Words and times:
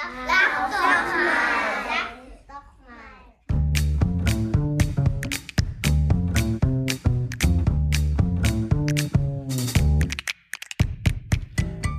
Sag 0.00 0.08
doch 0.08 0.70
mal. 0.70 1.04
Sag 2.48 2.64
doch 2.64 2.68
mal. 2.88 3.20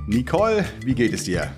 Nicole, 0.08 0.64
wie 0.84 0.94
geht 0.94 1.12
es 1.12 1.22
dir? 1.24 1.52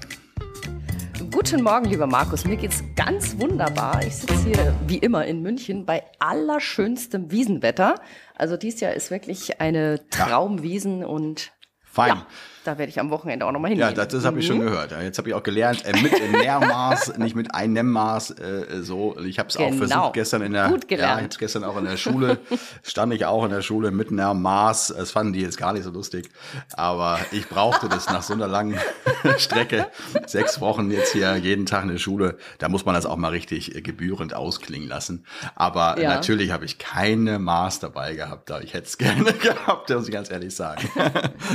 Guten 1.30 1.62
Morgen, 1.62 1.86
lieber 1.86 2.06
Markus. 2.06 2.44
Mir 2.44 2.56
geht's 2.56 2.84
ganz 2.94 3.38
wunderbar. 3.38 4.04
Ich 4.06 4.16
sitze 4.16 4.44
hier 4.44 4.74
wie 4.86 4.98
immer 4.98 5.24
in 5.24 5.40
München 5.40 5.86
bei 5.86 6.04
allerschönstem 6.18 7.30
Wiesenwetter. 7.30 7.94
Also 8.34 8.58
dies 8.58 8.80
Jahr 8.80 8.92
ist 8.92 9.10
wirklich 9.10 9.62
eine 9.62 10.06
Traumwiesen 10.10 11.04
und 11.04 11.52
Fein. 11.80 12.08
ja, 12.08 12.26
da 12.64 12.78
werde 12.78 12.90
ich 12.90 12.98
am 12.98 13.10
Wochenende 13.10 13.46
auch 13.46 13.52
nochmal 13.52 13.70
hingehen. 13.70 13.88
Ja, 13.88 13.94
das, 13.94 14.08
das 14.08 14.24
habe 14.24 14.40
ich 14.40 14.46
schon 14.46 14.60
gehört. 14.60 14.90
Ja, 14.92 15.00
Jetzt 15.02 15.18
habe 15.18 15.28
ich 15.28 15.34
auch 15.34 15.42
gelernt, 15.42 15.84
äh, 15.84 15.92
mit 16.00 16.12
Nährmaß, 16.32 17.18
nicht 17.18 17.36
mit 17.36 17.54
Einnehmmaß. 17.54 18.30
Äh, 18.32 18.82
so, 18.82 19.16
ich 19.20 19.38
habe 19.38 19.48
es 19.50 19.56
auch 19.56 19.68
Genau. 19.70 19.86
versucht 19.86 20.12
gestern 20.14 20.42
in 20.42 20.52
der. 20.52 20.68
Gut 20.68 20.88
gelernt. 20.88 21.20
Ja, 21.20 21.28
ich 21.30 21.38
gestern 21.38 21.64
auch 21.64 21.76
in 21.76 21.84
der 21.84 21.96
Schule. 21.96 22.38
stand 22.82 23.12
ich 23.14 23.26
auch 23.26 23.44
in 23.44 23.50
der 23.50 23.62
Schule 23.62 23.90
mit 23.90 24.10
Nährmaß. 24.10 24.94
Das 24.96 25.10
fanden 25.10 25.32
die 25.32 25.40
jetzt 25.42 25.58
gar 25.58 25.72
nicht 25.72 25.84
so 25.84 25.90
lustig, 25.90 26.30
aber 26.74 27.18
ich 27.32 27.48
brauchte 27.48 27.88
das 27.88 28.06
nach 28.08 28.22
so 28.22 28.32
einer 28.32 28.48
langen 28.48 28.78
Strecke, 29.38 29.86
sechs 30.26 30.60
Wochen 30.60 30.90
jetzt 30.90 31.12
hier 31.12 31.36
jeden 31.36 31.66
Tag 31.66 31.82
in 31.84 31.90
der 31.90 31.98
Schule. 31.98 32.38
Da 32.58 32.68
muss 32.68 32.84
man 32.84 32.94
das 32.94 33.06
auch 33.06 33.16
mal 33.16 33.28
richtig 33.28 33.74
äh, 33.74 33.82
gebührend 33.82 34.34
ausklingen 34.34 34.88
lassen. 34.88 35.24
Aber 35.54 36.00
Ja. 36.00 36.14
natürlich 36.14 36.50
habe 36.50 36.64
ich 36.64 36.78
keine 36.78 37.38
Maß 37.38 37.80
dabei 37.80 38.14
gehabt. 38.14 38.48
Da 38.50 38.60
ich 38.60 38.72
hätte 38.74 38.86
es 38.86 38.98
gerne 38.98 39.32
gehabt, 39.32 39.90
muss 39.90 40.06
ich 40.08 40.12
ganz 40.14 40.30
ehrlich 40.30 40.54
sagen. 40.54 40.88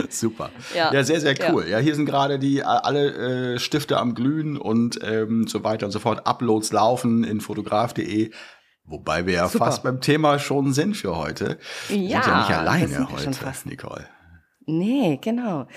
Super. 0.10 0.50
Ja. 0.76 0.94
ja, 0.94 0.99
sehr, 1.04 1.20
sehr 1.22 1.36
Ja. 1.38 1.52
cool. 1.54 1.68
Ja, 1.68 1.78
hier 1.80 1.96
sind 1.96 2.06
gerade 2.06 2.40
die 2.40 2.60
äh, 2.60 2.64
alle 2.64 3.54
äh, 3.56 3.60
Stifte 3.60 3.98
am 3.98 4.16
Glühen 4.16 4.58
und 4.58 5.00
ähm, 5.04 5.48
so 5.48 5.64
weiter 5.64 5.86
und 5.86 5.92
so 5.92 6.00
fort. 6.00 6.26
Uploads 6.28 6.72
laufen 6.72 7.24
in 7.24 7.42
fotograf.de. 7.42 8.32
Wobei 8.86 9.26
wir 9.28 9.34
ja 9.34 9.48
Super. 9.48 9.66
fast 9.66 9.84
beim 9.84 10.02
Thema 10.02 10.40
schon 10.40 10.74
sind 10.74 10.98
für 10.98 11.16
heute. 11.16 11.60
Wir 11.90 11.98
sind 11.98 12.08
ja 12.10 12.22
Ja, 12.22 12.40
nicht 12.40 12.50
alleine 12.52 13.08
heute. 13.12 13.32
Nicole. 13.66 14.08
Nee, 14.66 15.20
genau. 15.22 15.68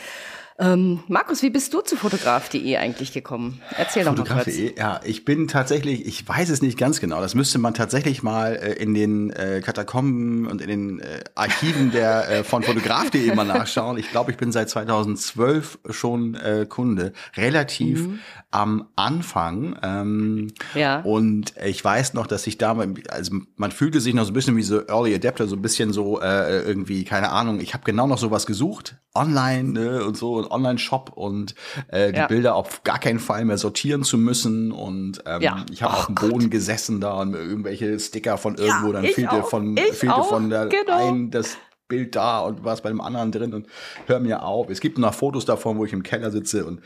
Ähm, 0.59 1.01
Markus, 1.09 1.43
wie 1.43 1.51
bist 1.51 1.73
du 1.75 1.81
zu 1.81 1.97
fotograf.de 1.97 2.77
eigentlich 2.77 3.13
gekommen? 3.13 3.61
Erzähl 3.77 4.05
doch 4.05 4.13
mal 4.17 4.25
kurz. 4.25 4.45
Fotograf.de, 4.45 4.79
ja, 4.79 5.01
ich 5.05 5.25
bin 5.25 5.49
tatsächlich, 5.49 6.07
ich 6.07 6.29
weiß 6.29 6.51
es 6.51 6.63
nicht 6.63 6.79
ganz 6.79 7.01
genau, 7.01 7.21
das 7.21 7.35
müsste 7.35 7.59
man 7.59 7.75
tatsächlich 7.75 8.23
mal 8.23 8.55
äh, 8.57 8.73
in 8.75 8.95
den 8.95 9.31
äh, 9.31 9.61
Katakomben 9.65 10.47
und 10.47 10.61
in 10.61 10.69
den 10.69 11.01
äh, 11.01 11.25
Archiven 11.35 11.91
der 11.91 12.29
äh, 12.29 12.45
von 12.45 12.63
Fotograf.de 12.63 13.35
mal 13.35 13.45
nachschauen. 13.45 13.97
Ich 13.99 14.11
glaube, 14.11 14.31
ich 14.31 14.37
bin 14.37 14.53
seit 14.53 14.69
2012 14.69 15.79
schon 15.91 16.35
äh, 16.35 16.67
Kunde, 16.69 17.13
relativ 17.37 18.07
am 18.51 18.89
Anfang. 18.97 19.79
Ähm, 19.83 20.49
Ja. 20.75 21.01
Und 21.01 21.55
ich 21.65 21.83
weiß 21.83 22.15
noch, 22.15 22.27
dass 22.27 22.47
ich 22.47 22.59
damals, 22.59 23.09
also 23.09 23.37
man 23.57 23.71
fühlte 23.73 24.01
sich 24.01 24.15
noch 24.15 24.25
so 24.25 24.31
ein 24.31 24.35
bisschen 24.35 24.57
wie 24.57 24.63
so 24.63 24.87
Early 24.87 25.15
Adapter, 25.15 25.47
so 25.47 25.57
ein 25.57 25.63
bisschen 25.63 25.93
so 25.93 26.21
äh, 26.21 26.63
irgendwie, 26.63 27.05
keine 27.05 27.31
Ahnung, 27.31 27.61
ich 27.61 27.73
habe 27.75 27.85
genau 27.85 28.07
noch 28.07 28.19
sowas 28.19 28.47
gesucht, 28.47 28.97
online 29.15 29.73
ne, 29.73 30.05
und 30.05 30.17
so, 30.17 30.42
ein 30.43 30.51
Online-Shop 30.51 31.13
und 31.15 31.55
äh, 31.89 32.13
die 32.13 32.19
Ja. 32.19 32.27
Bilder 32.27 32.55
auf 32.55 32.83
gar 32.85 32.99
keinen 32.99 33.19
Fall 33.19 33.45
mehr 33.45 33.59
sortieren 33.59 34.05
zu 34.05 34.19
müssen. 34.19 34.73
Und 34.73 35.23
ähm, 35.27 35.43
Ja. 35.43 35.65
ich 35.71 35.83
habe 35.83 35.95
Oh 35.95 35.99
auf 35.99 36.07
dem 36.07 36.15
Boden 36.15 36.51
gesessen 36.51 37.01
da 37.01 37.15
und 37.21 37.35
irgendwelche 37.35 37.99
Sticker 37.99 38.37
von 38.39 38.57
Ja, 38.57 38.65
irgendwo, 38.65 38.93
dann 38.93 39.05
ich 39.05 39.15
fehlte 39.15 39.33
auch. 39.33 39.49
von, 39.49 39.77
Ich 39.77 39.93
fehlte 39.99 40.15
auch, 40.17 40.29
von 40.29 40.51
der 40.51 40.67
genau. 40.67 41.09
einen 41.09 41.31
das 41.31 41.57
Bild 41.89 42.17
da 42.17 42.41
und 42.41 42.65
was 42.65 42.81
bei 42.81 42.89
dem 42.89 43.01
anderen 43.01 43.33
drin 43.33 43.53
und 43.53 43.67
hör 44.07 44.19
mir 44.21 44.43
auf. 44.45 44.71
Es 44.71 44.81
gibt 44.81 44.97
noch 44.99 45.13
Fotos 45.13 45.45
davon, 45.45 45.77
wo 45.79 45.85
ich 45.85 45.93
im 45.93 46.03
Keller 46.03 46.31
sitze 46.31 46.65
und 46.65 46.81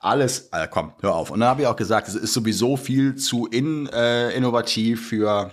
alles, 0.00 0.48
äh, 0.52 0.66
komm, 0.70 0.92
hör 1.00 1.14
auf. 1.14 1.30
Und 1.30 1.40
dann 1.40 1.48
habe 1.48 1.62
ich 1.62 1.66
auch 1.68 1.76
gesagt, 1.76 2.08
es 2.08 2.14
ist 2.14 2.32
sowieso 2.32 2.76
viel 2.76 3.14
zu 3.16 3.46
in, 3.46 3.86
äh, 3.88 4.30
innovativ 4.30 5.08
für 5.08 5.52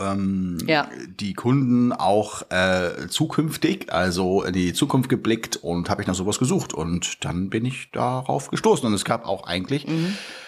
ähm, 0.00 0.58
Ja. 0.66 0.88
die 1.20 1.34
Kunden 1.34 1.92
auch 1.92 2.50
äh, 2.50 3.08
zukünftig, 3.08 3.92
also 3.92 4.42
in 4.42 4.52
die 4.52 4.72
Zukunft 4.72 5.08
geblickt 5.08 5.56
und 5.56 5.90
habe 5.90 6.02
ich 6.02 6.08
nach 6.08 6.14
sowas 6.14 6.38
gesucht 6.38 6.74
und 6.74 7.24
dann 7.24 7.50
bin 7.50 7.64
ich 7.64 7.90
darauf 7.92 8.50
gestoßen 8.50 8.86
und 8.86 8.94
es 8.94 9.04
gab 9.04 9.26
auch 9.26 9.46
eigentlich 9.46 9.86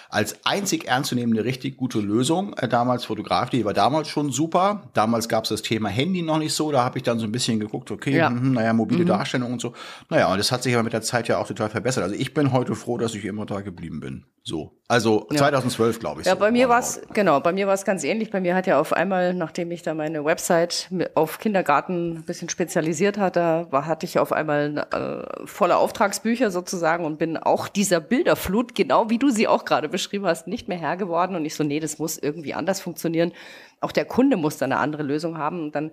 als 0.08 0.44
einzig 0.44 0.86
ernstzunehmende 0.86 1.44
richtig 1.44 1.76
gute 1.76 1.98
Lösung 2.00 2.54
äh, 2.54 2.68
damals 2.68 3.04
Fotograf, 3.04 3.50
die 3.50 3.64
war 3.64 3.74
damals 3.74 4.08
schon 4.08 4.30
super. 4.30 4.84
Damals 4.94 5.28
gab 5.28 5.44
es 5.44 5.50
das 5.50 5.62
Thema 5.62 5.88
Handy 5.88 6.22
noch 6.22 6.38
nicht 6.38 6.54
so, 6.54 6.72
da 6.72 6.84
habe 6.84 6.98
ich 6.98 7.04
dann 7.04 7.18
so 7.18 7.26
ein 7.26 7.32
bisschen 7.32 7.60
geguckt, 7.60 7.90
okay, 7.90 8.16
Ja. 8.16 8.30
mhm, 8.30 8.52
naja, 8.52 8.72
mobile 8.72 9.04
Darstellung 9.04 9.52
und 9.52 9.60
so. 9.60 9.72
Naja, 10.10 10.30
und 10.30 10.38
das 10.38 10.52
hat 10.52 10.62
sich 10.62 10.74
aber 10.74 10.82
mit 10.84 10.92
der 10.92 11.02
Zeit 11.02 11.28
ja 11.28 11.38
auch 11.38 11.46
total 11.46 11.70
verbessert. 11.70 12.04
Also 12.04 12.14
ich 12.16 12.34
bin 12.34 12.52
heute 12.52 12.74
froh, 12.74 12.98
dass 12.98 13.14
ich 13.14 13.24
immer 13.24 13.46
da 13.46 13.60
geblieben 13.60 14.00
bin. 14.00 14.24
So. 14.42 14.72
Also 14.88 15.26
2012, 15.34 15.98
glaube 15.98 16.20
ich. 16.20 16.26
Ja, 16.28 16.34
so, 16.34 16.38
bei 16.38 16.52
mir 16.52 16.66
roundabout. 16.66 16.74
war's 16.74 17.00
genau, 17.12 17.40
bei 17.40 17.52
mir 17.52 17.66
war's 17.66 17.84
ganz 17.84 18.04
ähnlich. 18.04 18.30
Bei 18.30 18.40
mir 18.40 18.54
hat 18.54 18.68
ja 18.68 18.78
auf 18.78 18.92
einmal, 18.92 19.34
nachdem 19.34 19.72
ich 19.72 19.82
da 19.82 19.94
meine 19.94 20.24
Website 20.24 20.88
auf 21.16 21.40
Kindergarten 21.40 22.18
ein 22.18 22.22
bisschen 22.22 22.48
spezialisiert 22.48 23.18
hatte, 23.18 23.66
war, 23.70 23.86
hatte 23.86 24.06
ich 24.06 24.20
auf 24.20 24.32
einmal 24.32 24.86
äh, 24.92 25.46
volle 25.46 25.76
Auftragsbücher 25.78 26.52
sozusagen 26.52 27.04
und 27.04 27.18
bin 27.18 27.36
auch 27.36 27.66
dieser 27.66 27.98
Bilderflut, 27.98 28.76
genau 28.76 29.10
wie 29.10 29.18
du 29.18 29.30
sie 29.30 29.48
auch 29.48 29.64
gerade 29.64 29.88
beschrieben 29.96 30.26
hast, 30.26 30.46
nicht 30.46 30.68
mehr 30.68 30.78
Herr 30.78 30.96
geworden. 30.96 31.36
Und 31.36 31.44
ich 31.44 31.54
so, 31.54 31.64
nee, 31.64 31.80
das 31.80 31.98
muss 31.98 32.18
irgendwie 32.18 32.54
anders 32.54 32.80
funktionieren. 32.80 33.32
Auch 33.80 33.92
der 33.92 34.04
Kunde 34.04 34.36
muss 34.36 34.58
da 34.58 34.64
eine 34.64 34.78
andere 34.78 35.02
Lösung 35.02 35.38
haben. 35.38 35.60
Und 35.64 35.74
dann 35.74 35.90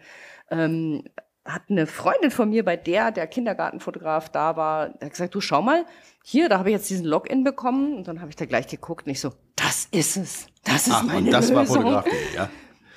ähm, 0.49 1.03
hat 1.45 1.63
eine 1.69 1.87
Freundin 1.87 2.31
von 2.31 2.49
mir, 2.49 2.63
bei 2.63 2.77
der 2.77 3.11
der 3.11 3.27
Kindergartenfotograf 3.27 4.29
da 4.29 4.55
war, 4.55 4.89
der 4.89 5.07
hat 5.07 5.11
gesagt, 5.11 5.35
du 5.35 5.41
schau 5.41 5.61
mal, 5.61 5.85
hier, 6.23 6.47
da 6.47 6.59
habe 6.59 6.69
ich 6.69 6.73
jetzt 6.73 6.89
diesen 6.89 7.05
Login 7.05 7.43
bekommen 7.43 7.97
und 7.97 8.07
dann 8.07 8.21
habe 8.21 8.29
ich 8.29 8.35
da 8.35 8.45
gleich 8.45 8.67
geguckt 8.67 9.05
und 9.05 9.11
ich 9.11 9.19
so, 9.19 9.33
das 9.55 9.87
ist 9.91 10.15
es, 10.15 10.47
das 10.63 10.87
ist 10.87 10.93
Ach, 10.93 11.03
meine 11.03 11.19
und 11.19 11.31
das 11.31 11.49
Lösung. 11.49 11.55
war 11.57 11.65
Fotograf.de, 11.65 12.35
ja. 12.35 12.49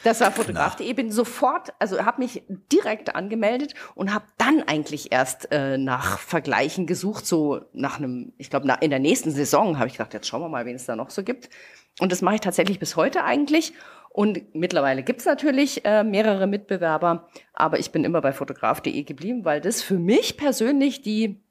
Das 0.03 0.21
war 0.21 0.31
Fotograf.de. 0.31 0.93
Bin 0.93 1.11
sofort, 1.11 1.73
also 1.79 2.05
habe 2.05 2.23
mich 2.23 2.43
direkt 2.73 3.15
angemeldet 3.15 3.75
und 3.95 4.13
habe 4.15 4.27
dann 4.39 4.63
eigentlich 4.63 5.13
erst 5.13 5.51
äh, 5.51 5.79
nach 5.79 6.19
Vergleichen 6.19 6.87
gesucht, 6.87 7.27
so 7.27 7.63
nach 7.73 7.99
einem, 7.99 8.33
ich 8.39 8.51
glaube, 8.51 8.73
in 8.81 8.91
der 8.91 8.99
nächsten 8.99 9.31
Saison 9.31 9.79
habe 9.79 9.89
ich 9.89 9.95
gedacht, 9.95 10.15
jetzt 10.15 10.29
schauen 10.29 10.43
wir 10.43 10.49
mal, 10.49 10.67
wen 10.67 10.77
es 10.77 10.87
da 10.87 10.97
noch 10.97 11.11
so 11.11 11.23
gibt. 11.23 11.51
Und 11.99 12.13
das 12.13 12.23
mache 12.23 12.37
ich 12.37 12.41
tatsächlich 12.41 12.79
bis 12.79 12.97
heute 12.97 13.25
eigentlich. 13.25 13.73
Und 14.11 14.55
mittlerweile 14.55 15.03
gibt's 15.03 15.27
natürlich 15.27 15.85
äh, 15.85 16.03
mehrere 16.03 16.47
Mitbewerber, 16.47 17.29
aber 17.53 17.79
ich 17.79 17.91
bin 17.91 18.05
immer 18.05 18.23
bei 18.23 18.33
fotograf.de 18.33 19.03
geblieben, 19.03 19.45
weil 19.45 19.61
das 19.61 19.83
für 19.83 19.99
mich 19.99 20.39
persönlich 20.39 21.03
die 21.03 21.43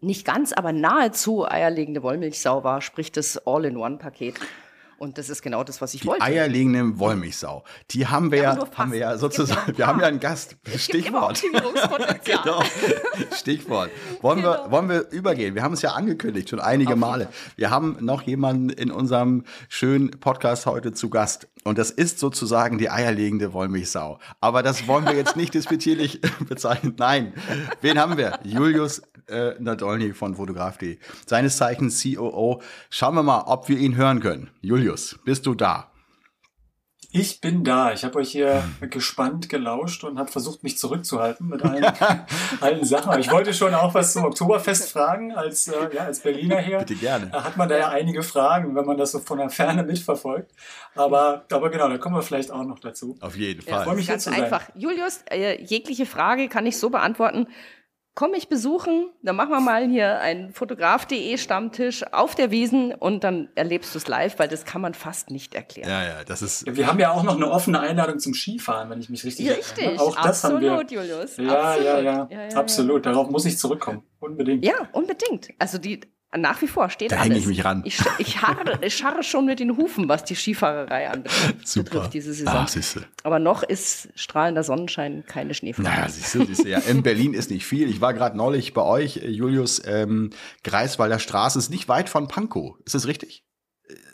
nicht 0.00 0.26
ganz, 0.26 0.52
aber 0.52 0.72
nahezu 0.72 1.48
eierlegende 1.48 2.02
Wollmilchsau 2.02 2.62
war, 2.62 2.82
sprich 2.82 3.10
das 3.10 3.46
All-in-One-Paket. 3.46 4.38
Und 4.98 5.16
das 5.16 5.28
ist 5.30 5.42
genau 5.42 5.62
das, 5.62 5.80
was 5.80 5.94
ich 5.94 6.00
Die 6.00 6.08
wollte. 6.08 6.22
eierlegende 6.24 6.98
Wollmilchsau. 6.98 7.62
Die 7.92 8.08
haben 8.08 8.32
wir 8.32 8.42
Ja, 8.42 8.58
haben 8.76 8.90
wir 8.92 8.98
ja 8.98 9.16
sozusagen, 9.16 9.70
ein 9.70 9.78
wir 9.78 9.86
haben 9.86 10.00
ja 10.00 10.06
einen 10.08 10.18
Gast. 10.20 10.56
Stichwort. 10.76 11.40
Genau. 12.24 12.62
Stichwort. 13.36 13.90
Wollen, 14.22 14.42
wir, 14.42 14.56
Genau. 14.56 14.70
wollen 14.70 14.88
wir 14.88 15.08
übergehen? 15.10 15.54
Wir 15.54 15.62
haben 15.62 15.74
es 15.74 15.82
ja 15.82 15.92
angekündigt, 15.92 16.48
schon 16.50 16.60
einige 16.60 16.96
Male. 16.96 17.28
Wir 17.56 17.70
haben 17.70 17.96
noch 18.00 18.22
jemanden 18.22 18.70
in 18.70 18.90
unserem 18.90 19.44
schönen 19.68 20.10
Podcast 20.10 20.66
heute 20.66 20.92
zu 20.92 21.10
Gast. 21.10 21.48
Und 21.64 21.78
das 21.78 21.90
ist 21.90 22.18
sozusagen 22.18 22.78
die 22.78 22.90
eierlegende 22.90 23.52
Wollmilchsau. 23.52 24.18
Aber 24.40 24.62
das 24.62 24.86
wollen 24.86 25.04
wir 25.04 25.14
jetzt 25.14 25.36
nicht 25.36 25.54
disputierlich 25.54 26.20
bezeichnen. 26.48 26.94
Nein. 26.98 27.32
Wen 27.80 27.98
haben 27.98 28.16
wir? 28.16 28.38
Julius 28.44 29.02
äh, 29.28 29.54
Nadolny 29.58 30.12
von 30.12 30.34
Fotograf.de. 30.34 30.98
Seines 31.26 31.56
Zeichens 31.56 32.02
COO. 32.02 32.62
Schauen 32.90 33.14
wir 33.14 33.22
mal, 33.22 33.42
ob 33.46 33.68
wir 33.68 33.78
ihn 33.78 33.96
hören 33.96 34.20
können. 34.20 34.50
Julius, 34.60 35.18
bist 35.24 35.46
du 35.46 35.54
da? 35.54 35.90
Ich 37.10 37.40
bin 37.40 37.64
da. 37.64 37.92
Ich 37.94 38.04
habe 38.04 38.18
euch 38.18 38.30
hier 38.30 38.62
gespannt 38.90 39.48
gelauscht 39.48 40.04
und 40.04 40.18
habe 40.18 40.30
versucht, 40.30 40.62
mich 40.62 40.76
zurückzuhalten 40.76 41.48
mit 41.48 41.62
allen, 41.62 41.82
allen 42.60 42.84
Sachen. 42.84 43.18
Ich 43.18 43.30
wollte 43.30 43.54
schon 43.54 43.74
auch 43.74 43.94
was 43.94 44.12
zum 44.12 44.26
Oktoberfest 44.26 44.92
fragen, 44.92 45.32
als, 45.32 45.68
äh, 45.68 45.72
ja, 45.94 46.04
als 46.04 46.20
Berliner 46.20 46.58
her. 46.58 46.80
Bitte 46.80 46.96
gerne. 46.96 47.28
Da 47.28 47.44
hat 47.44 47.56
man 47.56 47.66
da 47.68 47.78
ja 47.78 47.88
einige 47.88 48.22
Fragen, 48.22 48.74
wenn 48.76 48.84
man 48.84 48.98
das 48.98 49.12
so 49.12 49.20
von 49.20 49.38
der 49.38 49.48
Ferne 49.48 49.84
mitverfolgt. 49.84 50.50
Aber, 50.94 51.46
aber 51.50 51.70
genau, 51.70 51.88
da 51.88 51.96
kommen 51.96 52.14
wir 52.14 52.22
vielleicht 52.22 52.50
auch 52.50 52.64
noch 52.64 52.78
dazu. 52.78 53.16
Auf 53.20 53.36
jeden 53.36 53.64
Ja, 53.66 53.76
Fall. 53.76 53.84
freu 53.86 53.94
mich 53.94 54.04
hier 54.04 54.14
ganz 54.14 54.24
zu 54.24 54.30
sein. 54.30 54.42
einfach. 54.44 54.68
Julius, 54.74 55.22
äh, 55.30 55.62
jegliche 55.64 56.04
Frage 56.04 56.48
kann 56.48 56.66
ich 56.66 56.76
so 56.76 56.90
beantworten. 56.90 57.46
Komm 58.18 58.32
mich 58.32 58.48
besuchen, 58.48 59.10
dann 59.22 59.36
machen 59.36 59.50
wir 59.50 59.60
mal 59.60 59.86
hier 59.86 60.18
einen 60.18 60.52
Fotograf.de 60.52 61.38
Stammtisch 61.38 62.02
auf 62.12 62.34
der 62.34 62.50
Wiesen 62.50 62.92
und 62.92 63.22
dann 63.22 63.48
erlebst 63.54 63.94
du 63.94 63.98
es 63.98 64.08
live, 64.08 64.40
weil 64.40 64.48
das 64.48 64.64
kann 64.64 64.80
man 64.80 64.92
fast 64.92 65.30
nicht 65.30 65.54
erklären. 65.54 65.88
Ja, 65.88 66.02
ja, 66.02 66.24
das 66.24 66.42
ist. 66.42 66.66
Wir 66.66 66.88
haben 66.88 66.98
ja 66.98 67.12
auch 67.12 67.22
noch 67.22 67.36
eine 67.36 67.48
offene 67.48 67.78
Einladung 67.78 68.18
zum 68.18 68.34
Skifahren, 68.34 68.90
wenn 68.90 68.98
ich 68.98 69.08
mich 69.08 69.24
richtig 69.24 69.48
Richtig, 69.48 69.84
erinnere. 69.84 70.02
Auch 70.02 70.16
das 70.16 70.44
absolut, 70.44 70.68
haben 70.68 70.90
wir. 70.90 70.96
Julius. 70.96 71.36
Ja, 71.36 71.60
absolut. 71.60 71.86
ja, 71.86 72.00
ja, 72.00 72.28
ja, 72.28 72.56
absolut. 72.56 73.06
Darauf 73.06 73.30
muss 73.30 73.44
ich 73.44 73.56
zurückkommen. 73.56 74.02
Unbedingt. 74.18 74.64
Ja, 74.64 74.88
unbedingt. 74.90 75.50
Also 75.60 75.78
die 75.78 76.00
nach 76.36 76.60
wie 76.60 76.66
vor 76.68 76.90
steht 76.90 77.12
Da 77.12 77.16
alles. 77.16 77.30
häng 77.30 77.36
ich 77.38 77.46
mich 77.46 77.64
ran. 77.64 77.82
Ich, 77.86 77.98
ich, 78.18 78.42
harre, 78.42 78.78
ich 78.82 78.96
scharre 78.96 79.22
schon 79.22 79.46
mit 79.46 79.60
den 79.60 79.76
Hufen, 79.76 80.08
was 80.08 80.24
die 80.24 80.34
Skifahrerei 80.34 81.08
anbetrifft 81.08 82.12
diese 82.12 82.34
Saison. 82.34 82.54
Ach, 82.54 82.68
siehste. 82.68 83.04
Aber 83.22 83.38
noch 83.38 83.62
ist 83.62 84.08
strahlender 84.14 84.62
Sonnenschein 84.62 85.24
keine 85.26 85.54
Schneeflocke. 85.54 85.90
Naja, 85.90 86.08
siehst 86.08 86.34
du, 86.34 86.44
siehst 86.44 86.64
du, 86.64 86.68
ja. 86.68 86.78
In 86.80 87.02
Berlin 87.02 87.32
ist 87.32 87.50
nicht 87.50 87.64
viel. 87.64 87.88
Ich 87.88 88.00
war 88.00 88.12
gerade 88.12 88.36
neulich 88.36 88.74
bei 88.74 88.82
euch, 88.82 89.18
äh, 89.18 89.28
Julius, 89.30 89.82
ähm, 89.86 90.30
Greifswalder 90.64 91.18
Straße 91.18 91.58
ist 91.58 91.70
nicht 91.70 91.88
weit 91.88 92.08
von 92.10 92.28
Pankow. 92.28 92.76
Ist 92.84 92.94
das 92.94 93.06
richtig? 93.06 93.44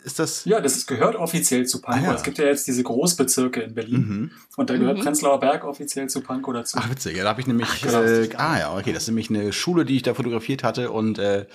Ist 0.05 0.19
das? 0.19 0.45
Ja, 0.45 0.61
das 0.61 0.85
gehört 0.85 1.15
offiziell 1.15 1.65
zu 1.65 1.81
Pankow. 1.81 2.03
Ah, 2.03 2.11
ja. 2.11 2.15
Es 2.15 2.21
gibt 2.21 2.37
ja 2.37 2.45
jetzt 2.45 2.67
diese 2.67 2.83
Großbezirke 2.83 3.61
in 3.61 3.73
Berlin. 3.73 4.07
Mhm. 4.07 4.31
Und 4.55 4.69
da 4.69 4.77
gehört 4.77 4.99
Prenzlauer 4.99 5.39
Berg 5.39 5.63
offiziell 5.63 6.07
zu 6.09 6.21
Pankow 6.21 6.53
dazu. 6.53 6.77
Ach, 6.79 6.87
witzig. 6.91 7.17
Ja, 7.17 7.23
da 7.23 7.29
habe 7.29 7.41
ich 7.41 7.47
nämlich. 7.47 7.81
genau, 7.81 8.03
das 8.03 8.11
äh, 8.11 8.29
ah 8.37 8.59
ja, 8.59 8.77
okay. 8.77 8.93
Das 8.93 9.03
ist 9.03 9.07
nämlich 9.07 9.31
eine 9.31 9.51
Schule, 9.51 9.83
die 9.83 9.95
ich 9.95 10.03
da 10.03 10.13
fotografiert 10.13 10.63
hatte 10.63 10.91
und 10.91 11.17
äh, 11.17 11.47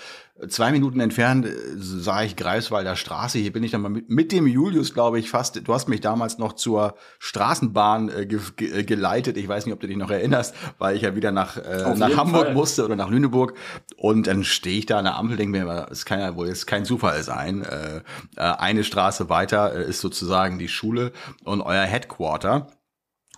zwei 0.48 0.72
Minuten 0.72 1.00
entfernt 1.00 1.46
äh, 1.46 1.50
sah 1.76 2.22
ich 2.22 2.36
Greifswalder 2.36 2.96
Straße. 2.96 3.38
Hier 3.38 3.52
bin 3.52 3.62
ich 3.62 3.70
dann 3.70 3.82
mal 3.82 3.88
mit, 3.88 4.10
mit 4.10 4.32
dem 4.32 4.46
Julius, 4.46 4.94
glaube 4.94 5.18
ich, 5.18 5.30
fast. 5.30 5.66
Du 5.66 5.74
hast 5.74 5.88
mich 5.88 6.00
damals 6.00 6.38
noch 6.38 6.54
zur 6.54 6.94
Straßenbahn 7.18 8.08
äh, 8.08 8.26
ge 8.26 8.40
ge 8.56 8.80
äh, 8.80 8.84
geleitet. 8.84 9.36
Ich 9.36 9.48
weiß 9.48 9.66
nicht, 9.66 9.74
ob 9.74 9.80
du 9.80 9.86
dich 9.86 9.96
noch 9.96 10.10
erinnerst, 10.10 10.54
weil 10.78 10.96
ich 10.96 11.02
ja 11.02 11.14
wieder 11.14 11.32
nach, 11.32 11.56
äh, 11.56 11.94
nach 11.96 12.16
Hamburg 12.16 12.46
Fall. 12.46 12.54
musste 12.54 12.84
oder 12.84 12.96
nach 12.96 13.10
Lüneburg. 13.10 13.54
Und 13.96 14.26
dann 14.26 14.44
stehe 14.44 14.78
ich 14.78 14.86
da 14.86 14.98
an 14.98 15.04
der 15.04 15.16
Ampel, 15.16 15.36
denke 15.36 15.58
mir, 15.58 15.86
es 15.90 16.04
kann 16.04 16.20
ja 16.20 16.34
wohl 16.36 16.48
jetzt 16.48 16.66
kein 16.66 16.84
Zufall 16.84 17.22
sein. 17.22 17.62
Äh, 17.62 18.00
eine 18.42 18.84
Straße 18.84 19.28
weiter 19.28 19.74
äh, 19.74 19.88
ist 19.88 20.00
sozusagen 20.00 20.58
die 20.58 20.68
Schule 20.68 21.12
und 21.44 21.60
euer 21.60 21.82
Headquarter. 21.82 22.68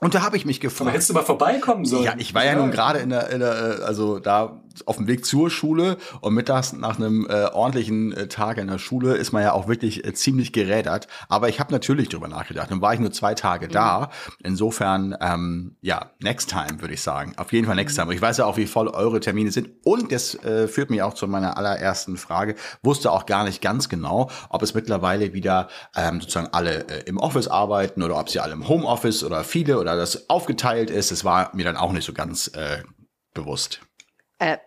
Und 0.00 0.14
da 0.14 0.22
habe 0.22 0.36
ich 0.36 0.44
mich 0.44 0.60
gefragt. 0.60 0.82
Aber 0.82 0.90
hättest 0.92 1.10
du 1.10 1.14
mal 1.14 1.22
vorbeikommen 1.22 1.84
sollen. 1.84 2.04
Ja, 2.04 2.14
ich 2.18 2.34
war 2.34 2.44
ja 2.44 2.56
nun 2.56 2.72
gerade 2.72 2.98
in 2.98 3.10
der, 3.10 3.30
in 3.30 3.38
der, 3.38 3.80
äh, 3.80 3.82
also 3.82 4.18
da 4.18 4.61
auf 4.86 4.96
dem 4.96 5.06
Weg 5.06 5.24
zur 5.24 5.50
Schule 5.50 5.96
und 6.20 6.34
mittags 6.34 6.72
nach 6.72 6.96
einem 6.96 7.26
äh, 7.28 7.46
ordentlichen 7.46 8.12
äh, 8.12 8.28
Tag 8.28 8.58
in 8.58 8.66
der 8.68 8.78
Schule 8.78 9.14
ist 9.14 9.32
man 9.32 9.42
ja 9.42 9.52
auch 9.52 9.68
wirklich 9.68 10.04
äh, 10.04 10.14
ziemlich 10.14 10.52
gerädert. 10.52 11.08
Aber 11.28 11.48
ich 11.48 11.60
habe 11.60 11.72
natürlich 11.72 12.08
drüber 12.08 12.28
nachgedacht. 12.28 12.70
Dann 12.70 12.80
war 12.80 12.94
ich 12.94 13.00
nur 13.00 13.12
zwei 13.12 13.34
Tage 13.34 13.68
da. 13.68 14.10
Insofern, 14.42 15.16
ähm, 15.20 15.76
ja, 15.80 16.12
next 16.20 16.50
time 16.50 16.80
würde 16.80 16.94
ich 16.94 17.02
sagen. 17.02 17.34
Auf 17.36 17.52
jeden 17.52 17.66
Fall 17.66 17.76
next 17.76 17.96
time. 17.96 18.12
Ich 18.14 18.22
weiß 18.22 18.38
ja 18.38 18.46
auch, 18.46 18.56
wie 18.56 18.66
voll 18.66 18.88
eure 18.88 19.20
Termine 19.20 19.50
sind. 19.50 19.70
Und 19.84 20.12
das 20.12 20.34
äh, 20.44 20.68
führt 20.68 20.90
mich 20.90 21.02
auch 21.02 21.14
zu 21.14 21.26
meiner 21.26 21.56
allerersten 21.56 22.16
Frage. 22.16 22.54
Wusste 22.82 23.12
auch 23.12 23.26
gar 23.26 23.44
nicht 23.44 23.62
ganz 23.62 23.88
genau, 23.88 24.30
ob 24.48 24.62
es 24.62 24.74
mittlerweile 24.74 25.32
wieder 25.32 25.68
ähm, 25.96 26.20
sozusagen 26.20 26.48
alle 26.52 26.88
äh, 26.88 27.02
im 27.06 27.18
Office 27.18 27.48
arbeiten 27.48 28.02
oder 28.02 28.18
ob 28.18 28.30
sie 28.30 28.40
alle 28.40 28.52
im 28.52 28.68
Homeoffice 28.68 29.24
oder 29.24 29.44
viele 29.44 29.78
oder 29.78 29.96
das 29.96 30.28
aufgeteilt 30.30 30.90
ist. 30.90 31.10
Das 31.10 31.24
war 31.24 31.50
mir 31.54 31.64
dann 31.64 31.76
auch 31.76 31.92
nicht 31.92 32.04
so 32.04 32.12
ganz 32.12 32.48
äh, 32.48 32.82
bewusst. 33.34 33.80
Äh, 34.42 34.58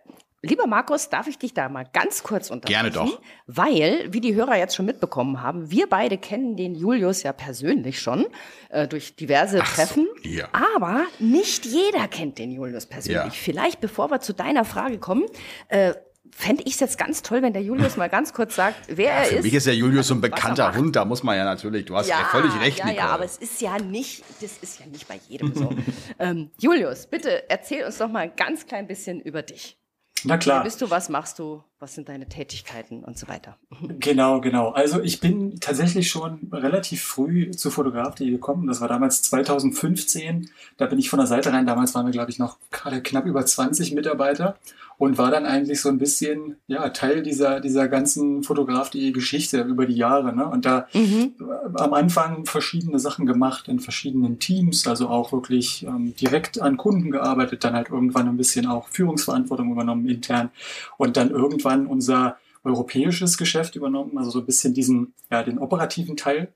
lieber 0.41 0.67
Markus, 0.67 1.09
darf 1.09 1.27
ich 1.27 1.37
dich 1.37 1.53
da 1.53 1.67
mal 1.67 1.85
ganz 1.91 2.23
kurz 2.23 2.49
unterbrechen? 2.49 2.91
Gerne 2.91 3.11
doch. 3.11 3.21
Weil, 3.45 4.07
wie 4.13 4.21
die 4.21 4.35
Hörer 4.35 4.55
jetzt 4.55 4.75
schon 4.75 4.85
mitbekommen 4.85 5.41
haben, 5.41 5.69
wir 5.69 5.87
beide 5.89 6.17
kennen 6.17 6.55
den 6.55 6.75
Julius 6.75 7.23
ja 7.23 7.33
persönlich 7.33 7.99
schon 7.99 8.25
äh, 8.69 8.87
durch 8.87 9.15
diverse 9.17 9.59
Ach 9.61 9.67
so, 9.67 9.75
Treffen. 9.75 10.07
ja. 10.23 10.47
Aber 10.75 11.03
nicht 11.19 11.65
jeder 11.65 12.07
kennt 12.07 12.37
den 12.37 12.51
Julius 12.51 12.85
persönlich. 12.85 13.23
Ja. 13.23 13.29
Vielleicht, 13.31 13.81
bevor 13.81 14.09
wir 14.11 14.21
zu 14.21 14.33
deiner 14.33 14.63
Frage 14.63 14.97
kommen, 14.97 15.25
äh, 15.67 15.93
fände 16.37 16.63
ich 16.65 16.73
es 16.73 16.79
jetzt 16.81 16.97
ganz 16.97 17.21
toll, 17.21 17.41
wenn 17.41 17.53
der 17.53 17.61
Julius 17.61 17.95
mal 17.95 18.09
ganz 18.09 18.33
kurz 18.33 18.55
sagt, 18.55 18.75
wer 18.87 19.13
er 19.13 19.23
Für 19.23 19.35
ist. 19.35 19.43
mich 19.43 19.53
ist 19.53 19.67
der 19.67 19.75
Julius 19.75 20.07
so 20.07 20.15
ein 20.15 20.17
er 20.21 20.29
bekannter. 20.29 20.75
Hund, 20.75 20.93
da 20.95 21.05
muss 21.05 21.23
man 21.23 21.37
ja 21.37 21.45
natürlich, 21.45 21.85
du 21.85 21.95
hast 21.95 22.09
ja, 22.09 22.27
völlig 22.29 22.51
recht, 22.59 22.79
ja, 22.79 22.85
Nicole. 22.87 23.07
ja, 23.07 23.13
aber 23.13 23.23
es 23.23 23.37
ist 23.37 23.61
ja 23.61 23.79
nicht, 23.79 24.21
das 24.41 24.57
ist 24.57 24.81
ja 24.81 24.85
nicht 24.85 25.07
bei 25.07 25.17
jedem 25.29 25.55
so. 25.55 25.69
ähm, 26.19 26.51
Julius, 26.59 27.07
bitte 27.07 27.49
erzähl 27.49 27.85
uns 27.85 27.97
doch 27.99 28.09
mal 28.09 28.19
ein 28.19 28.35
ganz 28.35 28.67
klein 28.67 28.85
bisschen 28.85 29.21
über 29.21 29.43
dich. 29.43 29.77
Na 30.25 30.33
Wer 30.33 30.39
klar. 30.39 30.63
bist 30.63 30.81
du, 30.81 30.89
was 30.89 31.07
machst 31.07 31.39
du, 31.39 31.63
was 31.79 31.93
sind 31.93 32.07
deine 32.07 32.27
Tätigkeiten 32.27 33.03
und 33.03 33.17
so 33.17 33.27
weiter. 33.27 33.57
Genau, 33.99 34.39
genau. 34.39 34.69
Also 34.69 35.01
ich 35.01 35.19
bin 35.19 35.59
tatsächlich 35.59 36.09
schon 36.09 36.39
relativ 36.51 37.03
früh 37.03 37.51
zu 37.51 37.69
Fotograf.de 37.69 38.29
gekommen. 38.29 38.67
Das 38.67 38.79
war 38.81 38.87
damals 38.87 39.21
2015. 39.23 40.49
Da 40.77 40.85
bin 40.85 40.99
ich 40.99 41.09
von 41.09 41.19
der 41.19 41.27
Seite 41.27 41.51
rein. 41.51 41.65
Damals 41.65 41.93
waren 41.95 42.05
wir, 42.05 42.11
glaube 42.11 42.31
ich, 42.31 42.39
noch 42.39 42.57
gerade 42.71 43.01
knapp 43.03 43.25
über 43.25 43.45
20 43.45 43.93
Mitarbeiter 43.93 44.55
und 44.97 45.17
war 45.17 45.29
dann 45.29 45.45
eigentlich 45.45 45.81
so 45.81 45.89
ein 45.89 45.97
bisschen 45.97 46.55
ja 46.67 46.87
Teil 46.89 47.21
dieser 47.21 47.59
dieser 47.59 47.89
ganzen 47.89 48.43
Fotograf.de 48.43 49.11
Geschichte 49.11 49.61
über 49.63 49.85
die 49.85 49.95
Jahre. 49.95 50.33
Ne? 50.33 50.47
Und 50.47 50.63
da 50.65 50.87
Mhm. 50.93 51.33
am 51.73 51.93
Anfang 51.93 52.45
verschiedene 52.45 52.97
Sachen 52.99 53.25
gemacht 53.25 53.67
in 53.67 53.81
verschiedenen 53.81 54.39
Teams, 54.39 54.87
also 54.87 55.09
auch 55.09 55.33
wirklich 55.33 55.85
ähm, 55.85 56.15
direkt 56.15 56.61
an 56.61 56.77
Kunden 56.77 57.11
gearbeitet, 57.11 57.65
dann 57.65 57.73
halt 57.73 57.89
irgendwann 57.89 58.29
ein 58.29 58.37
bisschen 58.37 58.67
auch 58.67 58.87
Führungsverantwortung 58.87 59.69
übernommen 59.71 60.07
intern 60.07 60.49
und 60.97 61.17
dann 61.17 61.29
irgendwann 61.31 61.64
unser 61.87 62.37
europäisches 62.63 63.37
Geschäft 63.37 63.75
übernommen, 63.75 64.17
also 64.17 64.29
so 64.31 64.39
ein 64.39 64.45
bisschen 64.45 64.73
diesen, 64.73 65.13
ja, 65.31 65.43
den 65.43 65.59
operativen 65.59 66.17
Teil. 66.17 66.53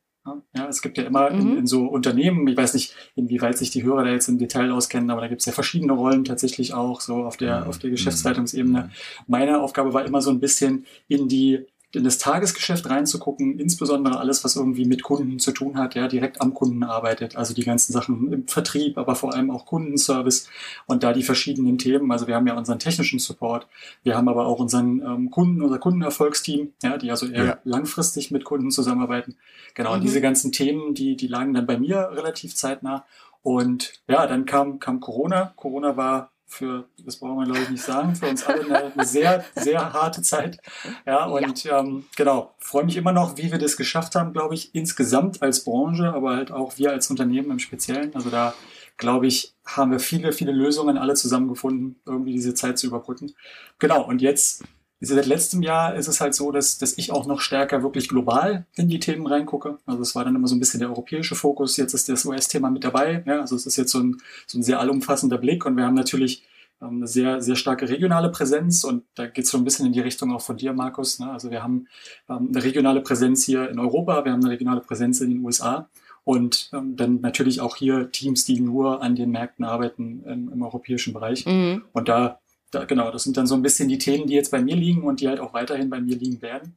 Ja, 0.56 0.68
es 0.68 0.82
gibt 0.84 0.98
ja 0.98 1.06
immer 1.06 1.30
in, 1.32 1.52
Mhm. 1.54 1.58
in 1.60 1.68
so 1.68 1.88
Unternehmen, 1.88 2.48
ich 2.48 2.58
weiß 2.58 2.74
nicht, 2.76 2.94
inwieweit 3.16 3.58
sich 3.58 3.72
die 3.72 3.84
Hörer 3.84 4.04
da 4.04 4.12
jetzt 4.12 4.28
im 4.28 4.38
Detail 4.38 4.72
auskennen, 4.72 5.10
aber 5.10 5.22
da 5.22 5.28
gibt 5.28 5.42
es 5.42 5.46
ja 5.48 5.54
verschiedene 5.54 5.94
Rollen 5.94 6.24
tatsächlich 6.24 6.74
auch 6.74 7.02
so 7.02 7.24
auf 7.24 7.38
der, 7.38 7.68
auf 7.68 7.80
der 7.80 7.90
Geschäftsleitungsebene. 7.90 8.92
Meine 9.28 9.60
Aufgabe 9.62 9.94
war 9.94 10.06
immer 10.06 10.22
so 10.22 10.30
ein 10.30 10.40
bisschen 10.40 10.86
in 11.08 11.28
die 11.30 11.66
in 11.92 12.04
das 12.04 12.20
Tagesgeschäft 12.20 12.88
reinzugucken, 12.90 13.58
insbesondere 13.60 14.20
alles, 14.20 14.44
was 14.44 14.56
irgendwie 14.56 14.86
mit 14.86 15.02
Kunden 15.02 15.40
zu 15.40 15.52
tun 15.52 15.76
hat, 15.78 15.96
ja, 15.96 16.08
direkt 16.08 16.40
am 16.40 16.54
Kunden 16.54 16.84
arbeitet, 16.84 17.36
also 17.36 17.54
die 17.56 17.64
ganzen 17.64 17.94
Sachen 17.94 18.32
im 18.32 18.48
Vertrieb, 18.48 18.98
aber 19.00 19.16
vor 19.16 19.34
allem 19.34 19.50
auch 19.50 19.66
Kundenservice 19.66 20.48
und 20.86 21.02
da 21.02 21.14
die 21.14 21.24
verschiedenen 21.24 21.80
Themen. 21.80 22.12
Also 22.12 22.28
wir 22.28 22.36
haben 22.36 22.46
ja 22.46 22.56
unseren 22.56 22.78
technischen 22.78 23.18
Support, 23.18 23.66
wir 24.04 24.16
haben 24.16 24.30
aber 24.30 24.46
auch 24.46 24.60
unseren 24.60 25.02
ähm, 25.02 25.32
Kunden, 25.32 25.62
unser 25.64 25.80
Kundenerfolgsteam, 25.80 26.74
ja, 26.84 26.98
die 26.98 27.10
also 27.10 27.26
eher 27.28 27.46
Ja. 27.46 27.58
langfristig 27.64 28.30
mit 28.30 28.44
Kunden 28.44 28.70
zusammenarbeiten. 28.70 29.36
Genau, 29.74 29.94
und 29.94 30.00
Mhm. 30.00 30.04
diese 30.06 30.22
ganzen 30.22 30.52
Themen, 30.52 30.94
die, 30.94 31.16
die 31.16 31.28
lagen 31.28 31.54
dann 31.56 31.66
bei 31.66 31.80
mir 31.80 32.10
relativ 32.12 32.56
zeitnah. 32.56 33.06
Und 33.42 33.94
ja, 34.08 34.28
dann 34.28 34.46
kam, 34.46 34.80
kam 34.80 35.00
Corona. 35.00 35.54
Corona 35.56 35.96
war 35.98 36.32
für, 36.50 36.86
das 37.06 37.18
brauchen 37.18 37.38
wir 37.38 37.46
glaube 37.46 37.62
ich 37.62 37.70
nicht 37.70 37.84
sagen, 37.84 38.16
für 38.16 38.28
uns 38.28 38.46
alle 38.46 38.66
eine, 38.66 38.94
eine 38.94 39.06
sehr, 39.06 39.46
sehr 39.56 39.94
harte 39.94 40.22
Zeit. 40.22 40.60
Ja, 41.06 41.26
und 41.26 41.66
Ähm, 41.70 42.06
genau, 42.16 42.54
freue 42.60 42.86
mich 42.86 42.98
immer 42.98 43.12
noch, 43.12 43.38
wie 43.38 43.52
wir 43.52 43.60
das 43.60 43.78
geschafft 43.78 44.16
haben, 44.16 44.34
glaube 44.34 44.56
ich, 44.56 44.74
insgesamt 44.74 45.42
als 45.42 45.64
Branche, 45.64 46.12
aber 46.14 46.36
halt 46.36 46.52
auch 46.52 46.78
wir 46.78 46.92
als 46.92 47.10
Unternehmen 47.10 47.52
im 47.52 47.60
Speziellen. 47.60 48.14
Also 48.16 48.30
da, 48.30 48.54
glaube 48.98 49.28
ich, 49.28 49.54
haben 49.66 49.92
wir 49.92 50.00
viele, 50.00 50.32
viele 50.32 50.52
Lösungen 50.52 50.98
alle 50.98 51.14
zusammengefunden, 51.14 52.00
irgendwie 52.06 52.34
diese 52.34 52.54
Zeit 52.54 52.80
zu 52.80 52.88
überbrücken. 52.88 53.34
Genau, 53.78 54.04
und 54.06 54.22
jetzt, 54.22 54.64
seit 55.00 55.26
letztem 55.26 55.62
Jahr 55.62 55.96
ist 55.96 56.08
es 56.08 56.20
halt 56.20 56.36
so, 56.36 56.52
dass, 56.52 56.78
dass 56.78 56.98
ich 56.98 57.12
auch 57.12 57.26
noch 57.26 57.40
stärker 57.40 57.84
wirklich 57.84 58.10
global 58.10 58.66
in 58.76 58.90
die 58.90 59.00
Themen 59.00 59.28
reingucke. 59.28 59.78
Also 59.86 60.02
es 60.02 60.16
war 60.16 60.26
dann 60.26 60.36
immer 60.36 60.48
so 60.48 60.56
ein 60.56 60.60
bisschen 60.60 60.80
der 60.80 60.90
europäische 60.90 61.36
Fokus, 61.36 61.78
jetzt 61.78 61.94
ist 61.94 62.10
das 62.10 62.26
US-Thema 62.26 62.70
mit 62.70 62.84
dabei. 62.84 63.24
Ja, 63.26 63.42
also 63.42 63.56
es 63.56 63.66
ist 63.66 63.78
jetzt 63.78 63.92
so 63.92 64.00
ein, 64.00 64.18
so 64.46 64.60
ein 64.60 64.64
sehr 64.64 64.80
allumfassender 64.80 65.38
Blick 65.38 65.66
und 65.66 65.78
wir 65.78 65.86
haben 65.86 65.94
natürlich 65.96 66.44
ähm, 66.82 66.98
eine 66.98 67.08
sehr, 67.08 67.42
sehr 67.42 67.56
starke 67.56 67.88
regionale 67.88 68.30
Präsenz 68.30 68.84
und 68.84 69.04
da 69.16 69.28
geht 69.28 69.46
es 69.46 69.52
so 69.52 69.58
ein 69.58 69.64
bisschen 69.64 69.86
in 69.86 69.94
die 69.94 70.02
Richtung 70.02 70.34
auch 70.34 70.42
von 70.42 70.58
dir, 70.58 70.74
Markus. 70.74 71.20
Ne? 71.20 71.32
Also 71.32 71.52
wir 71.52 71.64
haben 71.64 71.88
ähm, 72.30 72.50
eine 72.54 72.64
regionale 72.64 73.02
Präsenz 73.02 73.46
hier 73.46 73.70
in 73.70 73.80
Europa, 73.80 74.26
wir 74.26 74.32
haben 74.32 74.42
eine 74.42 74.52
regionale 74.52 74.82
Präsenz 74.82 75.22
in 75.22 75.30
den 75.30 75.44
USA 75.44 75.90
und 76.24 76.70
ähm, 76.74 76.96
dann 76.96 77.22
natürlich 77.22 77.62
auch 77.62 77.76
hier 77.76 78.12
Teams, 78.12 78.46
die 78.46 78.60
nur 78.60 79.02
an 79.02 79.16
den 79.16 79.32
Märkten 79.32 79.66
arbeiten 79.66 80.24
im, 80.26 80.52
im 80.52 80.62
europäischen 80.62 81.14
Bereich. 81.14 81.46
Mhm. 81.46 81.84
Und 81.92 82.08
da, 82.08 82.39
da, 82.72 82.86
genau, 82.86 83.12
das 83.12 83.24
sind 83.24 83.38
dann 83.38 83.48
so 83.48 83.56
ein 83.56 83.62
bisschen 83.62 83.90
die 83.90 83.98
Themen, 83.98 84.28
die 84.28 84.36
jetzt 84.36 84.52
bei 84.52 84.62
mir 84.62 84.76
liegen 84.76 85.04
und 85.04 85.22
die 85.22 85.28
halt 85.28 85.40
auch 85.40 85.54
weiterhin 85.54 85.90
bei 85.90 86.00
mir 86.00 86.16
liegen 86.16 86.42
werden. 86.42 86.76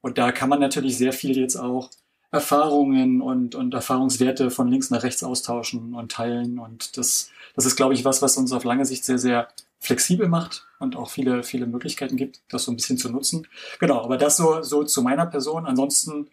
Und 0.00 0.18
da 0.18 0.32
kann 0.32 0.48
man 0.48 0.60
natürlich 0.60 0.98
sehr 0.98 1.12
viel 1.12 1.36
jetzt 1.36 1.56
auch 1.56 1.90
Erfahrungen 2.30 3.20
und, 3.20 3.54
und 3.54 3.74
Erfahrungswerte 3.74 4.50
von 4.50 4.68
links 4.68 4.90
nach 4.90 5.02
rechts 5.02 5.22
austauschen 5.22 5.94
und 5.94 6.12
teilen. 6.12 6.58
Und 6.58 6.96
das, 6.96 7.30
das 7.54 7.66
ist, 7.66 7.76
glaube 7.76 7.94
ich, 7.94 8.04
was, 8.04 8.22
was 8.22 8.36
uns 8.36 8.52
auf 8.52 8.64
lange 8.64 8.86
Sicht 8.86 9.04
sehr, 9.04 9.18
sehr 9.18 9.48
flexibel 9.78 10.28
macht 10.28 10.66
und 10.78 10.96
auch 10.96 11.10
viele, 11.10 11.42
viele 11.42 11.66
Möglichkeiten 11.66 12.16
gibt, 12.16 12.40
das 12.48 12.64
so 12.64 12.72
ein 12.72 12.76
bisschen 12.76 12.98
zu 12.98 13.10
nutzen. 13.10 13.46
Genau, 13.80 14.02
aber 14.02 14.16
das 14.16 14.36
so, 14.36 14.62
so 14.62 14.84
zu 14.84 15.02
meiner 15.02 15.26
Person. 15.26 15.66
Ansonsten, 15.66 16.28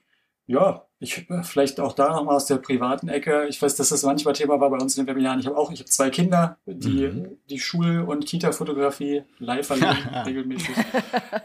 ja, 0.47 0.85
ich 1.01 1.29
äh, 1.29 1.43
vielleicht 1.43 1.79
auch 1.79 1.93
da 1.93 2.09
nochmal 2.09 2.35
aus 2.35 2.45
der 2.45 2.57
privaten 2.57 3.07
Ecke. 3.07 3.45
Ich 3.47 3.61
weiß, 3.61 3.75
dass 3.75 3.89
das 3.89 4.03
manchmal 4.03 4.33
Thema 4.33 4.59
war 4.59 4.69
bei 4.69 4.77
uns 4.77 4.97
in 4.97 5.05
den 5.05 5.09
Webinaren. 5.15 5.39
Ich 5.39 5.45
habe 5.45 5.57
auch, 5.57 5.71
ich 5.71 5.79
habe 5.79 5.89
zwei 5.89 6.09
Kinder, 6.09 6.57
die 6.65 7.07
Mhm. 7.07 7.27
die 7.49 7.59
Schul- 7.59 8.01
und 8.01 8.25
Kita-Fotografie 8.25 9.23
live 9.39 9.69
erleben, 9.69 9.87
regelmäßig. 10.25 10.75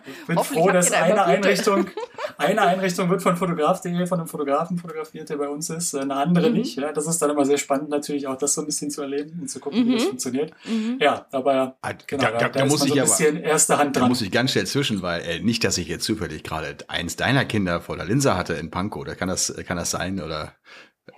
Ich 0.06 0.26
bin 0.26 0.38
froh, 0.38 0.70
dass 0.70 0.90
da 0.90 1.02
eine. 1.02 1.24
Einrichtung, 1.24 1.86
eine 2.38 2.62
Einrichtung 2.62 3.08
wird 3.10 3.22
von 3.22 3.36
Fotograf.de, 3.36 4.06
von 4.06 4.18
einem 4.18 4.28
Fotografen 4.28 4.76
fotografiert, 4.78 5.28
der 5.30 5.36
bei 5.36 5.48
uns 5.48 5.70
ist, 5.70 5.94
eine 5.94 6.14
andere 6.14 6.48
Mhm. 6.50 6.56
nicht. 6.56 6.76
Ja, 6.76 6.92
das 6.92 7.06
ist 7.06 7.20
dann 7.22 7.30
immer 7.30 7.44
sehr 7.46 7.58
spannend, 7.58 7.88
natürlich 7.90 8.26
auch 8.26 8.36
das 8.36 8.54
so 8.54 8.60
ein 8.62 8.66
bisschen 8.66 8.90
zu 8.90 9.02
erleben 9.02 9.38
und 9.42 9.48
zu 9.48 9.60
gucken, 9.60 9.86
wie 9.86 9.94
das 9.94 10.04
Mhm. 10.04 10.08
funktioniert. 10.08 10.52
Mhm. 10.64 10.98
Ja, 11.00 11.26
aber 11.30 11.76
Ah, 11.80 11.92
genau, 12.06 12.22
da, 12.24 12.30
da, 12.32 12.38
da, 12.38 12.48
da, 12.48 12.48
da 12.48 12.64
ist 12.64 12.70
muss 12.72 12.80
man 12.80 12.88
ich 12.88 12.94
so 12.94 12.98
ein 12.98 13.00
aber, 13.02 13.08
bisschen 13.16 13.36
erste 13.42 13.78
Hand 13.78 13.96
da 13.96 14.00
dran. 14.00 14.08
muss 14.08 14.20
ich 14.22 14.30
ganz 14.30 14.50
schnell 14.52 14.66
zwischen, 14.66 15.00
weil 15.02 15.20
äh, 15.22 15.40
nicht, 15.40 15.62
dass 15.64 15.78
ich 15.78 15.88
jetzt 15.88 16.04
zufällig 16.04 16.42
gerade 16.42 16.76
eins 16.88 17.16
deiner 17.16 17.44
Kinder 17.44 17.80
vor 17.80 17.96
der 17.96 18.04
Linse 18.06 18.36
hatte 18.36 18.54
in 18.54 18.70
Pankow. 18.70 19.04
Da 19.04 19.14
kann 19.14 19.28
das, 19.28 19.43
kann 19.66 19.76
das 19.76 19.90
sein 19.90 20.20
oder? 20.20 20.52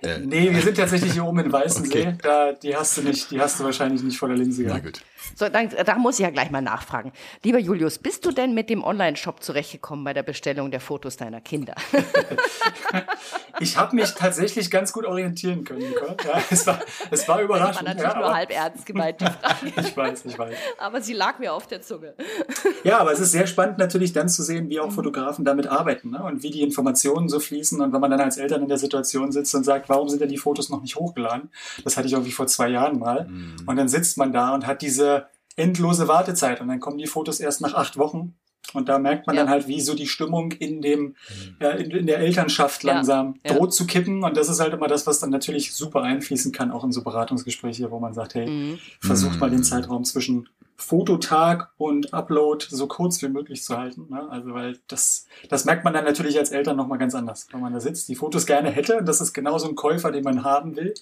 Äh, 0.01 0.19
Nee, 0.19 0.53
wir 0.53 0.61
sind 0.61 0.75
tatsächlich 0.75 1.13
hier 1.13 1.23
oben 1.25 1.39
in 1.39 1.51
Weißensee. 1.51 2.01
Okay. 2.07 2.17
Da, 2.21 2.51
die 2.53 2.75
hast 2.75 2.97
du 2.97 3.01
nicht, 3.03 3.31
die 3.31 3.39
hast 3.39 3.59
du 3.59 3.63
wahrscheinlich 3.63 4.03
nicht 4.03 4.17
vor 4.17 4.27
der 4.27 4.37
Linse 4.37 4.63
na 4.63 4.77
gehabt. 4.77 4.83
gut. 4.85 5.01
So, 5.35 5.49
dann, 5.49 5.69
da 5.69 5.95
muss 5.95 6.19
ich 6.19 6.23
ja 6.23 6.29
gleich 6.29 6.51
mal 6.51 6.61
nachfragen. 6.61 7.11
Lieber 7.43 7.57
Julius, 7.59 7.97
bist 7.97 8.25
du 8.25 8.31
denn 8.31 8.53
mit 8.53 8.69
dem 8.69 8.83
Online-Shop 8.83 9.41
zurechtgekommen 9.43 10.03
bei 10.05 10.13
der 10.13 10.23
Bestellung 10.23 10.71
der 10.71 10.79
Fotos 10.81 11.17
deiner 11.17 11.41
Kinder? 11.41 11.75
Ich 13.59 13.75
habe 13.75 13.95
mich 13.95 14.11
tatsächlich 14.13 14.69
ganz 14.69 14.93
gut 14.93 15.03
orientieren 15.05 15.63
können, 15.63 15.79
Nicole. 15.79 16.15
Ja, 16.23 16.43
es 16.51 16.67
war, 16.67 16.79
es 17.09 17.27
war 17.27 17.37
Das 17.37 17.45
überraschend. 17.45 17.75
war 17.87 17.95
natürlich 17.95 18.13
ja, 18.13 18.19
nur 18.19 18.33
halb 18.35 18.51
ernst 18.51 18.85
gemeint, 18.85 19.19
die 19.19 19.25
Frage. 19.41 19.87
Ich 19.87 19.97
weiß, 19.97 20.25
ich 20.25 20.37
weiß. 20.37 20.55
Aber 20.77 21.01
sie 21.01 21.13
lag 21.13 21.39
mir 21.39 21.51
auf 21.53 21.65
der 21.65 21.81
Zunge. 21.81 22.13
Ja, 22.87 22.99
aber 22.99 23.11
es 23.11 23.19
ist 23.19 23.33
sehr 23.33 23.47
spannend 23.47 23.79
natürlich 23.79 24.13
dann 24.13 24.29
zu 24.29 24.43
sehen, 24.43 24.69
wie 24.69 24.79
auch 24.79 24.93
Fotografen 24.93 25.43
damit 25.43 25.67
arbeiten 25.67 26.11
ne? 26.11 26.23
und 26.23 26.41
wie 26.41 26.51
die 26.51 26.61
Informationen 26.61 27.27
so 27.27 27.41
fließen. 27.41 27.81
Und 27.81 27.91
wenn 27.91 27.99
man 27.99 28.11
dann 28.11 28.21
als 28.21 28.37
Eltern 28.37 28.61
in 28.61 28.69
der 28.69 28.77
Situation 28.77 29.33
sitzt 29.33 29.53
und 29.55 29.65
sagt, 29.65 29.89
warum 29.89 30.07
sind 30.07 30.21
denn 30.21 30.29
die 30.29 30.37
Fotos 30.37 30.69
noch 30.69 30.81
nicht 30.81 30.95
hochgeladen? 30.95 31.49
Das 31.83 31.97
hatte 31.97 32.07
ich 32.07 32.13
irgendwie 32.13 32.31
vor 32.31 32.47
zwei 32.47 32.69
Jahren 32.69 32.97
mal. 32.97 33.27
Mhm. 33.27 33.55
Und 33.65 33.75
dann 33.75 33.89
sitzt 33.89 34.17
man 34.17 34.31
da 34.31 34.55
und 34.55 34.65
hat 34.65 34.81
diese 34.81 35.25
endlose 35.57 36.07
Wartezeit 36.07 36.61
und 36.61 36.69
dann 36.69 36.79
kommen 36.79 36.97
die 36.97 37.07
Fotos 37.07 37.41
erst 37.41 37.59
nach 37.59 37.73
acht 37.73 37.97
Wochen. 37.97 38.35
Und 38.73 38.87
da 38.87 38.99
merkt 38.99 39.27
man 39.27 39.35
ja. 39.35 39.43
dann 39.43 39.51
halt, 39.51 39.67
wie 39.67 39.81
so 39.81 39.93
die 39.93 40.07
Stimmung 40.07 40.53
in 40.53 40.81
dem, 40.81 41.15
äh, 41.59 41.83
in, 41.83 41.91
in, 41.91 42.07
der 42.07 42.19
Elternschaft 42.19 42.83
langsam 42.83 43.35
ja. 43.45 43.53
droht 43.53 43.73
zu 43.73 43.85
kippen. 43.85 44.23
Und 44.23 44.37
das 44.37 44.47
ist 44.47 44.61
halt 44.61 44.73
immer 44.73 44.87
das, 44.87 45.05
was 45.05 45.19
dann 45.19 45.29
natürlich 45.29 45.73
super 45.73 46.03
einfließen 46.03 46.53
kann, 46.53 46.71
auch 46.71 46.85
in 46.85 46.93
so 46.93 47.03
Beratungsgespräche, 47.03 47.91
wo 47.91 47.99
man 47.99 48.13
sagt, 48.13 48.35
hey, 48.35 48.47
mhm. 48.47 48.79
versucht 49.01 49.33
mhm. 49.33 49.39
mal 49.39 49.49
den 49.49 49.63
Zeitraum 49.63 50.05
zwischen 50.05 50.47
Fototag 50.79 51.71
und 51.77 52.13
Upload 52.13 52.65
so 52.69 52.87
kurz 52.87 53.21
wie 53.23 53.29
möglich 53.29 53.63
zu 53.63 53.77
halten. 53.77 54.07
Ne? 54.09 54.27
Also 54.29 54.53
weil 54.53 54.77
das, 54.87 55.25
das 55.49 55.65
merkt 55.65 55.83
man 55.83 55.93
dann 55.93 56.05
natürlich 56.05 56.37
als 56.37 56.51
Eltern 56.51 56.77
nochmal 56.77 56.99
ganz 56.99 57.15
anders, 57.15 57.47
wenn 57.51 57.61
man 57.61 57.73
da 57.73 57.79
sitzt, 57.79 58.07
die 58.09 58.15
Fotos 58.15 58.45
gerne 58.45 58.69
hätte. 58.69 58.97
Und 58.97 59.07
das 59.07 59.19
ist 59.19 59.33
genauso 59.33 59.67
ein 59.67 59.75
Käufer, 59.75 60.11
den 60.11 60.23
man 60.23 60.43
haben 60.43 60.75
will. 60.75 60.93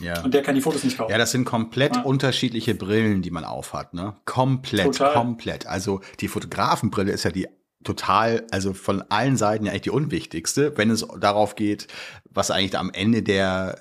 Ja. 0.00 0.22
Und 0.22 0.34
der 0.34 0.42
kann 0.42 0.54
die 0.54 0.60
Fotos 0.60 0.84
nicht 0.84 0.98
kaufen. 0.98 1.10
Ja, 1.10 1.18
das 1.18 1.30
sind 1.30 1.46
komplett 1.46 1.96
ja. 1.96 2.02
unterschiedliche 2.02 2.74
Brillen, 2.74 3.22
die 3.22 3.30
man 3.30 3.44
aufhat. 3.44 3.94
Ne? 3.94 4.14
Komplett, 4.26 4.98
Total. 4.98 5.14
komplett. 5.14 5.66
Also 5.66 6.02
die 6.20 6.28
Fotografenbrille 6.28 7.10
ist 7.10 7.24
ja 7.24 7.30
die 7.30 7.48
total, 7.84 8.46
also 8.50 8.74
von 8.74 9.02
allen 9.08 9.36
Seiten 9.36 9.64
ja 9.64 9.72
eigentlich 9.72 9.82
die 9.82 9.90
unwichtigste, 9.90 10.76
wenn 10.76 10.90
es 10.90 11.06
darauf 11.18 11.56
geht, 11.56 11.88
was 12.34 12.50
eigentlich 12.50 12.78
am 12.78 12.90
Ende 12.92 13.22
der, 13.22 13.78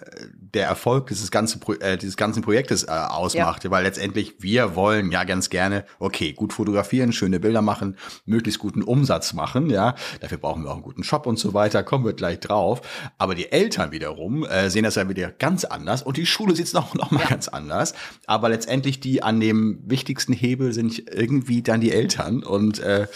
der 0.53 0.67
Erfolg 0.67 1.08
dieses, 1.08 1.31
ganzen, 1.31 1.62
äh, 1.79 1.98
dieses 1.98 2.17
ganzen 2.17 2.41
Projektes 2.41 2.84
äh, 2.84 2.91
ausmacht. 2.91 3.63
Ja. 3.63 3.72
Weil 3.72 3.84
letztendlich 3.84 4.36
wir 4.39 4.75
wollen 4.75 5.12
ja 5.12 5.24
ganz 5.24 5.50
gerne, 5.50 5.86
okay, 6.00 6.34
gut 6.34 6.53
fotografieren, 6.53 7.13
schöne 7.13 7.39
Bilder 7.39 7.62
machen, 7.62 7.98
möglichst 8.25 8.60
guten 8.60 8.84
Umsatz 8.84 9.34
machen, 9.34 9.70
ja. 9.70 9.96
Dafür 10.20 10.38
brauchen 10.38 10.63
wir 10.63 10.72
auch 10.72 10.75
einen 10.75 10.84
guten 10.84 11.03
Shop 11.03 11.25
und 11.25 11.39
so 11.39 11.53
weiter, 11.53 11.84
kommen 11.84 12.05
wir 12.05 12.13
gleich 12.13 12.39
drauf. 12.39 12.81
Aber 13.17 13.36
die 13.36 13.51
Eltern 13.51 13.91
wiederum 13.91 14.46
äh, 14.46 14.70
sehen 14.70 14.84
das 14.84 14.96
ja 14.96 15.08
wieder 15.08 15.31
ganz 15.31 15.65
anders 15.65 16.01
und 16.01 16.17
die 16.17 16.25
Schule 16.25 16.55
sieht 16.55 16.65
es 16.65 16.74
noch, 16.74 16.93
noch 16.96 17.12
mal 17.12 17.22
ja. 17.22 17.29
ganz 17.29 17.48
anders. 17.48 17.93
Aber 18.27 18.50
letztendlich 18.50 19.00
die 19.00 19.24
an 19.24 19.39
dem 19.39 19.79
wichtigsten 19.86 20.34
Hebel 20.34 20.74
sind 20.74 21.03
irgendwie 21.12 21.62
dann 21.62 21.81
die 21.81 21.91
Eltern 21.91 22.43
und 22.43 22.79
äh, 22.79 23.08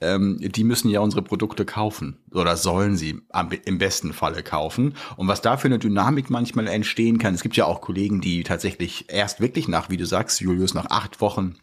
ähm, 0.00 0.38
die 0.40 0.64
müssen 0.64 0.88
ja 0.88 1.00
unsere 1.00 1.22
Produkte 1.22 1.64
kaufen 1.64 2.18
oder 2.32 2.56
sollen 2.56 2.96
sie 2.96 3.20
am, 3.30 3.50
im 3.64 3.78
besten 3.78 4.12
Falle 4.12 4.42
kaufen. 4.42 4.79
Und 5.16 5.28
was 5.28 5.42
da 5.42 5.56
für 5.56 5.68
eine 5.68 5.78
Dynamik 5.78 6.30
manchmal 6.30 6.66
entstehen 6.68 7.18
kann, 7.18 7.34
es 7.34 7.42
gibt 7.42 7.56
ja 7.56 7.64
auch 7.66 7.80
Kollegen, 7.80 8.20
die 8.20 8.42
tatsächlich 8.42 9.06
erst 9.08 9.40
wirklich 9.40 9.68
nach, 9.68 9.90
wie 9.90 9.96
du 9.96 10.06
sagst, 10.06 10.40
Julius, 10.40 10.74
nach 10.74 10.90
acht 10.90 11.20
Wochen 11.20 11.56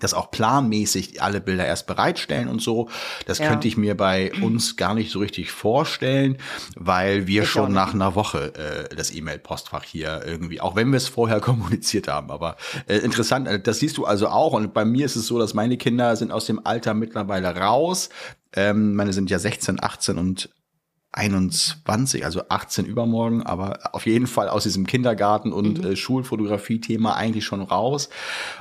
das 0.00 0.14
auch 0.14 0.30
planmäßig 0.30 1.22
alle 1.22 1.40
Bilder 1.40 1.66
erst 1.66 1.86
bereitstellen 1.86 2.48
und 2.48 2.62
so. 2.62 2.88
Das 3.26 3.38
ja. 3.38 3.48
könnte 3.48 3.68
ich 3.68 3.76
mir 3.76 3.96
bei 3.96 4.32
uns 4.42 4.76
gar 4.76 4.94
nicht 4.94 5.10
so 5.10 5.18
richtig 5.18 5.50
vorstellen, 5.50 6.38
weil 6.76 7.26
wir 7.26 7.42
ich 7.42 7.48
schon 7.48 7.72
nach 7.72 7.94
einer 7.94 8.14
Woche 8.14 8.54
äh, 8.54 8.94
das 8.94 9.12
E-Mail-Postfach 9.12 9.84
hier 9.84 10.22
irgendwie, 10.24 10.60
auch 10.60 10.76
wenn 10.76 10.90
wir 10.90 10.98
es 10.98 11.08
vorher 11.08 11.40
kommuniziert 11.48 12.08
haben, 12.08 12.30
aber 12.30 12.56
äh, 12.86 12.98
interessant, 12.98 13.48
äh, 13.48 13.60
das 13.60 13.80
siehst 13.80 13.96
du 13.96 14.04
also 14.04 14.28
auch 14.28 14.52
und 14.52 14.72
bei 14.72 14.84
mir 14.84 15.06
ist 15.06 15.16
es 15.16 15.26
so, 15.26 15.38
dass 15.38 15.54
meine 15.54 15.76
Kinder 15.76 16.14
sind 16.16 16.30
aus 16.30 16.46
dem 16.46 16.64
Alter 16.64 16.94
mittlerweile 16.94 17.56
raus. 17.56 18.10
Ähm, 18.54 18.94
meine 18.94 19.12
sind 19.12 19.30
ja 19.30 19.38
16, 19.38 19.82
18 19.82 20.16
und 20.16 20.50
21, 21.12 22.24
also 22.24 22.42
18 22.48 22.84
übermorgen, 22.84 23.42
aber 23.42 23.94
auf 23.94 24.06
jeden 24.06 24.26
Fall 24.26 24.48
aus 24.48 24.64
diesem 24.64 24.86
Kindergarten- 24.86 25.52
und 25.52 25.78
mhm. 25.78 25.92
äh, 25.92 25.96
Schulfotografie-Thema 25.96 27.16
eigentlich 27.16 27.44
schon 27.44 27.62
raus 27.62 28.10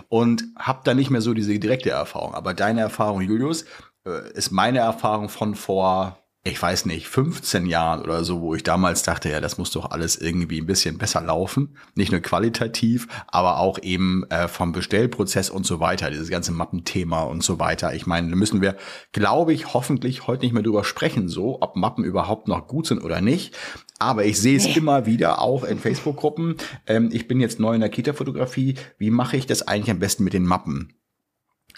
und 0.07 0.45
habe 0.57 0.81
da 0.83 0.93
nicht 0.93 1.09
mehr 1.09 1.21
so 1.21 1.33
diese 1.33 1.57
direkte 1.59 1.89
Erfahrung. 1.89 2.33
Aber 2.33 2.53
deine 2.53 2.81
Erfahrung, 2.81 3.21
Julius, 3.21 3.65
äh, 4.05 4.31
ist 4.33 4.51
meine 4.51 4.79
Erfahrung 4.79 5.29
von 5.29 5.55
vor 5.55 6.17
ich 6.47 6.61
weiß 6.61 6.85
nicht, 6.85 7.07
15 7.07 7.65
Jahren 7.65 8.01
oder 8.01 8.23
so, 8.23 8.41
wo 8.41 8.55
ich 8.55 8.63
damals 8.63 9.03
dachte, 9.03 9.29
ja, 9.29 9.41
das 9.41 9.57
muss 9.57 9.71
doch 9.71 9.91
alles 9.91 10.15
irgendwie 10.15 10.59
ein 10.61 10.65
bisschen 10.65 10.97
besser 10.97 11.21
laufen. 11.21 11.75
Nicht 11.95 12.11
nur 12.11 12.21
qualitativ, 12.21 13.07
aber 13.27 13.59
auch 13.59 13.79
eben 13.81 14.23
äh, 14.29 14.47
vom 14.47 14.71
Bestellprozess 14.71 15.49
und 15.49 15.65
so 15.65 15.79
weiter, 15.79 16.09
dieses 16.09 16.29
ganze 16.29 16.51
Mappenthema 16.51 17.23
und 17.23 17.43
so 17.43 17.59
weiter. 17.59 17.93
Ich 17.93 18.07
meine, 18.07 18.29
da 18.29 18.35
müssen 18.35 18.61
wir, 18.61 18.75
glaube 19.11 19.53
ich, 19.53 19.73
hoffentlich 19.73 20.27
heute 20.27 20.45
nicht 20.45 20.53
mehr 20.53 20.63
drüber 20.63 20.83
sprechen, 20.83 21.27
so, 21.27 21.61
ob 21.61 21.75
Mappen 21.75 22.03
überhaupt 22.03 22.47
noch 22.47 22.67
gut 22.67 22.87
sind 22.87 23.03
oder 23.03 23.21
nicht. 23.21 23.55
Aber 23.99 24.25
ich 24.25 24.39
sehe 24.39 24.57
es 24.57 24.65
nee. 24.65 24.75
immer 24.75 25.05
wieder 25.05 25.41
auch 25.41 25.63
in 25.63 25.79
Facebook-Gruppen. 25.79 26.55
Ähm, 26.85 27.09
ich 27.11 27.27
bin 27.27 27.39
jetzt 27.39 27.59
neu 27.59 27.73
in 27.73 27.81
der 27.81 27.89
Kita-Fotografie. 27.89 28.75
Wie 28.97 29.09
mache 29.09 29.37
ich 29.37 29.47
das 29.47 29.67
eigentlich 29.67 29.91
am 29.91 29.99
besten 29.99 30.23
mit 30.23 30.33
den 30.33 30.45
Mappen? 30.45 30.93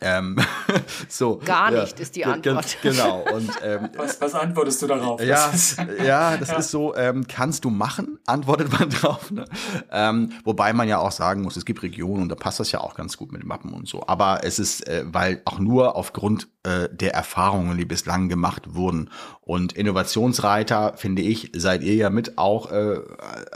Ähm, 0.02 0.38
so, 1.10 1.38
Gar 1.44 1.72
nicht 1.72 1.98
ja, 1.98 2.04
ist 2.04 2.16
die 2.16 2.26
Antwort. 2.26 2.78
Genau. 2.82 3.26
Und, 3.34 3.52
ähm, 3.64 3.90
was, 3.96 4.20
was 4.22 4.34
antwortest 4.34 4.82
du 4.82 4.88
darauf? 4.88 5.22
Ja, 5.22 5.52
ja 6.04 6.38
das 6.38 6.50
ja. 6.50 6.58
ist 6.58 6.72
so, 6.72 6.96
ähm, 6.96 7.28
kannst 7.28 7.66
du 7.66 7.70
machen, 7.70 8.20
antwortet 8.26 8.72
man 8.80 8.90
drauf. 8.90 9.32
Ne? 9.32 9.46
Ähm, 9.92 10.32
wobei 10.44 10.74
man 10.74 10.88
ja 10.88 11.00
auch 11.00 11.12
sagen 11.12 11.42
muss, 11.42 11.58
es 11.58 11.66
gibt 11.66 11.84
Regionen 11.84 12.24
und 12.24 12.30
da 12.30 12.36
passt 12.36 12.60
das 12.60 12.72
ja 12.72 12.82
auch 12.82 12.96
ganz 12.96 13.18
gut 13.18 13.32
mit 13.32 13.42
den 13.42 13.48
Mappen 13.48 13.74
und 13.74 13.88
so. 13.88 14.04
Aber 14.08 14.42
es 14.44 14.60
ist, 14.60 14.88
äh, 14.88 15.04
weil 15.06 15.42
auch 15.46 15.60
nur 15.60 15.96
aufgrund 15.96 16.48
äh, 16.64 16.90
der 16.92 17.14
Erfahrungen, 17.14 17.78
die 17.78 17.86
bislang 17.86 18.28
gemacht 18.28 18.76
wurden. 18.76 19.10
Und 19.42 19.74
Innovationsreiter, 19.74 20.94
finde 20.98 21.22
ich, 21.22 21.52
seid 21.56 21.84
ihr 21.84 21.96
ja 21.96 22.10
mit 22.10 22.38
auch, 22.38 22.70
äh, 22.72 23.00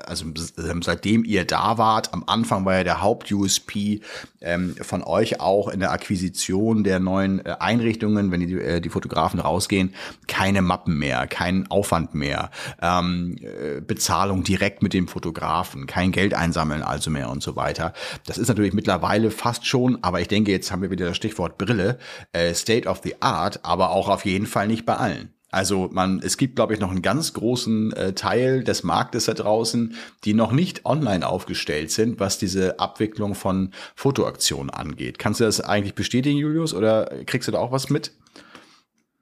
also 0.05 0.25
ähm, 0.57 0.81
seitdem 0.81 1.25
ihr 1.25 1.45
da 1.45 1.77
wart, 1.77 2.13
am 2.13 2.23
Anfang 2.27 2.65
war 2.65 2.77
ja 2.77 2.83
der 2.83 3.01
Haupt-USP 3.01 3.99
ähm, 4.41 4.75
von 4.81 5.03
euch 5.03 5.39
auch 5.41 5.67
in 5.67 5.81
der 5.81 5.91
Akquisition 5.91 6.83
der 6.83 6.99
neuen 6.99 7.45
äh, 7.45 7.57
Einrichtungen, 7.59 8.31
wenn 8.31 8.39
die, 8.39 8.53
äh, 8.53 8.79
die 8.79 8.89
Fotografen 8.89 9.39
rausgehen, 9.39 9.93
keine 10.27 10.61
Mappen 10.61 10.97
mehr, 10.97 11.27
kein 11.27 11.67
Aufwand 11.69 12.15
mehr, 12.15 12.51
ähm, 12.81 13.35
äh, 13.41 13.81
Bezahlung 13.81 14.43
direkt 14.43 14.81
mit 14.81 14.93
dem 14.93 15.07
Fotografen, 15.07 15.87
kein 15.87 16.11
Geld 16.11 16.33
einsammeln 16.33 16.81
also 16.81 17.11
mehr 17.11 17.29
und 17.29 17.43
so 17.43 17.55
weiter. 17.55 17.93
Das 18.25 18.37
ist 18.37 18.47
natürlich 18.47 18.73
mittlerweile 18.73 19.29
fast 19.29 19.65
schon, 19.65 19.99
aber 20.01 20.21
ich 20.21 20.27
denke, 20.27 20.51
jetzt 20.51 20.71
haben 20.71 20.81
wir 20.81 20.89
wieder 20.89 21.07
das 21.07 21.17
Stichwort 21.17 21.57
Brille, 21.57 21.99
äh, 22.31 22.53
State 22.53 22.87
of 22.87 22.92
the 23.01 23.21
Art, 23.21 23.63
aber 23.63 23.91
auch 23.91 24.09
auf 24.09 24.25
jeden 24.25 24.45
Fall 24.45 24.67
nicht 24.67 24.85
bei 24.85 24.95
allen. 24.95 25.33
Also 25.53 25.87
man, 25.91 26.19
es 26.23 26.37
gibt, 26.37 26.55
glaube 26.55 26.73
ich, 26.73 26.79
noch 26.79 26.89
einen 26.89 27.03
ganz 27.03 27.33
großen 27.33 27.93
äh, 27.93 28.13
Teil 28.13 28.63
des 28.63 28.83
Marktes 28.83 29.25
da 29.25 29.35
draußen, 29.35 29.95
die 30.23 30.33
noch 30.33 30.51
nicht 30.51 30.83
online 30.83 31.27
aufgestellt 31.27 31.91
sind, 31.91 32.19
was 32.19 32.39
diese 32.39 32.79
Abwicklung 32.79 33.35
von 33.35 33.69
Fotoaktionen 33.95 34.71
angeht. 34.71 35.19
Kannst 35.19 35.41
du 35.41 35.43
das 35.43 35.61
eigentlich 35.61 35.93
bestätigen, 35.93 36.39
Julius, 36.39 36.73
oder 36.73 37.05
kriegst 37.27 37.47
du 37.47 37.51
da 37.51 37.59
auch 37.59 37.71
was 37.71 37.91
mit? 37.91 38.13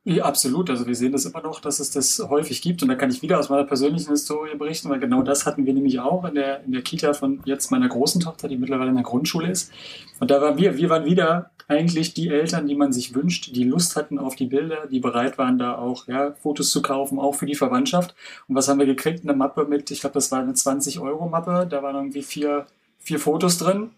Ja, 0.03 0.25
absolut. 0.25 0.67
Also 0.71 0.87
wir 0.87 0.95
sehen 0.95 1.11
das 1.11 1.25
immer 1.25 1.41
noch, 1.43 1.59
dass 1.59 1.79
es 1.79 1.91
das 1.91 2.19
häufig 2.27 2.63
gibt. 2.63 2.81
Und 2.81 2.89
da 2.89 2.95
kann 2.95 3.11
ich 3.11 3.21
wieder 3.21 3.39
aus 3.39 3.49
meiner 3.49 3.65
persönlichen 3.65 4.09
Historie 4.09 4.55
berichten, 4.57 4.89
weil 4.89 4.99
genau 4.99 5.21
das 5.21 5.45
hatten 5.45 5.67
wir 5.67 5.73
nämlich 5.75 5.99
auch 5.99 6.25
in 6.25 6.33
der, 6.33 6.63
in 6.63 6.71
der 6.71 6.81
Kita 6.81 7.13
von 7.13 7.39
jetzt 7.45 7.69
meiner 7.69 7.87
großen 7.87 8.19
Tochter, 8.19 8.47
die 8.47 8.57
mittlerweile 8.57 8.89
in 8.89 8.95
der 8.95 9.03
Grundschule 9.03 9.51
ist. 9.51 9.71
Und 10.19 10.31
da 10.31 10.41
waren 10.41 10.57
wir, 10.57 10.75
wir 10.77 10.89
waren 10.89 11.05
wieder 11.05 11.51
eigentlich 11.67 12.15
die 12.15 12.29
Eltern, 12.29 12.65
die 12.67 12.75
man 12.75 12.91
sich 12.91 13.13
wünscht, 13.13 13.55
die 13.55 13.63
Lust 13.63 13.95
hatten 13.95 14.17
auf 14.17 14.35
die 14.35 14.47
Bilder, 14.47 14.87
die 14.87 14.99
bereit 14.99 15.37
waren, 15.37 15.59
da 15.59 15.75
auch 15.75 16.07
ja, 16.07 16.33
Fotos 16.33 16.71
zu 16.71 16.81
kaufen, 16.81 17.19
auch 17.19 17.35
für 17.35 17.45
die 17.45 17.55
Verwandtschaft. 17.55 18.15
Und 18.47 18.55
was 18.55 18.67
haben 18.67 18.79
wir 18.79 18.87
gekriegt? 18.87 19.23
Eine 19.23 19.33
Mappe 19.33 19.65
mit, 19.65 19.91
ich 19.91 20.01
glaube, 20.01 20.15
das 20.15 20.31
war 20.31 20.39
eine 20.39 20.53
20-Euro-Mappe. 20.53 21.67
Da 21.69 21.83
waren 21.83 21.95
irgendwie 21.95 22.23
vier, 22.23 22.65
vier 22.99 23.19
Fotos 23.19 23.59
drin. 23.59 23.91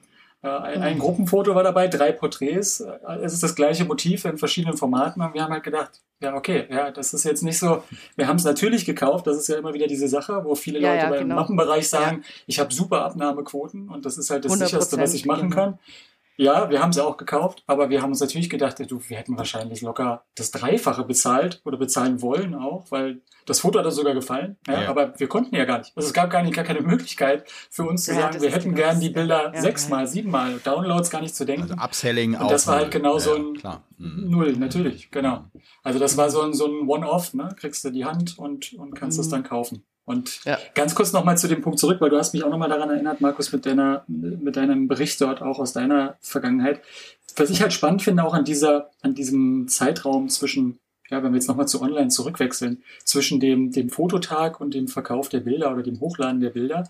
Äh, 0.43 0.47
ein, 0.49 0.81
ein, 0.81 0.99
Gruppenfoto 0.99 1.55
war 1.55 1.63
dabei, 1.63 1.87
drei 1.87 2.11
Porträts. 2.11 2.81
Äh, 2.81 3.15
es 3.21 3.33
ist 3.33 3.43
das 3.43 3.55
gleiche 3.55 3.85
Motiv 3.85 4.25
in 4.25 4.37
verschiedenen 4.37 4.75
Formaten 4.75 5.21
und 5.21 5.33
wir 5.33 5.41
haben 5.41 5.53
halt 5.53 5.63
gedacht, 5.63 6.01
ja, 6.19 6.35
okay, 6.35 6.65
ja, 6.69 6.91
das 6.91 7.13
ist 7.13 7.23
jetzt 7.23 7.43
nicht 7.43 7.57
so. 7.57 7.83
Wir 8.15 8.27
haben 8.27 8.35
es 8.35 8.43
natürlich 8.43 8.85
gekauft, 8.85 9.25
das 9.25 9.37
ist 9.37 9.47
ja 9.47 9.57
immer 9.57 9.73
wieder 9.73 9.87
diese 9.87 10.07
Sache, 10.09 10.43
wo 10.43 10.55
viele 10.55 10.79
ja, 10.79 10.91
Leute 10.91 11.03
ja, 11.03 11.09
beim 11.09 11.19
genau. 11.19 11.35
Mappenbereich 11.35 11.87
sagen, 11.87 12.23
ja. 12.23 12.29
ich 12.45 12.59
habe 12.59 12.73
super 12.73 13.05
Abnahmequoten 13.05 13.89
und 13.89 14.05
das 14.05 14.17
ist 14.17 14.29
halt 14.29 14.43
das 14.43 14.53
sicherste, 14.53 14.97
was 14.97 15.13
ich 15.13 15.25
machen 15.25 15.49
kann. 15.49 15.79
Ja, 16.35 16.69
wir 16.69 16.81
haben 16.81 16.93
sie 16.93 17.03
auch 17.03 17.17
gekauft, 17.17 17.63
aber 17.67 17.89
wir 17.89 18.01
haben 18.01 18.09
uns 18.09 18.19
natürlich 18.19 18.49
gedacht, 18.49 18.79
du, 18.89 19.01
wir 19.07 19.17
hätten 19.17 19.37
wahrscheinlich 19.37 19.81
locker 19.81 20.25
das 20.35 20.51
Dreifache 20.51 21.03
bezahlt 21.03 21.61
oder 21.63 21.77
bezahlen 21.77 22.21
wollen 22.21 22.55
auch, 22.55 22.89
weil 22.89 23.21
das 23.45 23.59
Foto 23.59 23.79
hat 23.79 23.85
uns 23.85 23.95
sogar 23.95 24.13
gefallen. 24.13 24.57
Ja, 24.67 24.83
ja. 24.83 24.89
Aber 24.89 25.19
wir 25.19 25.27
konnten 25.27 25.55
ja 25.55 25.65
gar 25.65 25.79
nicht. 25.79 25.91
Also 25.95 26.07
es 26.07 26.13
gab 26.13 26.29
gar, 26.29 26.41
nicht, 26.41 26.55
gar 26.55 26.63
keine 26.65 26.81
Möglichkeit 26.81 27.45
für 27.69 27.83
uns 27.83 28.05
zu 28.05 28.13
ja, 28.13 28.21
sagen, 28.21 28.41
wir 28.41 28.51
hätten 28.51 28.73
gern 28.73 28.99
die 28.99 29.09
Bilder 29.09 29.51
sechsmal, 29.55 30.07
siebenmal, 30.07 30.59
Downloads 30.63 31.09
gar 31.09 31.21
nicht 31.21 31.35
zu 31.35 31.45
denken. 31.45 31.71
Also 31.71 31.75
Upselling 31.75 32.35
Und 32.35 32.49
das 32.49 32.67
war 32.67 32.77
halt 32.77 32.91
genau 32.91 33.19
so 33.19 33.35
ein 33.35 33.59
mhm. 33.97 34.29
Null, 34.29 34.53
natürlich, 34.53 35.11
genau. 35.11 35.45
Also 35.83 35.99
das 35.99 36.17
war 36.17 36.29
so 36.29 36.41
ein, 36.41 36.53
so 36.53 36.65
ein 36.65 36.87
One-Off, 36.87 37.33
ne? 37.33 37.49
Kriegst 37.59 37.83
du 37.85 37.91
die 37.91 38.05
Hand 38.05 38.39
und, 38.39 38.73
und 38.73 38.95
kannst 38.95 39.19
es 39.19 39.27
mhm. 39.27 39.31
dann 39.31 39.43
kaufen. 39.43 39.85
Und 40.05 40.43
ja. 40.43 40.57
ganz 40.75 40.95
kurz 40.95 41.13
nochmal 41.13 41.37
zu 41.37 41.47
dem 41.47 41.61
Punkt 41.61 41.79
zurück, 41.79 42.01
weil 42.01 42.09
du 42.09 42.17
hast 42.17 42.33
mich 42.33 42.43
auch 42.43 42.49
nochmal 42.49 42.69
daran 42.69 42.89
erinnert, 42.89 43.21
Markus, 43.21 43.51
mit 43.53 43.65
deiner, 43.65 44.03
mit 44.07 44.57
deinem 44.57 44.87
Bericht 44.87 45.21
dort 45.21 45.41
auch 45.41 45.59
aus 45.59 45.73
deiner 45.73 46.17
Vergangenheit. 46.19 46.81
Was 47.37 47.49
ich 47.49 47.61
halt 47.61 47.73
spannend 47.73 48.01
finde, 48.01 48.23
auch 48.23 48.33
an 48.33 48.43
dieser, 48.43 48.91
an 49.01 49.15
diesem 49.15 49.67
Zeitraum 49.69 50.27
zwischen, 50.27 50.79
ja, 51.09 51.23
wenn 51.23 51.31
wir 51.31 51.37
jetzt 51.37 51.47
nochmal 51.47 51.67
zu 51.67 51.81
online 51.81 52.09
zurückwechseln, 52.09 52.83
zwischen 53.05 53.39
dem, 53.39 53.71
dem 53.71 53.89
Fototag 53.89 54.59
und 54.59 54.73
dem 54.73 54.87
Verkauf 54.87 55.29
der 55.29 55.39
Bilder 55.39 55.71
oder 55.71 55.83
dem 55.83 55.99
Hochladen 55.99 56.41
der 56.41 56.49
Bilder, 56.49 56.89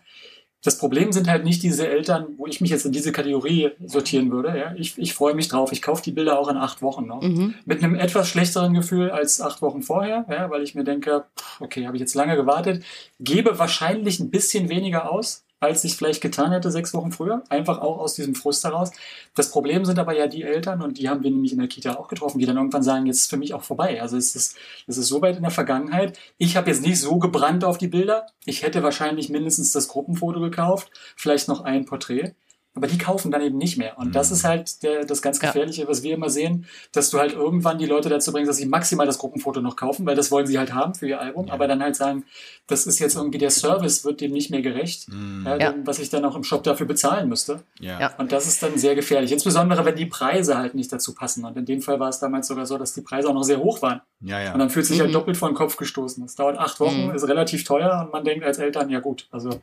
das 0.64 0.78
Problem 0.78 1.12
sind 1.12 1.28
halt 1.28 1.44
nicht 1.44 1.62
diese 1.62 1.88
Eltern, 1.88 2.28
wo 2.38 2.48
ich 2.48 2.62
mich 2.62 2.72
jetzt 2.72 2.86
in 2.86 2.94
diese 2.94 3.12
Kategorie 3.12 3.72
sortieren 3.86 4.32
würde. 4.32 4.58
Ja? 4.58 4.74
Ich, 4.78 4.98
ich 4.98 5.14
freue 5.14 5.36
mich 5.36 5.50
drauf. 5.50 5.74
Ich 5.74 5.82
kaufe 5.82 6.02
die 6.02 6.12
Bilder 6.12 6.40
auch 6.40 6.48
in 6.48 6.56
acht 6.56 6.82
Wochen 6.82 7.06
noch. 7.06 7.22
Mhm. 7.22 7.54
Mit 7.66 7.84
einem 7.84 7.96
etwas 7.96 8.30
schlechteren 8.30 8.74
Gefühl 8.74 9.12
als 9.12 9.42
acht 9.42 9.62
Wochen 9.62 9.82
vorher, 9.82 10.26
ja? 10.30 10.50
weil 10.50 10.64
ich 10.64 10.74
mir 10.74 10.86
denke, 10.86 11.26
okay, 11.60 11.86
habe 11.86 11.98
ich 11.98 12.02
jetzt 12.02 12.16
lange 12.16 12.38
gewartet, 12.38 12.84
gebe 13.20 13.60
wahrscheinlich 13.60 14.22
ein 14.22 14.32
bisschen 14.32 14.70
weniger 14.70 15.12
aus, 15.12 15.44
als 15.64 15.84
ich 15.84 15.96
vielleicht 15.96 16.22
getan 16.22 16.52
hätte 16.52 16.70
sechs 16.72 16.94
Wochen 16.94 17.12
früher. 17.12 17.44
Einfach 17.50 17.80
auch 17.80 18.00
aus 18.00 18.16
diesem 18.16 18.36
Frust 18.36 18.64
heraus. 18.64 18.92
Das 19.34 19.50
Problem 19.50 19.86
sind 19.86 19.98
aber 19.98 20.16
ja 20.16 20.28
die 20.28 20.44
Eltern, 20.44 20.82
und 20.82 20.98
die 20.98 21.10
haben 21.10 21.24
wir 21.24 21.32
nämlich 21.32 21.54
in 21.54 21.60
der 21.60 21.68
Kita 21.68 21.96
auch 21.96 22.10
getroffen, 22.10 22.40
die 22.40 22.46
dann 22.46 22.58
irgendwann 22.58 22.84
sagen, 22.84 23.06
jetzt 23.06 23.22
ist 23.22 23.30
für 23.30 23.38
mich 23.38 23.54
auch 23.54 23.64
vorbei. 23.64 24.02
Also 24.02 24.18
es 24.18 24.36
ist, 24.36 24.58
es 24.88 24.98
ist 24.98 25.08
so 25.08 25.22
weit 25.22 25.38
in 25.38 25.44
der 25.44 25.52
Vergangenheit. 25.52 26.20
Ich 26.38 26.58
habe 26.58 26.70
jetzt 26.70 26.82
nicht 26.82 27.00
so 27.00 27.18
gebrannt 27.18 27.64
auf 27.64 27.78
die 27.78 27.88
Bilder. 27.88 28.28
Ich 28.46 28.64
hätte 28.64 28.84
wahrscheinlich 28.84 29.30
mindestens 29.30 29.72
das 29.72 29.88
Gruppenfoto 29.88 30.40
gekauft, 30.42 30.92
vielleicht 31.16 31.48
noch 31.48 31.62
ein 31.62 31.86
Porträt. 31.86 32.36
Aber 32.76 32.88
die 32.88 32.98
kaufen 32.98 33.30
dann 33.30 33.42
eben 33.44 33.58
nicht 33.60 33.78
mehr. 33.78 34.00
Und 34.00 34.16
das 34.16 34.30
Mhm. 34.32 34.36
ist 34.36 34.44
halt 34.46 34.82
der, 34.84 35.06
das 35.06 35.22
ganz 35.22 35.40
Ja. 35.40 35.50
Gefährliche, 35.50 35.88
was 35.88 36.02
wir 36.02 36.16
immer 36.16 36.30
sehen, 36.32 36.66
dass 36.92 37.12
du 37.12 37.20
halt 37.20 37.34
irgendwann 37.34 37.78
die 37.78 37.86
Leute 37.86 38.10
dazu 38.10 38.32
bringst, 38.32 38.50
dass 38.50 38.58
sie 38.58 38.66
maximal 38.66 39.06
das 39.06 39.20
Gruppenfoto 39.20 39.62
noch 39.62 39.76
kaufen, 39.76 40.08
weil 40.08 40.16
das 40.16 40.32
wollen 40.32 40.48
sie 40.48 40.58
halt 40.58 40.74
haben 40.74 40.96
für 40.96 41.08
ihr 41.08 41.22
Album, 41.22 41.52
aber 41.52 41.68
dann 41.68 41.84
halt 41.84 41.96
sagen, 41.96 42.24
das 42.66 42.88
ist 42.88 42.98
jetzt 42.98 43.16
irgendwie 43.16 43.38
der 43.38 43.52
Service, 43.52 44.04
wird 44.06 44.22
dem 44.22 44.32
nicht 44.32 44.50
mehr 44.50 44.64
gerecht, 44.64 45.08
Mhm. 45.10 45.44
ja, 45.46 45.58
Ja. 45.58 45.72
dem, 45.72 45.86
was 45.86 46.00
ich 46.00 46.10
dann 46.10 46.26
auch 46.26 46.36
im 46.36 46.44
Shop 46.44 46.64
dafür 46.64 46.88
bezahlen 46.88 47.30
müsste. 47.30 47.62
Ja. 47.80 48.00
Ja. 48.00 48.16
Und 48.18 48.32
das 48.32 48.48
ist 48.48 48.64
dann 48.64 48.76
sehr 48.78 48.96
gefährlich. 48.96 49.32
Insbesondere, 49.32 49.86
wenn 49.86 49.96
die 49.96 50.08
Preise 50.08 50.58
halt 50.58 50.74
nicht 50.74 50.92
dazu 50.92 51.14
passen. 51.14 51.46
Und 51.46 51.56
in 51.56 51.66
dem 51.66 51.82
Fall 51.82 52.00
war 52.00 52.10
es 52.10 52.18
damals 52.20 52.48
sogar 52.48 52.66
so, 52.66 52.80
dass 52.80 52.94
die 52.94 53.02
Preise 53.02 53.30
auch 53.30 53.34
noch 53.36 53.44
sehr 53.44 53.60
hoch 53.60 53.84
waren. 53.84 54.02
Ja, 54.22 54.40
ja. 54.42 54.54
Und 54.54 54.58
dann 54.60 54.72
fühlt 54.72 54.88
sich 54.88 55.00
halt 55.00 55.10
Mhm. 55.10 55.14
doppelt 55.14 55.38
vor 55.38 55.48
den 55.50 55.56
Kopf 55.56 55.78
gestoßen. 55.78 56.24
Das 56.24 56.34
dauert 56.36 56.58
acht 56.58 56.80
Wochen, 56.80 57.10
Mhm. 57.10 57.16
ist 57.16 57.28
relativ 57.28 57.66
teuer 57.66 58.02
und 58.06 58.14
man 58.14 58.24
denkt 58.24 58.44
als 58.44 58.58
Eltern, 58.58 58.90
ja 58.90 59.00
gut, 59.00 59.28
also 59.30 59.62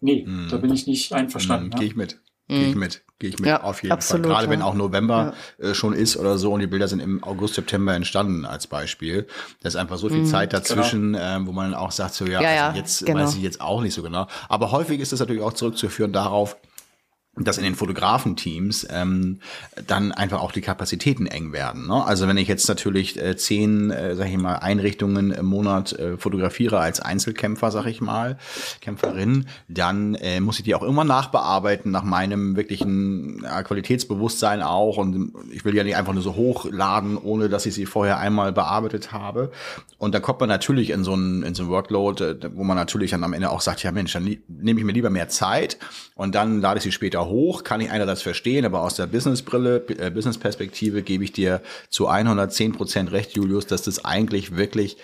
nee, 0.00 0.24
Mhm. 0.26 0.48
da 0.50 0.56
bin 0.56 0.72
ich 0.72 0.88
nicht 0.88 1.12
einverstanden. 1.12 1.66
Mhm, 1.66 1.72
ja. 1.72 1.78
Gehe 1.78 1.86
ich 1.88 1.94
mit. 1.96 2.18
Gehe 2.50 2.68
ich 2.68 2.74
Mhm. 2.74 2.80
mit. 2.80 3.02
Gehe 3.18 3.30
ich 3.30 3.38
mit. 3.38 3.48
Ja, 3.48 3.62
auf 3.62 3.82
jeden 3.82 3.92
absolut, 3.92 4.26
Fall. 4.26 4.32
Gerade 4.34 4.46
ja. 4.46 4.50
wenn 4.52 4.62
auch 4.62 4.74
November 4.74 5.34
äh, 5.58 5.74
schon 5.74 5.92
ist 5.92 6.16
oder 6.16 6.38
so 6.38 6.52
und 6.52 6.60
die 6.60 6.66
Bilder 6.66 6.88
sind 6.88 7.00
im 7.00 7.22
August, 7.22 7.54
September 7.54 7.94
entstanden 7.94 8.44
als 8.46 8.66
Beispiel. 8.66 9.26
Da 9.62 9.68
ist 9.68 9.76
einfach 9.76 9.98
so 9.98 10.08
viel 10.08 10.24
Zeit 10.24 10.52
dazwischen, 10.52 11.16
ähm, 11.20 11.46
wo 11.46 11.52
man 11.52 11.74
auch 11.74 11.92
sagt, 11.92 12.14
so 12.14 12.24
ja, 12.26 12.38
Mhm. 12.40 12.44
Ja, 12.44 12.52
ja, 12.54 12.66
also 12.68 12.78
jetzt 12.78 13.06
genau. 13.06 13.20
weiß 13.20 13.34
ich 13.34 13.42
jetzt 13.42 13.60
auch 13.60 13.82
nicht 13.82 13.94
so 13.94 14.02
genau. 14.02 14.26
Aber 14.48 14.72
häufig 14.72 15.00
ist 15.00 15.12
es 15.12 15.20
natürlich 15.20 15.42
auch 15.42 15.52
zurückzuführen 15.52 16.12
darauf, 16.12 16.56
dass 17.36 17.58
in 17.58 17.64
den 17.64 17.76
Fotografenteams 17.76 18.86
ähm, 18.90 19.38
dann 19.86 20.10
einfach 20.10 20.40
auch 20.40 20.50
die 20.50 20.60
Kapazitäten 20.60 21.26
eng 21.26 21.52
werden. 21.52 21.86
Ne? 21.86 22.04
Also 22.04 22.26
wenn 22.26 22.36
ich 22.36 22.48
jetzt 22.48 22.68
natürlich 22.68 23.20
äh, 23.22 23.36
zehn, 23.36 23.90
äh, 23.90 24.16
sag 24.16 24.28
ich 24.28 24.36
mal, 24.36 24.56
Einrichtungen 24.56 25.30
im 25.30 25.46
Monat 25.46 25.92
äh, 25.92 26.16
fotografiere 26.18 26.80
als 26.80 27.00
Einzelkämpfer, 27.00 27.70
sag 27.70 27.86
ich 27.86 28.00
mal, 28.00 28.36
Kämpferin, 28.80 29.46
dann 29.68 30.16
äh, 30.16 30.40
muss 30.40 30.58
ich 30.58 30.64
die 30.64 30.74
auch 30.74 30.82
immer 30.82 31.04
nachbearbeiten 31.04 31.92
nach 31.92 32.02
meinem 32.02 32.56
wirklichen 32.56 33.44
äh, 33.44 33.62
Qualitätsbewusstsein 33.62 34.60
auch. 34.60 34.96
Und 34.96 35.32
ich 35.52 35.64
will 35.64 35.76
ja 35.76 35.84
nicht 35.84 35.96
einfach 35.96 36.12
nur 36.12 36.22
so 36.22 36.34
hochladen, 36.34 37.16
ohne 37.16 37.48
dass 37.48 37.64
ich 37.64 37.74
sie 37.74 37.86
vorher 37.86 38.18
einmal 38.18 38.52
bearbeitet 38.52 39.12
habe. 39.12 39.52
Und 39.98 40.16
da 40.16 40.20
kommt 40.20 40.40
man 40.40 40.48
natürlich 40.48 40.90
in 40.90 41.04
so 41.04 41.12
einen, 41.12 41.44
in 41.44 41.54
so 41.54 41.62
einen 41.62 41.70
Workload, 41.70 42.24
äh, 42.24 42.50
wo 42.54 42.64
man 42.64 42.76
natürlich 42.76 43.12
dann 43.12 43.22
am 43.22 43.34
Ende 43.34 43.50
auch 43.50 43.60
sagt, 43.60 43.84
ja 43.84 43.92
Mensch, 43.92 44.12
dann 44.12 44.24
nehme 44.48 44.80
ich 44.80 44.84
mir 44.84 44.92
lieber 44.92 45.10
mehr 45.10 45.28
Zeit 45.28 45.78
und 46.16 46.34
dann 46.34 46.60
lade 46.60 46.78
ich 46.78 46.84
sie 46.84 46.92
später 46.92 47.19
hoch, 47.26 47.64
kann 47.64 47.80
ich 47.80 47.90
einerseits 47.90 48.22
verstehen, 48.22 48.64
aber 48.64 48.80
aus 48.82 48.94
der 48.94 49.06
Businessbrille, 49.06 49.84
äh, 49.98 50.10
Businessperspektive 50.10 51.02
gebe 51.02 51.24
ich 51.24 51.32
dir 51.32 51.60
zu 51.88 52.08
110 52.08 52.72
Prozent 52.72 53.12
recht, 53.12 53.32
Julius, 53.36 53.66
dass 53.66 53.82
das 53.82 54.04
eigentlich 54.04 54.56
wirklich 54.56 54.96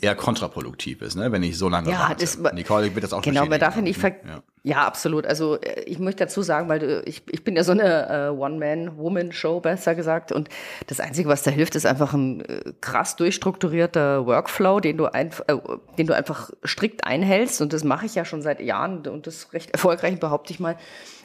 eher 0.00 0.14
kontraproduktiv 0.14 1.02
ist, 1.02 1.14
ne? 1.16 1.32
wenn 1.32 1.42
ich 1.42 1.56
so 1.58 1.68
lange 1.68 1.90
Ja, 1.90 2.00
warte. 2.00 2.20
das- 2.24 2.38
Nicole 2.54 2.94
wird 2.94 3.04
das 3.04 3.12
auch 3.12 3.22
Genau, 3.22 3.46
man 3.46 3.60
darf 3.60 3.76
ja 3.76 3.82
nicht 3.82 3.98
ver 3.98 4.10
ne? 4.24 4.42
Ja. 4.64 4.86
absolut. 4.86 5.26
Also 5.26 5.60
äh, 5.60 5.82
ich 5.82 5.98
möchte 5.98 6.24
dazu 6.24 6.42
sagen, 6.42 6.68
weil 6.68 6.78
du, 6.78 7.02
ich, 7.06 7.22
ich 7.30 7.44
bin 7.44 7.56
ja 7.56 7.64
so 7.64 7.72
eine 7.72 8.08
äh, 8.08 8.28
One-Man-Woman-Show, 8.30 9.60
besser 9.60 9.94
gesagt. 9.94 10.32
Und 10.32 10.48
das 10.86 11.00
Einzige, 11.00 11.28
was 11.28 11.42
da 11.42 11.50
hilft, 11.50 11.76
ist 11.76 11.86
einfach 11.86 12.14
ein 12.14 12.40
äh, 12.40 12.72
krass 12.80 13.16
durchstrukturierter 13.16 14.26
Workflow, 14.26 14.80
den 14.80 14.96
du, 14.96 15.06
einf 15.06 15.42
äh, 15.46 15.56
den 15.98 16.06
du 16.06 16.14
einfach 16.14 16.50
strikt 16.64 17.06
einhältst. 17.06 17.60
Und 17.60 17.72
das 17.72 17.84
mache 17.84 18.06
ich 18.06 18.14
ja 18.14 18.24
schon 18.24 18.42
seit 18.42 18.60
Jahren 18.60 19.06
und 19.06 19.26
das 19.26 19.52
recht 19.52 19.70
erfolgreich, 19.70 20.18
behaupte 20.18 20.52
ich 20.52 20.60
mal. 20.60 20.76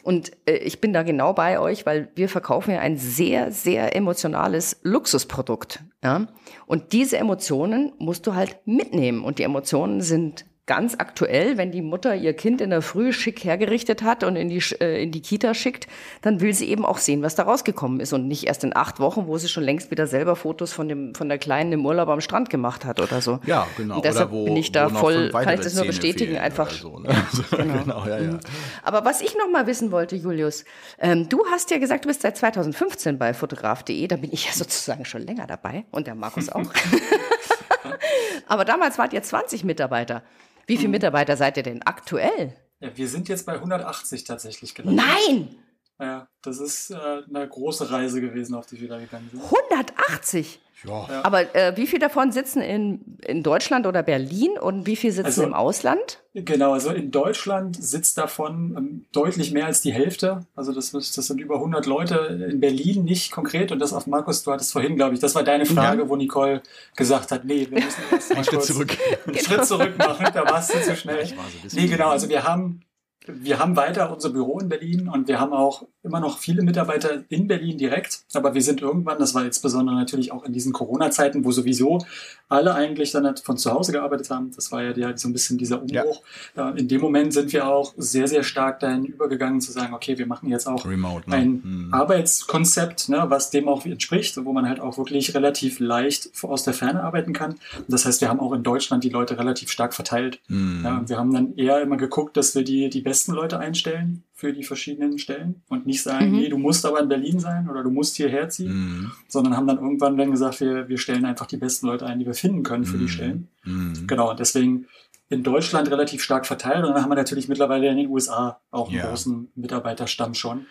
Und 0.03 0.31
äh, 0.45 0.53
ich 0.57 0.81
bin 0.81 0.93
da 0.93 1.03
genau 1.03 1.33
bei 1.33 1.59
euch, 1.59 1.85
weil 1.85 2.09
wir 2.15 2.29
verkaufen 2.29 2.71
ja 2.71 2.79
ein 2.79 2.97
sehr, 2.97 3.51
sehr 3.51 3.95
emotionales 3.95 4.79
Luxusprodukt. 4.83 5.83
Ja? 6.03 6.27
Und 6.65 6.93
diese 6.93 7.17
Emotionen 7.17 7.93
musst 7.99 8.27
du 8.27 8.35
halt 8.35 8.57
mitnehmen. 8.65 9.23
Und 9.23 9.39
die 9.39 9.43
Emotionen 9.43 10.01
sind 10.01 10.45
ganz 10.69 10.93
aktuell, 10.99 11.57
wenn 11.57 11.71
die 11.71 11.81
Mutter 11.81 12.15
ihr 12.15 12.35
Kind 12.35 12.61
in 12.61 12.69
der 12.69 12.83
Früh 12.83 13.11
schick 13.11 13.43
hergerichtet 13.43 14.03
hat 14.03 14.23
und 14.23 14.35
in 14.35 14.49
die, 14.49 14.61
äh, 14.79 15.01
in 15.01 15.11
die 15.11 15.19
Kita 15.19 15.55
schickt, 15.55 15.87
dann 16.21 16.41
will 16.41 16.53
sie 16.53 16.69
eben 16.69 16.85
auch 16.85 16.99
sehen, 16.99 17.23
was 17.23 17.33
da 17.33 17.41
rausgekommen 17.41 17.99
ist 17.99 18.13
und 18.13 18.27
nicht 18.27 18.45
erst 18.45 18.63
in 18.63 18.75
acht 18.75 18.99
Wochen, 18.99 19.25
wo 19.25 19.39
sie 19.39 19.47
schon 19.47 19.63
längst 19.63 19.89
wieder 19.89 20.05
selber 20.05 20.35
Fotos 20.35 20.71
von 20.71 20.87
dem 20.87 21.15
von 21.15 21.27
der 21.27 21.39
Kleinen 21.39 21.71
im 21.71 21.83
Urlaub 21.87 22.07
am 22.09 22.21
Strand 22.21 22.51
gemacht 22.51 22.85
hat 22.85 23.01
oder 23.01 23.19
so. 23.19 23.39
Ja, 23.47 23.65
genau. 23.77 23.95
Und 23.95 24.05
deshalb 24.05 24.29
wo, 24.29 24.45
bin 24.45 24.57
ich 24.57 24.71
da 24.71 24.89
voll, 24.89 25.31
kann 25.31 25.55
ich 25.55 25.61
das 25.61 25.73
nur 25.73 25.85
bestätigen, 25.85 26.37
einfach. 26.37 26.69
So, 26.69 26.99
ne? 26.99 27.09
also, 27.31 27.57
genau. 27.57 28.05
ja, 28.05 28.19
ja. 28.19 28.39
Aber 28.83 29.03
was 29.05 29.21
ich 29.21 29.35
noch 29.35 29.49
mal 29.49 29.65
wissen 29.65 29.91
wollte, 29.91 30.17
Julius, 30.17 30.65
ähm, 30.99 31.27
du 31.29 31.45
hast 31.49 31.71
ja 31.71 31.79
gesagt, 31.79 32.05
du 32.05 32.09
bist 32.09 32.21
seit 32.21 32.37
2015 32.37 33.17
bei 33.17 33.33
fotograf.de, 33.33 34.07
da 34.07 34.17
bin 34.17 34.31
ich 34.31 34.45
ja 34.45 34.51
sozusagen 34.53 35.03
schon 35.03 35.23
länger 35.23 35.47
dabei 35.47 35.85
und 35.89 36.05
der 36.05 36.13
Markus 36.13 36.49
auch. 36.49 36.61
Aber 38.47 38.65
damals 38.65 38.99
wart 38.99 39.13
ihr 39.13 39.23
20 39.23 39.63
Mitarbeiter. 39.63 40.21
Wie 40.69 40.77
viele 40.77 40.89
Mitarbeiter 40.89 41.35
seid 41.35 41.57
ihr 41.57 41.63
denn 41.63 41.81
aktuell? 41.81 42.53
Ja, 42.79 42.95
wir 42.95 43.07
sind 43.07 43.27
jetzt 43.27 43.47
bei 43.47 43.53
180 43.53 44.23
tatsächlich 44.23 44.75
gelandet. 44.75 45.03
Nein! 45.03 45.55
Ja, 45.99 46.29
das 46.43 46.59
ist 46.59 46.91
äh, 46.91 46.95
eine 46.95 47.49
große 47.49 47.89
Reise 47.89 48.21
gewesen, 48.21 48.53
auf 48.53 48.67
die 48.67 48.79
wir 48.79 48.87
da 48.87 48.99
gegangen 48.99 49.27
sind. 49.31 49.43
180! 49.43 50.61
Ja. 50.87 51.07
Aber 51.23 51.53
äh, 51.55 51.75
wie 51.75 51.87
viel 51.87 51.99
davon 51.99 52.31
sitzen 52.31 52.61
in, 52.61 53.17
in 53.25 53.43
Deutschland 53.43 53.85
oder 53.85 54.01
Berlin 54.01 54.51
und 54.59 54.85
wie 54.87 54.95
viel 54.95 55.11
sitzen 55.11 55.25
Also- 55.25 55.43
im 55.43 55.53
Ausland? 55.53 56.19
Genau, 56.35 56.73
also 56.73 56.91
in 56.91 57.09
Deutschland 57.11 57.75
sitzt 57.83 58.17
davon 58.17 58.75
ähm, 58.77 59.05
deutlich 59.11 59.51
mehr 59.51 59.65
als 59.65 59.81
die 59.81 59.91
Hälfte. 59.91 60.45
Also 60.55 60.71
das, 60.71 60.91
das 60.91 61.13
sind 61.13 61.41
über 61.41 61.55
100 61.55 61.85
Leute. 61.87 62.15
In 62.49 62.59
Berlin 62.59 63.03
nicht 63.03 63.31
konkret. 63.31 63.71
Und 63.71 63.79
das 63.79 63.93
auf 63.93 64.05
Markus, 64.07 64.43
du 64.43 64.51
hattest 64.51 64.71
vorhin, 64.71 64.95
glaube 64.95 65.15
ich, 65.15 65.19
das 65.19 65.33
war 65.35 65.43
deine 65.43 65.65
Frage, 65.65 66.07
wo 66.07 66.15
Nicole 66.15 66.61
gesagt 66.95 67.31
hat, 67.31 67.45
nee, 67.45 67.67
wir 67.69 67.83
müssen 67.83 68.01
erst 68.11 68.29
mal 68.29 68.35
Einen 68.35 68.45
Schritt 68.45 68.55
kurz 68.55 68.67
zurück. 68.67 68.97
einen 69.25 69.37
Schritt 69.37 69.65
zurück 69.65 69.97
machen. 69.97 70.27
Da 70.33 70.45
warst 70.45 70.73
du 70.73 70.81
zu 70.81 70.95
schnell. 70.95 71.23
Ich 71.23 71.35
war 71.35 71.43
so 71.67 71.77
Nee, 71.77 71.87
genau. 71.87 72.09
Also 72.09 72.29
wir 72.29 72.43
haben, 72.43 72.81
wir 73.25 73.59
haben 73.59 73.75
weiter 73.75 74.13
unser 74.13 74.29
Büro 74.29 74.59
in 74.59 74.69
Berlin 74.69 75.09
und 75.09 75.27
wir 75.27 75.39
haben 75.39 75.51
auch 75.51 75.87
immer 76.03 76.19
noch 76.19 76.39
viele 76.39 76.61
Mitarbeiter 76.63 77.23
in 77.29 77.47
Berlin 77.47 77.77
direkt. 77.77 78.21
Aber 78.33 78.53
wir 78.53 78.61
sind 78.61 78.81
irgendwann, 78.81 79.19
das 79.19 79.35
war 79.35 79.45
insbesondere 79.45 79.95
natürlich 79.95 80.31
auch 80.31 80.43
in 80.45 80.53
diesen 80.53 80.71
Corona-Zeiten, 80.71 81.43
wo 81.43 81.51
sowieso 81.51 81.99
alle 82.47 82.73
eigentlich 82.73 83.11
dann 83.11 83.25
halt 83.25 83.41
von 83.41 83.57
zu 83.57 83.71
Hause 83.71 83.91
gearbeitet 83.91 84.29
haben. 84.29 84.51
Das 84.55 84.71
war 84.71 84.81
ja 84.81 84.93
der, 84.93 85.17
so 85.17 85.27
ein 85.27 85.33
bisschen 85.33 85.57
dieser 85.57 85.81
Umbruch. 85.81 86.21
Äh, 86.55 86.79
In 86.79 86.87
dem 86.87 87.01
Moment 87.01 87.33
sind 87.33 87.51
wir 87.51 87.67
auch 87.67 87.93
sehr, 87.97 88.27
sehr 88.27 88.43
stark 88.43 88.79
dahin 88.79 89.05
übergegangen 89.05 89.59
zu 89.59 89.71
sagen, 89.71 89.93
okay, 89.93 90.17
wir 90.17 90.25
machen 90.25 90.49
jetzt 90.49 90.67
auch 90.67 90.85
Remote, 90.85 91.29
ne? 91.29 91.35
ein 91.35 91.63
Hm. 91.63 91.89
Arbeitskonzept, 91.93 93.09
ne, 93.09 93.25
was 93.27 93.49
dem 93.49 93.67
auch 93.67 93.85
entspricht, 93.85 94.43
wo 94.43 94.53
man 94.53 94.67
halt 94.67 94.79
auch 94.79 94.97
wirklich 94.97 95.35
relativ 95.35 95.79
leicht 95.79 96.29
aus 96.43 96.63
der 96.63 96.73
Ferne 96.73 97.03
arbeiten 97.03 97.33
kann. 97.33 97.55
Das 97.87 98.05
heißt, 98.05 98.21
wir 98.21 98.29
haben 98.29 98.39
auch 98.39 98.53
in 98.53 98.63
Deutschland 98.63 99.03
die 99.03 99.09
Leute 99.09 99.37
relativ 99.37 99.69
stark 99.69 99.93
verteilt. 99.93 100.39
Hm. 100.47 100.81
Ja, 100.83 101.03
wir 101.07 101.17
haben 101.17 101.33
dann 101.33 101.55
eher 101.57 101.81
immer 101.81 101.97
geguckt, 101.97 102.37
dass 102.37 102.55
wir 102.55 102.63
die, 102.63 102.89
die 102.89 103.01
besten 103.01 103.33
Leute 103.33 103.59
einstellen 103.59 104.23
für 104.39 104.53
die 104.53 104.63
verschiedenen 104.63 105.19
Stellen 105.19 105.61
und 105.67 105.85
nicht 105.85 106.01
sagen, 106.01 106.27
Mhm. 106.31 106.37
nee, 106.37 106.47
du 106.49 106.57
musst 106.57 106.85
aber 106.85 107.01
in 107.01 107.09
Berlin 107.09 107.39
sein 107.41 107.69
oder 107.69 107.83
du 107.83 107.89
musst 107.91 108.15
hierher 108.15 108.47
ziehen, 108.47 108.71
Hm. 108.71 109.11
sondern 109.27 109.57
haben 109.57 109.67
dann 109.67 109.77
irgendwann 109.79 110.15
dann 110.17 110.31
gesagt, 110.31 110.61
wir, 110.61 110.87
wir 110.87 110.97
stellen 110.97 111.25
einfach 111.25 111.45
die 111.45 111.57
besten 111.57 111.87
Leute 111.87 112.05
ein, 112.05 112.19
die 112.19 112.25
wir 112.25 112.33
finden 112.33 112.63
können 112.63 112.85
für 112.85 112.95
Mhm. 112.95 113.01
die 113.01 113.09
Stellen. 113.09 113.47
Hm. 113.63 114.07
Genau, 114.07 114.29
und 114.31 114.39
deswegen 114.39 114.85
in 115.27 115.43
Deutschland 115.43 115.91
relativ 115.91 116.23
stark 116.23 116.45
verteilt 116.45 116.85
und 116.85 116.93
dann 116.93 117.03
haben 117.03 117.11
wir 117.11 117.15
natürlich 117.15 117.49
mittlerweile 117.49 117.89
in 117.89 117.97
den 117.97 118.07
USA 118.09 118.61
auch 118.71 118.87
einen 118.87 118.97
Ja. 118.97 119.09
großen 119.09 119.49
Mitarbeiterstamm 119.55 120.33
schon. 120.33 120.65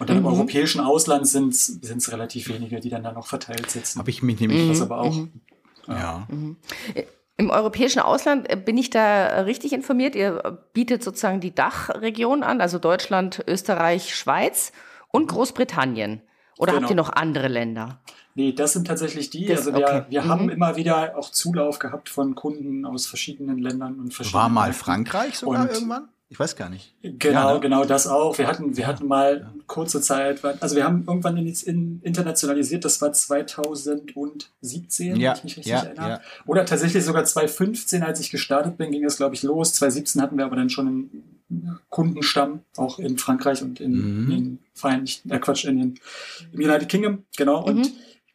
Und 0.00 0.10
dann 0.10 0.16
im 0.16 0.24
Mhm. 0.24 0.28
europäischen 0.30 0.80
Ausland 0.80 1.28
sind 1.28 1.54
es 1.54 2.12
relativ 2.12 2.48
wenige, 2.48 2.80
die 2.80 2.88
dann 2.90 3.04
da 3.04 3.12
noch 3.12 3.28
verteilt 3.28 3.70
sitzen. 3.70 4.00
Habe 4.00 4.10
ich 4.10 4.20
mich 4.22 4.40
nämlich, 4.40 4.68
Was 4.68 4.80
aber 4.82 4.98
auch 4.98 5.16
ja. 5.86 6.26
Im 7.36 7.50
europäischen 7.50 8.00
Ausland 8.00 8.50
äh, 8.50 8.56
bin 8.56 8.76
ich 8.78 8.90
da 8.90 9.26
äh, 9.26 9.40
richtig 9.40 9.72
informiert. 9.72 10.14
Ihr 10.14 10.58
bietet 10.72 11.02
sozusagen 11.02 11.40
die 11.40 11.54
Dachregion 11.54 12.42
an, 12.42 12.60
also 12.60 12.78
Deutschland, 12.78 13.42
Österreich, 13.48 14.14
Schweiz 14.14 14.72
und 15.08 15.28
Großbritannien. 15.28 16.22
Oder 16.58 16.72
habt 16.72 16.80
Genau. 16.82 16.90
ihr 16.92 16.96
noch 16.96 17.10
andere 17.12 17.48
Länder? 17.48 18.00
Nee, 18.34 18.52
das 18.52 18.74
sind 18.74 18.86
tatsächlich 18.86 19.30
die. 19.30 19.46
Das- 19.46 19.66
also 19.66 19.74
wir, 19.74 19.84
okay. 19.86 20.02
wir 20.08 20.22
Mhm. 20.22 20.28
haben 20.28 20.48
immer 20.50 20.76
wieder 20.76 21.16
auch 21.18 21.30
Zulauf 21.30 21.78
gehabt 21.78 22.08
von 22.08 22.34
Kunden 22.34 22.84
aus 22.86 23.06
verschiedenen 23.06 23.58
Ländern 23.58 23.98
und 23.98 24.14
verschiedenen. 24.14 24.42
War 24.42 24.48
mal. 24.48 24.72
Frankreich 24.72 25.38
sogar 25.38 25.62
Und- 25.62 25.72
irgendwann? 25.72 26.08
Ich 26.32 26.40
weiß 26.40 26.56
gar 26.56 26.70
nicht. 26.70 26.94
Genau, 27.02 27.48
Ja, 27.48 27.54
ne? 27.54 27.60
genau 27.60 27.84
das 27.84 28.06
auch. 28.06 28.38
Wir 28.38 28.46
hatten, 28.46 28.74
wir 28.76 28.86
hatten 28.86 29.06
mal 29.06 29.52
kurze 29.66 30.00
Zeit, 30.00 30.42
also 30.60 30.76
wir 30.76 30.84
haben 30.84 31.04
irgendwann 31.06 31.36
in, 31.36 31.46
in, 31.46 32.00
internationalisiert, 32.02 32.84
das 32.86 33.00
war 33.02 33.12
2017, 33.12 35.16
Ja, 35.20 35.32
wenn 35.32 35.36
ich 35.38 35.44
mich 35.44 35.56
richtig 35.58 35.72
ja, 35.72 35.82
erinnere. 35.82 36.08
ja. 36.08 36.20
Oder 36.46 36.64
tatsächlich 36.64 37.04
sogar 37.04 37.24
2015, 37.24 38.02
als 38.02 38.20
ich 38.20 38.30
gestartet 38.30 38.76
bin, 38.78 38.90
ging 38.92 39.04
es, 39.04 39.16
glaube 39.16 39.34
ich, 39.34 39.42
los. 39.42 39.74
2017 39.74 40.22
hatten 40.22 40.38
wir 40.38 40.44
aber 40.44 40.56
dann 40.56 40.70
schon 40.70 40.86
ein 40.86 41.10
Kundenstamm, 41.90 42.60
auch 42.76 42.98
in 42.98 43.18
Frankreich 43.18 43.62
und 43.62 43.80
in, 43.80 44.24
Mhm. 44.24 44.30
in 44.32 44.58
Vereinigten, 44.74 45.30
äh 45.30 45.38
Quatsch, 45.38 45.64
in 45.66 45.78
den 45.78 45.94
im 46.52 46.60
United 46.60 46.88
Kingdom, 46.88 47.24
genau. 47.36 47.62
Und 47.62 47.76
Mhm. 47.80 47.88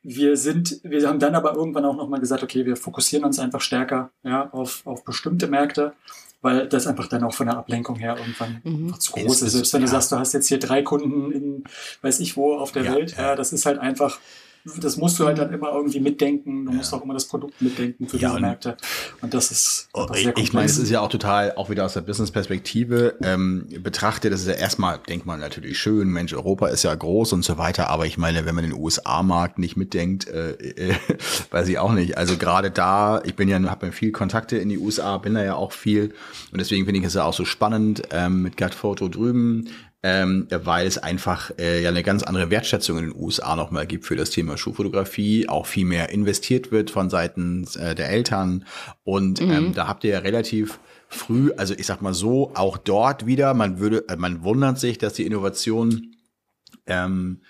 wir 0.04 0.38
sind, 0.38 0.80
wir 0.84 1.08
haben 1.08 1.20
dann 1.20 1.34
aber 1.34 1.56
irgendwann 1.56 1.86
auch 1.86 1.96
nochmal 1.96 2.20
gesagt, 2.20 2.44
okay, 2.44 2.66
wir 2.66 2.76
fokussieren 2.76 3.26
uns 3.26 3.40
einfach 3.40 3.62
stärker 3.62 4.12
ja, 4.24 4.50
auf, 4.52 4.86
auf 4.86 5.04
bestimmte 5.04 5.48
Märkte, 5.48 5.94
weil 6.42 6.68
das 6.68 6.88
einfach 6.88 7.08
dann 7.08 7.24
auch 7.24 7.34
von 7.34 7.48
der 7.48 7.58
Ablenkung 7.58 7.96
her 7.98 8.16
irgendwann 8.18 8.62
Mhm. 8.64 9.00
zu 9.00 9.12
groß 9.14 9.26
ist. 9.38 9.42
ist- 9.42 9.54
Selbst 9.54 9.74
wenn 9.74 9.82
du 9.82 9.88
ja. 9.88 9.92
sagst, 9.92 10.12
du 10.12 10.18
hast 10.18 10.34
jetzt 10.34 10.48
hier 10.48 10.60
drei 10.60 10.82
Kunden 10.84 11.32
in 11.32 11.64
weiß 12.02 12.20
ich 12.20 12.38
wo 12.38 12.56
auf 12.58 12.72
der 12.72 12.84
Ja, 12.84 12.96
Welt, 12.96 13.16
ja. 13.18 13.30
ja, 13.30 13.36
das 13.36 13.54
ist 13.54 13.66
halt 13.66 13.80
einfach, 13.80 14.20
das 14.82 14.98
musst 14.98 15.20
du 15.20 15.26
halt 15.26 15.38
dann 15.38 15.54
immer 15.54 15.72
irgendwie 15.72 16.00
mitdenken. 16.00 16.66
Du 16.66 16.72
musst 16.72 16.94
auch 16.94 17.04
immer 17.04 17.14
das 17.14 17.26
Produkt 17.26 17.62
mitdenken 17.62 18.08
für 18.08 18.18
Ja, 18.18 18.30
diese 18.30 18.42
Märkte. 18.42 18.78
Und 19.22 19.34
das 19.34 19.52
ist 19.52 19.88
Oh, 19.94 20.02
einfach 20.02 20.16
Ich, 20.16 20.24
sehr 20.24 20.38
ich 20.38 20.54
meine, 20.54 20.66
es 20.66 20.78
ist 20.78 20.90
ja 20.90 21.02
auch 21.02 21.10
total, 21.10 21.54
auch 21.56 21.70
wieder 21.70 21.86
aus 21.86 21.94
der 21.94 22.02
Business-Perspektive 22.02 23.16
ähm, 23.22 23.68
betrachtet, 23.82 24.32
das 24.34 24.42
ist 24.42 24.48
ja 24.48 24.54
erstmal, 24.54 25.00
denkt 25.00 25.26
man 25.26 25.40
natürlich 25.40 25.80
schön, 25.80 26.10
Mensch, 26.10 26.34
Europa 26.34 26.68
ist 26.68 26.84
ja 26.84 26.94
groß 26.94 27.34
und 27.34 27.44
so 27.44 27.58
weiter, 27.58 27.90
aber 27.90 28.06
ich 28.06 28.18
meine, 28.18 28.46
wenn 28.46 28.56
man 28.56 28.64
den 28.64 28.74
USA-Markt 28.74 29.60
nicht 29.60 29.78
mitdenkt, 29.78 30.28
äh, 30.28 30.52
äh, 30.52 30.96
weiß 31.52 31.68
ich 31.68 31.80
auch 31.80 31.94
nicht. 31.94 32.18
Also 32.18 32.38
gerade 32.38 32.72
da, 32.72 33.22
ich 33.24 33.36
bin 33.36 33.50
ja, 33.50 33.62
habe 33.64 33.88
ja 33.88 33.92
viel 33.92 34.12
Kontakte 34.12 34.58
in 34.58 34.70
die 34.70 34.78
USA, 34.78 35.18
bin 35.18 35.34
da 35.34 35.44
ja 35.44 35.56
auch 35.56 35.72
viel 35.72 36.14
und 36.52 36.60
deswegen 36.60 36.86
finde 36.86 37.00
ich 37.00 37.06
es 37.06 37.14
ja 37.14 37.24
auch 37.24 37.34
so 37.34 37.46
spannend 37.46 38.04
ähm, 38.12 38.42
mit 38.42 38.58
Gut 38.58 38.74
Photo 38.74 39.08
drüben, 39.08 39.70
ähm, 40.04 40.48
weil 40.50 40.86
es 40.86 40.98
einfach 40.98 41.52
äh, 41.58 41.82
ja 41.82 41.90
eine 41.90 42.04
ganz 42.04 42.24
andere 42.24 42.50
Wertschätzung 42.50 42.98
in 42.98 43.10
den 43.10 43.16
USA 43.16 43.56
nochmal 43.56 43.88
gibt 43.88 44.06
für 44.06 44.16
das 44.16 44.30
Thema 44.30 44.58
Schuhfotografie, 44.58 45.50
auch 45.50 45.66
viel 45.66 45.86
mehr 45.86 46.10
investiert 46.10 46.72
wird 46.72 46.92
von 46.92 47.10
Seiten 47.10 47.68
äh, 47.80 47.96
der 47.96 48.10
Eltern 48.10 48.66
und 49.04 49.42
ähm, 49.42 49.74
da 49.74 49.88
habt 49.88 50.04
ihr 50.04 50.12
ja 50.12 50.20
relativ 50.20 50.80
früh, 51.08 51.52
also 51.58 51.74
ich 51.74 51.86
sag 51.86 52.02
mal 52.02 52.14
so, 52.14 52.52
auch 52.56 52.78
dort 52.78 53.26
wieder, 53.26 53.54
man 53.54 53.80
würde, 53.80 54.08
äh, 54.10 54.18
man 54.18 54.44
wundert 54.44 54.80
sich, 54.80 54.98
dass 54.98 55.14
die 55.14 55.26
Innovation 55.26 56.16
ähm, 56.86 57.42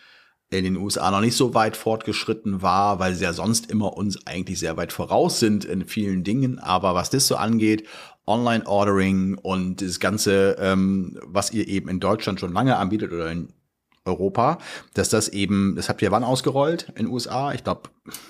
in 0.49 0.63
den 0.63 0.77
USA 0.77 1.11
noch 1.11 1.19
nicht 1.19 1.35
so 1.35 1.53
weit 1.53 1.75
fortgeschritten 1.75 2.61
war, 2.61 2.99
weil 2.99 3.13
sie 3.13 3.23
ja 3.23 3.33
sonst 3.33 3.69
immer 3.69 3.97
uns 3.97 4.25
eigentlich 4.25 4.59
sehr 4.59 4.77
weit 4.77 4.93
voraus 4.93 5.39
sind 5.39 5.65
in 5.65 5.85
vielen 5.85 6.23
Dingen. 6.23 6.59
Aber 6.59 6.95
was 6.95 7.09
das 7.09 7.27
so 7.27 7.35
angeht, 7.35 7.85
Online-Ordering 8.27 9.35
und 9.35 9.81
das 9.81 9.99
Ganze, 9.99 10.57
ähm, 10.59 11.17
was 11.25 11.51
ihr 11.51 11.67
eben 11.67 11.89
in 11.89 11.99
Deutschland 11.99 12.39
schon 12.39 12.53
lange 12.53 12.77
anbietet 12.77 13.11
oder 13.11 13.31
in 13.31 13.49
Europa, 14.07 14.57
dass 14.93 15.09
das 15.09 15.27
eben, 15.29 15.75
das 15.75 15.89
habt 15.89 16.01
ihr 16.01 16.11
wann 16.11 16.23
ausgerollt 16.23 16.87
in 16.95 17.05
den 17.05 17.07
USA? 17.13 17.53
Ich 17.53 17.63
glaube 17.63 17.81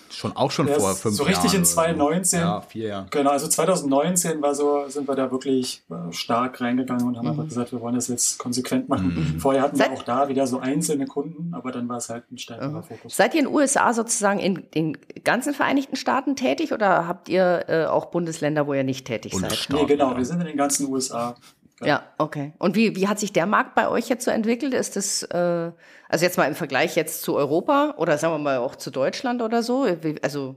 schon 0.10 0.36
auch 0.36 0.50
schon 0.50 0.68
vor 0.68 0.94
so 0.94 1.12
fünf 1.12 1.20
richtig 1.28 1.54
Jahren. 1.54 1.56
in 1.58 1.60
oder 1.62 1.66
so. 1.68 1.74
2019. 1.76 2.40
Ja, 2.40 2.62
vier 2.62 2.88
Jahre. 2.88 3.08
Genau, 3.12 3.30
also 3.30 3.48
2019 3.48 4.42
war 4.42 4.56
so, 4.56 4.86
sind 4.88 5.08
wir 5.08 5.14
da 5.16 5.30
wirklich 5.32 5.84
äh, 5.92 6.12
stark 6.12 6.60
reingegangen 6.62 7.06
und 7.06 7.18
haben 7.18 7.26
Mhm. 7.26 7.32
einfach 7.32 7.46
gesagt, 7.48 7.72
wir 7.72 7.82
wollen 7.82 7.94
das 7.94 8.08
jetzt 8.08 8.40
konsequent 8.40 8.90
machen. 8.90 9.36
Vorher 9.40 9.62
hatten 9.62 9.76
Seit- 9.76 9.92
wir 9.92 9.98
auch 9.98 10.02
da 10.04 10.28
wieder 10.30 10.48
so 10.48 10.58
einzelne 10.60 11.06
Kunden, 11.06 11.54
aber 11.54 11.72
dann 11.72 11.88
war 11.88 11.98
es 11.98 12.10
halt 12.10 12.24
ein 12.32 12.40
stärkerer 12.40 12.70
Mhm. 12.80 12.84
Fokus. 12.84 13.16
Seid 13.16 13.36
ihr 13.36 13.42
in 13.42 13.46
den 13.46 13.54
USA 13.54 13.94
sozusagen 13.94 14.40
in 14.40 14.64
den 14.74 14.98
ganzen 15.24 15.54
Vereinigten 15.54 15.96
Staaten 15.96 16.36
tätig 16.36 16.74
oder 16.74 17.08
habt 17.08 17.30
ihr 17.30 17.66
äh, 17.68 17.86
auch 17.86 18.06
Bundesländer, 18.08 18.66
wo 18.66 18.74
ihr 18.74 18.84
nicht 18.84 19.06
tätig 19.06 19.36
seid? 19.36 19.68
Nee, 19.72 19.86
genau, 19.86 20.18
wir 20.18 20.26
sind 20.26 20.40
in 20.42 20.48
den 20.48 20.58
ganzen 20.58 20.88
USA. 20.92 21.36
Ja, 21.84 22.04
okay. 22.18 22.54
Und 22.58 22.76
wie, 22.76 22.96
wie 22.96 23.08
hat 23.08 23.20
sich 23.20 23.34
der 23.34 23.46
Markt 23.46 23.76
bei 23.76 23.88
euch 23.88 24.10
jetzt 24.10 24.26
so 24.26 24.32
entwickelt? 24.32 24.74
Ist 24.74 24.96
das, 24.96 25.22
äh, 25.24 25.72
also 26.10 26.26
jetzt 26.26 26.38
mal 26.38 26.46
im 26.48 26.56
Vergleich 26.56 26.96
jetzt 26.96 27.22
zu 27.22 27.36
Europa 27.36 27.94
oder 27.98 28.18
sagen 28.18 28.34
wir 28.34 28.40
mal 28.40 28.58
auch 28.58 28.76
zu 28.76 28.90
Deutschland 28.90 29.42
oder 29.44 29.62
so? 29.62 29.86
Also 30.24 30.56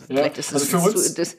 Ja, 0.00 0.06
vielleicht 0.06 0.38
ist 0.38 0.52
also 0.52 0.64
das, 0.64 0.68
für 0.84 0.90
das, 0.92 0.94
uns- 1.06 1.14
das 1.14 1.36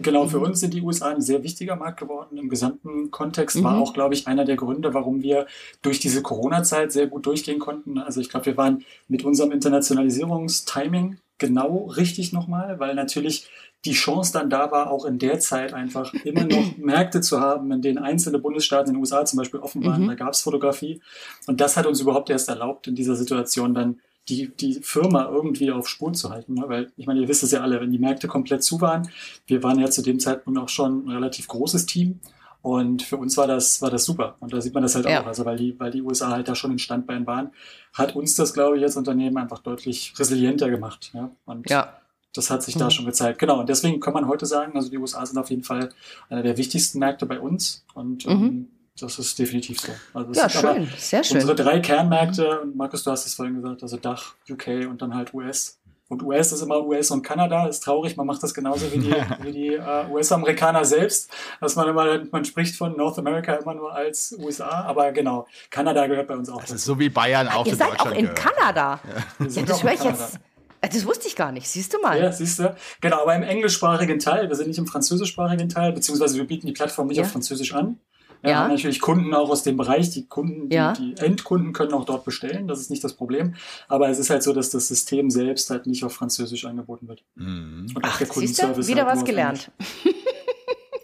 Genau, 0.00 0.24
Mhm. 0.24 0.28
für 0.30 0.38
uns 0.40 0.60
sind 0.60 0.74
die 0.74 0.80
USA 0.80 1.10
ein 1.10 1.20
sehr 1.20 1.42
wichtiger 1.42 1.76
Markt 1.76 2.00
geworden 2.00 2.36
im 2.38 2.48
gesamten 2.48 3.10
Kontext. 3.10 3.62
War 3.62 3.76
Mhm. 3.76 3.82
auch, 3.82 3.92
glaube 3.94 4.14
ich, 4.14 4.26
einer 4.26 4.44
der 4.44 4.56
Gründe, 4.56 4.94
warum 4.94 5.22
wir 5.22 5.46
durch 5.82 6.00
diese 6.00 6.22
Corona-Zeit 6.22 6.92
sehr 6.92 7.06
gut 7.08 7.26
durchgehen 7.26 7.58
konnten. 7.58 7.98
Also 7.98 8.20
ich 8.20 8.28
glaube, 8.30 8.46
wir 8.46 8.56
waren 8.56 8.84
mit 9.08 9.24
unserem 9.24 9.52
Internationalisierungstiming 9.52 11.18
genau 11.38 11.86
richtig 11.96 12.32
nochmal, 12.32 12.78
weil 12.80 12.94
natürlich 12.94 13.48
die 13.84 13.92
Chance 13.92 14.32
dann 14.32 14.48
da 14.48 14.70
war, 14.70 14.90
auch 14.90 15.04
in 15.04 15.18
der 15.18 15.40
Zeit 15.40 15.72
einfach 15.72 16.14
immer 16.24 16.44
noch 16.44 16.76
Märkte 16.78 17.20
zu 17.20 17.40
haben, 17.40 17.70
in 17.72 17.82
denen 17.82 17.98
einzelne 17.98 18.38
Bundesstaaten 18.38 18.88
in 18.90 18.94
den 18.94 19.00
USA 19.00 19.24
zum 19.24 19.38
Beispiel 19.38 19.60
offen 19.60 19.84
waren. 19.84 20.02
Mhm. 20.04 20.08
Da 20.08 20.14
gab 20.14 20.32
es 20.32 20.40
Fotografie. 20.42 21.00
Und 21.46 21.60
das 21.60 21.76
hat 21.76 21.86
uns 21.86 22.00
überhaupt 22.00 22.30
erst 22.30 22.48
erlaubt, 22.48 22.86
in 22.86 22.94
dieser 22.94 23.16
Situation 23.16 23.74
dann 23.74 23.98
die, 24.28 24.54
die 24.54 24.74
Firma 24.74 25.28
irgendwie 25.28 25.72
auf 25.72 25.88
Spur 25.88 26.12
zu 26.12 26.30
halten. 26.30 26.54
Ne? 26.54 26.64
Weil 26.68 26.92
ich 26.96 27.06
meine, 27.06 27.20
ihr 27.20 27.26
wisst 27.28 27.42
es 27.42 27.50
ja 27.50 27.60
alle, 27.60 27.80
wenn 27.80 27.90
die 27.90 27.98
Märkte 27.98 28.28
komplett 28.28 28.62
zu 28.62 28.80
waren, 28.80 29.10
wir 29.46 29.64
waren 29.64 29.80
ja 29.80 29.90
zu 29.90 30.00
dem 30.02 30.20
Zeitpunkt 30.20 30.60
auch 30.60 30.68
schon 30.68 31.06
ein 31.06 31.10
relativ 31.10 31.48
großes 31.48 31.86
Team. 31.86 32.20
Und 32.62 33.02
für 33.02 33.16
uns 33.16 33.36
war 33.36 33.48
das, 33.48 33.82
war 33.82 33.90
das 33.90 34.04
super. 34.04 34.36
Und 34.38 34.52
da 34.52 34.60
sieht 34.60 34.74
man 34.74 34.84
das 34.84 34.94
halt 34.94 35.06
Ja. 35.06 35.22
auch. 35.22 35.26
Also 35.26 35.44
weil 35.44 35.56
die, 35.56 35.74
weil 35.80 35.90
die 35.90 36.02
USA 36.02 36.30
halt 36.30 36.46
da 36.46 36.54
schon 36.54 36.70
in 36.70 36.78
Standbein 36.78 37.26
waren, 37.26 37.50
hat 37.92 38.14
uns 38.14 38.36
das, 38.36 38.54
glaube 38.54 38.78
ich, 38.78 38.84
als 38.84 38.96
Unternehmen 38.96 39.36
einfach 39.38 39.58
deutlich 39.58 40.14
resilienter 40.16 40.70
gemacht. 40.70 41.10
Ja? 41.12 41.32
Und 41.44 41.68
ja. 41.68 41.92
Das 42.34 42.50
hat 42.50 42.62
sich 42.62 42.74
Mhm. 42.76 42.80
da 42.80 42.90
schon 42.90 43.04
gezeigt. 43.06 43.38
Genau. 43.38 43.60
Und 43.60 43.68
deswegen 43.68 44.00
kann 44.00 44.14
man 44.14 44.26
heute 44.28 44.46
sagen, 44.46 44.76
also 44.76 44.88
die 44.90 44.98
USA 44.98 45.24
sind 45.26 45.38
auf 45.38 45.50
jeden 45.50 45.64
Fall 45.64 45.90
einer 46.30 46.42
der 46.42 46.56
wichtigsten 46.56 46.98
Märkte 46.98 47.26
bei 47.26 47.38
uns. 47.40 47.84
Und 47.94 48.24
Mhm. 48.26 48.30
ähm, 48.32 48.68
das 48.98 49.18
ist 49.18 49.38
definitiv 49.38 49.80
so. 49.80 49.92
Also 50.14 50.30
es 50.32 50.36
Ja, 50.38 50.48
schön, 50.48 50.88
sehr 50.98 51.24
schön. 51.24 51.36
Unsere 51.38 51.54
drei 51.54 51.80
Kernmärkte, 51.80 52.60
und 52.60 52.76
Markus, 52.76 53.02
du 53.04 53.10
hast 53.10 53.26
es 53.26 53.34
vorhin 53.34 53.54
gesagt, 53.56 53.82
also 53.82 53.96
Dach, 53.96 54.34
UK 54.50 54.86
und 54.88 55.00
dann 55.02 55.14
halt 55.14 55.32
US. 55.34 55.78
Und 56.08 56.22
US 56.22 56.52
ist 56.52 56.60
immer 56.60 56.84
US 56.84 57.10
und 57.10 57.22
Kanada, 57.22 57.66
ist 57.68 57.80
traurig, 57.84 58.18
man 58.18 58.26
macht 58.26 58.42
das 58.42 58.52
genauso 58.52 58.92
wie 58.92 58.98
die, 58.98 59.14
wie 59.42 59.50
die 59.52 59.74
äh, 59.76 60.06
US-Amerikaner 60.10 60.84
selbst, 60.84 61.30
dass 61.58 61.74
man 61.74 61.88
immer, 61.88 62.22
man 62.30 62.44
spricht 62.44 62.76
von 62.76 62.94
North 62.98 63.18
America 63.18 63.54
immer 63.54 63.72
nur 63.72 63.94
als 63.94 64.36
USA, 64.38 64.68
aber 64.82 65.10
genau, 65.12 65.46
Kanada 65.70 66.06
gehört 66.06 66.28
bei 66.28 66.36
uns 66.36 66.50
auch 66.50 66.56
Das 66.60 66.64
dazu. 66.66 66.74
ist 66.74 66.84
so 66.84 66.98
wie 66.98 67.08
Bayern 67.08 67.48
auch 67.48 67.64
Ihr 67.64 67.72
zu 67.72 67.78
seid 67.78 67.88
auch 67.92 67.96
Deutschland 67.96 68.16
in 68.18 68.22
gehört. 68.26 68.38
Kanada. 68.38 69.00
Wir 69.38 69.46
Ja, 69.46 69.50
sind 69.52 69.68
das 69.70 69.78
auch 69.78 69.82
höre 69.84 69.90
in 69.90 69.94
ich 69.96 70.00
Kanada. 70.02 70.22
jetzt. 70.24 70.38
Äh, 70.82 70.88
Das 70.90 71.06
wusste 71.06 71.26
ich 71.28 71.36
gar 71.36 71.50
nicht. 71.52 71.66
Siehst 71.68 71.94
du 71.94 72.00
mal. 72.00 72.20
Ja, 72.20 72.30
siehst 72.30 72.58
du? 72.58 72.74
Genau, 73.00 73.22
aber 73.22 73.34
im 73.34 73.42
englischsprachigen 73.42 74.18
Teil, 74.18 74.48
wir 74.48 74.56
sind 74.56 74.68
nicht 74.68 74.78
im 74.78 74.86
französischsprachigen 74.86 75.68
Teil, 75.70 75.92
beziehungsweise 75.92 76.36
wir 76.36 76.46
bieten 76.46 76.66
die 76.66 76.72
Plattform 76.74 77.06
nicht 77.06 77.16
Ja. 77.16 77.22
auf 77.24 77.30
Französisch 77.32 77.72
an. 77.74 77.98
Ja. 78.44 78.48
Wir 78.48 78.58
haben 78.58 78.70
natürlich 78.70 79.00
Kunden 79.00 79.32
auch 79.34 79.48
aus 79.50 79.62
dem 79.62 79.76
Bereich, 79.76 80.10
die 80.10 80.26
Kunden, 80.26 80.68
die, 80.68 80.74
Ja. 80.74 80.92
die 80.94 81.14
Endkunden 81.16 81.72
können 81.72 81.92
auch 81.92 82.04
dort 82.04 82.24
bestellen, 82.24 82.66
das 82.66 82.80
ist 82.80 82.90
nicht 82.90 83.04
das 83.04 83.14
Problem. 83.14 83.54
Aber 83.86 84.08
es 84.08 84.18
ist 84.18 84.30
halt 84.30 84.42
so, 84.42 84.52
dass 84.52 84.70
das 84.70 84.88
System 84.88 85.30
selbst 85.30 85.70
halt 85.70 85.86
nicht 85.86 86.02
auf 86.02 86.12
Französisch 86.14 86.64
angeboten 86.64 87.06
wird. 87.06 87.22
Mhm. 87.36 87.86
Und 87.94 88.04
auch 88.04 88.08
Ach, 88.12 88.18
der 88.18 88.26
siehst 88.26 88.30
du? 88.30 88.34
Kundenservice 88.66 88.88
Wieder 88.88 89.06
halt 89.06 89.16
was 89.16 89.24
gelernt. 89.24 89.70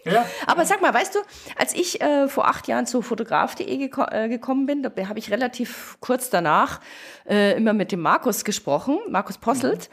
Ja, 0.05 0.25
Aber 0.47 0.65
sag 0.65 0.81
mal, 0.81 0.93
weißt 0.93 1.15
du, 1.15 1.19
als 1.57 1.73
ich 1.73 2.01
äh, 2.01 2.27
vor 2.27 2.47
acht 2.47 2.67
Jahren 2.67 2.85
zu 2.85 3.01
fotograf.de 3.01 3.77
geko 3.77 4.03
äh, 4.09 4.29
gekommen 4.29 4.65
bin, 4.65 4.83
da 4.83 4.91
habe 5.07 5.19
ich 5.19 5.31
relativ 5.31 5.97
kurz 5.99 6.29
danach 6.29 6.79
äh, 7.27 7.55
immer 7.57 7.73
mit 7.73 7.91
dem 7.91 7.99
Markus 8.01 8.43
gesprochen, 8.43 8.99
Markus 9.09 9.37
Posselt. 9.37 9.89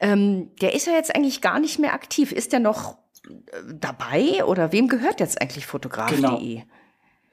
Ähm, 0.00 0.50
der 0.60 0.74
ist 0.74 0.86
ja 0.86 0.92
jetzt 0.92 1.14
eigentlich 1.14 1.40
gar 1.40 1.60
nicht 1.60 1.78
mehr 1.78 1.94
aktiv. 1.94 2.32
Ist 2.32 2.52
der 2.52 2.60
noch 2.60 2.98
äh, 3.26 3.30
dabei 3.74 4.44
oder 4.44 4.72
wem 4.72 4.88
gehört 4.88 5.20
jetzt 5.20 5.40
eigentlich 5.40 5.66
fotograf.de? 5.66 6.16
Genau. 6.16 6.62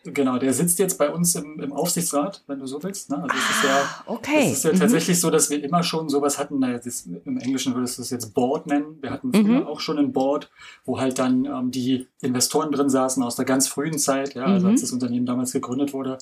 Genau. 0.04 0.38
Der 0.38 0.54
sitzt 0.54 0.80
jetzt 0.80 0.98
bei 0.98 1.10
uns 1.12 1.36
im, 1.36 1.60
im 1.60 1.74
Aufsichtsrat, 1.74 2.44
wenn 2.48 2.60
du 2.60 2.66
so 2.68 2.82
willst. 2.84 3.10
Ne? 3.10 3.18
Also 3.22 3.36
es 3.38 3.58
ist 3.58 3.64
ja, 3.64 3.82
Ah, 3.82 4.04
okay. 4.08 4.48
Es 4.52 4.52
ist 4.54 4.64
ja 4.66 4.74
Mhm. 4.74 4.80
tatsächlich 4.80 5.20
so, 5.20 5.30
dass 5.30 5.50
wir 5.50 5.64
immer 5.64 5.84
schon 5.84 6.10
sowas 6.10 6.38
hatten. 6.38 6.60
Na, 6.60 6.78
das 6.78 7.06
Im 7.26 7.38
Englischen 7.38 7.76
würdest 7.76 7.98
du 7.98 8.02
es 8.02 8.10
jetzt 8.10 8.34
Board 8.34 8.68
nennen. 8.68 8.98
Wir 9.02 9.12
hatten 9.12 9.32
früher 9.34 9.62
Mhm. 9.62 9.68
auch 9.68 9.80
schon 9.80 9.98
ein 9.98 10.12
Board, 10.14 10.50
wo 10.86 11.00
halt 11.00 11.20
dann 11.20 11.46
ähm, 11.46 11.72
die 11.72 12.08
Investoren 12.22 12.72
drin 12.72 12.90
saßen 12.90 13.22
aus 13.24 13.36
der 13.36 13.46
ganz 13.46 13.68
frühen 13.68 13.98
Zeit, 14.00 14.34
ja, 14.36 14.46
also 14.46 14.66
Mhm. 14.68 14.72
als 14.74 14.82
das 14.82 14.92
Unternehmen 14.92 15.26
damals 15.26 15.52
gegründet 15.52 15.94
wurde 15.94 16.18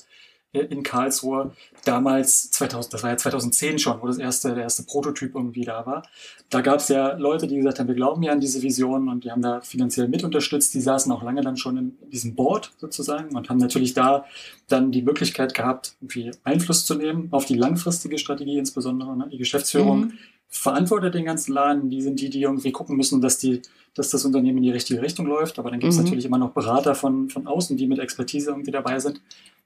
in 0.52 0.82
Karlsruhe. 0.82 1.52
Damals, 1.84 2.50
2000, 2.50 2.92
das 2.92 3.02
war 3.02 3.10
ja 3.10 3.16
2010 3.16 3.78
schon, 3.78 4.02
wo 4.02 4.06
das 4.06 4.18
erste, 4.18 4.54
der 4.54 4.64
erste 4.64 4.82
Prototyp 4.82 5.34
irgendwie 5.34 5.64
da 5.64 5.86
war. 5.86 6.02
Da 6.48 6.60
gab 6.60 6.80
es 6.80 6.88
ja 6.88 7.12
Leute, 7.12 7.46
die 7.46 7.56
gesagt 7.56 7.78
haben, 7.78 7.88
wir 7.88 7.94
glauben 7.94 8.22
ja 8.22 8.32
an 8.32 8.40
diese 8.40 8.60
Vision 8.62 9.08
und 9.08 9.24
die 9.24 9.30
haben 9.30 9.42
da 9.42 9.60
finanziell 9.60 10.08
mit 10.08 10.24
unterstützt. 10.24 10.74
Die 10.74 10.80
saßen 10.80 11.10
auch 11.12 11.22
lange 11.22 11.42
dann 11.42 11.56
schon 11.56 11.76
in 11.76 11.98
diesem 12.10 12.34
Board 12.34 12.72
sozusagen 12.78 13.36
und 13.36 13.48
haben 13.48 13.58
natürlich 13.58 13.94
da 13.94 14.24
dann 14.68 14.90
die 14.90 15.02
Möglichkeit 15.02 15.54
gehabt, 15.54 15.94
irgendwie 16.00 16.32
Einfluss 16.44 16.84
zu 16.84 16.94
nehmen 16.94 17.28
auf 17.30 17.44
die 17.44 17.56
langfristige 17.56 18.18
Strategie 18.18 18.58
insbesondere. 18.58 19.16
Ne? 19.16 19.28
Die 19.30 19.38
Geschäftsführung 19.38 20.00
Mhm. 20.00 20.18
Verantwortet 20.50 21.14
den 21.14 21.24
ganzen 21.24 21.52
Laden. 21.54 21.88
Die 21.90 22.02
sind 22.02 22.20
die, 22.20 22.28
die 22.30 22.42
irgendwie 22.42 22.72
gucken 22.72 22.96
müssen, 22.96 23.20
dass, 23.20 23.38
die, 23.38 23.62
dass 23.94 24.10
das 24.10 24.24
Unternehmen 24.24 24.58
in 24.58 24.64
die 24.64 24.70
richtige 24.70 25.00
Richtung 25.00 25.26
läuft. 25.26 25.58
Aber 25.58 25.70
dann 25.70 25.80
gibt 25.80 25.92
es 25.92 25.98
Mhm. 25.98 26.04
natürlich 26.04 26.24
immer 26.24 26.38
noch 26.38 26.50
Berater 26.50 26.94
von, 26.94 27.30
von 27.30 27.46
außen, 27.46 27.76
die 27.76 27.86
mit 27.86 27.98
Expertise 28.00 28.50
irgendwie 28.50 28.72
dabei 28.72 28.98
sind. 28.98 29.20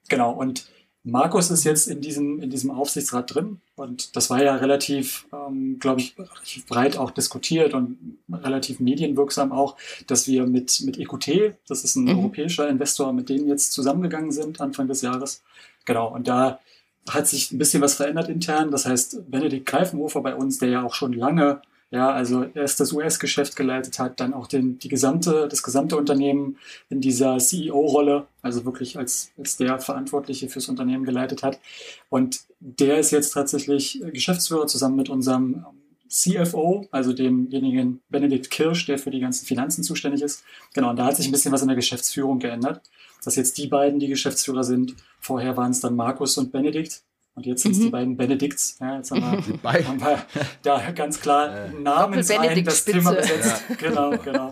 Genau, 0.09 0.31
und 0.31 0.67
Markus 1.07 1.51
ist 1.51 1.63
jetzt 1.65 1.87
in 1.87 2.01
diesem, 2.01 2.39
in 2.41 2.49
diesem 2.49 2.71
Aufsichtsrat 2.71 3.35
drin 3.35 3.59
und 3.75 4.15
das 4.15 4.31
war 4.31 4.41
ja 4.41 4.55
relativ, 4.55 5.27
ähm, 5.31 5.77
glaube 5.79 6.01
ich, 6.01 6.17
relativ 6.17 6.65
breit 6.65 6.97
auch 6.97 7.11
diskutiert 7.11 7.75
und 7.75 8.17
relativ 8.31 8.79
medienwirksam 8.79 9.51
auch, 9.51 9.75
dass 10.07 10.25
wir 10.27 10.47
mit, 10.47 10.81
mit 10.83 10.97
EQT, 10.97 11.53
das 11.67 11.83
ist 11.83 11.95
ein 11.95 12.05
Mhm. 12.05 12.17
europäischer 12.19 12.67
Investor, 12.67 13.13
mit 13.13 13.29
denen 13.29 13.47
jetzt 13.47 13.71
zusammengegangen 13.73 14.31
sind 14.31 14.61
Anfang 14.61 14.87
des 14.87 15.03
Jahres. 15.03 15.43
Genau, 15.85 16.11
und 16.11 16.27
da 16.27 16.59
hat 17.09 17.27
sich 17.27 17.51
ein 17.51 17.57
bisschen 17.57 17.81
was 17.81 17.95
verändert 17.95 18.29
intern. 18.29 18.71
Das 18.71 18.85
heißt, 18.85 19.29
Benedikt 19.29 19.65
Greifenhofer 19.67 20.21
bei 20.21 20.35
uns, 20.35 20.57
der 20.57 20.69
ja 20.69 20.83
auch 20.83 20.93
schon 20.95 21.13
lange 21.13 21.61
Ja, 21.91 22.11
also 22.11 22.43
erst 22.55 22.79
das 22.79 22.91
US-Geschäft 22.93 23.55
geleitet 23.55 23.99
hat, 23.99 24.19
dann 24.19 24.33
auch 24.33 24.47
den, 24.47 24.79
die 24.79 24.87
gesamte, 24.89 25.47
das 25.47 25.61
gesamte 25.61 25.95
Unternehmen 25.95 26.57
in 26.89 26.99
dieser 26.99 27.37
CEO-Rolle, 27.37 28.25
also 28.41 28.65
wirklich 28.65 28.97
als, 28.97 29.31
als 29.37 29.57
der 29.57 29.79
Verantwortliche 29.79 30.49
fürs 30.49 30.67
Unternehmen 30.67 31.05
geleitet 31.05 31.43
hat. 31.43 31.59
Und 32.09 32.41
der 32.59 32.97
ist 32.97 33.11
jetzt 33.11 33.31
tatsächlich 33.31 34.01
Geschäftsführer 34.11 34.65
zusammen 34.67 34.95
mit 34.95 35.09
unserem 35.09 35.65
CFO, 36.09 36.87
also 36.91 37.13
demjenigen 37.13 38.01
Benedikt 38.09 38.49
Kirsch, 38.49 38.85
der 38.85 38.97
für 38.97 39.11
die 39.11 39.19
ganzen 39.19 39.45
Finanzen 39.45 39.83
zuständig 39.83 40.21
ist. 40.21 40.43
Genau, 40.73 40.89
und 40.89 40.97
da 40.97 41.05
hat 41.05 41.17
sich 41.17 41.27
ein 41.27 41.31
bisschen 41.31 41.51
was 41.51 41.61
in 41.61 41.67
der 41.67 41.75
Geschäftsführung 41.75 42.39
geändert, 42.39 42.81
dass 43.25 43.35
jetzt 43.35 43.57
die 43.57 43.67
beiden 43.67 43.99
die 43.99 44.07
Geschäftsführer 44.07 44.63
sind. 44.63 44.95
Vorher 45.19 45.57
waren 45.57 45.71
es 45.71 45.79
dann 45.81 45.95
Markus 45.95 46.37
und 46.37 46.51
Benedikt. 46.51 47.01
Und 47.37 47.45
jetzt 47.45 47.63
sind 47.63 47.73
es 47.73 47.79
Mhm. 47.79 47.83
die 47.83 47.89
beiden 47.89 48.15
Benedikts. 48.17 48.77
Ja, 48.79 48.95
jetzt 48.95 49.11
haben 49.11 49.19
wir, 49.63 49.85
haben 49.87 49.99
wir 49.99 50.25
da 50.63 50.91
ganz 50.91 51.19
klar 51.19 51.67
namens 51.81 52.31
ein 52.31 52.63
das 52.63 52.85
Thema 52.85 53.11
besetzt. 53.11 53.63
Genau, 53.77 54.11
genau. 54.17 54.51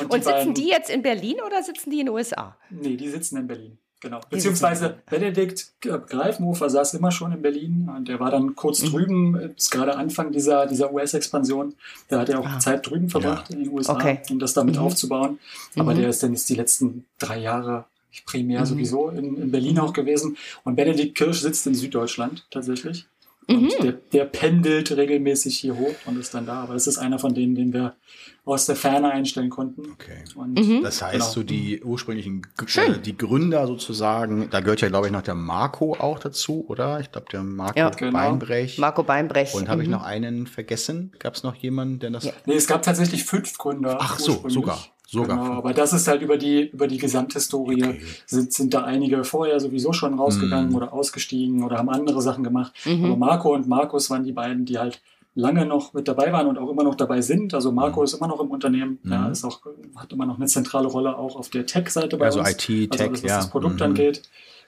Und, 0.00 0.10
Und 0.10 0.24
sitzen 0.24 0.54
die 0.54 0.68
jetzt 0.68 0.88
in 0.88 1.02
Berlin 1.02 1.36
oder 1.46 1.62
sitzen 1.62 1.90
die 1.90 2.00
in 2.00 2.06
den 2.06 2.14
USA? 2.14 2.56
Nee, 2.70 2.96
die 2.96 3.10
sitzen 3.10 3.36
in 3.36 3.46
Berlin. 3.46 3.76
Genau. 4.00 4.18
Die 4.30 4.34
Beziehungsweise 4.36 4.96
Benedikt 5.10 5.74
Greifenhofer 5.80 6.68
saß 6.70 6.94
immer 6.94 7.12
schon 7.12 7.32
in 7.32 7.42
Berlin 7.42 7.88
und 7.94 8.08
der 8.08 8.18
war 8.18 8.30
dann 8.32 8.56
kurz 8.56 8.82
Mhm. 8.82 8.86
drüben, 8.88 9.36
ist 9.56 9.70
gerade 9.70 9.94
Anfang 9.96 10.32
dieser, 10.32 10.66
dieser 10.66 10.92
US-Expansion. 10.92 11.74
Da 12.08 12.20
hat 12.20 12.28
er 12.30 12.40
auch 12.40 12.46
Ah. 12.46 12.58
Zeit 12.58 12.88
drüben 12.88 13.10
verbracht 13.10 13.50
in 13.50 13.62
den 13.62 13.68
USA, 13.72 13.92
Okay. 13.92 14.20
um 14.30 14.38
das 14.40 14.54
damit 14.54 14.74
Mhm. 14.76 14.82
aufzubauen. 14.82 15.38
Aber 15.76 15.92
Mhm. 15.94 15.98
der 16.00 16.08
ist 16.08 16.22
dann 16.22 16.32
jetzt 16.32 16.48
die 16.48 16.54
letzten 16.56 17.04
drei 17.18 17.38
Jahre 17.38 17.84
primär 18.26 18.60
Mhm. 18.60 18.66
sowieso 18.66 19.08
in, 19.10 19.36
in 19.36 19.50
Berlin 19.50 19.78
auch 19.78 19.92
gewesen. 19.92 20.36
Und 20.64 20.76
Benedikt 20.76 21.16
Kirsch 21.16 21.40
sitzt 21.40 21.66
in 21.66 21.74
Süddeutschland 21.74 22.46
tatsächlich. 22.50 23.06
Und 23.48 23.62
Mhm. 23.62 23.70
der, 23.82 23.92
der 24.12 24.24
pendelt 24.26 24.96
regelmäßig 24.96 25.58
hier 25.58 25.76
hoch 25.76 25.94
und 26.06 26.16
ist 26.18 26.32
dann 26.32 26.46
da. 26.46 26.62
Aber 26.62 26.74
das 26.74 26.86
ist 26.86 26.96
einer 26.98 27.18
von 27.18 27.34
denen, 27.34 27.56
den 27.56 27.72
wir 27.72 27.96
aus 28.44 28.66
der 28.66 28.76
Ferne 28.76 29.10
einstellen 29.10 29.50
konnten. 29.50 29.82
Okay. 29.92 30.22
Und 30.36 30.58
Mhm. 30.58 30.82
Das 30.82 31.02
heißt, 31.02 31.12
Genau. 31.14 31.24
so 31.26 31.42
die 31.42 31.82
ursprünglichen, 31.82 32.42
G- 32.42 32.66
Schön. 32.66 32.94
äh, 32.94 32.98
die 33.00 33.16
Gründer 33.16 33.66
sozusagen, 33.66 34.48
da 34.50 34.60
gehört 34.60 34.80
ja, 34.80 34.88
glaube 34.88 35.06
ich, 35.06 35.12
noch 35.12 35.22
der 35.22 35.34
Marco 35.34 35.94
auch 35.98 36.20
dazu, 36.20 36.64
oder? 36.68 37.00
Ich 37.00 37.10
glaube, 37.10 37.26
der 37.32 37.42
Marco 37.42 37.78
Ja. 37.78 37.90
Genau. 37.90 38.12
Beinbrech. 38.12 38.78
Marco 38.78 39.02
Beinbrech. 39.02 39.54
Und 39.54 39.68
habe 39.68 39.82
ich 39.82 39.88
Mhm. 39.88 39.92
noch 39.94 40.04
einen 40.04 40.46
vergessen? 40.46 41.12
Gab 41.18 41.34
es 41.34 41.42
noch 41.42 41.56
jemanden, 41.56 41.98
der 41.98 42.10
das... 42.10 42.24
Ja. 42.24 42.32
Nee, 42.46 42.54
es 42.54 42.68
gab 42.68 42.82
tatsächlich 42.82 43.24
fünf 43.24 43.58
Gründer. 43.58 43.98
Ach 44.00 44.18
so, 44.20 44.44
sogar. 44.48 44.84
Sogar. 45.12 45.36
Genau, 45.38 45.52
aber 45.58 45.74
das 45.74 45.92
ist 45.92 46.08
halt 46.08 46.22
über 46.22 46.38
die, 46.38 46.70
über 46.70 46.86
die 46.88 46.96
Gesamthistorie. 46.98 47.84
Okay. 47.84 48.00
Sind, 48.26 48.52
sind 48.52 48.72
da 48.74 48.84
einige 48.84 49.24
vorher 49.24 49.60
sowieso 49.60 49.92
schon 49.92 50.14
rausgegangen 50.18 50.70
Mhm. 50.70 50.76
oder 50.76 50.92
ausgestiegen 50.92 51.62
oder 51.64 51.76
haben 51.78 51.90
andere 51.90 52.22
Sachen 52.22 52.42
gemacht. 52.44 52.72
Mhm. 52.86 53.04
Aber 53.04 53.16
Marco 53.16 53.52
und 53.54 53.68
Markus 53.68 54.08
waren 54.10 54.24
die 54.24 54.32
beiden, 54.32 54.64
die 54.64 54.78
halt 54.78 55.02
lange 55.34 55.64
noch 55.66 55.92
mit 55.94 56.08
dabei 56.08 56.32
waren 56.32 56.46
und 56.46 56.58
auch 56.58 56.68
immer 56.70 56.82
noch 56.82 56.94
dabei 56.94 57.20
sind. 57.20 57.52
Also 57.54 57.72
Marco 57.72 58.00
Mhm. 58.00 58.04
ist 58.04 58.14
immer 58.14 58.26
noch 58.28 58.40
im 58.40 58.50
Unternehmen, 58.50 58.98
Mhm. 59.02 59.12
ja, 59.12 59.28
ist 59.28 59.44
auch, 59.44 59.60
hat 59.96 60.12
immer 60.12 60.24
noch 60.26 60.36
eine 60.36 60.46
zentrale 60.46 60.88
Rolle 60.88 61.16
auch 61.18 61.36
auf 61.36 61.50
der 61.50 61.66
Tech-Seite 61.66 62.16
bei 62.16 62.26
Also 62.26 62.40
uns. 62.40 62.50
IT, 62.50 62.68
also 62.70 62.86
Tech, 62.98 63.08
alles, 63.08 63.22
was 63.22 63.30
ja. 63.30 63.36
das 63.36 63.50
Produkt 63.50 63.76
Mhm. 63.76 63.82
angeht. 63.82 64.22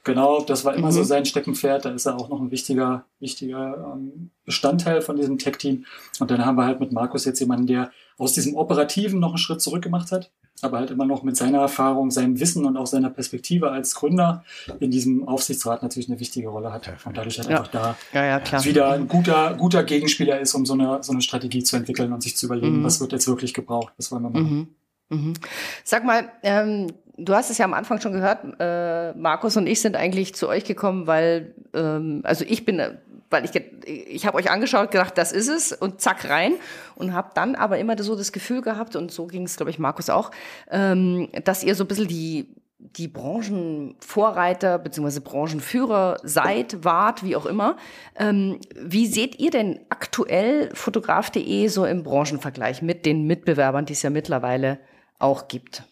Genau, 0.04 0.42
das 0.42 0.66
war 0.66 0.74
immer 0.74 0.88
Mhm. 0.88 0.92
so 0.92 1.02
sein 1.04 1.24
Steckenpferd. 1.24 1.87
Da 1.87 1.90
ist 1.90 2.04
er 2.04 2.16
auch 2.16 2.28
noch 2.28 2.40
ein 2.42 2.50
wichtiger, 2.50 3.07
wichtiger 3.20 3.94
ähm, 3.96 4.28
Bestandteil 4.44 5.00
von 5.00 5.16
diesem 5.16 5.38
Tech-Team. 5.38 5.87
Und 6.20 6.30
dann 6.30 6.44
haben 6.44 6.57
wir 6.57 6.66
halt 6.66 6.80
mit 6.80 6.92
Markus 6.92 7.24
jetzt 7.24 7.40
jemanden, 7.40 7.66
der 7.66 7.90
aus 8.18 8.33
diesem 8.33 8.55
Operativen 8.57 9.20
noch 9.20 9.31
einen 9.31 9.38
Schritt 9.38 9.61
zurück 9.61 9.83
gemacht 9.83 10.12
hat, 10.12 10.31
aber 10.62 10.79
halt 10.79 10.90
immer 10.90 11.05
noch 11.05 11.22
mit 11.24 11.37
seiner 11.37 11.59
Erfahrung, 11.59 12.11
seinem 12.11 12.38
Wissen 12.40 12.64
und 12.64 12.77
auch 12.77 12.87
seiner 12.87 13.11
Perspektive 13.11 13.70
als 13.70 13.94
Gründer 13.94 14.44
in 14.81 14.90
diesem 14.90 15.27
Aufsichtsrat 15.27 15.83
natürlich 15.83 16.09
eine 16.09 16.20
wichtige 16.20 16.48
Rolle 16.48 16.72
hat. 16.72 16.88
Und 17.05 17.16
dadurch 17.16 17.38
halt 17.38 17.48
Ja. 17.50 17.59
einfach 17.59 17.70
da 17.70 17.96
Ja, 18.12 18.24
ja, 18.24 18.40
klar. 18.40 18.64
wieder 18.64 18.90
ein 18.92 19.09
guter, 19.09 19.55
guter 19.55 19.83
Gegenspieler 19.85 20.38
ist, 20.40 20.55
um 20.55 20.64
so 20.64 20.74
eine, 20.74 21.03
so 21.03 21.12
eine 21.12 21.22
Strategie 21.22 21.62
zu 21.64 21.77
entwickeln 21.77 22.12
und 22.12 22.22
sich 22.22 22.37
zu 22.37 22.46
überlegen, 22.46 22.81
Mhm. 22.81 22.85
was 22.85 23.00
wird 23.00 23.12
jetzt 23.12 23.27
wirklich 23.27 23.53
gebraucht, 23.53 23.92
was 23.96 24.11
wollen 24.12 24.22
wir 24.22 24.31
machen. 24.31 24.68
Mhm. 25.11 25.18
Mhm. 25.18 25.35
Sag 25.85 26.05
mal, 26.05 26.31
ähm, 26.42 26.87
du 27.18 27.35
hast 27.35 27.50
es 27.50 27.59
ja 27.59 27.64
am 27.66 27.74
Anfang 27.74 28.00
schon 28.00 28.12
gehört, 28.12 28.38
äh, 28.59 29.12
Markus 29.12 29.57
und 29.57 29.66
ich 29.66 29.81
sind 29.81 29.96
eigentlich 29.96 30.35
zu 30.35 30.48
euch 30.48 30.64
gekommen, 30.64 31.07
weil, 31.07 31.55
ähm, 31.74 32.20
also 32.24 32.44
ich 32.48 32.64
bin, 32.64 32.81
weil 33.35 33.44
ich, 33.44 33.51
ich 33.87 34.27
habe 34.27 34.38
euch 34.38 34.51
angeschaut, 34.51 34.90
gedacht, 34.90 35.18
das 35.18 35.33
ist 35.33 35.49
es 35.49 35.73
und 35.73 36.01
zack 36.01 36.31
rein 36.31 36.55
und 36.94 37.12
habe 37.12 37.33
dann 37.35 37.57
aber 37.57 37.79
immer 37.79 38.01
so 38.03 38.16
das 38.16 38.33
Gefühl 38.33 38.62
gehabt 38.62 38.97
und 38.97 39.11
so 39.11 39.27
ging 39.27 39.42
es, 39.42 39.57
glaube 39.57 39.70
ich, 39.70 39.79
Markus 39.79 40.09
auch, 40.09 40.31
ähm, 40.70 41.29
dass 41.44 41.64
ihr 41.64 41.75
so 41.75 41.85
ein 41.85 41.88
bisschen 41.88 42.09
die 42.09 42.55
die 42.79 43.09
Branchenvorreiter 43.09 44.79
bzw. 44.79 45.20
Branchenführer 45.20 46.18
seid, 46.23 46.85
wart, 46.85 47.25
wie 47.25 47.35
auch 47.35 47.47
immer. 47.47 47.77
Ähm, 48.14 48.61
wie 48.77 49.07
seht 49.07 49.40
ihr 49.40 49.51
denn 49.51 49.81
aktuell 49.88 50.70
fotograf.de 50.75 51.68
so 51.68 51.87
im 51.87 52.03
Branchenvergleich 52.03 52.83
mit 52.83 53.07
den 53.07 53.27
Mitbewerbern, 53.27 53.87
die 53.87 53.94
es 53.94 54.03
ja 54.03 54.11
mittlerweile 54.11 54.79
auch 55.18 55.49
gibt? 55.49 55.85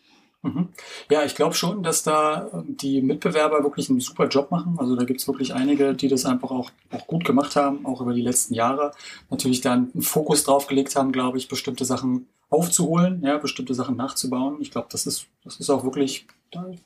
Mhm. 0.43 0.69
Ja, 1.11 1.25
ich 1.25 1.35
glaube 1.37 1.55
schon, 1.55 1.83
dass 1.85 2.03
da 2.03 2.49
ähm, 2.53 2.77
die 2.77 3.01
Mitbewerber 3.01 3.63
wirklich 3.63 3.89
einen 3.91 4.01
super 4.01 4.27
Job 4.27 4.51
machen. 4.51 4.77
Also 4.79 4.97
da 4.97 5.05
gibt's 5.05 5.27
wirklich 5.29 5.55
einige, 5.55 5.95
die 5.95 6.09
das 6.09 6.25
einfach 6.27 6.51
auch, 6.51 6.71
auch 6.91 7.07
gut 7.07 7.25
gemacht 7.25 7.55
haben, 7.55 7.87
auch 7.87 8.01
über 8.01 8.13
die 8.13 8.23
letzten 8.23 8.55
Jahre. 8.55 8.91
Natürlich 9.31 9.61
dann 9.61 9.91
einen 9.95 10.03
Fokus 10.03 10.43
drauf 10.43 10.67
gelegt 10.67 10.97
haben, 10.97 11.13
glaube 11.13 11.39
ich, 11.39 11.47
bestimmte 11.49 11.85
Sachen 11.85 12.27
aufzuholen, 12.51 13.23
ja, 13.25 13.39
bestimmte 13.39 13.73
Sachen 13.75 13.97
nachzubauen. 13.97 14.57
Ich 14.61 14.71
glaube, 14.73 14.89
das 14.91 15.07
ist, 15.07 15.27
das 15.45 15.57
ist 15.61 15.71
auch 15.71 15.85
wirklich 15.85 16.27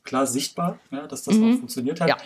klar 0.05 0.27
sichtbar, 0.27 0.79
ja, 0.91 1.07
dass 1.07 1.25
das 1.25 1.35
Mhm. 1.37 1.55
auch 1.55 1.59
funktioniert 1.59 2.01
hat. 2.01 2.09
Ja. 2.09 2.17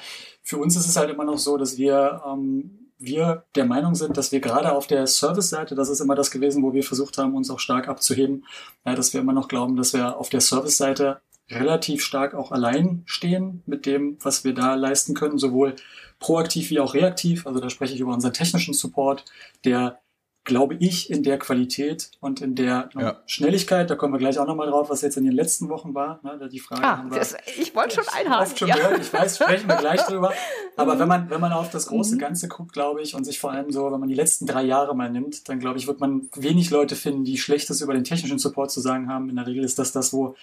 Für 0.42 0.58
uns 0.58 0.76
ist 0.76 0.88
es 0.88 0.96
halt 0.96 1.10
immer 1.10 1.24
noch 1.24 1.38
so, 1.38 1.56
dass 1.56 1.78
wir, 1.78 2.22
ähm, 2.26 2.89
wir 3.00 3.44
der 3.56 3.64
Meinung 3.64 3.94
sind, 3.94 4.16
dass 4.16 4.30
wir 4.30 4.40
gerade 4.40 4.72
auf 4.72 4.86
der 4.86 5.06
Service-Seite, 5.06 5.74
das 5.74 5.88
ist 5.88 6.00
immer 6.00 6.14
das 6.14 6.30
gewesen, 6.30 6.62
wo 6.62 6.72
wir 6.72 6.84
versucht 6.84 7.18
haben, 7.18 7.34
uns 7.34 7.50
auch 7.50 7.58
stark 7.58 7.88
abzuheben, 7.88 8.44
ja, 8.84 8.94
dass 8.94 9.12
wir 9.14 9.20
immer 9.20 9.32
noch 9.32 9.48
glauben, 9.48 9.76
dass 9.76 9.94
wir 9.94 10.18
auf 10.18 10.28
der 10.28 10.42
Service-Seite 10.42 11.20
relativ 11.50 12.04
stark 12.04 12.34
auch 12.34 12.52
allein 12.52 13.02
stehen 13.06 13.62
mit 13.66 13.86
dem, 13.86 14.18
was 14.20 14.44
wir 14.44 14.54
da 14.54 14.74
leisten 14.74 15.14
können, 15.14 15.38
sowohl 15.38 15.74
proaktiv 16.20 16.70
wie 16.70 16.78
auch 16.78 16.94
reaktiv. 16.94 17.46
Also 17.46 17.58
da 17.58 17.70
spreche 17.70 17.94
ich 17.94 18.00
über 18.00 18.12
unseren 18.12 18.34
technischen 18.34 18.74
Support, 18.74 19.24
der 19.64 19.98
glaube 20.50 20.74
ich, 20.80 21.08
in 21.10 21.22
der 21.22 21.38
Qualität 21.38 22.10
und 22.20 22.40
in 22.42 22.54
der 22.54 22.90
Ja. 22.98 23.20
Schnelligkeit, 23.26 23.88
da 23.88 23.94
kommen 23.94 24.12
wir 24.12 24.18
gleich 24.18 24.38
auch 24.38 24.46
nochmal 24.46 24.68
drauf, 24.68 24.90
was 24.90 25.00
jetzt 25.00 25.16
in 25.16 25.24
den 25.24 25.32
letzten 25.32 25.68
Wochen 25.68 25.94
war. 25.94 26.20
Ne? 26.22 26.36
da 26.38 26.48
Die 26.48 26.58
Frage 26.60 26.82
Ah, 26.84 26.98
haben 26.98 27.10
wir 27.10 27.18
das, 27.18 27.36
ich 27.58 27.74
wollte 27.74 27.94
schon 27.94 28.04
oft 28.04 28.16
einhaken. 28.16 28.56
schon 28.56 28.68
Ja. 28.68 28.74
gehört. 28.76 29.00
Ich 29.00 29.12
weiß, 29.12 29.36
sprechen 29.36 29.68
wir 29.68 29.76
gleich 29.76 30.02
drüber. 30.02 30.32
Aber 30.76 30.98
wenn 30.98 31.08
man, 31.08 31.30
wenn 31.30 31.40
man 31.40 31.52
auf 31.52 31.70
das 31.70 31.86
große 31.86 32.16
Mhm. 32.16 32.18
Ganze 32.18 32.48
guckt, 32.48 32.72
glaube 32.72 33.00
ich, 33.00 33.14
und 33.14 33.24
sich 33.24 33.38
vor 33.40 33.52
allem 33.52 33.70
so, 33.70 33.90
wenn 33.90 34.00
man 34.00 34.08
die 34.08 34.14
letzten 34.14 34.46
drei 34.46 34.62
Jahre 34.64 34.94
mal 34.94 35.10
nimmt, 35.10 35.48
dann 35.48 35.58
glaube 35.60 35.78
ich, 35.78 35.86
wird 35.86 36.00
man 36.00 36.28
wenig 36.34 36.70
Leute 36.70 36.96
finden, 36.96 37.24
die 37.24 37.38
Schlechtes 37.38 37.80
über 37.80 37.94
den 37.94 38.04
technischen 38.04 38.38
Support 38.38 38.70
zu 38.70 38.80
sagen 38.80 39.08
haben. 39.08 39.30
In 39.30 39.36
der 39.36 39.46
Regel 39.46 39.64
ist 39.64 39.78
das 39.78 39.92
das, 39.92 40.12
wo 40.12 40.34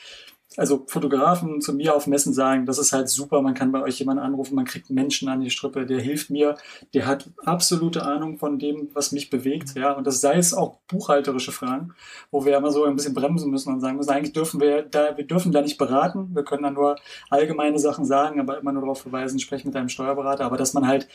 also 0.56 0.86
Fotografen 0.88 1.62
zu 1.62 1.74
mir 1.74 1.94
auf 1.94 2.08
Messen 2.08 2.34
sagen, 2.34 2.66
das 2.66 2.78
ist 2.78 2.94
halt 2.94 3.10
super, 3.10 3.42
man 3.42 3.54
kann 3.54 3.72
bei 3.72 3.82
euch 3.82 4.00
jemanden 4.00 4.24
anrufen, 4.24 4.56
man 4.56 4.66
kriegt 4.66 4.90
Menschen 4.90 5.28
an 5.28 5.42
die 5.42 5.50
Strippe, 5.50 5.86
der 5.86 6.00
hilft 6.00 6.30
mir, 6.30 6.56
der 6.94 7.06
hat 7.06 7.30
absolute 7.44 8.04
Ahnung 8.04 8.38
von 8.38 8.58
dem, 8.58 8.90
was 8.94 9.12
mich 9.12 9.30
bewegt, 9.30 9.76
ja, 9.76 9.92
und 9.92 10.08
das 10.08 10.22
sei 10.22 10.38
es 10.38 10.54
auch 10.54 10.78
buchhalterische 10.88 11.52
Fragen, 11.52 11.94
wo 12.32 12.46
wir 12.46 12.56
immer 12.58 12.72
so 12.72 12.86
ein 12.86 12.96
bisschen 12.96 13.14
bremsen 13.14 13.52
müssen 13.52 13.74
und 13.74 13.82
sagen 13.82 13.98
müssen, 13.98 14.10
eigentlich 14.10 14.34
dürfen 14.34 14.62
wir 14.62 14.84
da, 14.84 15.18
wir 15.18 15.28
dürfen 15.28 15.52
da 15.52 15.62
nicht 15.62 15.78
beraten, 15.78 16.34
wir 16.34 16.44
können 16.44 16.64
da 16.64 16.72
nur 16.72 16.96
allgemeine 17.30 17.78
Sachen 17.78 18.06
sagen, 18.06 18.40
aber 18.40 18.60
immer 18.60 18.72
nur 18.72 18.84
darauf 18.84 19.02
verweisen, 19.02 19.40
sprech 19.40 19.66
mit 19.66 19.76
deinem 19.76 19.90
Steuerberater, 19.90 20.46
aber 20.46 20.58
dass 20.58 20.74
man 20.74 20.88
halt, 20.88 21.08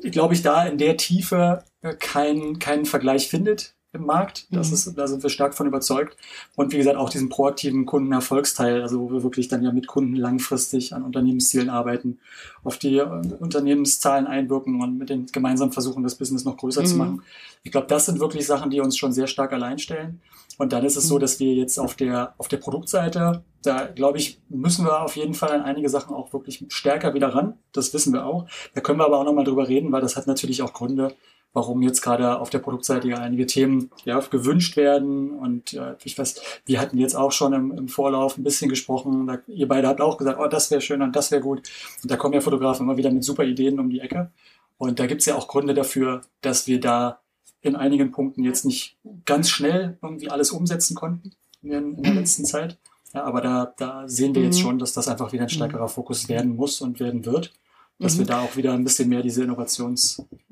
glaube 0.00 0.34
ich, 0.34 0.42
da 0.42 0.64
in 0.64 0.78
der 0.78 0.96
Tiefe 0.96 1.64
keinen 1.98 2.58
keinen 2.60 2.84
Vergleich 2.84 3.28
findet 3.28 3.74
im 3.92 4.06
Markt. 4.06 4.46
Das 4.50 4.68
Mhm. 4.68 4.74
ist, 4.74 4.98
da 4.98 5.06
sind 5.08 5.22
wir 5.22 5.30
stark 5.30 5.54
von 5.54 5.66
überzeugt. 5.66 6.16
Und 6.56 6.72
wie 6.72 6.76
gesagt, 6.78 6.96
auch 6.96 7.10
diesen 7.10 7.28
proaktiven 7.28 7.86
Kundenerfolgsteil, 7.86 8.82
also 8.82 9.00
wo 9.00 9.10
wir 9.12 9.22
wirklich 9.22 9.48
dann 9.48 9.62
ja 9.64 9.72
mit 9.72 9.86
Kunden 9.88 10.14
langfristig 10.14 10.94
an 10.94 11.02
Unternehmenszielen 11.02 11.68
arbeiten, 11.70 12.18
auf 12.62 12.78
die 12.78 12.98
äh, 12.98 13.02
Unternehmenszahlen 13.40 14.26
einwirken 14.26 14.80
und 14.80 14.98
mit 14.98 15.10
denen 15.10 15.26
gemeinsam 15.26 15.72
versuchen, 15.72 16.02
das 16.02 16.14
Business 16.14 16.44
noch 16.44 16.56
größer 16.56 16.84
zu 16.84 16.92
Mhm. 16.94 16.98
machen. 16.98 17.22
Ich 17.62 17.72
glaube, 17.72 17.88
das 17.88 18.06
sind 18.06 18.20
wirklich 18.20 18.46
Sachen, 18.46 18.70
die 18.70 18.80
uns 18.80 18.96
schon 18.96 19.12
sehr 19.12 19.26
stark 19.26 19.52
allein 19.52 19.78
stellen. 19.78 20.20
Und 20.58 20.72
dann 20.72 20.84
ist 20.84 20.96
es 20.96 21.08
so, 21.08 21.16
Mhm. 21.16 21.20
dass 21.20 21.40
wir 21.40 21.54
jetzt 21.54 21.78
auf 21.78 21.94
der, 21.94 22.34
auf 22.38 22.46
der 22.48 22.58
Produktseite, 22.58 23.42
da 23.62 23.86
glaube 23.86 24.18
ich, 24.18 24.40
müssen 24.50 24.84
wir 24.84 25.00
auf 25.02 25.16
jeden 25.16 25.34
Fall 25.34 25.50
an 25.52 25.62
einige 25.62 25.88
Sachen 25.88 26.14
auch 26.14 26.32
wirklich 26.32 26.64
stärker 26.68 27.12
wieder 27.14 27.34
ran. 27.34 27.54
Das 27.72 27.92
wissen 27.92 28.12
wir 28.12 28.24
auch. 28.26 28.46
Da 28.74 28.80
können 28.80 28.98
wir 29.00 29.06
aber 29.06 29.18
auch 29.18 29.24
nochmal 29.24 29.44
drüber 29.44 29.68
reden, 29.68 29.90
weil 29.90 30.00
das 30.00 30.16
hat 30.16 30.26
natürlich 30.26 30.62
auch 30.62 30.72
Gründe, 30.72 31.14
warum 31.52 31.82
jetzt 31.82 32.00
gerade 32.02 32.38
auf 32.38 32.50
der 32.50 32.60
Produktseite 32.60 33.08
ja 33.08 33.18
einige 33.18 33.46
Themen 33.46 33.90
ja, 34.04 34.18
gewünscht 34.20 34.76
werden. 34.76 35.30
Und 35.30 35.72
ja, 35.72 35.96
ich 36.04 36.16
weiß, 36.16 36.40
wir 36.66 36.80
hatten 36.80 36.96
jetzt 36.98 37.14
auch 37.16 37.32
schon 37.32 37.52
im, 37.52 37.72
im 37.72 37.88
Vorlauf 37.88 38.38
ein 38.38 38.44
bisschen 38.44 38.68
gesprochen. 38.68 39.26
Da, 39.26 39.38
ihr 39.48 39.66
beide 39.66 39.88
habt 39.88 40.00
auch 40.00 40.16
gesagt, 40.16 40.38
oh, 40.40 40.46
das 40.46 40.70
wäre 40.70 40.80
schön 40.80 41.02
und 41.02 41.16
das 41.16 41.30
wäre 41.30 41.42
gut. 41.42 41.68
Und 42.02 42.10
da 42.10 42.16
kommen 42.16 42.34
ja 42.34 42.40
Fotografen 42.40 42.84
immer 42.86 42.96
wieder 42.96 43.10
mit 43.10 43.24
super 43.24 43.44
Ideen 43.44 43.80
um 43.80 43.90
die 43.90 44.00
Ecke. 44.00 44.30
Und 44.78 44.98
da 45.00 45.06
gibt's 45.06 45.26
ja 45.26 45.34
auch 45.36 45.48
Gründe 45.48 45.74
dafür, 45.74 46.22
dass 46.40 46.66
wir 46.66 46.80
da 46.80 47.20
in 47.62 47.76
einigen 47.76 48.10
Punkten 48.12 48.44
jetzt 48.44 48.64
nicht 48.64 48.96
ganz 49.26 49.50
schnell 49.50 49.98
irgendwie 50.02 50.30
alles 50.30 50.50
umsetzen 50.52 50.94
konnten 50.94 51.32
in, 51.62 51.72
in 51.72 52.02
der 52.02 52.14
letzten 52.14 52.44
Zeit. 52.46 52.78
Ja, 53.12 53.24
aber 53.24 53.40
da, 53.40 53.74
da 53.76 54.08
sehen 54.08 54.34
wir 54.36 54.42
jetzt 54.42 54.58
Mhm. 54.58 54.62
schon, 54.62 54.78
dass 54.78 54.92
das 54.92 55.08
einfach 55.08 55.32
wieder 55.32 55.42
ein 55.42 55.48
stärkerer 55.50 55.88
Fokus 55.88 56.28
werden 56.28 56.54
muss 56.56 56.80
und 56.80 57.00
werden 57.00 57.26
wird. 57.26 57.52
Dass 57.98 58.14
Mhm. 58.14 58.18
wir 58.20 58.26
da 58.26 58.40
auch 58.40 58.56
wieder 58.56 58.72
ein 58.72 58.84
bisschen 58.84 59.08
mehr 59.08 59.22
diese 59.22 59.44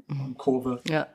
Innovationskurve 0.08 0.80
Ja. 0.88 1.06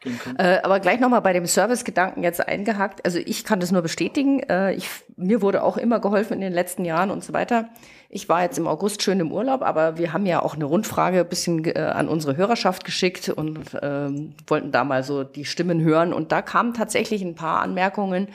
gehen 0.00 0.18
können. 0.18 0.38
Äh, 0.38 0.60
aber 0.62 0.80
gleich 0.80 1.00
nochmal 1.00 1.20
bei 1.22 1.32
dem 1.32 1.46
Service-Gedanken 1.46 2.22
jetzt 2.22 2.46
eingehakt. 2.46 3.04
Also 3.04 3.18
ich 3.18 3.44
kann 3.44 3.60
das 3.60 3.70
nur 3.72 3.82
bestätigen. 3.82 4.40
Äh, 4.40 4.72
ich, 4.74 4.88
mir 5.16 5.42
wurde 5.42 5.62
auch 5.62 5.76
immer 5.76 6.00
geholfen 6.00 6.34
in 6.34 6.40
den 6.40 6.52
letzten 6.52 6.84
Jahren 6.84 7.10
und 7.10 7.22
so 7.22 7.32
weiter. 7.32 7.68
Ich 8.08 8.28
war 8.28 8.42
jetzt 8.42 8.58
im 8.58 8.66
August 8.66 9.02
schön 9.02 9.20
im 9.20 9.30
Urlaub, 9.30 9.62
aber 9.62 9.96
wir 9.98 10.12
haben 10.12 10.26
ja 10.26 10.42
auch 10.42 10.54
eine 10.54 10.64
Rundfrage 10.64 11.20
ein 11.20 11.28
bisschen 11.28 11.64
äh, 11.64 11.78
an 11.78 12.08
unsere 12.08 12.36
Hörerschaft 12.36 12.84
geschickt 12.84 13.28
und 13.28 13.78
ähm, 13.82 14.34
wollten 14.48 14.72
da 14.72 14.82
mal 14.84 15.04
so 15.04 15.22
die 15.22 15.44
Stimmen 15.44 15.80
hören. 15.82 16.12
Und 16.12 16.32
da 16.32 16.42
kamen 16.42 16.74
tatsächlich 16.74 17.22
ein 17.22 17.34
paar 17.36 17.60
Anmerkungen, 17.60 18.28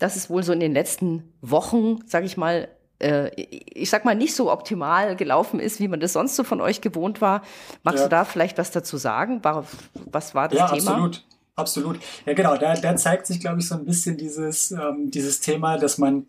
dass 0.00 0.16
es 0.16 0.30
wohl 0.30 0.42
so 0.42 0.52
in 0.52 0.60
den 0.60 0.72
letzten 0.72 1.32
Wochen, 1.42 1.98
sage 2.06 2.24
ich 2.26 2.36
mal, 2.36 2.68
ich 3.00 3.88
sag 3.90 4.04
mal, 4.04 4.14
nicht 4.14 4.34
so 4.34 4.52
optimal 4.52 5.16
gelaufen 5.16 5.58
ist, 5.58 5.80
wie 5.80 5.88
man 5.88 6.00
das 6.00 6.12
sonst 6.12 6.36
so 6.36 6.44
von 6.44 6.60
euch 6.60 6.80
gewohnt 6.80 7.20
war. 7.20 7.42
Magst 7.82 8.00
Ja. 8.00 8.04
du 8.04 8.10
da 8.10 8.24
vielleicht 8.24 8.58
was 8.58 8.70
dazu 8.70 8.96
sagen? 8.98 9.40
Was 9.94 10.34
war 10.34 10.48
das 10.48 10.58
ja, 10.58 10.66
Thema? 10.68 10.90
absolut. 10.92 11.24
Absolut. 11.56 11.98
Ja, 12.26 12.32
genau. 12.32 12.56
Da, 12.56 12.74
da 12.74 12.96
zeigt 12.96 13.26
sich, 13.26 13.40
glaube 13.40 13.60
ich, 13.60 13.68
so 13.68 13.74
ein 13.74 13.84
bisschen 13.84 14.16
dieses, 14.16 14.70
ähm, 14.70 15.10
dieses 15.10 15.40
Thema, 15.40 15.76
dass 15.76 15.98
man, 15.98 16.26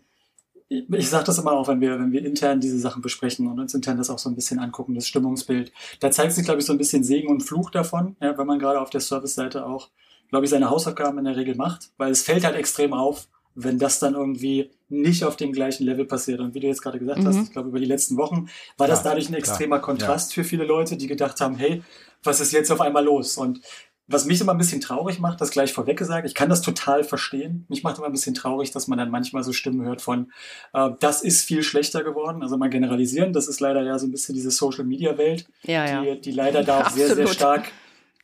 ich, 0.68 0.84
ich 0.92 1.08
sage 1.08 1.24
das 1.24 1.38
immer 1.38 1.52
auch, 1.52 1.68
wenn 1.68 1.80
wir, 1.80 1.98
wenn 1.98 2.12
wir 2.12 2.24
intern 2.24 2.60
diese 2.60 2.78
Sachen 2.78 3.00
besprechen 3.00 3.46
und 3.46 3.58
uns 3.58 3.72
intern 3.72 3.96
das 3.96 4.10
auch 4.10 4.18
so 4.18 4.28
ein 4.28 4.34
bisschen 4.34 4.58
angucken, 4.58 4.94
das 4.94 5.06
Stimmungsbild. 5.06 5.72
Da 6.00 6.10
zeigt 6.10 6.32
sich, 6.32 6.44
glaube 6.44 6.60
ich, 6.60 6.66
so 6.66 6.72
ein 6.72 6.78
bisschen 6.78 7.02
Segen 7.04 7.28
und 7.28 7.42
Fluch 7.42 7.70
davon, 7.70 8.16
ja, 8.20 8.36
wenn 8.36 8.46
man 8.46 8.58
gerade 8.58 8.80
auf 8.80 8.90
der 8.90 9.00
Service-Seite 9.00 9.64
auch, 9.64 9.88
glaube 10.28 10.44
ich, 10.44 10.50
seine 10.50 10.68
Hausaufgaben 10.68 11.18
in 11.18 11.24
der 11.24 11.36
Regel 11.36 11.54
macht, 11.54 11.92
weil 11.96 12.10
es 12.12 12.22
fällt 12.22 12.44
halt 12.44 12.56
extrem 12.56 12.92
auf, 12.92 13.28
wenn 13.54 13.78
das 13.78 13.98
dann 13.98 14.14
irgendwie 14.14 14.70
nicht 14.88 15.24
auf 15.24 15.36
dem 15.36 15.52
gleichen 15.52 15.84
Level 15.84 16.04
passiert. 16.04 16.40
Und 16.40 16.54
wie 16.54 16.60
du 16.60 16.66
jetzt 16.66 16.82
gerade 16.82 16.98
gesagt 16.98 17.24
hast, 17.24 17.36
Mhm. 17.36 17.42
ich 17.44 17.52
glaube, 17.52 17.68
über 17.70 17.78
die 17.80 17.86
letzten 17.86 18.16
Wochen 18.16 18.48
war 18.76 18.86
das 18.88 19.00
Klar, 19.00 19.12
dadurch 19.14 19.28
ein 19.28 19.34
klar, 19.34 19.38
extremer 19.38 19.78
Kontrast 19.78 20.34
für 20.34 20.44
viele 20.44 20.64
Leute, 20.64 20.96
die 20.96 21.06
gedacht 21.06 21.40
haben, 21.40 21.56
hey, 21.56 21.82
was 22.22 22.40
ist 22.40 22.52
jetzt 22.52 22.70
auf 22.70 22.80
einmal 22.80 23.04
los? 23.04 23.36
Und 23.36 23.60
was 24.08 24.26
mich 24.26 24.40
immer 24.40 24.52
ein 24.52 24.58
bisschen 24.58 24.80
traurig 24.80 25.20
macht, 25.20 25.40
das 25.40 25.50
gleich 25.50 25.72
vorweg 25.72 25.96
gesagt, 25.96 26.26
ich 26.26 26.34
kann 26.34 26.50
das 26.50 26.60
total 26.60 27.04
verstehen. 27.04 27.64
Mich 27.68 27.82
macht 27.82 27.96
immer 27.98 28.06
ein 28.06 28.12
bisschen 28.12 28.34
traurig, 28.34 28.70
dass 28.70 28.86
man 28.88 28.98
dann 28.98 29.10
manchmal 29.10 29.42
so 29.44 29.52
Stimmen 29.52 29.82
hört 29.86 30.02
von, 30.02 30.30
äh, 30.74 30.90
das 31.00 31.22
ist 31.22 31.44
viel 31.44 31.62
schlechter 31.62 32.02
geworden. 32.02 32.42
Also 32.42 32.58
mal 32.58 32.68
generalisieren, 32.68 33.32
das 33.32 33.48
ist 33.48 33.60
leider 33.60 33.82
ja 33.82 33.98
so 33.98 34.06
ein 34.06 34.10
bisschen 34.10 34.34
diese 34.34 34.50
Social-Media-Welt, 34.50 35.46
Ja, 35.62 35.86
ja. 35.86 36.02
die, 36.14 36.20
die 36.20 36.32
leider 36.32 36.62
da 36.64 36.80
auch 36.80 36.90
sehr, 36.90 37.06
sehr 37.06 37.10
Absolut. 37.24 37.30
stark 37.30 37.64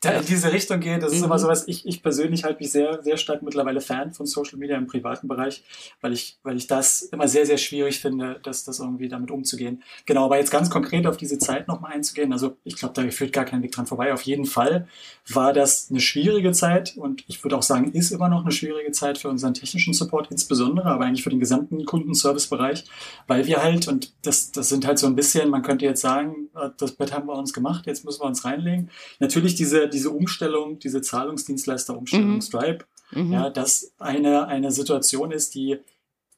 da 0.01 0.13
in 0.13 0.25
diese 0.27 0.53
Richtung 0.53 0.79
geht. 0.81 1.03
Das 1.03 1.13
ist 1.13 1.19
Mhm. 1.19 1.25
immer 1.25 1.39
sowas, 1.39 1.67
ich, 1.67 1.87
ich 1.87 2.03
persönlich 2.03 2.45
halte 2.45 2.61
mich 2.61 2.71
sehr, 2.71 3.03
sehr 3.03 3.17
stark 3.17 3.43
mittlerweile 3.43 3.81
Fan 3.81 4.13
von 4.13 4.27
Social 4.27 4.59
Media 4.59 4.77
im 4.77 4.87
privaten 4.87 5.27
Bereich, 5.27 5.65
weil 6.01 6.13
ich, 6.13 6.39
weil 6.45 6.57
ich 6.57 6.67
das 6.69 7.03
immer 7.03 7.27
sehr, 7.27 7.47
sehr 7.47 7.59
schwierig 7.59 8.01
finde, 8.01 8.39
dass 8.43 8.65
das 8.65 8.79
irgendwie 8.79 9.09
damit 9.09 9.31
umzugehen. 9.31 9.83
Genau, 10.07 10.27
aber 10.27 10.39
jetzt 10.39 10.51
ganz 10.53 10.71
konkret 10.71 11.07
auf 11.07 11.17
diese 11.17 11.39
Zeit 11.39 11.67
nochmal 11.67 11.93
einzugehen, 11.95 12.33
also 12.33 12.57
ich 12.63 12.77
glaube, 12.77 12.95
da 12.95 13.11
führt 13.11 13.33
gar 13.33 13.45
kein 13.45 13.63
Weg 13.63 13.73
dran 13.73 13.87
vorbei. 13.87 14.13
Auf 14.13 14.23
jeden 14.23 14.47
Fall 14.47 14.87
war 15.29 15.53
das 15.53 15.89
eine 15.91 16.01
schwierige 16.01 16.53
Zeit 16.53 16.97
und 16.97 17.25
ich 17.27 17.43
würde 17.43 17.57
auch 17.57 17.63
sagen, 17.63 17.91
ist 17.93 18.13
immer 18.13 18.29
noch 18.29 18.43
eine 18.43 18.53
schwierige 18.53 18.93
Zeit 18.93 19.19
für 19.19 19.29
unseren 19.29 19.55
technischen 19.55 19.95
Support 19.95 20.31
insbesondere, 20.31 20.87
aber 20.89 21.05
eigentlich 21.07 21.25
für 21.25 21.31
den 21.31 21.41
gesamten 21.41 21.85
Kundenservice-Bereich, 21.85 22.85
weil 23.27 23.47
wir 23.47 23.63
halt, 23.63 23.89
und 23.89 24.13
das, 24.23 24.53
das 24.53 24.69
sind 24.69 24.87
halt 24.87 24.99
so 24.99 25.07
ein 25.09 25.17
bisschen, 25.17 25.51
man 25.51 25.63
könnte 25.63 25.85
jetzt 25.85 26.01
sagen, 26.03 26.49
äh, 26.55 26.71
das 26.77 26.93
Bett 26.93 27.13
haben 27.13 27.27
wir 27.27 27.35
uns 27.35 27.53
gemacht, 27.53 27.87
jetzt 27.87 28.05
müssen 28.05 28.21
wir 28.21 28.27
uns 28.27 28.45
reinlegen. 28.45 28.91
Natürlich 29.19 29.55
diese, 29.57 29.88
diese 29.89 30.11
Umstellung, 30.11 30.79
diese 30.79 31.01
Zahlungsdienstleister-Umstellung, 31.03 32.37
Mhm. 32.37 32.41
Stripe, 32.43 32.85
Mhm. 33.13 33.33
ja, 33.33 33.51
dass 33.51 33.93
eine, 33.99 34.47
eine 34.47 34.71
Situation 34.71 35.31
ist, 35.33 35.55
die 35.55 35.79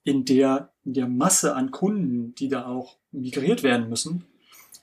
in 0.04 0.24
der, 0.24 0.70
in 0.84 0.94
der 0.94 1.08
Masse 1.08 1.54
an 1.54 1.70
Kunden, 1.70 2.34
die 2.36 2.48
da 2.48 2.66
auch 2.66 2.96
migriert 3.12 3.62
werden 3.62 3.88
müssen, 3.88 4.24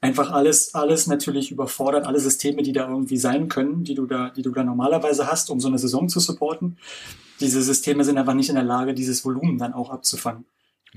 einfach 0.02 0.32
alles, 0.32 0.76
alles 0.76 1.08
natürlich 1.08 1.50
überfordert, 1.52 2.06
alle 2.06 2.20
Systeme, 2.20 2.62
die 2.62 2.74
da 2.74 2.88
irgendwie 2.90 3.18
sein 3.18 3.48
können, 3.50 3.84
die 3.84 3.96
du 3.96 4.06
da, 4.06 4.30
die 4.30 4.44
du 4.44 4.52
da 4.52 4.64
normalerweise 4.64 5.26
hast, 5.32 5.50
um 5.50 5.60
so 5.60 5.68
eine 5.70 5.80
Saison 5.80 6.08
zu 6.08 6.20
supporten. 6.20 6.78
Diese 7.40 7.62
Systeme 7.64 8.04
sind 8.04 8.18
einfach 8.18 8.34
nicht 8.36 8.50
in 8.50 8.56
der 8.56 8.64
Lage, 8.64 8.94
dieses 8.94 9.26
Volumen 9.26 9.58
dann 9.58 9.74
auch 9.74 9.90
abzufangen. 9.90 10.46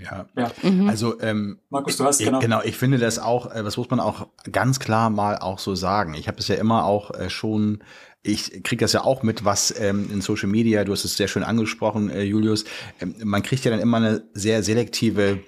Ja. 0.02 0.26
Ja, 0.36 0.50
Mhm. 0.62 0.88
Also, 0.88 1.20
ähm, 1.20 1.58
Markus, 1.68 1.96
du 1.96 2.04
hast 2.04 2.20
ich, 2.20 2.26
genau. 2.26 2.40
genau, 2.40 2.62
ich 2.62 2.76
finde 2.76 2.98
das 2.98 3.18
auch, 3.18 3.54
äh, 3.54 3.62
das 3.62 3.76
muss 3.76 3.90
man 3.90 4.00
auch 4.00 4.28
ganz 4.50 4.80
klar 4.80 5.10
mal 5.10 5.36
auch 5.38 5.58
so 5.58 5.74
sagen. 5.74 6.14
Ich 6.14 6.28
habe 6.28 6.38
es 6.38 6.48
ja 6.48 6.56
immer 6.56 6.84
auch 6.84 7.10
äh, 7.12 7.30
schon, 7.30 7.82
ich 8.22 8.62
kriege 8.62 8.84
das 8.84 8.92
ja 8.92 9.04
auch 9.04 9.22
mit, 9.22 9.44
was 9.44 9.74
ähm, 9.78 10.10
in 10.12 10.20
Social 10.20 10.48
Media, 10.48 10.84
du 10.84 10.92
hast 10.92 11.04
es 11.04 11.16
sehr 11.16 11.28
schön 11.28 11.42
angesprochen, 11.42 12.10
äh, 12.10 12.22
Julius, 12.22 12.64
ähm, 13.00 13.14
man 13.22 13.42
kriegt 13.42 13.64
ja 13.64 13.70
dann 13.70 13.80
immer 13.80 13.98
eine 13.98 14.22
sehr 14.34 14.62
selektive 14.62 15.40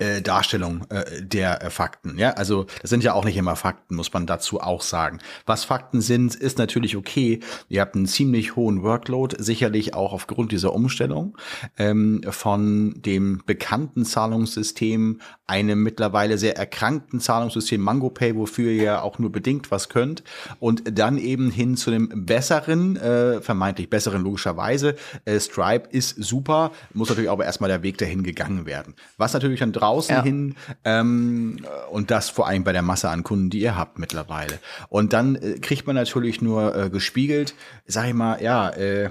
äh, 0.00 0.22
Darstellung 0.22 0.86
äh, 0.88 1.22
der 1.22 1.62
äh, 1.62 1.70
Fakten. 1.70 2.18
Ja, 2.18 2.30
also 2.30 2.66
das 2.80 2.90
sind 2.90 3.04
ja 3.04 3.12
auch 3.12 3.24
nicht 3.24 3.36
immer 3.36 3.56
Fakten, 3.56 3.94
muss 3.94 4.12
man 4.12 4.26
dazu 4.26 4.60
auch 4.60 4.82
sagen. 4.82 5.18
Was 5.46 5.64
Fakten 5.64 6.00
sind, 6.00 6.34
ist 6.34 6.58
natürlich 6.58 6.96
okay. 6.96 7.40
Ihr 7.68 7.80
habt 7.80 7.94
einen 7.94 8.06
ziemlich 8.06 8.56
hohen 8.56 8.82
Workload, 8.82 9.36
sicherlich 9.38 9.94
auch 9.94 10.12
aufgrund 10.12 10.52
dieser 10.52 10.72
Umstellung 10.72 11.36
ähm, 11.78 12.22
von 12.28 12.94
dem 12.96 13.42
bekannten 13.46 14.04
Zahlungssystem, 14.04 15.20
einem 15.46 15.82
mittlerweile 15.82 16.38
sehr 16.38 16.56
erkrankten 16.56 17.20
Zahlungssystem 17.20 17.80
MangoPay, 17.80 18.36
wofür 18.36 18.70
ihr 18.70 19.02
auch 19.02 19.18
nur 19.18 19.32
bedingt 19.32 19.70
was 19.70 19.88
könnt, 19.88 20.22
und 20.60 20.98
dann 20.98 21.18
eben 21.18 21.50
hin 21.50 21.76
zu 21.76 21.90
einem 21.90 22.26
besseren, 22.26 22.96
äh, 22.96 23.40
vermeintlich 23.40 23.90
besseren 23.90 24.22
logischerweise. 24.22 24.94
Äh, 25.24 25.40
Stripe 25.40 25.88
ist 25.90 26.22
super, 26.22 26.70
muss 26.94 27.08
natürlich 27.08 27.30
aber 27.30 27.44
erstmal 27.44 27.68
der 27.68 27.82
Weg 27.82 27.98
dahin 27.98 28.22
gegangen 28.22 28.64
werden. 28.64 28.94
Was 29.18 29.32
natürlich 29.32 29.60
dann 29.60 29.72
draußen 29.90 30.16
Ja. 30.16 30.22
hin 30.22 30.54
ähm, 30.84 31.58
und 31.90 32.10
das 32.10 32.30
vor 32.30 32.46
allem 32.46 32.64
bei 32.64 32.72
der 32.72 32.82
Masse 32.82 33.08
an 33.10 33.22
Kunden, 33.22 33.50
die 33.50 33.60
ihr 33.60 33.76
habt 33.76 33.98
mittlerweile. 33.98 34.58
Und 34.88 35.12
dann 35.12 35.36
äh, 35.36 35.58
kriegt 35.58 35.86
man 35.86 35.96
natürlich 35.96 36.40
nur 36.40 36.74
äh, 36.76 36.90
gespiegelt, 36.90 37.54
sag 37.86 38.08
ich 38.08 38.14
mal, 38.14 38.42
ja, 38.42 38.70
äh, 38.70 39.10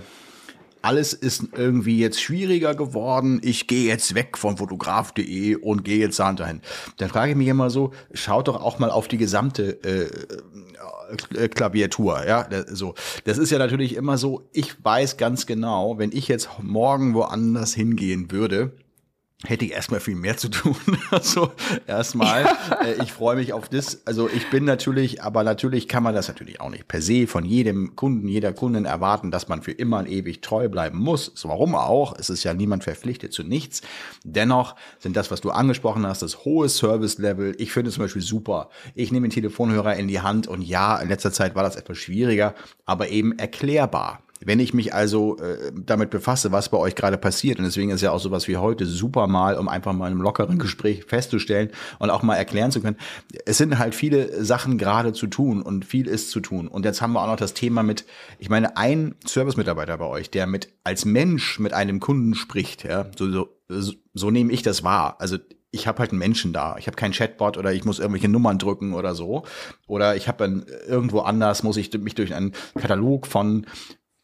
alles 0.81 1.11
ist 1.11 1.43
irgendwie 1.57 1.99
jetzt 1.99 2.21
schwieriger 2.21 2.73
geworden. 2.73 3.41
Ich 3.43 3.67
gehe 3.67 3.85
jetzt 3.85 4.15
weg 4.15 4.37
von 4.37 4.55
fotograf.de 4.55 5.55
und 5.57 5.83
gehe 5.83 5.99
jetzt 5.99 6.19
da 6.19 6.33
hin. 6.47 6.61
Dann 6.97 7.09
frage 7.09 7.31
ich 7.31 7.37
mich 7.37 7.49
immer 7.49 7.69
so, 7.69 7.91
schaut 8.13 8.47
doch 8.47 8.61
auch 8.63 8.79
mal 8.79 8.89
auf 8.89 9.09
die 9.09 9.17
gesamte 9.17 9.83
äh, 9.83 10.09
äh, 11.35 11.49
Klaviatur, 11.49 12.25
ja, 12.25 12.47
so. 12.67 12.93
Das 13.25 13.37
ist 13.37 13.49
ja 13.49 13.57
natürlich 13.57 13.95
immer 13.95 14.17
so, 14.17 14.47
ich 14.53 14.81
weiß 14.81 15.17
ganz 15.17 15.45
genau, 15.45 15.97
wenn 15.97 16.13
ich 16.13 16.29
jetzt 16.29 16.47
morgen 16.61 17.13
woanders 17.13 17.73
hingehen 17.73 18.31
würde, 18.31 18.71
hätte 19.45 19.63
ich 19.63 19.71
erstmal 19.71 20.01
viel 20.01 20.15
mehr 20.15 20.37
zu 20.37 20.49
tun. 20.49 20.75
Also 21.11 21.51
erstmal, 21.87 22.45
äh, 22.85 23.01
ich 23.01 23.11
freue 23.11 23.35
mich 23.35 23.51
auf 23.53 23.67
das. 23.67 24.05
Also 24.05 24.29
ich 24.29 24.49
bin 24.51 24.63
natürlich, 24.63 25.23
aber 25.23 25.43
natürlich 25.43 25.87
kann 25.87 26.03
man 26.03 26.13
das 26.13 26.27
natürlich 26.27 26.61
auch 26.61 26.69
nicht 26.69 26.87
per 26.87 27.01
se 27.01 27.25
von 27.25 27.45
jedem 27.45 27.95
Kunden, 27.95 28.27
jeder 28.27 28.53
Kundin 28.53 28.85
erwarten, 28.85 29.31
dass 29.31 29.47
man 29.47 29.63
für 29.63 29.71
immer 29.71 29.97
und 29.99 30.07
ewig 30.07 30.41
treu 30.41 30.69
bleiben 30.69 30.99
muss. 30.99 31.31
So, 31.33 31.49
warum 31.49 31.73
auch? 31.73 32.13
Es 32.17 32.29
ist 32.29 32.43
ja 32.43 32.53
niemand 32.53 32.83
verpflichtet 32.83 33.33
zu 33.33 33.43
nichts. 33.43 33.81
Dennoch 34.23 34.75
sind 34.99 35.15
das, 35.15 35.31
was 35.31 35.41
du 35.41 35.49
angesprochen 35.49 36.05
hast, 36.05 36.21
das 36.21 36.45
hohe 36.45 36.69
Service-Level. 36.69 37.55
Ich 37.57 37.71
finde 37.71 37.89
es 37.89 37.95
zum 37.95 38.03
Beispiel 38.03 38.21
super. 38.21 38.69
Ich 38.93 39.11
nehme 39.11 39.27
den 39.27 39.33
Telefonhörer 39.33 39.95
in 39.95 40.07
die 40.07 40.21
Hand 40.21 40.47
und 40.47 40.61
ja, 40.61 40.97
in 40.97 41.09
letzter 41.09 41.31
Zeit 41.31 41.55
war 41.55 41.63
das 41.63 41.75
etwas 41.75 41.97
schwieriger, 41.97 42.53
aber 42.85 43.09
eben 43.09 43.37
erklärbar. 43.39 44.21
Wenn 44.43 44.59
ich 44.59 44.73
mich 44.73 44.93
also 44.93 45.37
äh, 45.37 45.71
damit 45.73 46.09
befasse, 46.09 46.51
was 46.51 46.69
bei 46.69 46.77
euch 46.77 46.95
gerade 46.95 47.17
passiert, 47.17 47.59
und 47.59 47.65
deswegen 47.65 47.91
ist 47.91 48.01
ja 48.01 48.11
auch 48.11 48.19
sowas 48.19 48.47
wie 48.47 48.57
heute 48.57 48.85
super 48.85 49.27
mal, 49.27 49.57
um 49.57 49.67
einfach 49.67 49.93
mal 49.93 50.07
in 50.07 50.13
einem 50.13 50.21
lockeren 50.21 50.57
Gespräch 50.59 51.03
festzustellen 51.05 51.69
und 51.99 52.09
auch 52.09 52.23
mal 52.23 52.35
erklären 52.35 52.71
zu 52.71 52.81
können, 52.81 52.97
es 53.45 53.57
sind 53.57 53.77
halt 53.77 53.95
viele 53.95 54.43
Sachen 54.43 54.77
gerade 54.77 55.13
zu 55.13 55.27
tun 55.27 55.61
und 55.61 55.85
viel 55.85 56.07
ist 56.07 56.31
zu 56.31 56.39
tun. 56.39 56.67
Und 56.67 56.85
jetzt 56.85 57.01
haben 57.01 57.13
wir 57.13 57.21
auch 57.21 57.27
noch 57.27 57.35
das 57.35 57.53
Thema 57.53 57.83
mit, 57.83 58.05
ich 58.37 58.49
meine, 58.49 58.77
ein 58.77 59.15
Service-Mitarbeiter 59.27 59.97
bei 59.97 60.05
euch, 60.05 60.31
der 60.31 60.47
mit 60.47 60.69
als 60.83 61.05
Mensch 61.05 61.59
mit 61.59 61.73
einem 61.73 61.99
Kunden 61.99 62.33
spricht, 62.33 62.83
ja, 62.83 63.07
so, 63.17 63.49
so, 63.67 63.93
so, 64.13 64.31
nehme 64.31 64.51
ich 64.53 64.61
das 64.61 64.83
wahr. 64.83 65.17
Also 65.19 65.37
ich 65.71 65.87
habe 65.87 65.99
halt 65.99 66.11
einen 66.11 66.19
Menschen 66.19 66.53
da. 66.53 66.77
Ich 66.79 66.87
habe 66.87 66.95
keinen 66.95 67.11
Chatbot 67.11 67.57
oder 67.57 67.73
ich 67.73 67.85
muss 67.85 67.99
irgendwelche 67.99 68.27
Nummern 68.27 68.57
drücken 68.57 68.93
oder 68.93 69.13
so. 69.13 69.43
Oder 69.87 70.15
ich 70.15 70.27
habe 70.27 70.65
irgendwo 70.87 71.19
anders, 71.19 71.63
muss 71.63 71.77
ich 71.77 71.93
mich 71.99 72.15
durch 72.15 72.33
einen 72.33 72.53
Katalog 72.75 73.27
von 73.27 73.67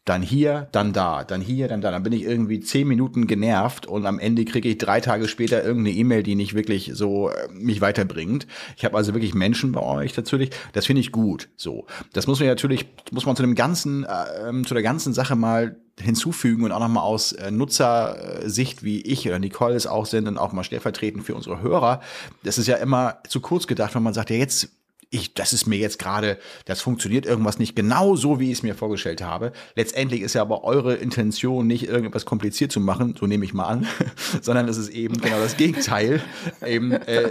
dann 0.06 0.22
hier, 0.22 0.68
dann 0.70 0.92
da, 0.92 1.24
dann 1.24 1.40
hier, 1.40 1.66
dann 1.66 1.80
da. 1.80 1.90
Dann 1.90 2.04
bin 2.04 2.12
ich 2.12 2.22
irgendwie 2.22 2.60
zehn 2.60 2.86
Minuten 2.86 3.26
genervt 3.26 3.86
und 3.86 4.06
am 4.06 4.20
Ende 4.20 4.44
kriege 4.44 4.68
ich 4.68 4.78
drei 4.78 5.00
Tage 5.00 5.26
später 5.26 5.64
irgendeine 5.64 5.96
E-Mail, 5.96 6.22
die 6.22 6.36
nicht 6.36 6.54
wirklich 6.54 6.92
so 6.94 7.28
äh, 7.28 7.48
mich 7.52 7.80
weiterbringt. 7.80 8.46
Ich 8.76 8.84
habe 8.84 8.96
also 8.96 9.14
wirklich 9.14 9.34
Menschen 9.34 9.72
bei 9.72 9.82
euch 9.82 10.16
natürlich. 10.16 10.50
Das 10.72 10.86
finde 10.86 11.00
ich 11.00 11.10
gut. 11.10 11.48
So, 11.56 11.86
das 12.12 12.28
muss 12.28 12.38
man 12.38 12.48
natürlich, 12.48 12.86
muss 13.10 13.26
man 13.26 13.34
zu 13.34 13.42
dem 13.42 13.56
ganzen, 13.56 14.04
äh, 14.04 14.62
zu 14.64 14.74
der 14.74 14.84
ganzen 14.84 15.12
Sache 15.12 15.34
mal 15.34 15.76
hinzufügen 16.00 16.62
und 16.62 16.70
auch 16.70 16.78
nochmal 16.80 17.02
aus 17.02 17.32
äh, 17.32 17.50
Nutzersicht, 17.50 18.84
wie 18.84 19.00
ich 19.00 19.26
oder 19.26 19.40
Nicole 19.40 19.74
es 19.74 19.88
auch 19.88 20.06
sind 20.06 20.28
und 20.28 20.38
auch 20.38 20.52
mal 20.52 20.62
stellvertretend 20.62 21.24
für 21.24 21.34
unsere 21.34 21.62
Hörer. 21.62 22.00
Das 22.44 22.58
ist 22.58 22.68
ja 22.68 22.76
immer 22.76 23.18
zu 23.28 23.40
kurz 23.40 23.66
gedacht, 23.66 23.96
wenn 23.96 24.04
man 24.04 24.14
sagt, 24.14 24.30
ja 24.30 24.36
jetzt 24.36 24.68
ich, 25.16 25.34
das 25.34 25.52
ist 25.52 25.66
mir 25.66 25.78
jetzt 25.78 25.98
gerade, 25.98 26.38
das 26.64 26.80
funktioniert 26.80 27.26
irgendwas 27.26 27.58
nicht 27.58 27.74
genau 27.74 28.16
so, 28.16 28.38
wie 28.38 28.46
ich 28.46 28.58
es 28.58 28.62
mir 28.62 28.74
vorgestellt 28.74 29.22
habe. 29.22 29.52
Letztendlich 29.74 30.20
ist 30.20 30.34
ja 30.34 30.42
aber 30.42 30.64
eure 30.64 30.94
Intention 30.94 31.66
nicht 31.66 31.88
irgendetwas 31.88 32.24
kompliziert 32.24 32.70
zu 32.70 32.80
machen, 32.80 33.14
so 33.18 33.26
nehme 33.26 33.44
ich 33.44 33.54
mal 33.54 33.64
an, 33.64 33.86
sondern 34.42 34.68
es 34.68 34.76
ist 34.76 34.90
eben 34.90 35.20
genau 35.20 35.38
das 35.38 35.56
Gegenteil. 35.56 36.22
eben 36.64 36.92
äh, 36.92 37.30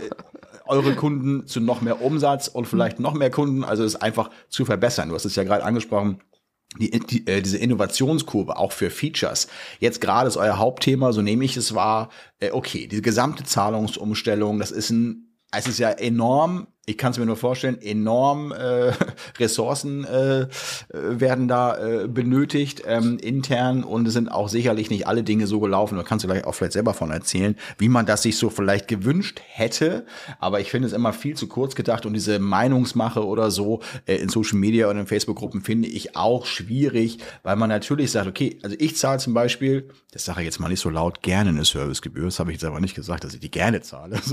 eure 0.68 0.96
Kunden 0.96 1.48
zu 1.48 1.60
noch 1.60 1.82
mehr 1.82 2.02
Umsatz 2.02 2.48
und 2.48 2.68
vielleicht 2.68 3.00
noch 3.00 3.14
mehr 3.14 3.30
Kunden, 3.30 3.64
also 3.64 3.84
es 3.84 3.96
einfach 3.96 4.30
zu 4.50 4.66
verbessern. 4.66 5.10
Du 5.10 5.16
hast 5.16 5.26
es 5.26 5.36
ja 5.36 5.44
gerade 5.44 5.64
angesprochen. 5.64 6.20
die, 6.80 6.90
die, 6.90 7.28
äh, 7.28 7.42
diese 7.42 7.58
Innovationskurve 7.58 8.58
auch 8.58 8.72
für 8.72 8.90
Features. 8.90 9.48
Jetzt 9.80 10.02
gerade 10.02 10.28
ist 10.28 10.38
euer 10.38 10.58
Hauptthema, 10.58 11.14
so 11.14 11.22
nehme 11.22 11.46
ich 11.46 11.56
es 11.56 11.76
wahr, 11.76 12.10
äh, 12.40 12.52
okay, 12.52 12.88
diese 12.88 13.02
gesamte 13.02 13.44
Zahlungsumstellung, 13.44 14.60
das 14.60 14.72
ist 14.72 14.90
ein, 14.90 15.38
es 15.52 15.68
ist 15.68 15.80
ja 15.80 15.92
enorm 15.92 16.68
ich 16.88 16.98
kann 16.98 17.12
es 17.12 17.18
mir 17.18 17.26
nur 17.26 17.36
vorstellen, 17.36 17.82
enorm 17.82 18.52
äh, 18.52 18.92
Ressourcen 19.40 20.06
äh, 20.06 20.48
werden 20.92 21.48
da 21.48 21.78
äh, 21.78 22.08
benötigt 22.08 22.84
ähm, 22.86 23.18
intern 23.18 23.84
und 23.84 24.08
es 24.08 24.14
sind 24.14 24.30
auch 24.30 24.50
sicherlich 24.50 24.92
nicht 24.92 25.08
alle 25.08 25.24
Dinge 25.24 25.48
so 25.48 25.60
gelaufen. 25.60 25.98
Da 25.98 26.04
kannst 26.04 26.24
du 26.24 26.28
gleich 26.28 26.46
auch 26.46 26.54
vielleicht 26.54 26.74
selber 26.74 26.94
von 26.94 27.10
erzählen, 27.10 27.56
wie 27.80 27.90
man 27.90 28.06
das 28.06 28.22
sich 28.22 28.38
so 28.38 28.52
vielleicht 28.52 28.88
gewünscht 28.88 29.42
hätte. 29.48 30.06
Aber 30.40 30.60
ich 30.60 30.70
finde 30.70 30.88
es 30.88 30.94
immer 30.94 31.12
viel 31.12 31.36
zu 31.36 31.48
kurz 31.48 31.74
gedacht 31.74 32.06
und 32.06 32.14
diese 32.14 32.38
Meinungsmache 32.38 33.26
oder 33.26 33.50
so 33.50 33.82
äh, 34.06 34.16
in 34.18 34.30
Social 34.30 34.60
Media 34.60 34.88
und 34.88 34.98
in 34.98 35.08
Facebook-Gruppen 35.08 35.62
finde 35.62 35.88
ich 35.88 36.16
auch 36.16 36.46
schwierig, 36.46 37.18
weil 37.42 37.56
man 37.56 37.70
natürlich 37.70 38.12
sagt, 38.12 38.28
okay, 38.28 38.60
also 38.62 38.76
ich 38.80 38.96
zahle 38.96 39.18
zum 39.18 39.34
Beispiel, 39.34 39.90
das 40.12 40.26
sage 40.26 40.42
ich 40.42 40.46
jetzt 40.46 40.60
mal 40.60 40.70
nicht 40.70 40.82
so 40.82 40.92
laut, 40.92 41.24
gerne 41.24 41.50
eine 41.50 41.66
Servicegebühr. 41.66 42.26
Das 42.26 42.40
habe 42.40 42.52
ich 42.52 42.58
jetzt 42.58 42.66
aber 42.66 42.80
nicht 42.80 42.96
gesagt, 42.96 43.24
dass 43.24 43.34
ich 43.34 43.40
die 43.40 43.50
gerne 43.52 43.82
zahle. 43.82 44.20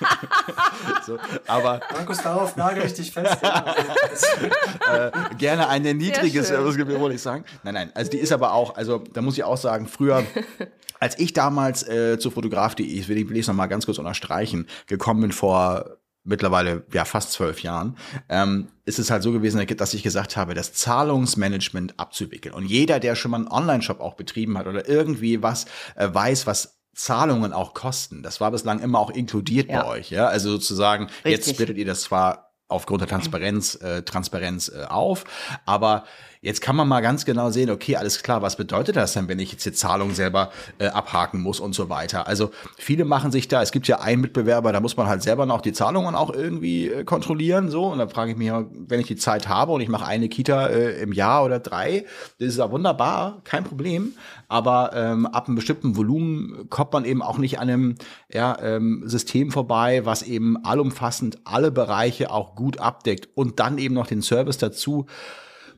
so, 1.06 1.18
aber 1.46 1.80
Markus, 1.92 2.18
darauf 2.18 2.56
nagel 2.56 2.84
ich 2.84 2.94
dich 2.94 3.12
fest. 3.12 3.38
äh, 3.42 5.10
gerne 5.36 5.68
eine 5.68 5.94
niedrige 5.94 6.42
Servicegebühr, 6.42 7.00
wollte 7.00 7.16
ich 7.16 7.22
sagen. 7.22 7.44
Nein, 7.62 7.74
nein, 7.74 7.92
also 7.94 8.10
die 8.10 8.18
ist 8.18 8.32
aber 8.32 8.52
auch, 8.52 8.76
also 8.76 8.98
da 8.98 9.22
muss 9.22 9.36
ich 9.36 9.44
auch 9.44 9.56
sagen, 9.56 9.86
früher 9.86 10.24
als 11.00 11.18
ich 11.18 11.32
damals 11.32 11.86
äh, 11.88 12.18
zu 12.18 12.30
Fotograf.de, 12.30 12.86
ich 12.86 13.08
will, 13.08 13.28
will 13.28 13.36
ich 13.36 13.42
es 13.42 13.48
nochmal 13.48 13.68
ganz 13.68 13.86
kurz 13.86 13.98
unterstreichen, 13.98 14.66
gekommen 14.86 15.20
bin 15.20 15.32
vor 15.32 15.98
mittlerweile 16.24 16.84
ja 16.92 17.04
fast 17.04 17.32
zwölf 17.32 17.62
Jahren, 17.62 17.96
ähm, 18.28 18.68
ist 18.84 18.98
es 18.98 19.10
halt 19.10 19.22
so 19.22 19.32
gewesen, 19.32 19.64
dass 19.76 19.94
ich 19.94 20.02
gesagt 20.02 20.36
habe, 20.36 20.54
das 20.54 20.74
Zahlungsmanagement 20.74 21.98
abzuwickeln. 21.98 22.54
Und 22.54 22.66
jeder, 22.66 23.00
der 23.00 23.16
schon 23.16 23.30
mal 23.30 23.38
einen 23.38 23.48
Online-Shop 23.48 24.00
auch 24.00 24.14
betrieben 24.14 24.58
hat 24.58 24.66
oder 24.66 24.88
irgendwie 24.88 25.42
was 25.42 25.64
äh, 25.96 26.08
weiß, 26.12 26.46
was 26.46 26.77
Zahlungen 26.98 27.52
auch 27.52 27.74
kosten. 27.74 28.22
Das 28.22 28.40
war 28.40 28.50
bislang 28.50 28.80
immer 28.80 28.98
auch 28.98 29.10
inkludiert 29.10 29.70
ja. 29.70 29.82
bei 29.82 29.88
euch, 29.88 30.10
ja. 30.10 30.26
Also 30.26 30.50
sozusagen, 30.50 31.04
Richtig. 31.04 31.32
jetzt 31.32 31.50
splittet 31.50 31.78
ihr 31.78 31.86
das 31.86 32.02
zwar 32.02 32.52
aufgrund 32.66 33.00
der 33.00 33.08
Transparenz, 33.08 33.76
äh, 33.76 34.02
Transparenz 34.02 34.68
äh, 34.68 34.84
auf, 34.84 35.24
aber 35.64 36.04
Jetzt 36.40 36.60
kann 36.60 36.76
man 36.76 36.86
mal 36.86 37.00
ganz 37.00 37.24
genau 37.24 37.50
sehen, 37.50 37.70
okay, 37.70 37.96
alles 37.96 38.22
klar, 38.22 38.42
was 38.42 38.56
bedeutet 38.56 38.96
das 38.96 39.12
denn, 39.12 39.28
wenn 39.28 39.38
ich 39.38 39.52
jetzt 39.52 39.66
die 39.66 39.72
Zahlung 39.72 40.14
selber 40.14 40.50
äh, 40.78 40.86
abhaken 40.86 41.40
muss 41.40 41.58
und 41.58 41.74
so 41.74 41.88
weiter. 41.88 42.28
Also 42.28 42.50
viele 42.76 43.04
machen 43.04 43.32
sich 43.32 43.48
da, 43.48 43.62
es 43.62 43.72
gibt 43.72 43.88
ja 43.88 44.00
einen 44.00 44.20
Mitbewerber, 44.20 44.72
da 44.72 44.80
muss 44.80 44.96
man 44.96 45.08
halt 45.08 45.22
selber 45.22 45.46
noch 45.46 45.60
die 45.60 45.72
Zahlungen 45.72 46.14
auch 46.14 46.32
irgendwie 46.32 46.88
äh, 46.88 47.04
kontrollieren, 47.04 47.70
so. 47.70 47.86
Und 47.86 47.98
dann 47.98 48.08
frage 48.08 48.32
ich 48.32 48.36
mich, 48.36 48.50
wenn 48.50 49.00
ich 49.00 49.06
die 49.06 49.16
Zeit 49.16 49.48
habe 49.48 49.72
und 49.72 49.80
ich 49.80 49.88
mache 49.88 50.06
eine 50.06 50.28
Kita 50.28 50.68
äh, 50.68 51.02
im 51.02 51.12
Jahr 51.12 51.44
oder 51.44 51.58
drei, 51.58 52.04
das 52.38 52.48
ist 52.48 52.58
ja 52.58 52.70
wunderbar, 52.70 53.40
kein 53.44 53.64
Problem. 53.64 54.14
Aber 54.48 54.92
ähm, 54.94 55.26
ab 55.26 55.46
einem 55.46 55.56
bestimmten 55.56 55.96
Volumen 55.96 56.70
kommt 56.70 56.92
man 56.92 57.04
eben 57.04 57.20
auch 57.20 57.36
nicht 57.36 57.58
an 57.58 57.68
einem 57.68 57.94
ja, 58.32 58.56
ähm, 58.62 59.02
System 59.06 59.50
vorbei, 59.50 60.06
was 60.06 60.22
eben 60.22 60.64
allumfassend 60.64 61.38
alle 61.44 61.70
Bereiche 61.70 62.30
auch 62.30 62.54
gut 62.54 62.80
abdeckt 62.80 63.28
und 63.34 63.60
dann 63.60 63.76
eben 63.76 63.94
noch 63.94 64.06
den 64.06 64.22
Service 64.22 64.56
dazu 64.56 65.06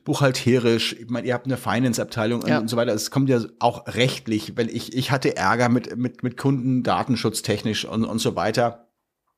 buchhalterisch, 0.03 0.93
ich 0.93 1.09
meine, 1.09 1.27
ihr 1.27 1.33
habt 1.33 1.45
eine 1.45 1.57
Finance-Abteilung 1.57 2.45
ja. 2.47 2.59
und 2.59 2.69
so 2.69 2.77
weiter. 2.77 2.93
Es 2.93 3.11
kommt 3.11 3.29
ja 3.29 3.39
auch 3.59 3.87
rechtlich, 3.87 4.57
wenn 4.57 4.69
ich, 4.69 4.95
ich 4.95 5.11
hatte 5.11 5.35
Ärger 5.35 5.69
mit, 5.69 5.97
mit, 5.97 6.23
mit 6.23 6.37
Kunden, 6.37 6.83
datenschutztechnisch 6.83 7.85
und, 7.85 8.05
und 8.05 8.19
so 8.19 8.35
weiter 8.35 8.87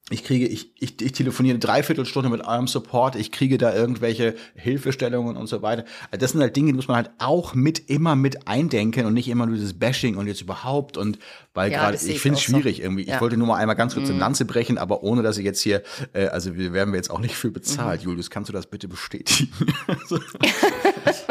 ich 0.10 0.24
kriege, 0.26 0.46
ich, 0.46 0.72
ich, 0.82 1.02
ich 1.02 1.12
telefoniere 1.14 1.54
eine 1.54 1.60
Dreiviertelstunde 1.60 2.30
mit 2.30 2.46
eurem 2.46 2.68
Support, 2.68 3.16
ich 3.16 3.32
kriege 3.32 3.58
da 3.58 3.74
irgendwelche 3.74 4.36
Hilfestellungen 4.54 5.38
und 5.38 5.48
so 5.48 5.62
weiter. 5.62 5.86
Das 6.12 6.32
sind 6.32 6.42
halt 6.42 6.56
Dinge, 6.58 6.68
die 6.68 6.74
muss 6.74 6.90
man 6.90 6.98
halt 6.98 7.12
auch 7.20 7.56
mit 7.56 7.90
immer 7.90 8.18
mit 8.18 8.48
eindenken 8.48 9.06
und 9.06 9.14
nicht 9.14 9.30
immer 9.30 9.46
nur 9.46 9.56
dieses 9.56 9.80
Bashing 9.80 10.18
und 10.18 10.28
jetzt 10.28 10.42
überhaupt 10.42 10.98
und 10.98 11.20
weil 11.54 11.72
ja, 11.72 11.80
gerade, 11.80 11.98
ich 11.98 12.20
finde 12.20 12.38
es 12.38 12.44
schwierig 12.44 12.78
so. 12.78 12.84
irgendwie. 12.84 13.06
Ja. 13.06 13.16
Ich 13.16 13.22
wollte 13.22 13.38
nur 13.38 13.48
mal 13.48 13.58
einmal 13.58 13.76
ganz 13.76 13.94
kurz 13.94 14.10
eine 14.10 14.18
Lanze 14.18 14.46
brechen, 14.46 14.78
aber 14.78 15.04
ohne 15.04 15.22
dass 15.22 15.38
ich 15.38 15.46
jetzt 15.46 15.62
hier, 15.62 15.84
äh, 16.14 16.28
also 16.28 16.56
wir 16.56 16.74
werden 16.74 16.94
wir 16.94 16.98
jetzt 16.98 17.12
auch 17.12 17.20
nicht 17.20 17.36
für 17.36 17.52
bezahlt. 17.52 18.02
Mm. 18.02 18.06
Julius, 18.06 18.30
kannst 18.30 18.50
du 18.50 18.54
das 18.54 18.66
bitte 18.66 18.88
bestätigen? 18.88 19.54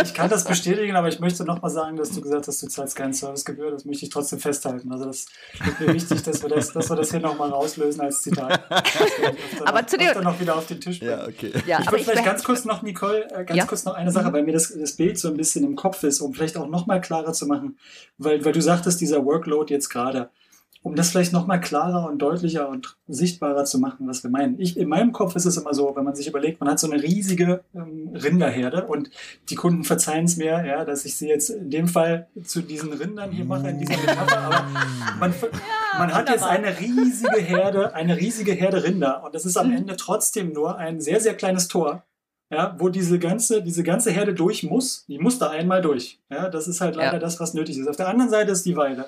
ich, 0.02 0.14
kann 0.14 0.30
das 0.30 0.44
bestätigen, 0.44 0.94
aber 0.94 1.08
ich 1.08 1.18
möchte 1.18 1.44
noch 1.44 1.60
mal 1.60 1.70
sagen, 1.70 1.96
dass 1.96 2.10
du 2.10 2.20
gesagt 2.20 2.46
hast, 2.46 2.62
du 2.62 2.68
zahlst 2.68 2.94
keinen 2.94 3.12
Servicegebühr. 3.12 3.70
Das 3.72 3.84
möchte 3.84 4.04
ich 4.04 4.10
trotzdem 4.10 4.38
festhalten. 4.38 4.92
Also 4.92 5.06
das 5.06 5.26
ist 5.66 5.80
mir 5.80 5.92
wichtig, 5.92 6.22
dass 6.22 6.42
wir 6.42 6.48
das, 6.48 6.72
dass 6.72 6.88
wir 6.88 6.96
das 6.96 7.10
hier 7.10 7.20
noch 7.20 7.36
mal 7.36 7.50
rauslösen 7.50 8.00
als 8.00 8.22
Zitat. 8.22 8.62
aber 9.64 9.86
zu 9.86 9.98
dir 9.98 10.20
noch 10.20 10.38
wieder 10.38 10.56
auf 10.56 10.66
den 10.66 10.80
Tisch 10.80 11.00
bringen. 11.00 11.18
Ja, 11.18 11.26
okay. 11.26 11.52
Ja, 11.66 11.80
ich 11.80 11.90
würde 11.90 12.04
vielleicht 12.04 12.24
ganz 12.24 12.44
kurz 12.44 12.64
noch, 12.64 12.82
Nicole, 12.82 13.28
äh, 13.30 13.44
ganz 13.44 13.58
ja? 13.58 13.66
kurz 13.66 13.84
noch 13.84 13.94
eine 13.94 14.12
Sache, 14.12 14.28
mhm. 14.28 14.32
weil 14.34 14.42
mir 14.44 14.52
das, 14.52 14.72
das 14.72 14.92
Bild 14.92 15.18
so 15.18 15.28
ein 15.28 15.36
bisschen 15.36 15.64
im 15.64 15.74
Kopf 15.74 16.02
ist, 16.04 16.20
um 16.20 16.32
vielleicht 16.32 16.56
auch 16.56 16.68
noch 16.68 16.86
mal 16.86 17.00
klarer 17.00 17.32
zu 17.32 17.46
machen, 17.46 17.76
weil, 18.18 18.44
weil 18.44 18.52
du 18.52 18.62
sagtest, 18.62 19.00
dieser 19.00 19.24
Workload 19.24 19.72
jetzt 19.72 19.88
gerade 19.88 20.11
um 20.84 20.96
das 20.96 21.10
vielleicht 21.10 21.32
nochmal 21.32 21.60
klarer 21.60 22.08
und 22.08 22.18
deutlicher 22.18 22.68
und 22.68 22.96
sichtbarer 23.06 23.64
zu 23.64 23.78
machen, 23.78 24.08
was 24.08 24.24
wir 24.24 24.30
meinen. 24.30 24.58
Ich, 24.58 24.76
in 24.76 24.88
meinem 24.88 25.12
Kopf 25.12 25.36
ist 25.36 25.44
es 25.44 25.56
immer 25.56 25.74
so, 25.74 25.94
wenn 25.94 26.04
man 26.04 26.16
sich 26.16 26.26
überlegt, 26.26 26.60
man 26.60 26.68
hat 26.68 26.80
so 26.80 26.90
eine 26.90 27.00
riesige 27.00 27.62
ähm, 27.74 28.10
Rinderherde 28.14 28.86
und 28.86 29.10
die 29.48 29.54
Kunden 29.54 29.84
verzeihen 29.84 30.24
es 30.24 30.36
mir, 30.36 30.64
ja, 30.66 30.84
dass 30.84 31.04
ich 31.04 31.16
sie 31.16 31.28
jetzt 31.28 31.50
in 31.50 31.70
dem 31.70 31.86
Fall 31.86 32.28
zu 32.42 32.62
diesen 32.62 32.92
Rindern 32.92 33.30
hier 33.30 33.44
mache, 33.44 33.68
in 33.68 33.78
dieser 33.78 33.96
Metapher, 33.96 34.38
aber 34.38 34.64
man, 35.20 35.32
ja, 35.32 35.98
man 35.98 36.12
hat 36.12 36.28
jetzt 36.28 36.44
eine 36.44 36.78
riesige 36.80 37.40
Herde, 37.40 37.94
eine 37.94 38.16
riesige 38.16 38.52
Herde 38.52 38.82
Rinder 38.82 39.22
und 39.24 39.36
das 39.36 39.46
ist 39.46 39.56
am 39.56 39.68
mhm. 39.68 39.76
Ende 39.76 39.96
trotzdem 39.96 40.52
nur 40.52 40.78
ein 40.78 41.00
sehr, 41.00 41.20
sehr 41.20 41.34
kleines 41.34 41.68
Tor. 41.68 42.04
Ja, 42.50 42.76
wo 42.78 42.90
diese 42.90 43.18
ganze, 43.18 43.62
diese 43.62 43.82
ganze 43.82 44.10
Herde 44.10 44.34
durch 44.34 44.62
muss, 44.62 45.06
die 45.06 45.18
muss 45.18 45.38
da 45.38 45.48
einmal 45.48 45.80
durch. 45.80 46.20
Ja, 46.30 46.50
das 46.50 46.68
ist 46.68 46.82
halt 46.82 46.96
leider 46.96 47.14
ja. 47.14 47.18
das, 47.18 47.40
was 47.40 47.54
nötig 47.54 47.78
ist. 47.78 47.88
Auf 47.88 47.96
der 47.96 48.08
anderen 48.08 48.30
Seite 48.30 48.52
ist 48.52 48.66
die 48.66 48.76
Weide. 48.76 49.06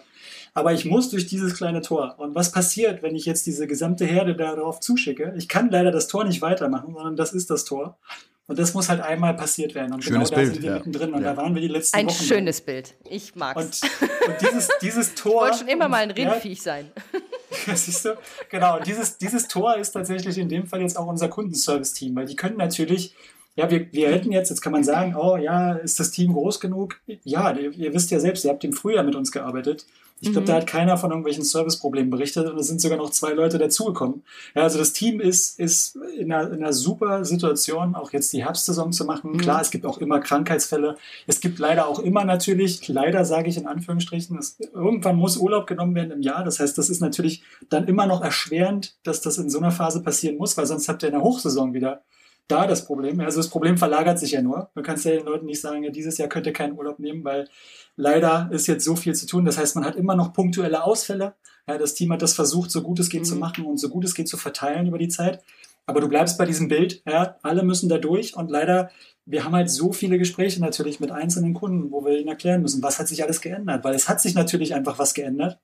Aber 0.55 0.73
ich 0.73 0.85
muss 0.85 1.11
durch 1.11 1.27
dieses 1.27 1.57
kleine 1.57 1.83
Tor. 1.83 2.15
Und 2.19 2.37
was 2.37 2.53
passiert, 2.53 3.03
wenn 3.03 3.17
ich 3.17 3.27
jetzt 3.27 3.45
diese 3.45 3.67
gesamte 3.67 4.05
Herde 4.05 4.37
darauf 4.37 4.79
zuschicke? 4.79 5.35
Ich 5.37 5.49
kann 5.49 5.69
leider 5.69 5.91
das 5.91 6.07
Tor 6.07 6.25
nicht 6.25 6.43
weitermachen, 6.43 6.95
sondern 6.95 7.17
das 7.17 7.33
ist 7.33 7.51
das 7.51 7.65
Tor. 7.65 7.99
Und 8.47 8.59
das 8.59 8.73
muss 8.73 8.89
halt 8.89 9.01
einmal 9.01 9.35
passiert 9.35 9.75
werden. 9.75 9.93
Und 9.93 10.05
schönes 10.05 10.31
genau 10.31 10.43
da 10.43 10.47
sind 10.47 10.63
wir 10.63 10.71
ja. 10.71 10.77
mittendrin. 10.77 11.13
Und 11.13 11.23
ja. 11.23 11.35
da 11.35 11.43
waren 11.43 11.55
wir 11.55 11.63
die 11.63 11.69
letzten 11.69 11.97
ein 11.97 12.07
Wochen. 12.07 12.15
Ein 12.15 12.27
schönes 12.27 12.61
Bild. 12.61 12.95
Ich 13.11 13.35
mag's. 13.35 13.83
Und, 13.83 13.91
und 14.29 14.35
dieses, 14.41 14.69
dieses 14.81 15.15
Tor. 15.15 15.33
Ich 15.33 15.41
wollte 15.41 15.59
schon 15.59 15.69
immer 15.69 15.89
mal 15.89 16.03
ein 16.03 16.11
Rindviech 16.11 16.59
ja, 16.59 16.65
sein. 16.65 16.93
siehst 17.75 18.05
du? 18.05 18.17
Genau. 18.51 18.77
Und 18.77 18.87
dieses, 18.87 19.19
dieses 19.19 19.49
Tor 19.49 19.77
ist 19.77 19.93
tatsächlich 19.93 20.39
in 20.39 20.49
dem 20.49 20.67
Fall 20.67 20.83
jetzt 20.83 20.97
auch 20.97 21.07
unser 21.07 21.29
Kundenservice-Team, 21.29 22.15
weil 22.15 22.27
die 22.27 22.37
können 22.37 22.59
natürlich 22.59 23.15
ja, 23.57 23.71
wir, 23.71 23.93
wir 23.93 24.11
hätten 24.11 24.33
jetzt, 24.33 24.51
jetzt 24.51 24.61
kann 24.61 24.73
man 24.73 24.83
sagen, 24.83 25.15
oh 25.17 25.37
ja, 25.37 25.75
ist 25.75 26.01
das 26.01 26.11
Team 26.11 26.33
groß 26.33 26.59
genug? 26.59 27.01
Ja, 27.23 27.53
ihr, 27.53 27.73
ihr 27.73 27.95
wisst 27.95 28.11
ja 28.11 28.19
selbst, 28.19 28.45
ihr 28.45 28.51
habt 28.51 28.65
im 28.65 28.73
Frühjahr 28.73 29.05
mit 29.05 29.15
uns 29.15 29.31
gearbeitet. 29.31 29.87
Ich 30.21 30.33
glaube, 30.33 30.43
mhm. 30.43 30.47
da 30.47 30.55
hat 30.55 30.67
keiner 30.67 30.97
von 30.97 31.11
irgendwelchen 31.11 31.45
Serviceproblemen 31.45 32.11
berichtet 32.11 32.49
und 32.49 32.59
es 32.59 32.69
sind 32.69 32.81
sogar 32.81 32.99
noch 32.99 33.11
zwei 33.11 33.33
Leute 33.33 33.59
dazugekommen. 33.59 34.23
Ja, 34.55 34.63
also 34.63 34.79
das 34.79 34.93
Team 34.93 35.21
ist, 35.21 35.59
ist 35.61 35.97
in, 36.17 36.33
einer, 36.33 36.51
in 36.51 36.63
einer 36.63 36.73
super 36.73 37.25
Situation, 37.25 37.95
auch 37.95 38.13
jetzt 38.13 38.33
die 38.33 38.45
Herbstsaison 38.45 38.93
zu 38.93 39.05
machen. 39.05 39.33
Mhm. 39.33 39.39
Klar, 39.39 39.61
es 39.61 39.71
gibt 39.71 39.85
auch 39.85 39.99
immer 39.99 40.21
Krankheitsfälle. 40.21 40.97
Es 41.27 41.41
gibt 41.41 41.59
leider 41.59 41.89
auch 41.89 41.99
immer 41.99 42.25
natürlich, 42.25 42.89
leider 42.89 43.25
sage 43.25 43.49
ich 43.49 43.57
in 43.57 43.67
Anführungsstrichen, 43.67 44.39
es, 44.39 44.59
irgendwann 44.73 45.17
muss 45.17 45.37
Urlaub 45.37 45.67
genommen 45.67 45.95
werden 45.95 46.13
im 46.13 46.23
Jahr. 46.23 46.45
Das 46.45 46.59
heißt, 46.59 46.79
das 46.79 46.89
ist 46.89 47.01
natürlich 47.01 47.43
dann 47.69 47.87
immer 47.87 48.07
noch 48.07 48.23
erschwerend, 48.23 48.97
dass 49.05 49.21
das 49.21 49.39
in 49.39 49.51
so 49.51 49.59
einer 49.59 49.73
Phase 49.73 50.03
passieren 50.03 50.39
muss, 50.39 50.57
weil 50.57 50.67
sonst 50.67 50.89
habt 50.89 51.03
ihr 51.03 51.09
in 51.09 51.15
der 51.15 51.23
Hochsaison 51.23 51.75
wieder 51.75 52.03
da 52.49 52.67
das 52.67 52.85
Problem. 52.85 53.21
Also 53.21 53.39
das 53.39 53.49
Problem 53.49 53.79
verlagert 53.79 54.19
sich 54.19 54.33
ja 54.33 54.43
nur. 54.43 54.71
Du 54.75 54.83
kannst 54.83 55.05
ja 55.05 55.13
den 55.13 55.25
Leuten 55.25 55.47
nicht 55.47 55.61
sagen, 55.61 55.83
ja, 55.83 55.91
dieses 55.91 56.19
Jahr 56.19 56.29
könnt 56.29 56.47
ihr 56.47 56.53
keinen 56.53 56.77
Urlaub 56.77 56.99
nehmen, 56.99 57.25
weil 57.25 57.49
leider 57.97 58.49
ist 58.53 58.67
jetzt 58.67 58.85
so 58.85 58.97
viel 58.97 59.15
zu 59.15 59.27
tun. 59.27 59.45
Das 59.45 59.59
heißt, 59.59 59.77
man 59.77 59.85
hat 59.85 59.97
immer 59.97 60.15
noch 60.15 60.33
punktuelle 60.33 60.85
Ausfälle. 60.85 61.35
Ja, 61.67 61.79
das 61.79 61.95
Team 61.95 62.13
hat 62.13 62.21
das 62.21 62.35
versucht, 62.35 62.71
so 62.71 62.83
gut 62.83 62.99
es 63.01 63.09
geht 63.09 63.23
mhm. 63.23 63.27
zu 63.27 63.37
machen 63.37 63.65
und 63.65 63.79
so 63.79 63.89
gut 63.89 64.05
es 64.05 64.15
geht 64.15 64.29
zu 64.29 64.37
verteilen 64.37 64.87
über 64.87 64.99
die 64.99 65.09
Zeit. 65.09 65.43
Aber 65.87 66.01
du 66.01 66.09
bleibst 66.09 66.39
bei 66.39 66.47
diesem 66.47 66.69
Bild, 66.69 67.03
ja, 67.07 67.37
alle 67.43 67.63
müssen 67.63 67.89
da 67.89 67.99
durch 67.99 68.37
und 68.37 68.51
leider, 68.51 68.91
wir 69.27 69.45
haben 69.45 69.55
halt 69.55 69.71
so 69.71 69.93
viele 69.93 70.19
Gespräche 70.19 70.61
natürlich 70.61 70.99
mit 70.99 71.11
einzelnen 71.11 71.53
Kunden, 71.53 71.91
wo 71.91 72.05
wir 72.05 72.19
ihnen 72.19 72.29
erklären 72.29 72.63
müssen, 72.63 72.83
was 72.83 72.99
hat 72.99 73.09
sich 73.09 73.23
alles 73.23 73.43
geändert, 73.43 73.85
weil 73.85 73.95
es 73.95 74.09
hat 74.09 74.21
sich 74.21 74.35
natürlich 74.35 74.75
einfach 74.75 74.99
was 74.99 75.13
geändert. 75.13 75.59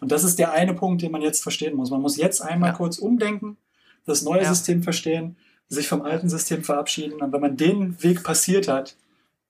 Und 0.00 0.12
das 0.12 0.22
ist 0.22 0.38
der 0.38 0.52
eine 0.52 0.74
Punkt, 0.74 1.02
den 1.02 1.10
man 1.10 1.22
jetzt 1.22 1.42
verstehen 1.42 1.74
muss. 1.74 1.90
Man 1.90 2.02
muss 2.02 2.16
jetzt 2.16 2.42
einmal 2.42 2.70
ja. 2.70 2.76
kurz 2.76 2.98
umdenken, 2.98 3.56
das 4.04 4.22
neue 4.22 4.42
ja. 4.42 4.48
System 4.48 4.82
verstehen 4.84 5.36
sich 5.68 5.88
vom 5.88 6.02
alten 6.02 6.28
System 6.28 6.62
verabschieden. 6.62 7.20
Und 7.20 7.32
wenn 7.32 7.40
man 7.40 7.56
den 7.56 8.02
Weg 8.02 8.22
passiert 8.22 8.68
hat, 8.68 8.96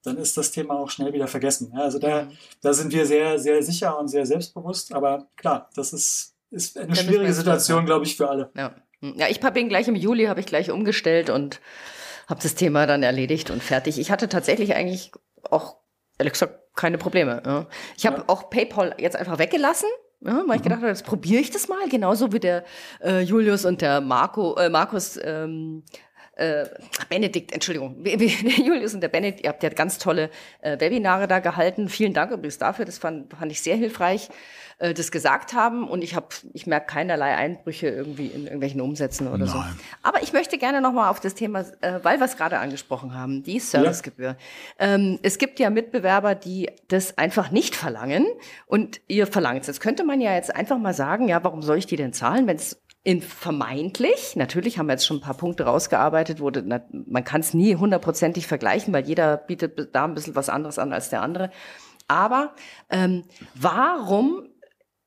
dann 0.03 0.17
ist 0.17 0.37
das 0.37 0.51
Thema 0.51 0.79
auch 0.79 0.89
schnell 0.89 1.13
wieder 1.13 1.27
vergessen. 1.27 1.71
Ja, 1.75 1.81
also 1.81 1.99
da, 1.99 2.23
mhm. 2.23 2.31
da 2.61 2.73
sind 2.73 2.93
wir 2.93 3.05
sehr, 3.05 3.39
sehr 3.39 3.61
sicher 3.61 3.99
und 3.99 4.07
sehr 4.07 4.25
selbstbewusst. 4.25 4.93
Aber 4.93 5.27
klar, 5.35 5.69
das 5.75 5.93
ist, 5.93 6.35
ist 6.49 6.77
eine 6.77 6.95
schwierige 6.95 7.33
Situation, 7.33 7.85
glaube 7.85 8.05
ich, 8.05 8.15
für 8.15 8.29
alle. 8.29 8.49
Ja, 8.55 8.75
ja 9.01 9.27
ich 9.27 9.41
habe 9.43 9.59
ihn 9.59 9.69
gleich 9.69 9.87
im 9.87 9.95
Juli, 9.95 10.25
habe 10.25 10.39
ich 10.39 10.45
gleich 10.45 10.71
umgestellt 10.71 11.29
und 11.29 11.59
habe 12.27 12.41
das 12.41 12.55
Thema 12.55 12.85
dann 12.85 13.03
erledigt 13.03 13.51
und 13.51 13.61
fertig. 13.61 13.99
Ich 13.99 14.11
hatte 14.11 14.29
tatsächlich 14.29 14.75
eigentlich 14.75 15.11
auch, 15.49 15.77
ehrlich 16.17 16.33
gesagt, 16.33 16.59
keine 16.75 16.97
Probleme. 16.97 17.41
Ja. 17.45 17.67
Ich 17.97 18.05
habe 18.05 18.17
ja. 18.17 18.23
auch 18.27 18.49
PayPal 18.49 18.95
jetzt 18.99 19.15
einfach 19.15 19.39
weggelassen. 19.39 19.89
Ja, 20.21 20.43
weil 20.47 20.55
ich 20.55 20.61
mhm. 20.61 20.63
gedacht 20.63 20.79
habe, 20.79 20.87
jetzt 20.87 21.05
probiere 21.05 21.41
ich 21.41 21.51
das 21.51 21.67
mal, 21.67 21.87
genauso 21.89 22.31
wie 22.31 22.39
der 22.39 22.63
äh, 23.03 23.21
Julius 23.21 23.65
und 23.65 23.81
der 23.81 24.01
Marco, 24.01 24.55
äh, 24.55 24.67
Markus 24.67 25.19
ähm, 25.21 25.83
äh, 26.37 26.65
Benedikt, 27.09 27.51
Entschuldigung, 27.51 27.97
Julius 28.05 28.93
und 28.93 29.01
der 29.01 29.07
Benedikt, 29.07 29.43
ihr 29.43 29.49
habt 29.49 29.63
ja 29.63 29.69
ganz 29.69 29.97
tolle 29.97 30.29
äh, 30.61 30.79
Webinare 30.79 31.27
da 31.27 31.39
gehalten. 31.39 31.89
Vielen 31.89 32.13
Dank 32.13 32.31
übrigens 32.31 32.57
dafür, 32.57 32.85
das 32.85 32.97
fand, 32.99 33.33
fand 33.33 33.51
ich 33.51 33.61
sehr 33.61 33.75
hilfreich, 33.75 34.29
äh, 34.77 34.93
das 34.93 35.11
gesagt 35.11 35.53
haben. 35.53 35.87
Und 35.87 36.03
ich 36.03 36.15
habe, 36.15 36.27
ich 36.53 36.67
merke 36.67 36.85
keinerlei 36.85 37.35
Einbrüche 37.35 37.87
irgendwie 37.87 38.27
in 38.27 38.43
irgendwelchen 38.43 38.81
Umsätzen 38.81 39.27
oder 39.27 39.45
Nein. 39.45 39.47
so. 39.47 39.63
Aber 40.03 40.21
ich 40.21 40.31
möchte 40.31 40.59
gerne 40.59 40.79
nochmal 40.79 41.09
auf 41.09 41.19
das 41.19 41.33
Thema, 41.33 41.61
äh, 41.81 41.99
weil 42.03 42.19
wir 42.19 42.25
es 42.25 42.37
gerade 42.37 42.59
angesprochen 42.59 43.15
haben, 43.15 43.41
die 43.41 43.59
Servicegebühr. 43.59 44.37
Ähm, 44.77 45.17
es 45.23 45.39
gibt 45.39 45.59
ja 45.59 45.71
Mitbewerber, 45.71 46.35
die 46.35 46.69
das 46.87 47.17
einfach 47.17 47.49
nicht 47.49 47.75
verlangen 47.75 48.27
und 48.67 49.01
ihr 49.07 49.25
verlangt 49.25 49.61
es. 49.61 49.67
Jetzt 49.67 49.81
könnte 49.81 50.03
man 50.03 50.21
ja 50.21 50.35
jetzt 50.35 50.55
einfach 50.55 50.77
mal 50.77 50.93
sagen, 50.93 51.27
ja, 51.27 51.43
warum 51.43 51.63
soll 51.63 51.79
ich 51.79 51.87
die 51.87 51.95
denn 51.95 52.13
zahlen, 52.13 52.45
wenn 52.45 52.57
es 52.57 52.79
in 53.07 53.21
vermeintlich, 53.21 54.35
natürlich 54.35 54.77
haben 54.77 54.87
wir 54.87 54.91
jetzt 54.91 55.05
schon 55.05 55.19
ein 55.19 55.21
paar 55.21 55.37
Punkte 55.37 55.63
rausgearbeitet, 55.63 56.39
na, 56.65 56.81
man 56.91 57.23
kann 57.23 57.39
es 57.39 57.53
nie 57.53 57.77
hundertprozentig 57.77 58.47
vergleichen, 58.47 58.93
weil 58.93 59.07
jeder 59.07 59.37
bietet 59.37 59.95
da 59.95 60.03
ein 60.03 60.13
bisschen 60.13 60.35
was 60.35 60.49
anderes 60.49 60.77
an 60.77 60.91
als 60.91 61.09
der 61.09 61.21
andere. 61.21 61.49
Aber 62.09 62.53
ähm, 62.89 63.23
warum, 63.55 64.49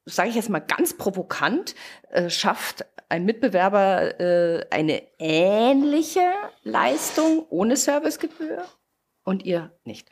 sage 0.07 0.31
ich 0.31 0.35
jetzt 0.35 0.49
mal 0.49 0.61
ganz 0.61 0.97
provokant, 0.97 1.75
äh, 2.09 2.31
schafft 2.31 2.87
ein 3.11 3.27
Mitbewerber 3.27 4.19
äh, 4.19 4.67
eine 4.71 5.03
ähnliche 5.19 6.33
Leistung 6.63 7.45
ohne 7.51 7.77
Servicegebühr 7.77 8.65
und 9.25 9.45
ihr 9.45 9.77
nicht? 9.85 10.11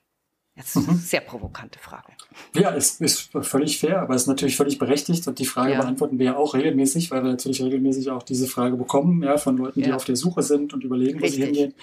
Jetzt 0.59 0.75
mhm. 0.75 0.97
sehr 0.97 1.21
provokante 1.21 1.79
Frage. 1.79 2.13
Ja, 2.55 2.75
es 2.75 3.01
ist 3.01 3.31
völlig 3.43 3.79
fair, 3.79 4.03
aber 4.03 4.15
es 4.15 4.23
ist 4.23 4.29
natürlich 4.29 4.57
völlig 4.57 4.79
berechtigt 4.79 5.27
und 5.29 5.39
die 5.39 5.47
Frage 5.47 5.73
ja. 5.73 5.81
beantworten 5.81 6.19
wir 6.19 6.27
ja 6.27 6.37
auch 6.37 6.55
regelmäßig, 6.55 7.13
weil 7.13 7.23
wir 7.23 7.31
natürlich 7.31 7.63
regelmäßig 7.63 8.11
auch 8.11 8.25
diese 8.25 8.49
Frage 8.49 8.77
bekommen, 8.77 9.23
ja, 9.23 9.39
von 9.39 9.57
Leuten, 9.57 9.83
die 9.83 9.91
ja. 9.91 9.97
auf 9.97 10.05
der 10.05 10.17
Suche 10.17 10.43
sind 10.43 10.75
und 10.75 10.83
überlegen, 10.83 11.21
Richtig. 11.21 11.41
wo 11.41 11.45
sie 11.45 11.45
hingehen. 11.45 11.75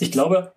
Ich 0.00 0.10
glaube, 0.10 0.54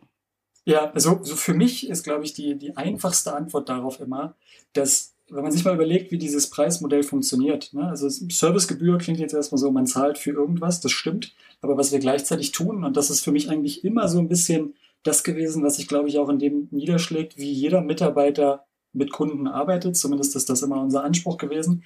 ja, 0.63 0.91
also 0.91 1.19
so 1.21 1.35
für 1.35 1.53
mich 1.53 1.89
ist, 1.89 2.03
glaube 2.03 2.23
ich, 2.23 2.33
die, 2.33 2.55
die 2.57 2.77
einfachste 2.77 3.35
Antwort 3.35 3.67
darauf 3.67 3.99
immer, 3.99 4.35
dass 4.73 5.13
wenn 5.31 5.43
man 5.43 5.51
sich 5.51 5.63
mal 5.63 5.75
überlegt, 5.75 6.11
wie 6.11 6.17
dieses 6.17 6.49
Preismodell 6.49 7.03
funktioniert, 7.03 7.73
ne? 7.73 7.87
also 7.87 8.09
Servicegebühr 8.09 8.97
klingt 8.97 9.19
jetzt 9.19 9.33
erstmal 9.33 9.59
so, 9.59 9.69
man 9.69 9.85
zahlt 9.85 10.17
für 10.17 10.31
irgendwas, 10.31 10.81
das 10.81 10.91
stimmt, 10.91 11.35
aber 11.61 11.77
was 11.77 11.91
wir 11.91 11.99
gleichzeitig 11.99 12.51
tun, 12.51 12.83
und 12.83 12.97
das 12.97 13.11
ist 13.11 13.23
für 13.23 13.31
mich 13.31 13.49
eigentlich 13.49 13.83
immer 13.83 14.07
so 14.07 14.17
ein 14.17 14.27
bisschen 14.27 14.73
das 15.03 15.23
gewesen, 15.23 15.63
was 15.63 15.77
sich, 15.77 15.87
glaube 15.87 16.09
ich, 16.09 16.17
auch 16.19 16.29
in 16.29 16.39
dem 16.39 16.67
niederschlägt, 16.71 17.37
wie 17.37 17.51
jeder 17.51 17.81
Mitarbeiter 17.81 18.65
mit 18.93 19.11
Kunden 19.11 19.47
arbeitet. 19.47 19.95
Zumindest 19.97 20.35
ist 20.35 20.49
das 20.49 20.61
immer 20.61 20.81
unser 20.81 21.03
Anspruch 21.03 21.37
gewesen. 21.37 21.83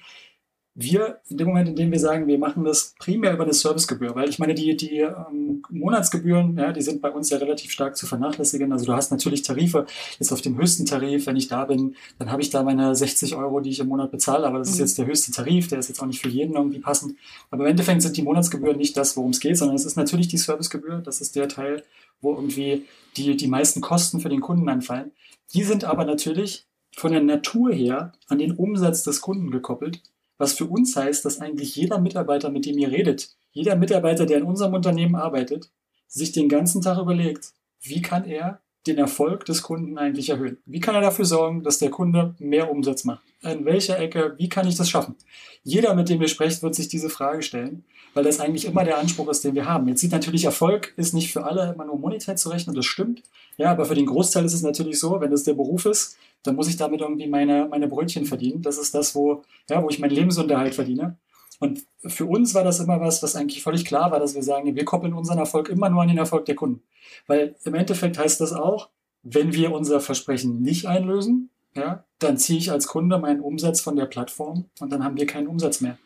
Wir, 0.76 1.20
in 1.28 1.36
dem 1.36 1.46
Moment, 1.46 1.68
in 1.68 1.76
dem 1.76 1.92
wir 1.92 2.00
sagen, 2.00 2.26
wir 2.26 2.36
machen 2.36 2.64
das 2.64 2.94
primär 2.98 3.32
über 3.32 3.44
eine 3.44 3.52
Servicegebühr, 3.52 4.16
weil 4.16 4.28
ich 4.28 4.40
meine, 4.40 4.54
die, 4.54 4.76
die 4.76 4.98
ähm, 4.98 5.62
Monatsgebühren, 5.70 6.58
ja, 6.58 6.72
die 6.72 6.82
sind 6.82 7.00
bei 7.00 7.10
uns 7.10 7.30
ja 7.30 7.38
relativ 7.38 7.70
stark 7.70 7.96
zu 7.96 8.06
vernachlässigen. 8.06 8.72
Also 8.72 8.86
du 8.86 8.92
hast 8.92 9.12
natürlich 9.12 9.42
Tarife, 9.42 9.86
jetzt 10.18 10.32
auf 10.32 10.40
dem 10.40 10.58
höchsten 10.58 10.84
Tarif, 10.84 11.26
wenn 11.26 11.36
ich 11.36 11.46
da 11.46 11.64
bin, 11.64 11.94
dann 12.18 12.32
habe 12.32 12.42
ich 12.42 12.50
da 12.50 12.64
meine 12.64 12.96
60 12.96 13.36
Euro, 13.36 13.60
die 13.60 13.70
ich 13.70 13.78
im 13.78 13.86
Monat 13.86 14.10
bezahle, 14.10 14.46
aber 14.48 14.58
das 14.58 14.70
ist 14.70 14.76
mhm. 14.76 14.80
jetzt 14.80 14.98
der 14.98 15.06
höchste 15.06 15.30
Tarif, 15.30 15.68
der 15.68 15.78
ist 15.78 15.88
jetzt 15.88 16.02
auch 16.02 16.06
nicht 16.06 16.20
für 16.20 16.28
jeden 16.28 16.56
irgendwie 16.56 16.80
passend. 16.80 17.16
Aber 17.50 17.64
im 17.64 17.70
Endeffekt 17.70 18.02
sind 18.02 18.16
die 18.16 18.22
Monatsgebühren 18.22 18.76
nicht 18.76 18.96
das, 18.96 19.16
worum 19.16 19.30
es 19.30 19.38
geht, 19.38 19.56
sondern 19.56 19.76
es 19.76 19.84
ist 19.84 19.96
natürlich 19.96 20.26
die 20.26 20.38
Servicegebühr, 20.38 20.98
das 20.98 21.20
ist 21.20 21.36
der 21.36 21.48
Teil, 21.48 21.84
wo 22.20 22.34
irgendwie 22.34 22.84
die, 23.16 23.36
die 23.36 23.48
meisten 23.48 23.80
Kosten 23.80 24.18
für 24.18 24.28
den 24.28 24.40
Kunden 24.40 24.68
anfallen. 24.68 25.12
Die 25.52 25.62
sind 25.62 25.84
aber 25.84 26.04
natürlich 26.04 26.66
von 26.96 27.12
der 27.12 27.22
Natur 27.22 27.72
her 27.72 28.12
an 28.28 28.38
den 28.38 28.52
Umsatz 28.52 29.02
des 29.04 29.20
Kunden 29.20 29.50
gekoppelt, 29.50 30.02
was 30.38 30.52
für 30.52 30.66
uns 30.66 30.96
heißt, 30.96 31.24
dass 31.24 31.40
eigentlich 31.40 31.76
jeder 31.76 31.98
Mitarbeiter, 31.98 32.50
mit 32.50 32.66
dem 32.66 32.78
ihr 32.78 32.90
redet, 32.90 33.30
jeder 33.52 33.76
Mitarbeiter, 33.76 34.26
der 34.26 34.38
in 34.38 34.44
unserem 34.44 34.74
Unternehmen 34.74 35.14
arbeitet, 35.14 35.70
sich 36.08 36.32
den 36.32 36.48
ganzen 36.48 36.82
Tag 36.82 36.98
überlegt, 36.98 37.52
wie 37.80 38.02
kann 38.02 38.24
er 38.24 38.60
den 38.86 38.98
Erfolg 38.98 39.44
des 39.44 39.62
Kunden 39.62 39.98
eigentlich 39.98 40.30
erhöhen? 40.30 40.58
Wie 40.66 40.80
kann 40.80 40.94
er 40.94 41.00
dafür 41.00 41.24
sorgen, 41.24 41.62
dass 41.62 41.78
der 41.78 41.90
Kunde 41.90 42.34
mehr 42.38 42.70
Umsatz 42.70 43.04
macht? 43.04 43.24
In 43.44 43.64
welcher 43.64 43.98
Ecke, 43.98 44.34
wie 44.38 44.48
kann 44.48 44.66
ich 44.66 44.76
das 44.76 44.88
schaffen? 44.88 45.16
Jeder, 45.62 45.94
mit 45.94 46.08
dem 46.08 46.20
wir 46.20 46.28
sprechen, 46.28 46.62
wird 46.62 46.74
sich 46.74 46.88
diese 46.88 47.10
Frage 47.10 47.42
stellen, 47.42 47.84
weil 48.14 48.24
das 48.24 48.40
eigentlich 48.40 48.64
immer 48.64 48.84
der 48.84 48.98
Anspruch 48.98 49.28
ist, 49.28 49.44
den 49.44 49.54
wir 49.54 49.66
haben. 49.66 49.86
Jetzt 49.86 50.00
sieht 50.00 50.12
natürlich 50.12 50.44
Erfolg 50.44 50.94
ist 50.96 51.12
nicht 51.12 51.32
für 51.32 51.44
alle 51.44 51.72
immer 51.74 51.84
nur 51.84 51.98
monetär 51.98 52.36
zu 52.36 52.48
rechnen, 52.48 52.74
das 52.74 52.86
stimmt. 52.86 53.22
Ja, 53.58 53.70
aber 53.70 53.84
für 53.84 53.94
den 53.94 54.06
Großteil 54.06 54.44
ist 54.44 54.54
es 54.54 54.62
natürlich 54.62 54.98
so, 54.98 55.20
wenn 55.20 55.30
das 55.30 55.44
der 55.44 55.54
Beruf 55.54 55.84
ist, 55.84 56.16
dann 56.42 56.56
muss 56.56 56.68
ich 56.68 56.76
damit 56.76 57.00
irgendwie 57.00 57.26
meine, 57.26 57.66
meine 57.70 57.88
Brötchen 57.88 58.24
verdienen. 58.24 58.62
Das 58.62 58.78
ist 58.78 58.94
das, 58.94 59.14
wo, 59.14 59.42
ja, 59.68 59.82
wo 59.82 59.88
ich 59.88 59.98
meinen 59.98 60.14
Lebensunterhalt 60.14 60.74
verdiene. 60.74 61.18
Und 61.60 61.84
für 62.04 62.26
uns 62.26 62.54
war 62.54 62.64
das 62.64 62.80
immer 62.80 63.00
was, 63.00 63.22
was 63.22 63.36
eigentlich 63.36 63.62
völlig 63.62 63.84
klar 63.84 64.10
war, 64.10 64.20
dass 64.20 64.34
wir 64.34 64.42
sagen, 64.42 64.74
wir 64.74 64.84
koppeln 64.84 65.14
unseren 65.14 65.38
Erfolg 65.38 65.68
immer 65.68 65.88
nur 65.88 66.02
an 66.02 66.08
den 66.08 66.18
Erfolg 66.18 66.44
der 66.46 66.54
Kunden. 66.54 66.82
Weil 67.26 67.56
im 67.64 67.74
Endeffekt 67.74 68.18
heißt 68.18 68.40
das 68.40 68.52
auch, 68.52 68.90
wenn 69.22 69.54
wir 69.54 69.72
unser 69.72 70.00
Versprechen 70.00 70.60
nicht 70.60 70.86
einlösen, 70.86 71.50
ja, 71.76 72.04
dann 72.18 72.38
ziehe 72.38 72.58
ich 72.58 72.70
als 72.70 72.86
Kunde 72.86 73.18
meinen 73.18 73.40
Umsatz 73.40 73.80
von 73.80 73.96
der 73.96 74.06
Plattform 74.06 74.66
und 74.80 74.92
dann 74.92 75.04
haben 75.04 75.16
wir 75.16 75.26
keinen 75.26 75.48
Umsatz 75.48 75.80
mehr. 75.80 75.98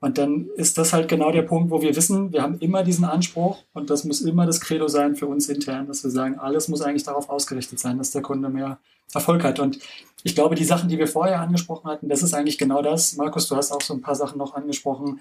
Und 0.00 0.18
dann 0.18 0.48
ist 0.56 0.78
das 0.78 0.92
halt 0.92 1.08
genau 1.08 1.30
der 1.30 1.42
Punkt, 1.42 1.70
wo 1.70 1.80
wir 1.80 1.94
wissen, 1.94 2.32
wir 2.32 2.42
haben 2.42 2.58
immer 2.58 2.82
diesen 2.82 3.04
Anspruch 3.04 3.62
und 3.72 3.88
das 3.88 4.02
muss 4.02 4.20
immer 4.20 4.46
das 4.46 4.60
Credo 4.60 4.88
sein 4.88 5.14
für 5.14 5.28
uns 5.28 5.48
intern, 5.48 5.86
dass 5.86 6.02
wir 6.02 6.10
sagen, 6.10 6.40
alles 6.40 6.66
muss 6.66 6.82
eigentlich 6.82 7.04
darauf 7.04 7.28
ausgerichtet 7.30 7.78
sein, 7.78 7.98
dass 7.98 8.10
der 8.10 8.20
Kunde 8.22 8.48
mehr 8.48 8.80
Erfolg 9.14 9.44
hat. 9.44 9.60
Und 9.60 9.78
ich 10.24 10.34
glaube, 10.34 10.56
die 10.56 10.64
Sachen, 10.64 10.88
die 10.88 10.98
wir 10.98 11.06
vorher 11.06 11.40
angesprochen 11.40 11.88
hatten, 11.88 12.08
das 12.08 12.24
ist 12.24 12.34
eigentlich 12.34 12.58
genau 12.58 12.82
das. 12.82 13.14
Markus, 13.16 13.46
du 13.46 13.54
hast 13.54 13.70
auch 13.70 13.80
so 13.80 13.94
ein 13.94 14.00
paar 14.00 14.16
Sachen 14.16 14.38
noch 14.38 14.54
angesprochen 14.54 15.20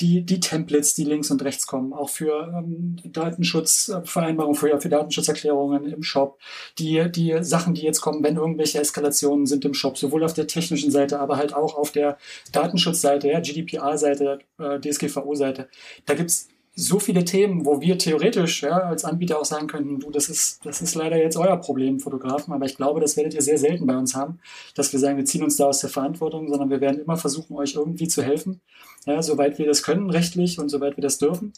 die, 0.00 0.22
die 0.22 0.40
Templates, 0.40 0.94
die 0.94 1.04
links 1.04 1.30
und 1.30 1.42
rechts 1.42 1.66
kommen, 1.66 1.92
auch 1.92 2.10
für 2.10 2.52
ähm, 2.54 2.96
Datenschutzvereinbarungen, 3.04 4.56
für, 4.56 4.80
für 4.80 4.88
Datenschutzerklärungen 4.88 5.86
im 5.86 6.02
Shop, 6.02 6.38
die, 6.78 7.10
die 7.10 7.36
Sachen, 7.40 7.74
die 7.74 7.82
jetzt 7.82 8.00
kommen, 8.00 8.22
wenn 8.22 8.36
irgendwelche 8.36 8.78
Eskalationen 8.78 9.46
sind 9.46 9.64
im 9.64 9.74
Shop, 9.74 9.96
sowohl 9.96 10.24
auf 10.24 10.34
der 10.34 10.46
technischen 10.46 10.90
Seite, 10.90 11.18
aber 11.18 11.36
halt 11.36 11.54
auch 11.54 11.76
auf 11.76 11.92
der 11.92 12.18
Datenschutzseite, 12.52 13.28
ja, 13.28 13.40
GDPR-Seite, 13.40 14.40
äh, 14.58 14.80
DSGVO-Seite. 14.80 15.68
Da 16.04 16.14
gibt's 16.14 16.48
so 16.78 16.98
viele 16.98 17.24
Themen, 17.24 17.64
wo 17.64 17.80
wir 17.80 17.96
theoretisch 17.96 18.62
ja, 18.62 18.76
als 18.76 19.06
Anbieter 19.06 19.40
auch 19.40 19.46
sagen 19.46 19.66
könnten, 19.66 19.98
du, 19.98 20.10
das 20.10 20.28
ist, 20.28 20.64
das 20.66 20.82
ist 20.82 20.94
leider 20.94 21.16
jetzt 21.16 21.38
euer 21.38 21.56
Problem, 21.56 22.00
Fotografen, 22.00 22.52
aber 22.52 22.66
ich 22.66 22.76
glaube, 22.76 23.00
das 23.00 23.16
werdet 23.16 23.32
ihr 23.32 23.40
sehr 23.40 23.56
selten 23.56 23.86
bei 23.86 23.96
uns 23.96 24.14
haben, 24.14 24.40
dass 24.74 24.92
wir 24.92 25.00
sagen, 25.00 25.16
wir 25.16 25.24
ziehen 25.24 25.42
uns 25.42 25.56
da 25.56 25.64
aus 25.64 25.80
der 25.80 25.88
Verantwortung, 25.88 26.48
sondern 26.50 26.68
wir 26.68 26.82
werden 26.82 27.00
immer 27.00 27.16
versuchen, 27.16 27.56
euch 27.56 27.76
irgendwie 27.76 28.08
zu 28.08 28.22
helfen, 28.22 28.60
ja, 29.06 29.22
soweit 29.22 29.58
wir 29.58 29.66
das 29.66 29.82
können 29.82 30.10
rechtlich 30.10 30.58
und 30.58 30.68
soweit 30.68 30.96
wir 30.96 31.02
das 31.02 31.18
dürfen. 31.18 31.52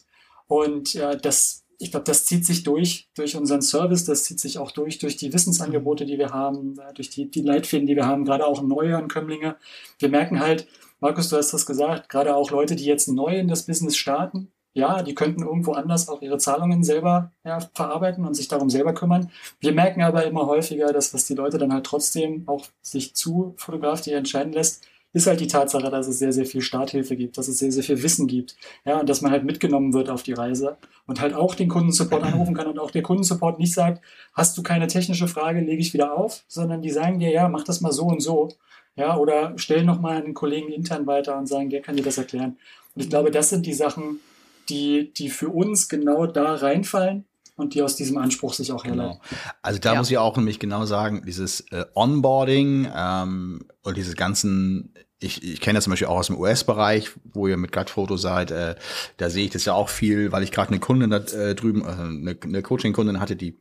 Und 0.47 0.93
ja, 0.93 1.15
das, 1.15 1.65
ich 1.77 1.91
glaube, 1.91 2.05
das 2.05 2.25
zieht 2.25 2.45
sich 2.45 2.63
durch, 2.63 3.09
durch 3.15 3.35
unseren 3.35 3.61
Service, 3.61 4.05
das 4.05 4.23
zieht 4.23 4.39
sich 4.39 4.57
auch 4.57 4.71
durch, 4.71 4.99
durch 4.99 5.17
die 5.17 5.33
Wissensangebote, 5.33 6.05
die 6.05 6.17
wir 6.17 6.29
haben, 6.29 6.79
durch 6.95 7.09
die, 7.09 7.29
die 7.29 7.41
Leitfäden, 7.41 7.87
die 7.87 7.95
wir 7.95 8.07
haben, 8.07 8.25
gerade 8.25 8.45
auch 8.45 8.61
neue 8.61 8.97
Ankömmlinge. 8.97 9.57
Wir 9.97 10.09
merken 10.09 10.39
halt, 10.39 10.67
Markus, 10.99 11.29
du 11.29 11.37
hast 11.37 11.53
das 11.53 11.65
gesagt, 11.65 12.09
gerade 12.09 12.35
auch 12.35 12.51
Leute, 12.51 12.75
die 12.75 12.85
jetzt 12.85 13.07
neu 13.07 13.37
in 13.37 13.47
das 13.47 13.65
Business 13.65 13.95
starten, 13.95 14.51
ja, 14.73 15.01
die 15.01 15.15
könnten 15.15 15.43
irgendwo 15.43 15.73
anders 15.73 16.09
auch 16.09 16.21
ihre 16.21 16.37
Zahlungen 16.37 16.83
selber 16.83 17.31
ja, 17.43 17.59
verarbeiten 17.73 18.25
und 18.25 18.35
sich 18.35 18.47
darum 18.47 18.69
selber 18.69 18.93
kümmern. 18.93 19.31
Wir 19.59 19.71
merken 19.71 20.01
aber 20.03 20.25
immer 20.25 20.45
häufiger, 20.45 20.93
dass 20.93 21.13
was 21.13 21.25
die 21.25 21.33
Leute 21.33 21.57
dann 21.57 21.73
halt 21.73 21.85
trotzdem 21.85 22.43
auch 22.47 22.67
sich 22.81 23.15
zu 23.15 23.53
Fotografie 23.57 24.11
entscheiden 24.11 24.53
lässt, 24.53 24.85
ist 25.11 25.27
halt 25.27 25.39
die 25.39 25.47
Tatsache, 25.47 25.89
dass 25.89 26.07
es 26.07 26.19
sehr, 26.19 26.31
sehr 26.31 26.45
viel 26.45 26.61
Starthilfe 26.61 27.15
gibt, 27.15 27.37
dass 27.37 27.47
es 27.47 27.57
sehr, 27.57 27.71
sehr 27.71 27.83
viel 27.83 28.03
Wissen 28.03 28.27
gibt. 28.27 28.55
Ja, 28.85 28.99
und 28.99 29.09
dass 29.09 29.21
man 29.21 29.31
halt 29.31 29.43
mitgenommen 29.43 29.93
wird 29.93 30.09
auf 30.09 30.23
die 30.23 30.33
Reise 30.33 30.77
und 31.07 31.19
halt 31.19 31.33
auch 31.33 31.55
den 31.55 31.69
Kundensupport 31.69 32.23
anrufen 32.23 32.53
kann 32.53 32.67
und 32.67 32.79
auch 32.79 32.91
der 32.91 33.01
Kundensupport 33.01 33.59
nicht 33.59 33.73
sagt, 33.73 34.03
hast 34.33 34.57
du 34.57 34.63
keine 34.63 34.87
technische 34.87 35.27
Frage, 35.27 35.61
lege 35.61 35.81
ich 35.81 35.93
wieder 35.93 36.15
auf, 36.15 36.43
sondern 36.47 36.81
die 36.81 36.91
sagen 36.91 37.19
dir, 37.19 37.31
ja, 37.31 37.49
mach 37.49 37.63
das 37.63 37.81
mal 37.81 37.91
so 37.91 38.05
und 38.05 38.21
so. 38.21 38.49
Ja, 38.95 39.17
oder 39.17 39.53
stell 39.55 39.83
nochmal 39.83 40.17
einen 40.17 40.33
Kollegen 40.33 40.69
intern 40.69 41.07
weiter 41.07 41.37
und 41.37 41.47
sagen, 41.47 41.69
der 41.69 41.81
kann 41.81 41.95
dir 41.95 42.03
das 42.03 42.17
erklären. 42.17 42.57
Und 42.95 43.03
ich 43.03 43.09
glaube, 43.09 43.31
das 43.31 43.49
sind 43.49 43.65
die 43.65 43.73
Sachen, 43.73 44.19
die, 44.67 45.11
die 45.13 45.29
für 45.29 45.49
uns 45.49 45.89
genau 45.89 46.27
da 46.27 46.55
reinfallen 46.55 47.25
und 47.59 47.73
die 47.73 47.81
aus 47.81 47.95
diesem 47.95 48.17
Anspruch 48.17 48.53
sich 48.53 48.71
auch 48.71 48.83
herleiten. 48.83 49.19
Genau. 49.29 49.41
Also 49.61 49.79
da 49.79 49.93
ja. 49.93 49.99
muss 49.99 50.09
ich 50.11 50.17
auch 50.17 50.35
nämlich 50.37 50.59
genau 50.59 50.85
sagen, 50.85 51.23
dieses 51.25 51.61
äh, 51.71 51.85
Onboarding 51.93 52.87
ähm, 52.95 53.65
und 53.83 53.97
dieses 53.97 54.15
ganzen 54.15 54.93
ich, 55.21 55.43
ich 55.43 55.59
kenne 55.59 55.77
das 55.77 55.83
zum 55.83 55.91
Beispiel 55.91 56.07
auch 56.07 56.17
aus 56.17 56.27
dem 56.27 56.37
US-Bereich, 56.37 57.11
wo 57.33 57.47
ihr 57.47 57.57
mit 57.57 57.73
Gutfoto 57.73 58.15
seid. 58.15 58.51
Äh, 58.51 58.75
da 59.17 59.29
sehe 59.29 59.45
ich 59.45 59.51
das 59.51 59.65
ja 59.65 59.73
auch 59.73 59.89
viel, 59.89 60.31
weil 60.31 60.43
ich 60.43 60.51
gerade 60.51 60.69
eine 60.69 60.79
Kundin 60.79 61.09
da 61.09 61.17
äh, 61.17 61.55
drüben, 61.55 61.81
äh, 61.81 61.87
eine, 61.87 62.37
eine 62.41 62.61
Coaching-Kundin 62.61 63.19
hatte, 63.19 63.35
die 63.35 63.57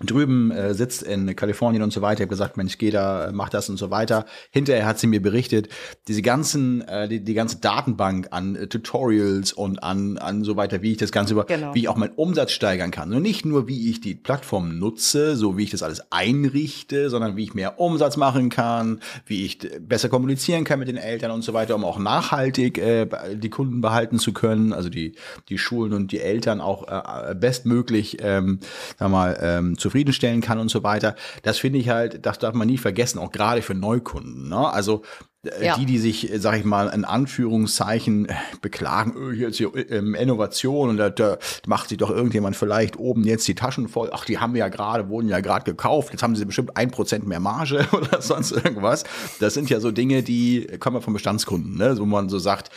drüben 0.00 0.50
äh, 0.50 0.72
sitzt 0.74 1.02
in 1.02 1.36
Kalifornien 1.36 1.82
und 1.82 1.92
so 1.92 2.00
weiter. 2.00 2.14
Ich 2.14 2.20
habe 2.22 2.28
gesagt, 2.30 2.56
Mensch, 2.56 2.78
geh 2.78 2.90
da, 2.90 3.30
mach 3.32 3.50
das 3.50 3.68
und 3.68 3.76
so 3.76 3.90
weiter. 3.90 4.24
Hinterher 4.50 4.86
hat 4.86 4.98
sie 4.98 5.06
mir 5.06 5.20
berichtet, 5.20 5.68
diese 6.08 6.22
ganzen, 6.22 6.80
äh, 6.88 7.08
die, 7.08 7.22
die 7.22 7.34
ganze 7.34 7.58
Datenbank 7.60 8.28
an 8.30 8.56
äh, 8.56 8.66
Tutorials 8.68 9.52
und 9.52 9.82
an, 9.82 10.16
an 10.18 10.44
so 10.44 10.56
weiter, 10.56 10.80
wie 10.82 10.92
ich 10.92 10.96
das 10.98 11.12
Ganze 11.12 11.34
über, 11.34 11.44
Genau. 11.44 11.74
wie 11.74 11.80
ich 11.80 11.88
auch 11.88 11.96
meinen 11.96 12.14
Umsatz 12.14 12.52
steigern 12.52 12.90
kann. 12.90 13.12
Und 13.12 13.22
nicht 13.22 13.44
nur, 13.44 13.68
wie 13.68 13.90
ich 13.90 14.00
die 14.00 14.14
Plattform 14.14 14.78
nutze, 14.78 15.36
so 15.36 15.58
wie 15.58 15.64
ich 15.64 15.70
das 15.70 15.82
alles 15.82 16.02
einrichte, 16.10 17.10
sondern 17.10 17.36
wie 17.36 17.44
ich 17.44 17.54
mehr 17.54 17.78
Umsatz 17.78 18.16
machen 18.16 18.48
kann, 18.48 19.00
wie 19.26 19.44
ich 19.44 19.58
d- 19.58 19.78
besser 19.78 20.08
kommunizieren 20.08 20.64
kann 20.64 20.78
mit 20.78 20.88
den 20.88 20.96
Eltern 20.96 21.30
und 21.30 21.42
so 21.42 21.52
weiter, 21.52 21.74
um 21.74 21.84
auch 21.84 21.98
nachhaltig 21.98 22.78
äh, 22.78 23.06
die 23.34 23.50
Kunden 23.50 23.82
behalten 23.82 24.18
zu 24.18 24.32
können, 24.32 24.72
also 24.72 24.88
die, 24.88 25.14
die 25.50 25.58
Schulen 25.58 25.92
und 25.92 26.12
die 26.12 26.20
Eltern 26.20 26.60
auch 26.62 26.88
äh, 26.88 27.34
bestmöglich, 27.34 28.16
ähm, 28.20 28.58
sag 28.98 29.10
mal, 29.10 29.38
ähm, 29.40 29.76
zufriedenstellen 29.82 30.40
kann 30.40 30.58
und 30.58 30.70
so 30.70 30.82
weiter. 30.82 31.14
Das 31.42 31.58
finde 31.58 31.78
ich 31.78 31.90
halt, 31.90 32.24
das 32.24 32.38
darf 32.38 32.54
man 32.54 32.68
nie 32.68 32.78
vergessen, 32.78 33.18
auch 33.18 33.30
gerade 33.32 33.60
für 33.62 33.74
Neukunden. 33.74 34.48
Ne? 34.48 34.72
Also 34.72 35.02
äh, 35.44 35.66
Ja. 35.66 35.76
die, 35.76 35.84
die 35.86 35.98
sich, 35.98 36.32
äh, 36.32 36.38
sag 36.38 36.56
ich 36.58 36.64
mal, 36.64 36.88
in 36.88 37.04
Anführungszeichen 37.04 38.26
äh, 38.28 38.34
beklagen, 38.60 39.14
öh, 39.16 39.34
hier 39.34 39.48
ist 39.48 39.56
hier 39.58 39.70
ähm, 39.90 40.14
Innovation 40.14 40.88
und 40.90 40.96
da, 40.96 41.10
da 41.10 41.38
macht 41.66 41.88
sich 41.88 41.98
doch 41.98 42.10
irgendjemand 42.10 42.56
vielleicht 42.56 42.96
oben 42.98 43.24
jetzt 43.24 43.46
die 43.48 43.54
Taschen 43.54 43.88
voll. 43.88 44.10
Ach, 44.12 44.24
die 44.24 44.38
haben 44.38 44.54
wir 44.54 44.60
ja 44.60 44.68
gerade, 44.68 45.08
wurden 45.08 45.28
ja 45.28 45.40
gerade 45.40 45.64
gekauft, 45.64 46.10
jetzt 46.12 46.22
haben 46.22 46.36
sie 46.36 46.44
bestimmt 46.44 46.76
ein 46.76 46.90
Prozent 46.90 47.26
mehr 47.26 47.40
Marge 47.40 47.86
oder 47.92 48.22
sonst 48.22 48.52
irgendwas. 48.52 49.04
Das 49.40 49.54
sind 49.54 49.68
ja 49.68 49.80
so 49.80 49.90
Dinge, 49.90 50.22
die 50.22 50.66
kommen 50.78 50.96
ja 50.96 51.00
von 51.02 51.12
Bestandskunden, 51.12 51.76
ne? 51.76 51.98
wo 51.98 52.06
man 52.06 52.28
so 52.28 52.38
sagt, 52.38 52.70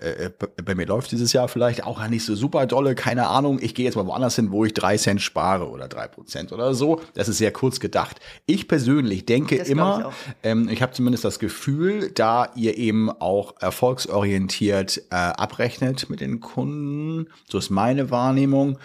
äh, 0.00 0.30
bei- 0.38 0.48
bei 0.64 0.74
mir 0.74 0.86
läuft 0.86 1.10
dieses 1.12 1.32
Jahr 1.32 1.48
vielleicht 1.48 1.84
auch 1.84 2.06
nicht 2.08 2.24
so 2.24 2.34
super 2.34 2.66
dolle, 2.66 2.94
keine 2.94 3.28
Ahnung. 3.28 3.58
Ich 3.62 3.74
gehe 3.74 3.84
jetzt 3.84 3.96
mal 3.96 4.06
woanders 4.06 4.36
hin, 4.36 4.50
wo 4.52 4.64
ich 4.64 4.74
drei 4.74 4.96
Cent 4.96 5.22
spare 5.22 5.68
oder 5.70 5.88
drei 5.88 6.06
Prozent 6.08 6.52
oder 6.52 6.74
so. 6.74 7.00
Das 7.14 7.28
ist 7.28 7.38
sehr 7.38 7.52
kurz 7.52 7.80
gedacht. 7.80 8.20
Ich 8.46 8.68
persönlich 8.68 9.26
denke 9.26 9.56
Das 9.58 9.66
ich 9.68 9.72
immer, 9.72 10.08
auch. 10.08 10.12
ähm, 10.42 10.68
ich 10.68 10.82
habe 10.82 10.92
zumindest 10.92 11.24
das 11.24 11.38
Gefühl, 11.38 12.10
da 12.14 12.48
ihr 12.54 12.76
eben 12.76 13.10
auch 13.10 13.54
erfolgsorientiert 13.60 14.98
äh, 15.10 15.14
abrechnet 15.14 16.08
mit 16.10 16.20
den 16.20 16.40
Kunden, 16.40 17.28
so 17.48 17.58
ist 17.58 17.70
meine 17.70 18.10
Wahrnehmung, 18.10 18.78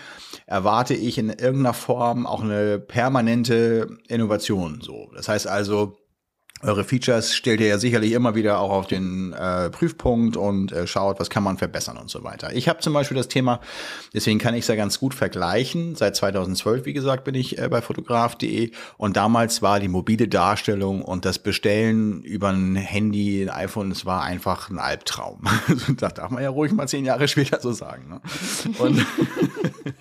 erwarte 0.45 0.93
ich 0.93 1.17
in 1.17 1.29
irgendeiner 1.29 1.73
Form 1.73 2.25
auch 2.25 2.41
eine 2.43 2.79
permanente 2.79 3.97
Innovation. 4.07 4.79
So, 4.81 5.09
das 5.15 5.27
heißt 5.27 5.47
also 5.47 5.97
eure 6.61 6.83
Features 6.83 7.33
stellt 7.33 7.61
ihr 7.61 7.67
ja 7.67 7.77
sicherlich 7.77 8.11
immer 8.11 8.35
wieder 8.35 8.59
auch 8.59 8.71
auf 8.71 8.87
den 8.87 9.33
äh, 9.33 9.69
Prüfpunkt 9.69 10.35
und 10.35 10.71
äh, 10.71 10.87
schaut, 10.87 11.19
was 11.19 11.29
kann 11.29 11.43
man 11.43 11.57
verbessern 11.57 11.97
und 11.97 12.09
so 12.09 12.23
weiter. 12.23 12.53
Ich 12.53 12.67
habe 12.67 12.79
zum 12.79 12.93
Beispiel 12.93 13.15
das 13.15 13.27
Thema, 13.27 13.61
deswegen 14.13 14.39
kann 14.39 14.53
ich 14.53 14.61
es 14.61 14.67
ja 14.67 14.75
ganz 14.75 14.99
gut 14.99 15.13
vergleichen. 15.13 15.95
Seit 15.95 16.15
2012, 16.15 16.85
wie 16.85 16.93
gesagt, 16.93 17.23
bin 17.23 17.35
ich 17.35 17.57
äh, 17.57 17.69
bei 17.69 17.81
fotograf.de 17.81 18.71
und 18.97 19.15
damals 19.15 19.61
war 19.61 19.79
die 19.79 19.87
mobile 19.87 20.27
Darstellung 20.27 21.01
und 21.01 21.25
das 21.25 21.39
Bestellen 21.39 22.21
über 22.23 22.49
ein 22.49 22.75
Handy, 22.75 23.41
ein 23.43 23.49
iPhone, 23.49 23.91
es 23.91 24.05
war 24.05 24.23
einfach 24.23 24.69
ein 24.69 24.79
Albtraum. 24.79 25.43
das 25.97 26.13
darf 26.13 26.29
man 26.29 26.43
ja 26.43 26.49
ruhig 26.49 26.71
mal 26.71 26.87
zehn 26.87 27.05
Jahre 27.05 27.27
später 27.27 27.59
so 27.61 27.71
sagen. 27.71 28.09
Ne? 28.09 28.21
Und 28.79 29.05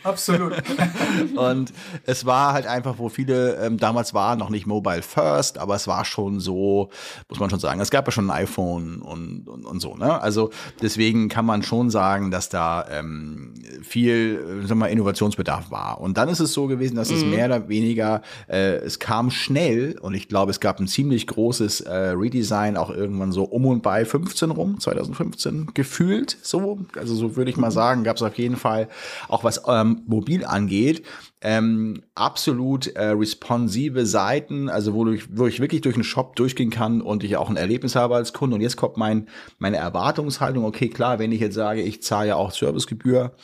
Absolut. 0.09 0.55
und 1.37 1.73
es 2.05 2.25
war 2.25 2.53
halt 2.53 2.67
einfach, 2.67 2.99
wo 2.99 3.09
viele 3.09 3.57
ähm, 3.57 3.79
damals 3.79 4.15
war 4.15 4.37
noch 4.37 4.51
nicht 4.51 4.67
Mobile 4.67 5.03
First, 5.03 5.59
aber 5.59 5.75
es 5.75 5.87
war 5.87 6.05
schon 6.05 6.41
so, 6.41 6.91
muss 7.29 7.41
man 7.41 7.51
schon 7.51 7.61
sagen. 7.61 7.81
Es 7.81 7.91
gab 7.91 8.07
ja 8.07 8.13
schon 8.13 8.31
ein 8.31 8.43
iPhone 8.45 9.01
und, 9.03 9.49
und, 9.49 9.65
und 9.65 9.81
so, 9.81 9.97
ne? 9.97 10.21
Also 10.21 10.51
deswegen 10.81 11.29
kann 11.29 11.45
man 11.45 11.63
schon 11.63 11.91
sagen, 11.91 12.31
dass 12.31 12.49
da 12.49 12.87
ähm, 12.91 13.55
viel, 13.83 14.65
wir 14.67 14.75
mal, 14.75 14.87
Innovationsbedarf 14.87 15.71
war. 15.71 16.01
Und 16.01 16.17
dann 16.17 16.29
ist 16.29 16.41
es 16.41 16.53
so 16.53 16.67
gewesen, 16.67 16.97
dass 16.97 17.11
es 17.11 17.25
mehr 17.25 17.47
oder 17.47 17.69
weniger, 17.69 18.23
äh, 18.49 18.77
es 18.77 18.99
kam 18.99 19.31
schnell 19.31 19.99
und 20.01 20.15
ich 20.15 20.29
glaube, 20.29 20.51
es 20.51 20.61
gab 20.61 20.81
ein 20.81 20.89
ziemlich 20.89 21.27
großes 21.27 21.83
äh, 21.83 21.93
Redesign 21.93 22.77
auch 22.77 22.91
irgendwann 22.91 23.33
so 23.33 23.45
um 23.45 23.67
und 23.67 23.83
bei 23.83 24.05
15 24.05 24.51
rum, 24.51 24.81
2015 24.81 25.69
gefühlt 25.75 26.39
so. 26.43 26.79
Also 26.97 27.15
so 27.15 27.37
würde 27.37 27.51
ich 27.51 27.57
mal 27.57 27.71
sagen, 27.71 28.05
gab 28.05 28.17
es 28.17 28.23
auf 28.23 28.39
jeden 28.39 28.57
Fall 28.57 28.89
auch 29.29 29.45
was 29.45 29.63
ähm, 29.67 29.98
mobil 30.07 30.45
angeht, 30.45 31.05
ähm, 31.41 32.03
absolut 32.15 32.89
äh, 32.89 33.09
responsive 33.09 34.07
Seiten, 34.07 34.69
also 34.69 34.95
wo 34.95 35.09
ich, 35.09 35.37
wo 35.37 35.47
ich 35.47 35.61
wirklich 35.61 35.81
durch 35.81 35.95
den 35.95 36.05
Shop 36.05 36.37
durchgehen 36.37 36.71
kann 36.71 37.01
und 37.01 37.25
ich 37.25 37.37
auch 37.37 37.51
ein 37.51 37.57
Erlebnis 37.57 37.97
habe 37.97 38.17
als 38.17 38.33
Kunde. 38.33 38.57
Und 38.57 38.63
jetzt 38.63 38.77
kommt 38.77 38.97
mein, 38.97 39.29
meine 39.59 39.77
Erwartungshaltung. 39.77 40.65
Okay, 40.65 40.89
klar, 40.89 41.19
wenn 41.19 41.33
ich 41.33 41.41
jetzt 41.41 41.55
sage, 41.55 41.83
ich 41.83 42.03
zahle 42.03 42.29
ja 42.29 42.37
auch 42.37 42.53
Servicegebühr, 42.53 43.35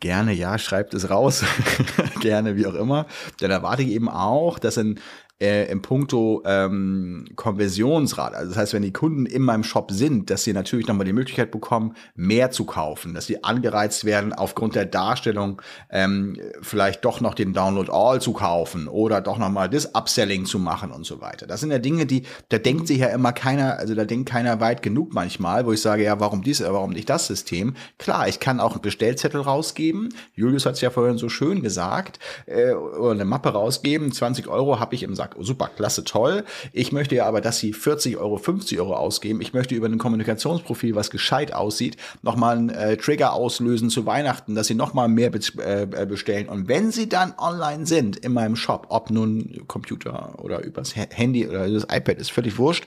gerne, 0.00 0.34
ja, 0.34 0.58
schreibt 0.58 0.92
es 0.92 1.08
raus, 1.08 1.44
gerne, 2.20 2.56
wie 2.56 2.66
auch 2.66 2.74
immer, 2.74 3.06
dann 3.40 3.50
erwarte 3.50 3.82
ich 3.82 3.88
eben 3.88 4.10
auch, 4.10 4.58
dass 4.58 4.76
in 4.76 5.00
äh, 5.40 5.70
im 5.70 5.82
Punkto 5.82 6.42
ähm, 6.46 7.26
Konversionsrate, 7.34 8.36
also 8.36 8.50
das 8.50 8.58
heißt, 8.58 8.72
wenn 8.74 8.82
die 8.82 8.92
Kunden 8.92 9.26
in 9.26 9.42
meinem 9.42 9.64
Shop 9.64 9.90
sind, 9.90 10.30
dass 10.30 10.44
sie 10.44 10.52
natürlich 10.52 10.86
nochmal 10.86 11.06
die 11.06 11.12
Möglichkeit 11.12 11.50
bekommen, 11.50 11.94
mehr 12.14 12.52
zu 12.52 12.64
kaufen, 12.64 13.14
dass 13.14 13.26
sie 13.26 13.42
angereizt 13.42 14.04
werden, 14.04 14.32
aufgrund 14.32 14.76
der 14.76 14.86
Darstellung 14.86 15.60
ähm, 15.90 16.38
vielleicht 16.62 17.04
doch 17.04 17.20
noch 17.20 17.34
den 17.34 17.52
Download 17.52 17.90
All 17.92 18.20
zu 18.20 18.32
kaufen 18.32 18.86
oder 18.86 19.20
doch 19.20 19.38
nochmal 19.38 19.68
das 19.68 19.94
Upselling 19.94 20.44
zu 20.44 20.58
machen 20.58 20.92
und 20.92 21.04
so 21.04 21.20
weiter. 21.20 21.46
Das 21.46 21.60
sind 21.60 21.72
ja 21.72 21.78
Dinge, 21.78 22.06
die, 22.06 22.22
da 22.50 22.58
denkt 22.58 22.86
sich 22.86 22.98
ja 22.98 23.08
immer 23.08 23.32
keiner, 23.32 23.78
also 23.78 23.94
da 23.94 24.04
denkt 24.04 24.28
keiner 24.28 24.60
weit 24.60 24.82
genug 24.82 25.14
manchmal, 25.14 25.66
wo 25.66 25.72
ich 25.72 25.80
sage, 25.80 26.04
ja, 26.04 26.20
warum 26.20 26.42
dies, 26.42 26.62
warum 26.62 26.90
nicht 26.90 27.10
das 27.10 27.26
System? 27.26 27.74
Klar, 27.98 28.28
ich 28.28 28.38
kann 28.38 28.60
auch 28.60 28.72
einen 28.72 28.82
Bestellzettel 28.82 29.40
rausgeben. 29.40 30.10
Julius 30.34 30.64
hat 30.64 30.74
es 30.74 30.80
ja 30.80 30.90
vorhin 30.90 31.18
so 31.18 31.28
schön 31.28 31.62
gesagt, 31.62 32.20
äh, 32.46 32.72
oder 32.72 33.12
eine 33.12 33.24
Mappe 33.24 33.48
rausgeben, 33.48 34.12
20 34.12 34.46
Euro 34.46 34.78
habe 34.78 34.94
ich 34.94 35.02
im 35.02 35.14
Sack. 35.24 35.36
Super, 35.40 35.70
klasse, 35.74 36.04
toll. 36.04 36.44
Ich 36.72 36.92
möchte 36.92 37.14
ja 37.14 37.26
aber, 37.26 37.40
dass 37.40 37.58
sie 37.58 37.72
40 37.72 38.16
Euro, 38.18 38.36
50 38.36 38.78
Euro 38.80 38.94
ausgeben. 38.94 39.40
Ich 39.40 39.52
möchte 39.52 39.74
über 39.74 39.86
ein 39.86 39.98
Kommunikationsprofil, 39.98 40.94
was 40.94 41.10
gescheit 41.10 41.54
aussieht, 41.54 41.96
nochmal 42.22 42.56
einen 42.58 42.68
äh, 42.70 42.96
Trigger 42.96 43.32
auslösen 43.32 43.90
zu 43.90 44.06
Weihnachten, 44.06 44.54
dass 44.54 44.66
sie 44.66 44.74
nochmal 44.74 45.08
mehr 45.08 45.30
be 45.30 45.40
äh, 45.58 46.06
bestellen. 46.06 46.48
Und 46.48 46.68
wenn 46.68 46.90
sie 46.90 47.08
dann 47.08 47.34
online 47.38 47.86
sind 47.86 48.16
in 48.16 48.32
meinem 48.32 48.56
Shop, 48.56 48.86
ob 48.90 49.10
nun 49.10 49.64
Computer 49.66 50.38
oder 50.42 50.62
übers 50.62 50.94
Ha- 50.96 51.06
Handy 51.10 51.48
oder 51.48 51.68
das 51.68 51.84
iPad, 51.84 52.18
ist 52.18 52.30
völlig 52.30 52.58
wurscht, 52.58 52.86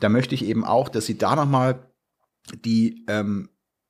da 0.00 0.08
möchte 0.08 0.34
ich 0.34 0.44
eben 0.44 0.64
auch, 0.64 0.88
dass 0.88 1.06
sie 1.06 1.18
da 1.18 1.36
nochmal 1.36 1.78
die 2.64 3.04
ähm, 3.08 3.48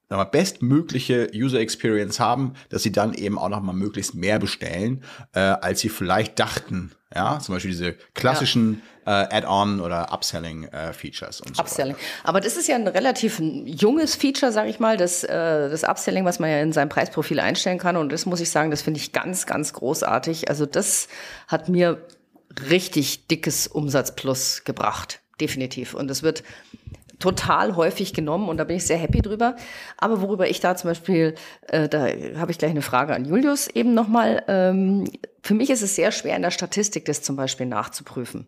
wir, 0.08 0.24
bestmögliche 0.24 1.30
User 1.34 1.58
Experience 1.60 2.20
haben, 2.20 2.54
dass 2.68 2.82
sie 2.82 2.92
dann 2.92 3.14
eben 3.14 3.38
auch 3.38 3.48
noch 3.48 3.60
mal 3.60 3.72
möglichst 3.72 4.14
mehr 4.14 4.38
bestellen, 4.38 5.02
äh, 5.32 5.40
als 5.40 5.80
sie 5.80 5.88
vielleicht 5.88 6.38
dachten. 6.38 6.92
Ja, 7.14 7.38
zum 7.38 7.54
Beispiel 7.54 7.70
diese 7.70 7.94
klassischen 8.14 8.82
äh, 9.06 9.10
Add-on 9.10 9.80
oder 9.80 10.12
Upselling-Features 10.12 11.40
und 11.40 11.56
so 11.56 11.62
Upselling. 11.62 11.94
weiter. 11.94 12.04
Aber 12.24 12.40
das 12.40 12.56
ist 12.56 12.66
ja 12.66 12.74
ein 12.74 12.86
relativ 12.88 13.40
junges 13.40 14.16
Feature, 14.16 14.50
sage 14.50 14.68
ich 14.68 14.80
mal, 14.80 14.96
das, 14.96 15.22
äh, 15.22 15.28
das 15.70 15.84
Upselling, 15.84 16.24
was 16.24 16.40
man 16.40 16.50
ja 16.50 16.60
in 16.60 16.72
seinem 16.72 16.88
Preisprofil 16.88 17.38
einstellen 17.38 17.78
kann. 17.78 17.96
Und 17.96 18.10
das 18.10 18.26
muss 18.26 18.40
ich 18.40 18.50
sagen, 18.50 18.70
das 18.70 18.82
finde 18.82 18.98
ich 18.98 19.12
ganz, 19.12 19.46
ganz 19.46 19.72
großartig. 19.72 20.48
Also 20.48 20.66
das 20.66 21.08
hat 21.46 21.68
mir 21.68 22.02
richtig 22.68 23.28
dickes 23.28 23.68
Umsatzplus 23.68 24.64
gebracht. 24.64 25.20
Definitiv. 25.40 25.94
Und 25.94 26.10
es 26.10 26.22
wird 26.22 26.42
total 27.18 27.76
häufig 27.76 28.12
genommen 28.12 28.48
und 28.48 28.58
da 28.58 28.64
bin 28.64 28.76
ich 28.76 28.86
sehr 28.86 28.98
happy 28.98 29.22
drüber. 29.22 29.56
Aber 29.96 30.20
worüber 30.20 30.48
ich 30.48 30.60
da 30.60 30.76
zum 30.76 30.90
Beispiel, 30.90 31.34
äh, 31.68 31.88
da 31.88 32.08
habe 32.36 32.50
ich 32.50 32.58
gleich 32.58 32.70
eine 32.70 32.82
Frage 32.82 33.14
an 33.14 33.24
Julius 33.24 33.68
eben 33.68 33.94
nochmal. 33.94 34.42
Ähm, 34.48 35.04
für 35.42 35.54
mich 35.54 35.70
ist 35.70 35.82
es 35.82 35.94
sehr 35.94 36.12
schwer 36.12 36.36
in 36.36 36.42
der 36.42 36.50
Statistik, 36.50 37.04
das 37.04 37.22
zum 37.22 37.36
Beispiel 37.36 37.66
nachzuprüfen. 37.66 38.46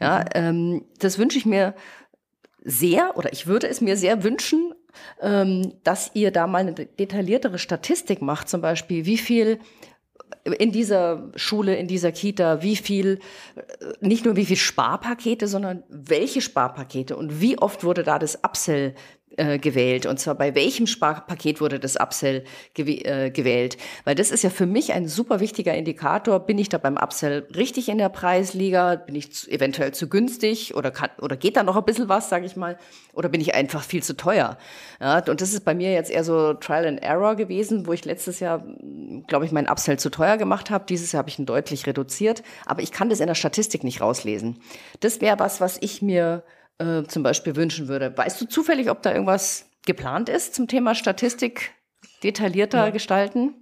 Ja, 0.00 0.24
ähm, 0.34 0.84
das 0.98 1.18
wünsche 1.18 1.38
ich 1.38 1.46
mir 1.46 1.74
sehr 2.64 3.16
oder 3.16 3.32
ich 3.32 3.46
würde 3.46 3.68
es 3.68 3.80
mir 3.80 3.96
sehr 3.96 4.22
wünschen, 4.22 4.74
ähm, 5.20 5.72
dass 5.84 6.10
ihr 6.14 6.30
da 6.30 6.46
mal 6.46 6.58
eine 6.58 6.74
detailliertere 6.74 7.58
Statistik 7.58 8.22
macht, 8.22 8.48
zum 8.48 8.60
Beispiel 8.60 9.06
wie 9.06 9.18
viel 9.18 9.58
in 10.44 10.72
dieser 10.72 11.30
Schule, 11.36 11.76
in 11.76 11.86
dieser 11.86 12.12
Kita, 12.12 12.62
wie 12.62 12.76
viel, 12.76 13.18
äh, 13.56 13.62
nicht 14.00 14.24
nur 14.24 14.36
wie 14.36 14.44
viel 14.44 14.56
Sparpakete, 14.56 15.46
sondern 15.46 15.82
welche 15.88 16.40
Sparpakete 16.40 17.16
und 17.16 17.40
wie 17.40 17.58
oft 17.58 17.84
wurde 17.84 18.02
da 18.02 18.18
das 18.18 18.36
Upsell 18.42 18.94
äh, 19.36 19.58
gewählt. 19.58 20.06
Und 20.06 20.18
zwar 20.18 20.34
bei 20.34 20.54
welchem 20.54 20.86
Sparpaket 20.86 21.60
wurde 21.60 21.78
das 21.78 21.96
Upsell 21.96 22.44
gew 22.74 22.88
äh, 22.88 23.30
gewählt, 23.30 23.76
weil 24.04 24.14
das 24.14 24.30
ist 24.30 24.42
ja 24.42 24.50
für 24.50 24.66
mich 24.66 24.92
ein 24.92 25.08
super 25.08 25.40
wichtiger 25.40 25.74
Indikator, 25.74 26.40
bin 26.40 26.58
ich 26.58 26.68
da 26.68 26.78
beim 26.78 26.96
Upsell 26.96 27.46
richtig 27.54 27.88
in 27.88 27.98
der 27.98 28.08
Preisliga, 28.08 28.96
bin 28.96 29.14
ich 29.14 29.32
zu, 29.32 29.50
eventuell 29.50 29.92
zu 29.92 30.08
günstig? 30.08 30.74
Oder 30.74 30.90
kann, 30.90 31.10
oder 31.20 31.36
geht 31.36 31.56
da 31.56 31.62
noch 31.62 31.76
ein 31.76 31.84
bisschen 31.84 32.08
was, 32.08 32.28
sage 32.28 32.46
ich 32.46 32.56
mal, 32.56 32.78
oder 33.12 33.28
bin 33.28 33.40
ich 33.40 33.54
einfach 33.54 33.82
viel 33.82 34.02
zu 34.02 34.16
teuer. 34.16 34.58
Ja, 35.00 35.22
und 35.28 35.40
das 35.40 35.52
ist 35.52 35.64
bei 35.64 35.74
mir 35.74 35.92
jetzt 35.92 36.10
eher 36.10 36.24
so 36.24 36.54
Trial 36.54 36.86
and 36.86 37.02
Error 37.02 37.34
gewesen, 37.36 37.86
wo 37.86 37.92
ich 37.92 38.04
letztes 38.04 38.40
Jahr, 38.40 38.64
glaube 39.26 39.44
ich, 39.44 39.52
meinen 39.52 39.68
Upsell 39.68 39.98
zu 39.98 40.10
teuer 40.10 40.36
gemacht 40.36 40.70
habe. 40.70 40.84
Dieses 40.88 41.12
Jahr 41.12 41.18
habe 41.18 41.28
ich 41.28 41.38
ihn 41.38 41.46
deutlich 41.46 41.86
reduziert, 41.86 42.42
aber 42.66 42.82
ich 42.82 42.92
kann 42.92 43.08
das 43.08 43.20
in 43.20 43.26
der 43.26 43.34
Statistik 43.34 43.84
nicht 43.84 44.00
rauslesen. 44.00 44.60
Das 45.00 45.20
wäre 45.20 45.38
was, 45.38 45.60
was 45.60 45.78
ich 45.80 46.02
mir 46.02 46.44
äh, 46.82 47.06
zum 47.06 47.22
Beispiel 47.22 47.56
wünschen 47.56 47.88
würde. 47.88 48.16
Weißt 48.16 48.40
du 48.40 48.46
zufällig, 48.46 48.90
ob 48.90 49.02
da 49.02 49.12
irgendwas 49.12 49.70
geplant 49.86 50.28
ist 50.28 50.54
zum 50.54 50.68
Thema 50.68 50.94
Statistik 50.94 51.72
detaillierter 52.22 52.90
gestalten? 52.90 53.54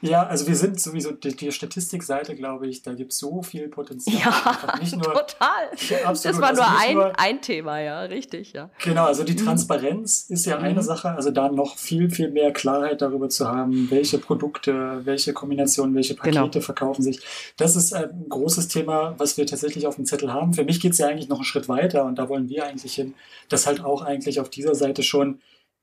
Ja, 0.00 0.24
also 0.26 0.46
wir 0.46 0.54
sind 0.54 0.80
sowieso, 0.80 1.10
die, 1.10 1.34
die 1.34 1.50
Statistikseite, 1.50 2.36
glaube 2.36 2.68
ich, 2.68 2.82
da 2.82 2.94
gibt 2.94 3.12
es 3.12 3.18
so 3.18 3.42
viel 3.42 3.68
Potenzial. 3.68 4.16
Ja, 4.20 4.78
nicht 4.80 4.92
nur, 4.96 5.02
total. 5.02 5.70
Ja, 5.88 6.04
absolut. 6.08 6.36
Das 6.36 6.40
war 6.40 6.48
Also 6.50 6.62
nur 6.62 6.70
nicht 6.70 6.88
ein, 6.88 6.94
nur- 6.94 7.18
ein 7.18 7.42
Thema, 7.42 7.80
ja, 7.80 8.00
richtig, 8.02 8.52
ja. 8.52 8.70
Genau, 8.84 9.06
also 9.06 9.24
die 9.24 9.34
Transparenz 9.34 10.26
ist 10.28 10.46
ja 10.46 10.58
eine 10.58 10.78
Mhm. 10.80 10.82
Sache, 10.82 11.10
also 11.10 11.30
da 11.32 11.48
noch 11.48 11.76
viel, 11.76 12.10
viel 12.10 12.30
mehr 12.30 12.52
Klarheit 12.52 13.02
darüber 13.02 13.28
zu 13.28 13.48
haben, 13.48 13.90
welche 13.90 14.18
Produkte, 14.18 15.00
welche 15.04 15.32
Kombinationen, 15.32 15.94
welche 15.96 16.14
Genau. 16.14 16.42
Pakete 16.42 16.60
verkaufen 16.60 17.02
sich. 17.02 17.20
Das 17.56 17.74
ist 17.74 17.92
ein 17.92 18.26
großes 18.28 18.68
Thema, 18.68 19.14
was 19.18 19.36
wir 19.36 19.46
tatsächlich 19.46 19.86
auf 19.88 19.96
dem 19.96 20.04
Zettel 20.06 20.32
haben. 20.32 20.54
Für 20.54 20.64
mich 20.64 20.80
geht 20.80 20.92
es 20.92 20.98
ja 20.98 21.08
eigentlich 21.08 21.28
noch 21.28 21.38
einen 21.38 21.44
Schritt 21.44 21.68
weiter 21.68 22.04
und 22.04 22.16
da 22.16 22.28
wollen 22.28 22.48
wir 22.48 22.64
eigentlich 22.64 22.94
hin, 22.94 23.14
dass 23.48 23.66
halt 23.66 23.84
auch 23.84 24.02
eigentlich 24.02 24.38
auf 24.40 24.48
dieser 24.48 24.74
Seite 24.76 25.02
schon 25.02 25.40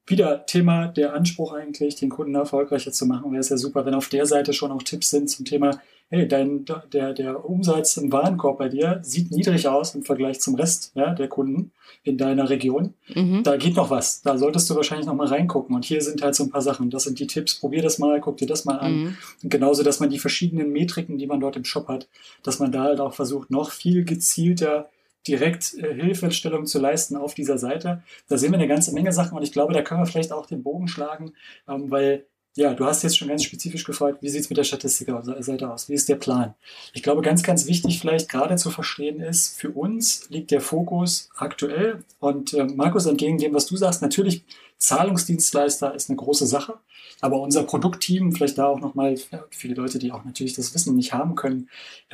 wieder 0.07 0.45
Thema 0.45 0.87
der 0.87 1.13
Anspruch 1.13 1.53
eigentlich, 1.53 1.95
den 1.95 2.09
Kunden 2.09 2.35
erfolgreicher 2.35 2.91
zu 2.91 3.05
machen. 3.05 3.31
Wäre 3.31 3.41
es 3.41 3.49
ja 3.49 3.57
super, 3.57 3.85
wenn 3.85 3.95
auf 3.95 4.09
der 4.09 4.25
Seite 4.25 4.53
schon 4.53 4.71
auch 4.71 4.83
Tipps 4.83 5.09
sind 5.09 5.29
zum 5.29 5.45
Thema, 5.45 5.81
hey, 6.09 6.27
dein, 6.27 6.65
der, 6.93 7.13
der 7.13 7.45
Umsatz 7.45 7.97
im 7.97 8.11
Warenkorb 8.11 8.59
bei 8.59 8.69
dir 8.69 8.99
sieht 9.01 9.31
niedrig 9.31 9.67
aus 9.67 9.95
im 9.95 10.03
Vergleich 10.03 10.39
zum 10.39 10.55
Rest 10.55 10.91
ja, 10.93 11.13
der 11.13 11.27
Kunden 11.27 11.71
in 12.03 12.17
deiner 12.17 12.49
Region. 12.49 12.93
Mhm. 13.13 13.41
Da 13.43 13.57
geht 13.57 13.75
noch 13.75 13.89
was. 13.89 14.21
Da 14.21 14.37
solltest 14.37 14.69
du 14.69 14.75
wahrscheinlich 14.75 15.07
noch 15.07 15.15
mal 15.15 15.27
reingucken. 15.27 15.75
Und 15.75 15.85
hier 15.85 16.01
sind 16.01 16.21
halt 16.21 16.35
so 16.35 16.43
ein 16.43 16.51
paar 16.51 16.61
Sachen. 16.61 16.91
Das 16.91 17.03
sind 17.03 17.19
die 17.19 17.25
Tipps. 17.25 17.55
Probier 17.55 17.81
das 17.81 17.97
mal, 17.97 18.21
guck 18.21 18.37
dir 18.37 18.47
das 18.47 18.65
mal 18.65 18.77
an. 18.77 18.95
Mhm. 18.95 19.17
Und 19.41 19.49
genauso, 19.49 19.81
dass 19.81 19.99
man 19.99 20.11
die 20.11 20.19
verschiedenen 20.19 20.71
Metriken, 20.71 21.17
die 21.17 21.25
man 21.25 21.39
dort 21.39 21.55
im 21.55 21.65
Shop 21.65 21.87
hat, 21.87 22.07
dass 22.43 22.59
man 22.59 22.71
da 22.71 22.83
halt 22.83 22.99
auch 22.99 23.13
versucht, 23.13 23.49
noch 23.49 23.71
viel 23.71 24.05
gezielter 24.05 24.89
direkt 25.27 25.73
äh, 25.75 25.93
Hilfestellung 25.93 26.65
zu 26.65 26.79
leisten 26.79 27.15
auf 27.15 27.33
dieser 27.33 27.57
Seite. 27.57 28.03
Da 28.27 28.37
sehen 28.37 28.51
wir 28.51 28.59
eine 28.59 28.67
ganze 28.67 28.93
Menge 28.93 29.13
Sachen 29.13 29.37
und 29.37 29.43
ich 29.43 29.51
glaube, 29.51 29.73
da 29.73 29.81
können 29.81 30.01
wir 30.01 30.07
vielleicht 30.07 30.31
auch 30.31 30.45
den 30.45 30.63
Bogen 30.63 30.87
schlagen, 30.87 31.33
ähm, 31.67 31.91
weil 31.91 32.25
ja, 32.57 32.73
du 32.73 32.85
hast 32.85 33.03
jetzt 33.03 33.17
schon 33.17 33.27
ganz 33.27 33.43
spezifisch 33.43 33.83
gefragt, 33.83 34.19
wie 34.21 34.29
sieht's 34.29 34.49
mit 34.49 34.57
der 34.57 34.63
Statistikseite 34.63 35.69
aus? 35.69 35.89
Wie 35.89 35.93
ist 35.93 36.07
der 36.07 36.15
Plan? 36.15 36.53
Ich 36.93 37.03
glaube, 37.03 37.21
ganz, 37.21 37.43
ganz 37.43 37.65
wichtig 37.67 37.99
vielleicht 37.99 38.29
gerade 38.29 38.55
zu 38.55 38.71
verstehen 38.71 39.19
ist, 39.19 39.59
für 39.59 39.71
uns 39.71 40.29
liegt 40.29 40.51
der 40.51 40.61
Fokus 40.61 41.29
aktuell 41.35 42.03
und 42.19 42.53
äh, 42.53 42.63
Markus, 42.63 43.07
entgegen 43.07 43.37
dem, 43.37 43.53
was 43.53 43.65
du 43.65 43.75
sagst, 43.75 44.01
natürlich 44.01 44.45
Zahlungsdienstleister 44.77 45.95
ist 45.95 46.09
eine 46.09 46.17
große 46.17 46.45
Sache, 46.45 46.75
aber 47.21 47.39
unser 47.39 47.63
Produktteam, 47.63 48.33
vielleicht 48.33 48.57
da 48.57 48.67
auch 48.67 48.79
nochmal 48.79 49.15
viele 49.49 49.75
Leute, 49.75 49.99
die 49.99 50.11
auch 50.11 50.25
natürlich 50.25 50.53
das 50.53 50.73
Wissen 50.73 50.95
nicht 50.95 51.13
haben 51.13 51.35
können, 51.35 51.69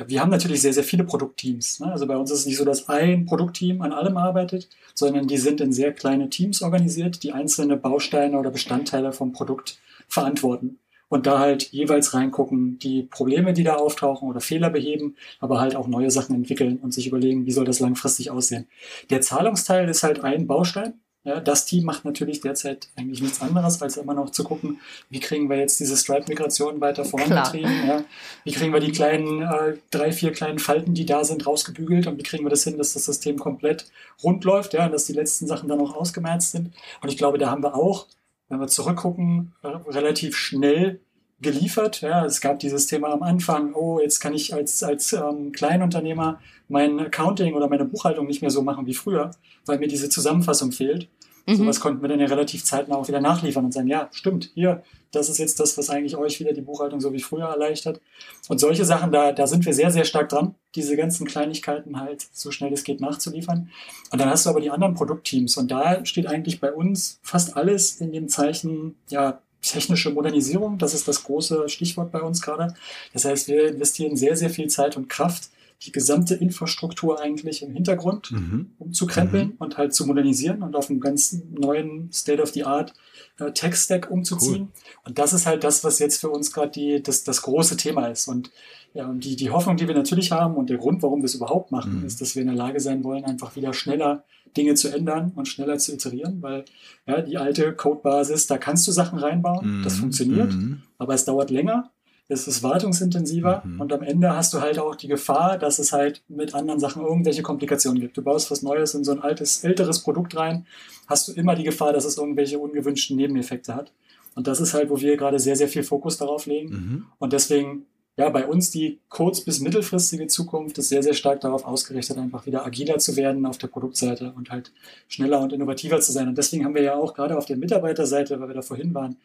wir 0.06 0.20
haben 0.20 0.30
natürlich 0.30 0.62
sehr, 0.62 0.72
sehr 0.72 0.84
viele 0.84 1.04
Produktteams. 1.04 1.80
Ne? 1.80 1.92
Also 1.92 2.06
bei 2.06 2.16
uns 2.16 2.30
ist 2.30 2.40
es 2.40 2.46
nicht 2.46 2.56
so, 2.56 2.64
dass 2.64 2.88
ein 2.88 3.26
Produktteam 3.26 3.82
an 3.82 3.92
allem 3.92 4.16
arbeitet, 4.16 4.68
sondern 4.94 5.26
die 5.26 5.38
sind 5.38 5.60
in 5.60 5.72
sehr 5.72 5.92
kleine 5.92 6.30
Teams 6.30 6.62
organisiert, 6.62 7.22
die 7.22 7.32
einzelne 7.32 7.76
Bausteine 7.76 8.38
oder 8.38 8.50
Bestandteile 8.50 9.12
vom 9.12 9.32
Produkt 9.32 9.78
verantworten 10.08 10.78
und 11.12 11.26
da 11.26 11.38
halt 11.40 11.72
jeweils 11.72 12.14
reingucken, 12.14 12.78
die 12.78 13.02
Probleme, 13.02 13.52
die 13.52 13.64
da 13.64 13.74
auftauchen 13.74 14.30
oder 14.30 14.40
Fehler 14.40 14.70
beheben, 14.70 15.16
aber 15.40 15.60
halt 15.60 15.76
auch 15.76 15.86
neue 15.86 16.10
Sachen 16.10 16.34
entwickeln 16.34 16.78
und 16.78 16.94
sich 16.94 17.06
überlegen, 17.06 17.44
wie 17.44 17.52
soll 17.52 17.66
das 17.66 17.80
langfristig 17.80 18.30
aussehen. 18.30 18.66
Der 19.10 19.20
Zahlungsteil 19.20 19.90
ist 19.90 20.04
halt 20.04 20.24
ein 20.24 20.46
Baustein. 20.46 20.94
Ja, 21.24 21.38
das 21.38 21.66
Team 21.66 21.84
macht 21.84 22.04
natürlich 22.04 22.40
derzeit 22.40 22.88
eigentlich 22.96 23.22
nichts 23.22 23.40
anderes, 23.40 23.80
als 23.80 23.96
immer 23.96 24.14
noch 24.14 24.30
zu 24.30 24.42
gucken, 24.42 24.80
wie 25.08 25.20
kriegen 25.20 25.48
wir 25.48 25.56
jetzt 25.56 25.78
diese 25.78 25.96
Stripe-Migration 25.96 26.80
weiter 26.80 27.04
vorangetrieben, 27.04 27.86
ja? 27.86 28.04
wie 28.42 28.50
kriegen 28.50 28.72
wir 28.72 28.80
die 28.80 28.90
kleinen, 28.90 29.42
äh, 29.42 29.76
drei, 29.90 30.10
vier 30.10 30.32
kleinen 30.32 30.58
Falten, 30.58 30.94
die 30.94 31.06
da 31.06 31.22
sind, 31.22 31.46
rausgebügelt 31.46 32.08
und 32.08 32.18
wie 32.18 32.24
kriegen 32.24 32.44
wir 32.44 32.50
das 32.50 32.64
hin, 32.64 32.76
dass 32.76 32.94
das 32.94 33.04
System 33.04 33.38
komplett 33.38 33.86
rund 34.24 34.42
läuft, 34.44 34.74
ja, 34.74 34.86
und 34.86 34.92
dass 34.92 35.04
die 35.04 35.12
letzten 35.12 35.46
Sachen 35.46 35.68
dann 35.68 35.80
auch 35.80 35.94
ausgemerzt 35.94 36.50
sind. 36.50 36.74
Und 37.00 37.08
ich 37.08 37.16
glaube, 37.16 37.38
da 37.38 37.50
haben 37.50 37.62
wir 37.62 37.76
auch 37.76 38.06
wenn 38.52 38.60
wir 38.60 38.68
zurückgucken, 38.68 39.54
äh, 39.62 39.68
relativ 39.68 40.36
schnell 40.36 41.00
geliefert. 41.40 42.02
Ja, 42.02 42.26
es 42.26 42.42
gab 42.42 42.58
dieses 42.58 42.86
Thema 42.86 43.10
am 43.10 43.22
Anfang, 43.22 43.72
oh, 43.72 43.98
jetzt 43.98 44.20
kann 44.20 44.34
ich 44.34 44.52
als, 44.52 44.82
als 44.82 45.14
ähm, 45.14 45.52
Kleinunternehmer 45.52 46.38
mein 46.72 46.98
Accounting 46.98 47.54
oder 47.54 47.68
meine 47.68 47.84
Buchhaltung 47.84 48.26
nicht 48.26 48.40
mehr 48.40 48.50
so 48.50 48.62
machen 48.62 48.86
wie 48.86 48.94
früher, 48.94 49.30
weil 49.66 49.78
mir 49.78 49.88
diese 49.88 50.08
Zusammenfassung 50.08 50.72
fehlt. 50.72 51.08
Mhm. 51.46 51.56
Sowas 51.56 51.80
konnten 51.80 52.02
wir 52.02 52.08
dann 52.08 52.20
ja 52.20 52.26
relativ 52.26 52.64
zeitnah 52.64 52.96
auch 52.96 53.08
wieder 53.08 53.20
nachliefern 53.20 53.64
und 53.64 53.72
sagen, 53.72 53.88
ja, 53.88 54.08
stimmt, 54.12 54.50
hier, 54.54 54.82
das 55.10 55.28
ist 55.28 55.38
jetzt 55.38 55.60
das, 55.60 55.76
was 55.76 55.90
eigentlich 55.90 56.16
euch 56.16 56.40
wieder 56.40 56.52
die 56.52 56.62
Buchhaltung 56.62 57.00
so 57.00 57.12
wie 57.12 57.20
früher 57.20 57.46
erleichtert. 57.46 58.00
Und 58.48 58.58
solche 58.58 58.84
Sachen, 58.84 59.12
da, 59.12 59.32
da 59.32 59.46
sind 59.46 59.66
wir 59.66 59.74
sehr, 59.74 59.90
sehr 59.90 60.04
stark 60.04 60.30
dran, 60.30 60.54
diese 60.74 60.96
ganzen 60.96 61.26
Kleinigkeiten 61.26 62.00
halt 62.00 62.26
so 62.32 62.50
schnell 62.50 62.72
es 62.72 62.84
geht 62.84 63.00
nachzuliefern. 63.00 63.70
Und 64.10 64.20
dann 64.20 64.30
hast 64.30 64.46
du 64.46 64.50
aber 64.50 64.60
die 64.60 64.70
anderen 64.70 64.94
Produktteams 64.94 65.56
und 65.58 65.70
da 65.70 66.04
steht 66.06 66.26
eigentlich 66.26 66.60
bei 66.60 66.72
uns 66.72 67.20
fast 67.22 67.56
alles 67.56 68.00
in 68.00 68.12
dem 68.12 68.28
Zeichen, 68.28 68.96
ja, 69.10 69.40
technische 69.60 70.10
Modernisierung, 70.10 70.78
das 70.78 70.94
ist 70.94 71.06
das 71.06 71.22
große 71.22 71.68
Stichwort 71.68 72.10
bei 72.10 72.20
uns 72.20 72.42
gerade. 72.42 72.74
Das 73.12 73.24
heißt, 73.24 73.46
wir 73.48 73.68
investieren 73.68 74.16
sehr, 74.16 74.36
sehr 74.36 74.50
viel 74.50 74.68
Zeit 74.68 74.96
und 74.96 75.08
Kraft, 75.08 75.50
die 75.84 75.92
gesamte 75.92 76.34
Infrastruktur 76.34 77.20
eigentlich 77.20 77.62
im 77.62 77.72
Hintergrund 77.72 78.30
Mhm. 78.32 78.72
umzukrempeln 78.78 79.52
und 79.58 79.78
halt 79.78 79.94
zu 79.94 80.06
modernisieren 80.06 80.62
und 80.62 80.76
auf 80.76 80.90
einen 80.90 81.00
ganz 81.00 81.36
neuen 81.50 82.10
State-of-the-Art 82.12 82.94
äh, 83.38 83.50
Tech-Stack 83.52 84.10
umzuziehen. 84.10 84.68
Und 85.04 85.18
das 85.18 85.32
ist 85.32 85.46
halt 85.46 85.64
das, 85.64 85.82
was 85.84 85.98
jetzt 85.98 86.20
für 86.20 86.30
uns 86.30 86.52
gerade 86.52 87.00
das, 87.00 87.24
das 87.24 87.42
große 87.42 87.76
Thema 87.76 88.06
ist. 88.08 88.28
Und 88.28 88.50
ja, 88.94 89.06
und 89.08 89.24
die, 89.24 89.36
die 89.36 89.50
Hoffnung, 89.50 89.76
die 89.76 89.88
wir 89.88 89.94
natürlich 89.94 90.32
haben 90.32 90.54
und 90.56 90.68
der 90.70 90.76
Grund, 90.78 91.02
warum 91.02 91.20
wir 91.22 91.26
es 91.26 91.34
überhaupt 91.34 91.72
machen, 91.72 92.00
Mhm. 92.00 92.06
ist, 92.06 92.20
dass 92.20 92.34
wir 92.34 92.42
in 92.42 92.48
der 92.48 92.56
Lage 92.56 92.78
sein 92.80 93.02
wollen, 93.04 93.24
einfach 93.24 93.56
wieder 93.56 93.72
schneller 93.72 94.24
Dinge 94.56 94.74
zu 94.74 94.88
ändern 94.94 95.32
und 95.34 95.48
schneller 95.48 95.78
zu 95.78 95.94
iterieren, 95.94 96.42
weil 96.42 96.66
ja, 97.06 97.22
die 97.22 97.38
alte 97.38 97.72
Codebasis, 97.72 98.46
da 98.46 98.58
kannst 98.58 98.86
du 98.86 98.92
Sachen 98.92 99.18
reinbauen, 99.18 99.80
das 99.82 99.96
Mhm. 99.96 100.00
funktioniert, 100.00 100.52
Mhm. 100.52 100.82
aber 100.98 101.14
es 101.14 101.24
dauert 101.24 101.50
länger, 101.50 101.90
es 102.28 102.46
ist 102.48 102.62
wartungsintensiver 102.62 103.62
Mhm. 103.64 103.80
und 103.80 103.92
am 103.92 104.02
Ende 104.02 104.34
hast 104.34 104.54
du 104.54 104.60
halt 104.60 104.78
auch 104.78 104.94
die 104.96 105.08
Gefahr, 105.08 105.58
dass 105.58 105.78
es 105.78 105.92
halt 105.92 106.22
mit 106.28 106.54
anderen 106.54 106.80
Sachen 106.80 107.02
irgendwelche 107.02 107.42
Komplikationen 107.42 108.00
gibt. 108.00 108.16
Du 108.16 108.22
baust 108.22 108.50
was 108.50 108.62
Neues 108.62 108.94
in 108.94 109.04
so 109.04 109.12
ein 109.12 109.20
altes, 109.20 109.64
älteres 109.64 110.00
Produkt 110.02 110.36
rein, 110.36 110.66
hast 111.08 111.28
du 111.28 111.32
immer 111.32 111.54
die 111.54 111.64
Gefahr, 111.64 111.92
dass 111.92 112.04
es 112.04 112.16
irgendwelche 112.16 112.58
ungewünschten 112.58 113.16
Nebeneffekte 113.16 113.74
hat. 113.74 113.92
Und 114.34 114.46
das 114.46 114.60
ist 114.60 114.72
halt, 114.72 114.88
wo 114.88 115.00
wir 115.00 115.16
gerade 115.18 115.38
sehr, 115.38 115.56
sehr 115.56 115.68
viel 115.68 115.82
Fokus 115.82 116.16
darauf 116.16 116.46
legen. 116.46 116.68
Mhm. 116.70 117.06
Und 117.18 117.34
deswegen, 117.34 117.84
ja, 118.16 118.30
bei 118.30 118.46
uns 118.46 118.70
die 118.70 118.98
kurz- 119.10 119.42
bis 119.42 119.60
mittelfristige 119.60 120.26
Zukunft 120.26 120.78
ist 120.78 120.88
sehr, 120.88 121.02
sehr 121.02 121.12
stark 121.14 121.40
darauf 121.42 121.66
ausgerichtet, 121.66 122.16
einfach 122.16 122.46
wieder 122.46 122.64
agiler 122.64 122.98
zu 122.98 123.16
werden 123.16 123.44
auf 123.44 123.58
der 123.58 123.66
Produktseite 123.68 124.32
und 124.34 124.50
halt 124.50 124.72
schneller 125.08 125.40
und 125.40 125.52
innovativer 125.52 126.00
zu 126.00 126.12
sein. 126.12 126.28
Und 126.28 126.38
deswegen 126.38 126.64
haben 126.64 126.74
wir 126.74 126.82
ja 126.82 126.94
auch 126.94 127.12
gerade 127.12 127.36
auf 127.36 127.44
der 127.46 127.56
Mitarbeiterseite, 127.58 128.40
weil 128.40 128.48
wir 128.48 128.54
da 128.54 128.62
vorhin 128.62 128.94
waren, 128.94 129.16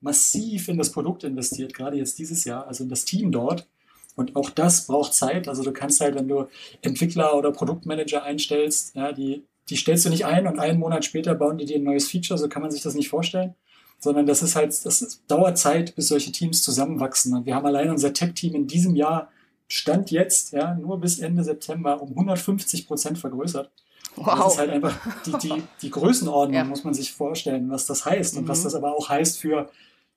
massiv 0.00 0.68
in 0.68 0.78
das 0.78 0.92
Produkt 0.92 1.24
investiert, 1.24 1.74
gerade 1.74 1.96
jetzt 1.96 2.18
dieses 2.18 2.44
Jahr, 2.44 2.66
also 2.66 2.84
in 2.84 2.90
das 2.90 3.04
Team 3.04 3.32
dort. 3.32 3.66
Und 4.14 4.34
auch 4.36 4.50
das 4.50 4.86
braucht 4.86 5.14
Zeit. 5.14 5.46
Also 5.48 5.62
du 5.62 5.72
kannst 5.72 6.00
halt, 6.00 6.14
wenn 6.14 6.28
du 6.28 6.46
Entwickler 6.82 7.36
oder 7.36 7.52
Produktmanager 7.52 8.22
einstellst, 8.22 8.94
ja, 8.94 9.12
die, 9.12 9.44
die 9.68 9.76
stellst 9.76 10.06
du 10.06 10.10
nicht 10.10 10.24
ein 10.24 10.46
und 10.46 10.58
einen 10.58 10.78
Monat 10.78 11.04
später 11.04 11.34
bauen 11.34 11.58
die 11.58 11.66
dir 11.66 11.76
ein 11.76 11.84
neues 11.84 12.08
Feature, 12.08 12.38
so 12.38 12.48
kann 12.48 12.62
man 12.62 12.70
sich 12.70 12.82
das 12.82 12.94
nicht 12.94 13.08
vorstellen 13.08 13.54
sondern 13.98 14.26
das 14.26 14.42
ist 14.42 14.56
halt, 14.56 14.68
das 14.84 15.22
dauert 15.26 15.58
Zeit, 15.58 15.94
bis 15.94 16.08
solche 16.08 16.32
Teams 16.32 16.62
zusammenwachsen. 16.62 17.34
Und 17.34 17.46
wir 17.46 17.54
haben 17.54 17.66
allein 17.66 17.90
unser 17.90 18.12
Tech-Team 18.12 18.54
in 18.54 18.66
diesem 18.66 18.94
Jahr 18.94 19.30
Stand 19.68 20.12
jetzt, 20.12 20.52
ja, 20.52 20.74
nur 20.74 21.00
bis 21.00 21.18
Ende 21.18 21.42
September 21.42 22.00
um 22.00 22.10
150 22.10 22.86
Prozent 22.86 23.18
vergrößert. 23.18 23.70
Das 24.16 24.26
ist 24.26 24.40
Wow. 24.40 24.58
halt 24.58 24.70
einfach 24.70 24.96
die, 25.26 25.32
die, 25.38 25.62
die 25.82 25.90
Größenordnung, 25.90 26.54
Ja. 26.56 26.64
muss 26.64 26.84
man 26.84 26.94
sich 26.94 27.12
vorstellen, 27.12 27.70
was 27.70 27.86
das 27.86 28.04
heißt 28.04 28.36
und 28.38 28.48
was 28.48 28.60
Mhm. 28.60 28.64
das 28.64 28.74
aber 28.74 28.94
auch 28.96 29.08
heißt 29.08 29.38
für 29.38 29.68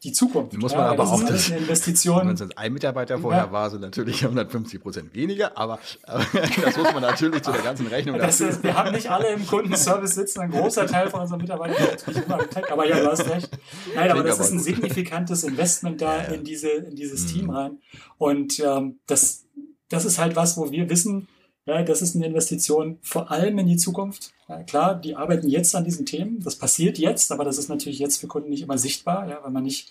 die 0.01 0.13
Zukunft. 0.13 0.53
Muss 0.57 0.71
man 0.73 0.85
aber 0.85 1.03
das 1.03 1.09
auch 1.11 1.21
das- 1.23 1.47
eine 1.47 1.55
Wenn 1.55 1.63
Investition. 1.63 2.29
es 2.29 2.41
ein 2.55 2.71
Mitarbeiter 2.71 3.19
vorher 3.19 3.47
Ja. 3.47 3.51
war, 3.51 3.69
sind 3.69 3.81
natürlich 3.81 4.23
150 4.23 4.81
Prozent 4.81 5.13
weniger, 5.13 5.57
aber, 5.57 5.77
aber 6.03 6.23
das 6.63 6.77
muss 6.77 6.93
man 6.93 7.01
natürlich 7.01 7.41
zu 7.41 7.51
der 7.51 7.61
ganzen 7.61 7.87
Rechnung 7.87 8.17
Das 8.17 8.37
dazu. 8.37 8.49
ist, 8.49 8.63
wir 8.63 8.73
haben 8.77 8.93
nicht 8.93 9.11
alle 9.11 9.27
im 9.33 9.45
Kundenservice 9.45 10.15
sitzen, 10.15 10.39
ein 10.39 10.51
großer 10.51 10.87
Teil 10.87 11.09
von 11.09 11.19
unseren 11.19 11.41
Mitarbeitern 11.41 11.93
ist 11.93 12.07
nicht 12.07 12.25
immer 12.25 12.41
im 12.41 12.49
Tech, 12.49 12.71
aber 12.71 12.87
ja, 12.87 13.01
du 13.01 13.11
hast 13.11 13.29
recht. 13.29 13.49
Nein, 13.93 14.09
aber 14.11 14.23
das 14.23 14.35
aber 14.37 14.45
ist 14.45 14.51
ein 14.53 14.57
gut. 14.59 14.65
signifikantes 14.65 15.43
Investment 15.43 15.99
da 16.01 16.15
Ja, 16.15 16.23
ja. 16.23 16.29
in, 16.35 16.43
diese, 16.45 16.69
in 16.69 16.95
dieses 16.95 17.23
Mhm. 17.23 17.27
Team 17.37 17.49
rein. 17.49 17.77
Und 18.17 18.57
ähm, 18.61 18.99
das, 19.07 19.43
das 19.89 20.05
ist 20.05 20.17
halt 20.17 20.37
was, 20.37 20.55
wo 20.55 20.71
wir 20.71 20.89
wissen, 20.89 21.27
ja, 21.66 21.84
das 21.84 22.01
ist 22.01 22.16
eine 22.16 22.26
Investition 22.26 22.97
vor 23.01 23.32
allem 23.32 23.60
in 23.60 23.68
die 23.68 23.78
Zukunft. 23.78 24.32
Ja, 24.47 24.64
klar, 24.64 24.95
die 24.95 25.16
arbeiten 25.16 25.47
jetzt 25.47 25.76
an 25.76 25.84
diesen 25.84 26.05
Themen. 26.05 26.39
Das 26.43 26.55
passiert 26.55 26.97
jetzt, 26.97 27.32
aber 27.32 27.43
das 27.43 27.57
ist 27.57 27.70
natürlich 27.70 27.99
jetzt 27.99 28.18
für 28.18 28.28
Kunden 28.28 28.49
nicht 28.49 28.64
immer 28.64 28.78
sichtbar, 28.78 29.30
ja, 29.30 29.39
weil 29.43 29.51
man 29.51 29.64
nicht, 29.64 29.89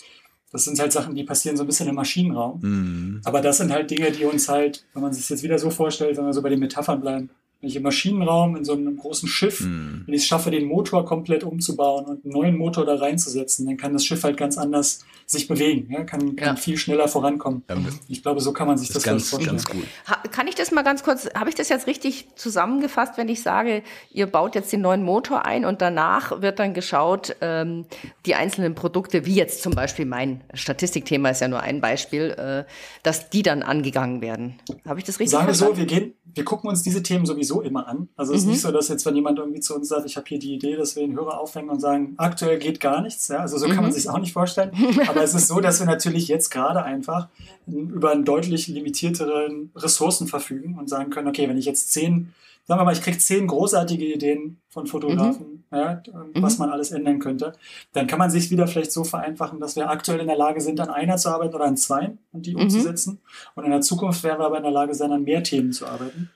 das 0.50 0.64
sind 0.64 0.78
halt 0.80 0.92
Sachen, 0.92 1.14
die 1.14 1.24
passieren 1.24 1.56
so 1.56 1.62
ein 1.62 1.66
bisschen 1.66 1.88
im 1.88 1.94
Maschinenraum. 1.94 2.60
Mhm. 2.60 3.20
Aber 3.24 3.40
das 3.40 3.58
sind 3.58 3.72
halt 3.72 3.90
Dinge, 3.90 4.10
die 4.10 4.24
uns 4.24 4.48
halt, 4.48 4.84
wenn 4.92 5.02
man 5.02 5.12
sich 5.12 5.28
jetzt 5.28 5.42
wieder 5.42 5.58
so 5.58 5.70
vorstellt, 5.70 6.16
wenn 6.16 6.26
wir 6.26 6.32
so 6.32 6.42
bei 6.42 6.48
den 6.48 6.60
Metaphern 6.60 7.00
bleiben, 7.00 7.30
wenn 7.60 7.68
ich 7.70 7.76
im 7.76 7.82
Maschinenraum 7.82 8.54
in 8.56 8.64
so 8.64 8.72
einem 8.74 8.96
großen 8.96 9.28
Schiff, 9.28 9.60
Hm. 9.60 10.04
wenn 10.06 10.14
ich 10.14 10.22
es 10.22 10.26
schaffe, 10.28 10.50
den 10.52 10.66
Motor 10.66 11.04
komplett 11.04 11.42
umzubauen 11.42 12.04
und 12.04 12.24
einen 12.24 12.32
neuen 12.32 12.56
Motor 12.56 12.84
da 12.86 12.94
reinzusetzen, 12.94 13.66
dann 13.66 13.76
kann 13.76 13.92
das 13.92 14.04
Schiff 14.04 14.22
halt 14.22 14.36
ganz 14.36 14.56
anders 14.58 15.00
sich 15.26 15.48
bewegen, 15.48 15.90
ja? 15.92 16.04
kann, 16.04 16.36
kann 16.36 16.48
Ja. 16.48 16.56
viel 16.56 16.76
schneller 16.78 17.08
vorankommen. 17.08 17.62
Ja, 17.68 17.76
Ich 18.08 18.22
glaube, 18.22 18.40
so 18.40 18.52
kann 18.52 18.66
man 18.68 18.78
sich 18.78 18.88
Das 18.88 18.94
das, 18.94 19.02
ganz, 19.04 19.28
vielleicht 19.28 19.46
ganz 19.50 19.64
vorstellen. 19.64 19.86
gut. 20.24 20.32
Kann 20.32 20.46
ich 20.46 20.54
das 20.54 20.70
mal 20.70 20.82
ganz 20.84 21.02
kurz, 21.02 21.28
habe 21.34 21.48
ich 21.50 21.54
das 21.56 21.68
jetzt 21.68 21.86
richtig 21.86 22.28
zusammengefasst, 22.36 23.14
wenn 23.18 23.28
ich 23.28 23.42
sage, 23.42 23.82
ihr 24.12 24.26
baut 24.26 24.54
jetzt 24.54 24.72
den 24.72 24.80
neuen 24.80 25.02
Motor 25.02 25.44
ein 25.44 25.64
und 25.64 25.82
danach 25.82 26.40
wird 26.40 26.58
dann 26.60 26.72
geschaut, 26.74 27.34
ähm, 27.40 27.86
die 28.24 28.36
einzelnen 28.36 28.74
Produkte, 28.76 29.26
wie 29.26 29.34
jetzt 29.34 29.62
zum 29.62 29.72
Beispiel 29.74 30.06
mein 30.06 30.42
Statistikthema 30.54 31.30
ist 31.30 31.40
ja 31.40 31.48
nur 31.48 31.60
ein 31.60 31.80
Beispiel, 31.80 32.30
äh, 32.30 32.64
dass 33.02 33.28
die 33.30 33.42
dann 33.42 33.62
angegangen 33.62 34.20
werden. 34.22 34.54
Habe 34.86 35.00
ich 35.00 35.04
das 35.04 35.18
richtig 35.18 35.32
Sagen 35.32 35.48
wir 35.48 35.54
so, 35.54 35.66
verstanden? 35.66 35.90
wir 35.90 35.98
gehen, 36.00 36.14
wir 36.34 36.44
gucken 36.44 36.70
uns 36.70 36.82
diese 36.82 37.02
Themen 37.02 37.26
sowieso 37.26 37.47
immer 37.62 37.86
an. 37.88 38.08
Also 38.16 38.32
es 38.32 38.40
ist 38.40 38.46
nicht 38.46 38.60
so, 38.60 38.70
dass 38.70 38.88
jetzt, 38.88 39.04
wenn 39.06 39.16
jemand 39.16 39.38
irgendwie 39.38 39.60
zu 39.60 39.74
uns 39.74 39.88
sagt, 39.88 40.06
ich 40.06 40.16
habe 40.16 40.26
hier 40.28 40.38
die 40.38 40.54
Idee, 40.54 40.76
dass 40.76 40.96
wir 40.96 41.06
den 41.06 41.16
Hörer 41.16 41.40
aufhängen 41.40 41.70
und 41.70 41.80
sagen, 41.80 42.14
aktuell 42.16 42.58
geht 42.58 42.80
gar 42.80 43.02
nichts. 43.02 43.28
Ja? 43.28 43.38
Also 43.38 43.58
so 43.58 43.66
kann 43.66 43.82
man 43.82 43.92
sich 43.92 44.08
auch 44.08 44.18
nicht 44.18 44.32
vorstellen. 44.32 44.72
Aber 45.08 45.22
es 45.22 45.34
ist 45.34 45.48
so, 45.48 45.60
dass 45.60 45.80
wir 45.80 45.86
natürlich 45.86 46.28
jetzt 46.28 46.50
gerade 46.50 46.82
einfach 46.82 47.28
über 47.66 48.10
einen 48.10 48.24
deutlich 48.24 48.68
limitierteren 48.68 49.70
Ressourcen 49.76 50.26
verfügen 50.26 50.78
und 50.78 50.88
sagen 50.88 51.10
können, 51.10 51.28
okay, 51.28 51.48
wenn 51.48 51.58
ich 51.58 51.66
jetzt 51.66 51.92
zehn, 51.92 52.32
sagen 52.66 52.80
wir 52.80 52.84
mal, 52.84 52.92
ich 52.92 53.02
kriege 53.02 53.18
zehn 53.18 53.46
großartige 53.46 54.04
Ideen 54.04 54.58
von 54.68 54.86
Fotografen, 54.86 55.64
ja, 55.70 56.02
was 56.34 56.58
man 56.58 56.70
alles 56.70 56.92
ändern 56.92 57.18
könnte, 57.18 57.52
dann 57.92 58.06
kann 58.06 58.18
man 58.18 58.30
sich 58.30 58.50
wieder 58.50 58.66
vielleicht 58.66 58.92
so 58.92 59.04
vereinfachen, 59.04 59.60
dass 59.60 59.76
wir 59.76 59.90
aktuell 59.90 60.20
in 60.20 60.26
der 60.26 60.36
Lage 60.36 60.60
sind, 60.60 60.80
an 60.80 60.88
einer 60.88 61.16
zu 61.16 61.28
arbeiten 61.28 61.54
oder 61.54 61.66
an 61.66 61.76
zwei 61.76 62.12
und 62.32 62.46
die 62.46 62.54
umzusetzen. 62.54 63.20
Und 63.54 63.64
in 63.64 63.70
der 63.70 63.82
Zukunft 63.82 64.22
werden 64.22 64.38
wir 64.40 64.46
aber 64.46 64.56
in 64.58 64.62
der 64.62 64.72
Lage 64.72 64.94
sein, 64.94 65.12
an 65.12 65.24
mehr 65.24 65.42
Themen 65.42 65.72
zu 65.72 65.86
arbeiten. 65.86 66.30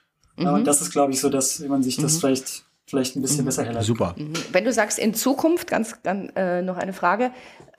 Ja, 0.44 0.54
und 0.54 0.66
das 0.66 0.82
ist, 0.82 0.92
glaube 0.92 1.12
ich, 1.12 1.20
so, 1.20 1.28
dass 1.28 1.60
man 1.60 1.82
sich 1.82 1.96
das 1.96 2.18
vielleicht, 2.18 2.64
vielleicht 2.86 3.16
ein 3.16 3.22
bisschen 3.22 3.44
besser 3.44 3.64
herleitet. 3.64 3.86
Super. 3.86 4.14
Wenn 4.52 4.64
du 4.64 4.72
sagst 4.72 4.98
in 4.98 5.14
Zukunft, 5.14 5.68
ganz, 5.68 6.02
ganz 6.02 6.30
äh, 6.36 6.62
noch 6.62 6.76
eine 6.76 6.92
Frage, 6.92 7.32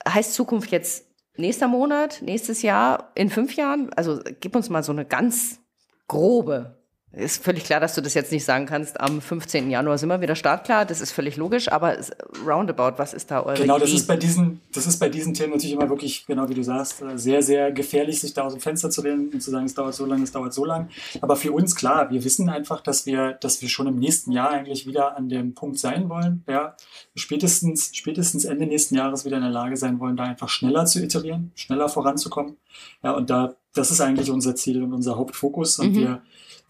heißt 0.08 0.34
Zukunft 0.34 0.70
jetzt 0.70 1.06
nächster 1.36 1.68
Monat, 1.68 2.22
nächstes 2.22 2.62
Jahr, 2.62 3.10
in 3.14 3.30
fünf 3.30 3.56
Jahren? 3.56 3.92
Also 3.94 4.20
gib 4.40 4.54
uns 4.56 4.70
mal 4.70 4.82
so 4.82 4.92
eine 4.92 5.04
ganz 5.04 5.60
grobe. 6.08 6.83
Ist 7.16 7.44
völlig 7.44 7.64
klar, 7.64 7.78
dass 7.78 7.94
du 7.94 8.00
das 8.00 8.14
jetzt 8.14 8.32
nicht 8.32 8.44
sagen 8.44 8.66
kannst. 8.66 9.00
Am 9.00 9.20
15. 9.20 9.70
Januar 9.70 9.98
sind 9.98 10.08
wir 10.08 10.20
wieder 10.20 10.34
startklar. 10.34 10.84
Das 10.84 11.00
ist 11.00 11.12
völlig 11.12 11.36
logisch. 11.36 11.70
Aber 11.70 11.96
roundabout, 12.44 12.98
was 12.98 13.14
ist 13.14 13.30
da 13.30 13.42
eure 13.42 13.60
Genau, 13.60 13.78
das 13.78 13.90
Idee? 13.90 13.98
ist 13.98 14.06
bei 14.08 14.16
diesen, 14.16 14.60
das 14.72 14.86
ist 14.86 14.98
bei 14.98 15.08
diesen 15.08 15.32
Themen 15.32 15.52
natürlich 15.52 15.74
immer 15.74 15.88
wirklich, 15.88 16.26
genau 16.26 16.48
wie 16.48 16.54
du 16.54 16.64
sagst, 16.64 17.02
äh, 17.02 17.16
sehr, 17.16 17.42
sehr 17.42 17.70
gefährlich, 17.70 18.20
sich 18.20 18.34
da 18.34 18.42
aus 18.42 18.52
dem 18.54 18.60
Fenster 18.60 18.90
zu 18.90 19.02
lehnen 19.02 19.30
und 19.32 19.40
zu 19.40 19.50
sagen, 19.50 19.66
es 19.66 19.74
dauert 19.74 19.94
so 19.94 20.06
lange, 20.06 20.24
es 20.24 20.32
dauert 20.32 20.52
so 20.52 20.64
lang. 20.64 20.88
Aber 21.20 21.36
für 21.36 21.52
uns 21.52 21.76
klar, 21.76 22.10
wir 22.10 22.24
wissen 22.24 22.48
einfach, 22.48 22.80
dass 22.80 23.06
wir, 23.06 23.34
dass 23.34 23.62
wir 23.62 23.68
schon 23.68 23.86
im 23.86 23.98
nächsten 23.98 24.32
Jahr 24.32 24.50
eigentlich 24.50 24.86
wieder 24.86 25.16
an 25.16 25.28
dem 25.28 25.54
Punkt 25.54 25.78
sein 25.78 26.08
wollen, 26.08 26.42
ja, 26.48 26.74
spätestens, 27.14 27.90
spätestens 27.94 28.44
Ende 28.44 28.66
nächsten 28.66 28.96
Jahres 28.96 29.24
wieder 29.24 29.36
in 29.36 29.42
der 29.42 29.52
Lage 29.52 29.76
sein 29.76 30.00
wollen, 30.00 30.16
da 30.16 30.24
einfach 30.24 30.48
schneller 30.48 30.84
zu 30.86 31.02
iterieren, 31.02 31.52
schneller 31.54 31.88
voranzukommen. 31.88 32.56
Ja, 33.02 33.12
und 33.12 33.30
da, 33.30 33.54
das 33.72 33.92
ist 33.92 34.00
eigentlich 34.00 34.30
unser 34.32 34.56
Ziel 34.56 34.82
und 34.82 34.92
unser 34.92 35.16
Hauptfokus. 35.16 35.78
Und 35.78 35.94
wir 35.94 36.22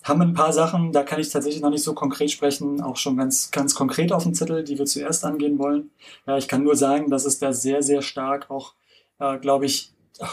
haben 0.05 0.21
ein 0.21 0.35
paar 0.35 0.53
Sachen, 0.53 0.93
da 0.93 1.03
kann 1.03 1.19
ich 1.19 1.31
tatsächlich 1.31 1.63
noch 1.63 1.71
nicht 1.71 1.83
so 1.83 1.95
konkret 1.95 2.31
sprechen, 2.31 2.81
auch 2.83 2.97
schon 2.97 3.17
ganz, 3.17 3.51
ganz 3.51 3.75
konkret 3.75 4.13
auf 4.13 4.23
dem 4.23 4.35
Zettel, 4.35 4.63
die 4.63 4.79
wir 4.79 4.85
zuerst 4.85 5.25
angehen 5.25 5.59
wollen. 5.59 5.91
Ja, 6.27 6.37
ich 6.37 6.47
kann 6.47 6.63
nur 6.63 6.77
sagen, 6.77 7.11
dass 7.11 7.25
es 7.25 7.39
da 7.39 7.53
sehr, 7.53 7.83
sehr 7.83 8.03
stark 8.03 8.51
auch, 8.51 8.75
äh, 9.19 9.39
glaube 9.39 9.65
ich, 9.67 9.93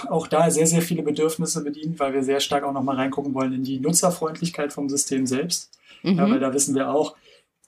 auch 0.09 0.27
da 0.27 0.51
sehr, 0.51 0.67
sehr 0.67 0.81
viele 0.81 1.01
Bedürfnisse 1.01 1.63
bedient, 1.63 1.99
weil 1.99 2.13
wir 2.13 2.23
sehr 2.23 2.39
stark 2.39 2.63
auch 2.63 2.73
nochmal 2.73 2.97
reingucken 2.97 3.33
wollen 3.33 3.53
in 3.53 3.63
die 3.63 3.79
Nutzerfreundlichkeit 3.79 4.73
vom 4.73 4.89
System 4.89 5.25
selbst. 5.25 5.71
Ja, 6.03 6.29
weil 6.29 6.39
da 6.39 6.53
wissen 6.53 6.73
wir 6.73 6.91
auch, 6.91 7.15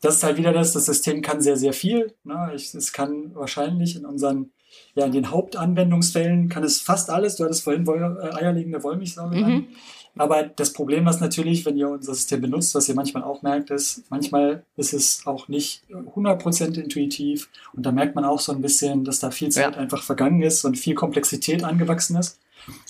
das 0.01 0.15
ist 0.15 0.23
halt 0.23 0.37
wieder 0.37 0.51
das, 0.51 0.73
das 0.73 0.85
System 0.85 1.21
kann 1.21 1.41
sehr, 1.41 1.55
sehr 1.55 1.71
viel. 1.71 2.13
Ne? 2.23 2.51
Ich, 2.55 2.73
es 2.73 2.91
kann 2.91 3.33
wahrscheinlich 3.35 3.95
in 3.95 4.05
unseren, 4.05 4.51
ja, 4.95 5.05
in 5.05 5.11
den 5.11 5.31
Hauptanwendungsfällen 5.31 6.49
kann 6.49 6.63
es 6.63 6.81
fast 6.81 7.09
alles. 7.09 7.37
Du 7.37 7.45
hattest 7.45 7.63
vorhin 7.63 7.87
Woll, 7.87 8.19
äh, 8.21 8.35
eierlegende 8.35 8.83
Wollmilchsau 8.83 9.29
genannt. 9.29 9.67
Aber 10.15 10.43
das 10.43 10.73
Problem 10.73 11.07
ist 11.07 11.21
natürlich, 11.21 11.65
wenn 11.65 11.75
ihr 11.77 11.89
unser 11.89 12.13
System 12.13 12.41
benutzt, 12.41 12.75
was 12.75 12.87
ihr 12.87 12.95
manchmal 12.95 13.23
auch 13.23 13.41
merkt, 13.41 13.71
ist, 13.71 14.03
manchmal 14.09 14.63
ist 14.77 14.93
es 14.93 15.25
auch 15.25 15.47
nicht 15.47 15.83
100% 15.89 16.79
intuitiv. 16.79 17.49
Und 17.73 17.83
da 17.85 17.91
merkt 17.91 18.13
man 18.15 18.23
auch 18.25 18.39
so 18.39 18.51
ein 18.51 18.61
bisschen, 18.61 19.03
dass 19.05 19.19
da 19.19 19.31
viel 19.31 19.49
Zeit 19.49 19.75
Ja. 19.75 19.79
einfach 19.81 20.03
vergangen 20.03 20.41
ist 20.41 20.63
und 20.65 20.77
viel 20.77 20.93
Komplexität 20.95 21.63
angewachsen 21.63 22.15
ist. 22.17 22.39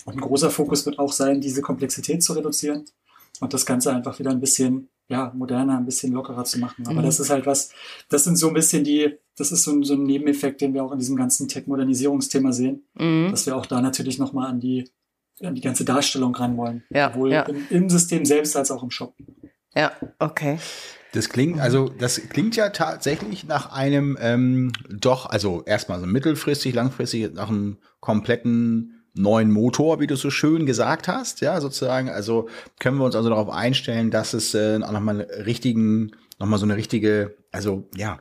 Und 0.04 0.14
ein 0.14 0.20
großer 0.20 0.50
Fokus 0.50 0.84
wird 0.86 0.98
auch 0.98 1.12
sein, 1.12 1.40
diese 1.40 1.62
Komplexität 1.62 2.22
zu 2.22 2.34
reduzieren 2.34 2.84
und 3.40 3.52
das 3.54 3.66
Ganze 3.66 3.92
einfach 3.92 4.18
wieder 4.18 4.30
ein 4.30 4.40
bisschen 4.40 4.88
ja, 5.08 5.32
moderner, 5.34 5.76
ein 5.78 5.84
bisschen 5.84 6.12
lockerer 6.12 6.44
zu 6.44 6.58
machen. 6.58 6.86
Aber 6.86 7.02
das 7.02 7.20
ist 7.20 7.28
halt 7.28 7.44
was, 7.44 7.70
das 8.08 8.24
sind 8.24 8.36
so 8.36 8.48
ein 8.48 8.54
bisschen 8.54 8.84
die, 8.84 9.18
das 9.36 9.52
ist 9.52 9.64
so 9.64 9.72
ein, 9.72 9.82
so 9.82 9.94
ein 9.94 10.02
Nebeneffekt, 10.04 10.60
den 10.62 10.72
wir 10.72 10.82
auch 10.82 10.92
in 10.92 10.98
diesem 10.98 11.16
ganzen 11.16 11.46
Tech-Modernisierungsthema 11.48 12.52
sehen, 12.52 12.84
Mhm. 12.94 13.28
dass 13.30 13.44
wir 13.46 13.54
auch 13.56 13.66
da 13.66 13.80
natürlich 13.82 14.18
nochmal 14.18 14.48
an 14.48 14.60
die, 14.60 14.88
an 15.42 15.54
die 15.54 15.60
ganze 15.60 15.84
Darstellung 15.84 16.34
ran 16.34 16.56
wollen. 16.56 16.84
Ja, 16.90 17.12
Sowohl 17.12 17.32
ja. 17.32 17.42
Im, 17.42 17.66
im 17.70 17.90
System 17.90 18.24
selbst 18.24 18.56
als 18.56 18.70
auch 18.70 18.82
im 18.82 18.90
Shop. 18.90 19.14
Ja, 19.74 19.92
okay. 20.18 20.58
Das 21.12 21.28
klingt, 21.28 21.60
also 21.60 21.88
das 21.88 22.20
klingt 22.28 22.56
ja 22.56 22.70
tatsächlich 22.70 23.44
nach 23.44 23.72
einem 23.72 24.18
ähm, 24.20 24.72
doch, 24.90 25.26
also 25.26 25.62
erstmal 25.64 26.00
so 26.00 26.06
mittelfristig, 26.06 26.74
langfristig 26.74 27.32
nach 27.34 27.48
einem 27.48 27.78
kompletten 28.00 29.04
neuen 29.14 29.50
Motor, 29.52 30.00
wie 30.00 30.08
du 30.08 30.16
so 30.16 30.30
schön 30.30 30.66
gesagt 30.66 31.06
hast, 31.06 31.40
ja, 31.40 31.60
sozusagen. 31.60 32.08
Also 32.08 32.48
können 32.80 32.98
wir 32.98 33.04
uns 33.04 33.14
also 33.14 33.28
darauf 33.28 33.48
einstellen, 33.48 34.10
dass 34.10 34.34
es 34.34 34.54
äh, 34.54 34.80
auch 34.82 34.90
nochmal 34.90 35.20
einen 35.20 35.42
richtigen, 35.44 36.10
nochmal 36.40 36.58
so 36.58 36.66
eine 36.66 36.76
richtige, 36.76 37.36
also 37.52 37.88
ja, 37.96 38.20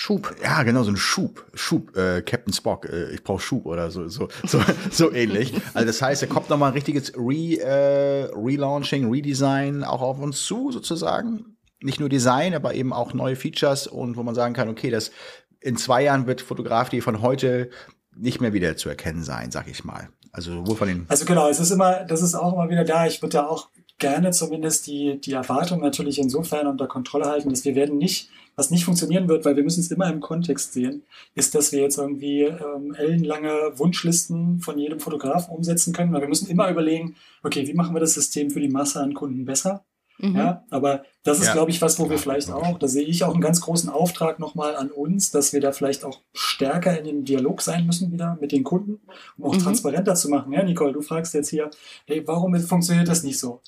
Schub. 0.00 0.32
ja, 0.40 0.62
genau, 0.62 0.84
so 0.84 0.92
ein 0.92 0.96
Schub, 0.96 1.44
Schub, 1.54 1.96
äh, 1.96 2.22
Captain 2.22 2.52
Spock, 2.52 2.88
äh, 2.88 3.10
ich 3.10 3.24
brauche 3.24 3.40
Schub 3.40 3.66
oder 3.66 3.90
so, 3.90 4.06
so, 4.06 4.28
so, 4.46 4.60
so 4.92 5.12
ähnlich. 5.12 5.52
Also 5.74 5.88
das 5.88 6.00
heißt, 6.00 6.22
da 6.22 6.26
kommt 6.28 6.48
nochmal 6.48 6.70
ein 6.70 6.74
richtiges 6.74 7.14
Re, 7.16 7.58
äh, 7.58 8.30
Relaunching, 8.32 9.10
Redesign 9.10 9.82
auch 9.82 10.00
auf 10.00 10.20
uns 10.20 10.44
zu, 10.44 10.70
sozusagen. 10.70 11.56
Nicht 11.80 11.98
nur 11.98 12.08
Design, 12.08 12.54
aber 12.54 12.74
eben 12.74 12.92
auch 12.92 13.12
neue 13.12 13.34
Features 13.34 13.88
und 13.88 14.16
wo 14.16 14.22
man 14.22 14.36
sagen 14.36 14.54
kann, 14.54 14.68
okay, 14.68 14.90
das 14.90 15.10
in 15.58 15.76
zwei 15.76 16.04
Jahren 16.04 16.28
wird 16.28 16.42
Fotografie 16.42 17.00
von 17.00 17.20
heute 17.20 17.68
nicht 18.14 18.40
mehr 18.40 18.52
wieder 18.52 18.76
zu 18.76 18.88
erkennen 18.88 19.24
sein, 19.24 19.50
sag 19.50 19.66
ich 19.66 19.82
mal. 19.82 20.10
Also 20.30 20.52
sowohl 20.52 20.76
von 20.76 20.86
den 20.86 21.06
Also 21.08 21.24
genau, 21.24 21.48
es 21.48 21.58
ist 21.58 21.72
immer, 21.72 22.04
das 22.04 22.22
ist 22.22 22.36
auch 22.36 22.52
immer 22.52 22.70
wieder 22.70 22.84
da. 22.84 23.08
Ich 23.08 23.20
würde 23.20 23.38
da 23.38 23.46
auch 23.48 23.70
gerne 23.98 24.30
zumindest 24.30 24.86
die, 24.86 25.20
die 25.20 25.32
Erwartung 25.32 25.80
natürlich 25.80 26.20
insofern 26.20 26.68
unter 26.68 26.86
Kontrolle 26.86 27.26
halten, 27.26 27.50
dass 27.50 27.64
wir 27.64 27.74
werden 27.74 27.98
nicht, 27.98 28.30
was 28.58 28.70
nicht 28.72 28.84
funktionieren 28.84 29.28
wird, 29.28 29.44
weil 29.44 29.54
wir 29.56 29.62
müssen 29.62 29.80
es 29.80 29.90
immer 29.90 30.10
im 30.12 30.20
Kontext 30.20 30.72
sehen, 30.72 31.04
ist, 31.34 31.54
dass 31.54 31.70
wir 31.72 31.80
jetzt 31.80 31.96
irgendwie 31.96 32.42
ähm, 32.42 32.92
ellenlange 32.94 33.72
Wunschlisten 33.78 34.58
von 34.58 34.78
jedem 34.78 34.98
Fotografen 35.00 35.54
umsetzen 35.54 35.92
können, 35.92 36.12
weil 36.12 36.22
wir 36.22 36.28
müssen 36.28 36.50
immer 36.50 36.68
überlegen, 36.68 37.14
okay, 37.44 37.66
wie 37.68 37.74
machen 37.74 37.94
wir 37.94 38.00
das 38.00 38.14
System 38.14 38.50
für 38.50 38.60
die 38.60 38.68
Masse 38.68 39.00
an 39.00 39.14
Kunden 39.14 39.44
besser? 39.44 39.84
Ja, 40.20 40.64
aber 40.70 41.04
das 41.22 41.38
ist, 41.38 41.46
Ja. 41.46 41.52
glaube 41.52 41.70
ich, 41.70 41.80
was, 41.80 42.00
wo 42.00 42.06
wir 42.10 42.16
Ja, 42.16 42.22
vielleicht 42.22 42.48
logisch. 42.48 42.66
auch, 42.66 42.78
da 42.80 42.88
sehe 42.88 43.04
ich 43.06 43.22
auch 43.22 43.34
einen 43.34 43.40
ganz 43.40 43.60
großen 43.60 43.88
Auftrag 43.88 44.40
nochmal 44.40 44.74
an 44.74 44.90
uns, 44.90 45.30
dass 45.30 45.52
wir 45.52 45.60
da 45.60 45.70
vielleicht 45.70 46.04
auch 46.04 46.18
stärker 46.34 46.98
in 46.98 47.04
den 47.04 47.24
Dialog 47.24 47.62
sein 47.62 47.86
müssen 47.86 48.10
wieder 48.10 48.36
mit 48.40 48.50
den 48.50 48.64
Kunden, 48.64 49.00
um 49.36 49.44
auch 49.44 49.56
transparenter 49.56 50.16
zu 50.16 50.28
machen. 50.28 50.52
Ja, 50.52 50.64
Nicole, 50.64 50.92
du 50.92 51.02
fragst 51.02 51.34
jetzt 51.34 51.50
hier, 51.50 51.70
hey, 52.06 52.26
warum 52.26 52.58
funktioniert 52.58 53.06
das 53.06 53.22
nicht 53.22 53.38
so? 53.38 53.60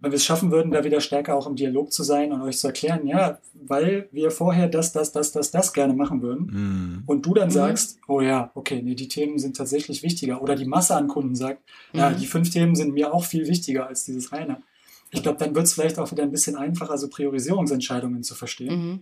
Wenn 0.00 0.12
wir 0.12 0.16
es 0.16 0.24
schaffen 0.24 0.52
würden, 0.52 0.70
da 0.70 0.84
wieder 0.84 1.00
stärker 1.00 1.34
auch 1.34 1.48
im 1.48 1.56
Dialog 1.56 1.92
zu 1.92 2.04
sein 2.04 2.32
und 2.32 2.40
euch 2.42 2.58
zu 2.58 2.68
erklären, 2.68 3.06
ja, 3.06 3.38
weil 3.54 4.08
wir 4.12 4.30
vorher 4.30 4.68
das, 4.68 4.92
das, 4.92 5.10
das, 5.10 5.32
das, 5.32 5.50
das 5.50 5.72
gerne 5.72 5.92
machen 5.92 6.22
würden. 6.22 6.46
Mhm. 6.52 7.02
Und 7.06 7.26
du 7.26 7.34
dann 7.34 7.50
sagst, 7.50 7.98
oh 8.06 8.20
ja, 8.20 8.52
okay, 8.54 8.80
nee, 8.80 8.94
die 8.94 9.08
Themen 9.08 9.38
sind 9.40 9.56
tatsächlich 9.56 10.04
wichtiger. 10.04 10.40
Oder 10.40 10.54
die 10.54 10.66
Masse 10.66 10.94
an 10.94 11.08
Kunden 11.08 11.34
sagt, 11.34 11.62
ja, 11.92 12.12
die 12.12 12.26
fünf 12.26 12.50
Themen 12.50 12.76
sind 12.76 12.94
mir 12.94 13.12
auch 13.12 13.24
viel 13.24 13.48
wichtiger 13.48 13.88
als 13.88 14.04
dieses 14.04 14.32
eine. 14.32 14.62
Ich 15.10 15.22
glaube, 15.22 15.38
dann 15.38 15.54
wird 15.54 15.64
es 15.64 15.72
vielleicht 15.72 15.98
auch 15.98 16.10
wieder 16.12 16.22
ein 16.22 16.30
bisschen 16.30 16.54
einfacher, 16.54 16.98
so 16.98 17.08
Priorisierungsentscheidungen 17.08 18.22
zu 18.22 18.34
verstehen. 18.34 18.74
Mhm. 18.76 19.00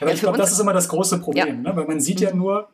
Aber 0.00 0.10
Ja, 0.10 0.14
ich 0.14 0.20
glaube, 0.20 0.38
das 0.38 0.52
ist 0.52 0.60
immer 0.60 0.72
das 0.72 0.88
große 0.88 1.18
Problem, 1.18 1.46
Ja. 1.46 1.52
Mhm. 1.54 1.62
ne? 1.62 1.76
weil 1.76 1.86
man 1.86 2.00
sieht 2.00 2.20
ja 2.20 2.32
nur, 2.34 2.68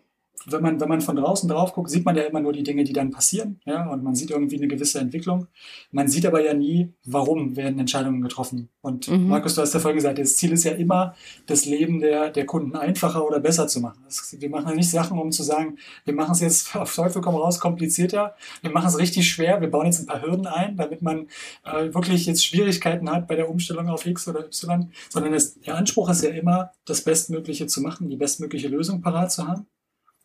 wenn 0.47 0.63
man, 0.63 0.81
wenn 0.81 0.89
man 0.89 1.01
von 1.01 1.17
draußen 1.17 1.49
drauf 1.49 1.73
guckt, 1.73 1.91
sieht 1.91 2.05
man 2.05 2.17
ja 2.17 2.25
immer 2.25 2.41
nur 2.41 2.53
die 2.53 2.63
Dinge, 2.63 2.85
die 2.85 2.93
dann 2.93 3.11
passieren, 3.11 3.61
ja, 3.65 3.89
und 3.91 4.03
man 4.03 4.15
sieht 4.15 4.31
irgendwie 4.31 4.57
eine 4.57 4.69
gewisse 4.69 4.99
Entwicklung. 4.99 5.47
Man 5.91 6.09
sieht 6.09 6.27
aber 6.27 6.45
ja 6.45 6.53
nie, 6.53 6.93
warum 7.05 7.57
werden 7.57 7.79
Entscheidungen 7.79 8.21
getroffen. 8.21 8.69
Und 8.81 9.09
Mhm. 9.09 9.29
Markus, 9.29 9.55
du 9.55 9.63
hast 9.63 9.75
ja 9.75 9.81
vorhin 9.81 9.97
gesagt, 9.97 10.19
das 10.19 10.37
Ziel 10.37 10.53
ist 10.53 10.65
ja 10.65 10.73
immer, 10.73 11.15
das 11.47 11.65
Leben 11.65 12.01
der, 12.01 12.31
der 12.31 12.47
Kunden 12.47 12.77
einfacher 12.77 13.27
oder 13.27 13.41
besser 13.41 13.67
zu 13.67 13.81
machen. 13.81 14.03
Das, 14.05 14.37
wir 14.39 14.51
machen 14.51 14.69
ja 14.69 14.75
nicht 14.75 14.91
Sachen, 14.91 15.19
um 15.19 15.31
zu 15.33 15.43
sagen, 15.43 15.79
wir 16.05 16.15
machen 16.15 16.33
es 16.33 16.41
jetzt 16.41 16.77
auf 16.77 16.95
Teufel 16.95 17.23
komm 17.23 17.35
raus 17.35 17.61
komplizierter, 17.61 18.35
wir 18.63 18.71
machen 18.71 18.89
es 18.89 18.99
richtig 18.99 19.29
schwer, 19.31 19.61
wir 19.61 19.71
bauen 19.71 19.87
jetzt 19.87 20.01
ein 20.01 20.07
paar 20.07 20.23
Hürden 20.23 20.47
ein, 20.47 20.77
damit 20.77 21.03
man 21.03 21.29
äh, 21.65 21.93
wirklich 21.95 22.27
jetzt 22.27 22.45
Schwierigkeiten 22.45 23.11
hat 23.11 23.29
bei 23.29 23.37
der 23.37 23.51
Umstellung 23.51 23.89
auf 23.89 24.07
X 24.07 24.29
oder 24.29 24.45
Y, 24.47 24.91
sondern 25.11 25.35
es, 25.35 25.61
der 25.61 25.77
Anspruch 25.77 26.11
ist 26.11 26.23
ja 26.23 26.31
immer, 26.31 26.73
das 26.85 27.03
Bestmögliche 27.03 27.67
zu 27.67 27.81
machen, 27.81 28.09
die 28.09 28.17
bestmögliche 28.17 28.69
Lösung 28.69 29.01
parat 29.01 29.33
zu 29.33 29.47
haben. 29.47 29.67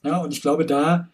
Ja, 0.03 0.17
und 0.17 0.33
ich 0.33 0.41
glaube, 0.41 0.65
da, 0.65 1.07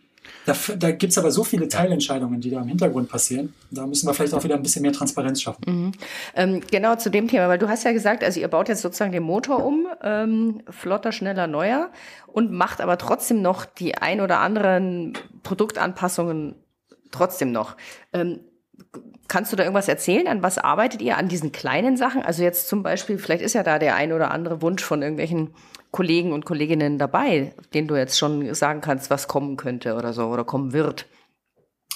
Da, 0.46 0.56
da 0.78 0.92
gibt 0.92 1.12
es 1.12 1.18
aber 1.18 1.32
so 1.32 1.44
viele 1.44 1.68
Teilentscheidungen, 1.68 2.42
die 2.42 2.50
da 2.50 2.62
im 2.62 2.68
Hintergrund 2.68 3.10
passieren. 3.10 3.54
Da 3.72 3.86
müssen 3.86 4.08
wir 4.08 4.14
vielleicht 4.14 4.34
auch 4.34 4.44
wieder 4.44 4.56
ein 4.56 4.64
bisschen 4.64 4.82
mehr 4.82 4.92
Transparenz 4.92 5.42
schaffen. 5.42 5.64
Mhm. 5.66 5.92
Ähm, 6.36 6.62
genau 6.72 6.96
zu 6.96 7.10
dem 7.10 7.28
Thema, 7.28 7.48
weil 7.48 7.58
du 7.58 7.68
hast 7.68 7.84
ja 7.84 7.92
gesagt, 7.92 8.24
also 8.24 8.40
ihr 8.40 8.48
baut 8.48 8.70
jetzt 8.70 8.82
sozusagen 8.82 9.12
den 9.12 9.24
Motor 9.24 9.64
um, 9.64 9.88
ähm, 10.04 10.62
flotter, 10.70 11.12
schneller, 11.12 11.48
neuer 11.48 11.92
und 12.28 12.52
macht 12.52 12.82
aber 12.82 12.98
trotzdem 12.98 13.42
noch 13.42 13.66
die 13.66 13.96
ein 13.98 14.22
oder 14.22 14.40
anderen 14.40 15.14
Produktanpassungen 15.44 16.56
trotzdem 17.12 17.52
noch. 17.52 17.76
Ähm, 18.14 18.40
Kannst 19.28 19.52
du 19.52 19.56
da 19.56 19.64
irgendwas 19.64 19.88
erzählen? 19.88 20.28
An 20.28 20.44
was 20.44 20.60
arbeitet 20.60 21.02
ihr? 21.02 21.18
An 21.18 21.28
diesen 21.28 21.52
kleinen 21.52 21.98
Sachen? 21.98 22.22
Also 22.22 22.44
jetzt 22.44 22.68
zum 22.68 22.84
Beispiel, 22.84 23.18
vielleicht 23.18 23.42
ist 23.42 23.54
ja 23.54 23.64
da 23.64 23.80
der 23.80 23.96
ein 23.96 24.14
oder 24.14 24.30
andere 24.30 24.62
Wunsch 24.62 24.84
von 24.84 25.02
irgendwelchen 25.02 25.56
Kollegen 25.96 26.34
und 26.34 26.44
Kolleginnen 26.44 26.98
dabei, 26.98 27.54
den 27.74 27.88
du 27.88 27.96
jetzt 27.96 28.20
schon 28.20 28.54
sagen 28.54 28.82
kannst, 28.82 29.10
was 29.10 29.30
kommen 29.30 29.56
könnte 29.56 29.96
oder 29.96 30.12
so 30.12 30.26
oder 30.26 30.44
kommen 30.44 30.74
wird. 30.74 31.06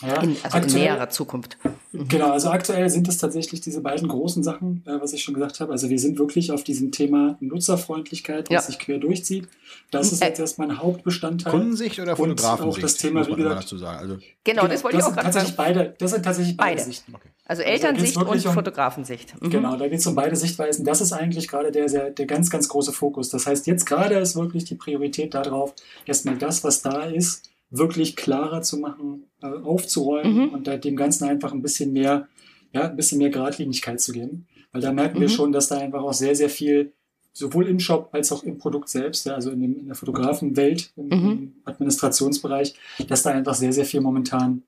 Ja, 0.01 0.21
in, 0.21 0.37
also 0.43 0.57
aktuell, 0.57 0.63
in 0.65 0.73
näherer 0.73 1.09
Zukunft. 1.09 1.57
Genau, 1.91 2.31
also 2.31 2.49
aktuell 2.49 2.89
sind 2.89 3.07
es 3.07 3.17
tatsächlich 3.17 3.61
diese 3.61 3.81
beiden 3.81 4.07
großen 4.07 4.43
Sachen, 4.43 4.83
äh, 4.85 5.01
was 5.01 5.13
ich 5.13 5.23
schon 5.23 5.33
gesagt 5.33 5.59
habe. 5.59 5.71
Also 5.71 5.89
wir 5.89 5.99
sind 5.99 6.19
wirklich 6.19 6.51
auf 6.51 6.63
diesem 6.63 6.91
Thema 6.91 7.37
Nutzerfreundlichkeit, 7.39 8.49
was 8.49 8.53
ja. 8.53 8.61
sich 8.61 8.79
quer 8.79 8.99
durchzieht. 8.99 9.47
Das 9.91 10.11
ist 10.11 10.21
jetzt 10.21 10.39
erstmal 10.39 10.69
ein 10.69 10.79
Hauptbestandteil. 10.79 11.51
Kundensicht 11.51 11.99
oder 11.99 12.15
Fotografensicht? 12.15 12.63
Und 12.63 12.77
auch 12.77 12.79
das 12.79 12.95
Thema, 12.95 13.27
wie 13.27 13.35
gesagt, 13.35 13.63
dazu 13.63 13.77
sagen. 13.77 13.99
Also, 13.99 14.15
genau, 14.15 14.61
genau, 14.61 14.67
das 14.67 14.83
wollte 14.83 14.97
ich 14.97 15.03
auch 15.03 15.15
gerade 15.15 15.33
sagen. 15.33 15.53
Beide, 15.57 15.95
das 15.97 16.11
sind 16.11 16.23
tatsächlich 16.23 16.55
beide, 16.55 16.75
beide. 16.75 16.83
Sichten. 16.83 17.15
Okay. 17.15 17.29
Also 17.45 17.63
Elternsicht 17.63 18.15
also 18.15 18.31
und 18.31 18.45
um, 18.45 18.53
Fotografensicht. 18.53 19.41
Mhm. 19.41 19.49
Genau, 19.49 19.75
da 19.75 19.87
geht 19.87 19.99
es 19.99 20.05
um 20.05 20.13
beide 20.13 20.35
Sichtweisen. 20.35 20.85
Das 20.85 21.01
ist 21.01 21.11
eigentlich 21.11 21.47
gerade 21.47 21.71
der, 21.71 21.87
der, 21.87 22.11
der 22.11 22.25
ganz, 22.27 22.51
ganz 22.51 22.69
große 22.69 22.93
Fokus. 22.93 23.29
Das 23.29 23.47
heißt, 23.47 23.65
jetzt 23.65 23.87
gerade 23.87 24.15
ist 24.19 24.35
wirklich 24.35 24.65
die 24.65 24.75
Priorität 24.75 25.33
darauf, 25.33 25.73
erstmal 26.05 26.37
das, 26.37 26.63
was 26.63 26.83
da 26.83 27.05
ist, 27.05 27.49
wirklich 27.69 28.15
klarer 28.15 28.61
zu 28.61 28.77
machen, 28.77 29.25
äh, 29.41 29.47
aufzuräumen 29.47 30.47
mhm. 30.47 30.49
und 30.49 30.67
da 30.67 30.77
dem 30.77 30.95
Ganzen 30.95 31.25
einfach 31.25 31.53
ein 31.53 31.61
bisschen 31.61 31.93
mehr, 31.93 32.27
ja, 32.73 32.89
ein 32.89 32.95
bisschen 32.95 33.17
mehr 33.19 33.29
Geradlinigkeit 33.29 34.01
zu 34.01 34.11
geben. 34.11 34.47
Weil 34.71 34.81
da 34.81 34.91
merken 34.91 35.17
mhm. 35.17 35.21
wir 35.21 35.29
schon, 35.29 35.51
dass 35.51 35.67
da 35.67 35.77
einfach 35.77 36.01
auch 36.01 36.13
sehr, 36.13 36.35
sehr 36.35 36.49
viel, 36.49 36.93
sowohl 37.33 37.67
im 37.67 37.79
Shop 37.79 38.09
als 38.11 38.31
auch 38.31 38.43
im 38.43 38.57
Produkt 38.57 38.89
selbst, 38.89 39.25
ja, 39.25 39.35
also 39.35 39.51
in, 39.51 39.61
dem, 39.61 39.79
in 39.79 39.85
der 39.85 39.95
Fotografenwelt, 39.95 40.91
im, 40.95 41.05
mhm. 41.05 41.31
im 41.31 41.53
Administrationsbereich, 41.65 42.75
dass 43.07 43.23
da 43.23 43.31
einfach 43.31 43.55
sehr, 43.55 43.73
sehr 43.73 43.85
viel 43.85 44.01
momentan 44.01 44.63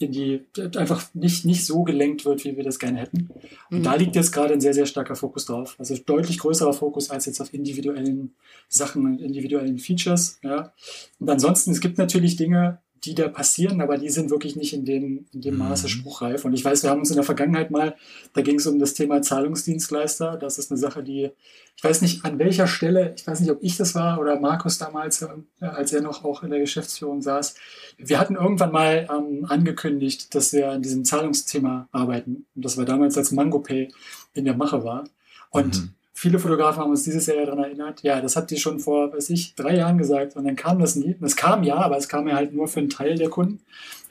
in 0.00 0.12
die 0.12 0.46
einfach 0.76 1.12
nicht, 1.14 1.44
nicht 1.44 1.66
so 1.66 1.82
gelenkt 1.82 2.24
wird, 2.24 2.44
wie 2.44 2.56
wir 2.56 2.64
das 2.64 2.78
gerne 2.78 3.00
hätten. 3.00 3.28
Und 3.70 3.80
mhm. 3.80 3.82
da 3.82 3.94
liegt 3.94 4.16
jetzt 4.16 4.32
gerade 4.32 4.54
ein 4.54 4.60
sehr, 4.60 4.72
sehr 4.72 4.86
starker 4.86 5.14
Fokus 5.14 5.44
drauf. 5.44 5.76
Also 5.78 5.94
deutlich 5.94 6.38
größerer 6.38 6.72
Fokus 6.72 7.10
als 7.10 7.26
jetzt 7.26 7.40
auf 7.40 7.52
individuellen 7.52 8.34
Sachen 8.68 9.04
und 9.04 9.20
individuellen 9.20 9.78
Features. 9.78 10.38
Ja. 10.42 10.72
Und 11.18 11.28
ansonsten, 11.28 11.70
es 11.72 11.80
gibt 11.80 11.98
natürlich 11.98 12.36
Dinge, 12.36 12.78
die 13.04 13.14
da 13.14 13.28
passieren, 13.28 13.80
aber 13.80 13.96
die 13.96 14.10
sind 14.10 14.30
wirklich 14.30 14.56
nicht 14.56 14.74
in 14.74 14.84
dem, 14.84 15.26
in 15.32 15.40
dem 15.40 15.56
Maße 15.56 15.86
mhm. 15.86 15.90
spruchreif. 15.90 16.44
Und 16.44 16.52
ich 16.52 16.64
weiß, 16.64 16.82
wir 16.82 16.90
haben 16.90 17.00
uns 17.00 17.10
in 17.10 17.16
der 17.16 17.24
Vergangenheit 17.24 17.70
mal, 17.70 17.96
da 18.34 18.42
ging 18.42 18.56
es 18.56 18.66
um 18.66 18.78
das 18.78 18.94
Thema 18.94 19.22
Zahlungsdienstleister. 19.22 20.36
Das 20.36 20.58
ist 20.58 20.70
eine 20.70 20.78
Sache, 20.78 21.02
die, 21.02 21.30
ich 21.76 21.84
weiß 21.84 22.02
nicht 22.02 22.24
an 22.24 22.38
welcher 22.38 22.66
Stelle, 22.66 23.14
ich 23.16 23.26
weiß 23.26 23.40
nicht, 23.40 23.50
ob 23.50 23.62
ich 23.62 23.76
das 23.76 23.94
war 23.94 24.20
oder 24.20 24.38
Markus 24.38 24.78
damals, 24.78 25.22
äh, 25.22 25.28
als 25.60 25.92
er 25.92 26.02
noch 26.02 26.24
auch 26.24 26.42
in 26.42 26.50
der 26.50 26.60
Geschäftsführung 26.60 27.22
saß. 27.22 27.54
Wir 27.96 28.20
hatten 28.20 28.34
irgendwann 28.34 28.72
mal 28.72 29.08
ähm, 29.10 29.46
angekündigt, 29.48 30.34
dass 30.34 30.52
wir 30.52 30.70
an 30.70 30.82
diesem 30.82 31.04
Zahlungsthema 31.04 31.88
arbeiten. 31.92 32.46
Und 32.54 32.64
das 32.64 32.76
war 32.76 32.84
damals, 32.84 33.16
als 33.16 33.32
MangoPay 33.32 33.88
in 34.34 34.44
der 34.44 34.56
Mache 34.56 34.84
war. 34.84 35.04
Und 35.50 35.80
mhm 35.80 35.94
viele 36.20 36.38
Fotografen 36.38 36.82
haben 36.82 36.90
uns 36.90 37.04
dieses 37.04 37.24
Jahr 37.24 37.46
daran 37.46 37.60
erinnert, 37.60 38.02
ja, 38.02 38.20
das 38.20 38.36
habt 38.36 38.52
ihr 38.52 38.58
schon 38.58 38.78
vor, 38.78 39.10
weiß 39.10 39.30
ich, 39.30 39.54
drei 39.54 39.76
Jahren 39.76 39.96
gesagt 39.96 40.36
und 40.36 40.44
dann 40.44 40.54
kam 40.54 40.78
das 40.78 40.94
nie. 40.94 41.14
Und 41.18 41.24
es 41.24 41.34
kam 41.34 41.62
ja, 41.62 41.76
aber 41.76 41.96
es 41.96 42.10
kam 42.10 42.28
ja 42.28 42.34
halt 42.34 42.52
nur 42.52 42.68
für 42.68 42.80
einen 42.80 42.90
Teil 42.90 43.16
der 43.16 43.30
Kunden, 43.30 43.60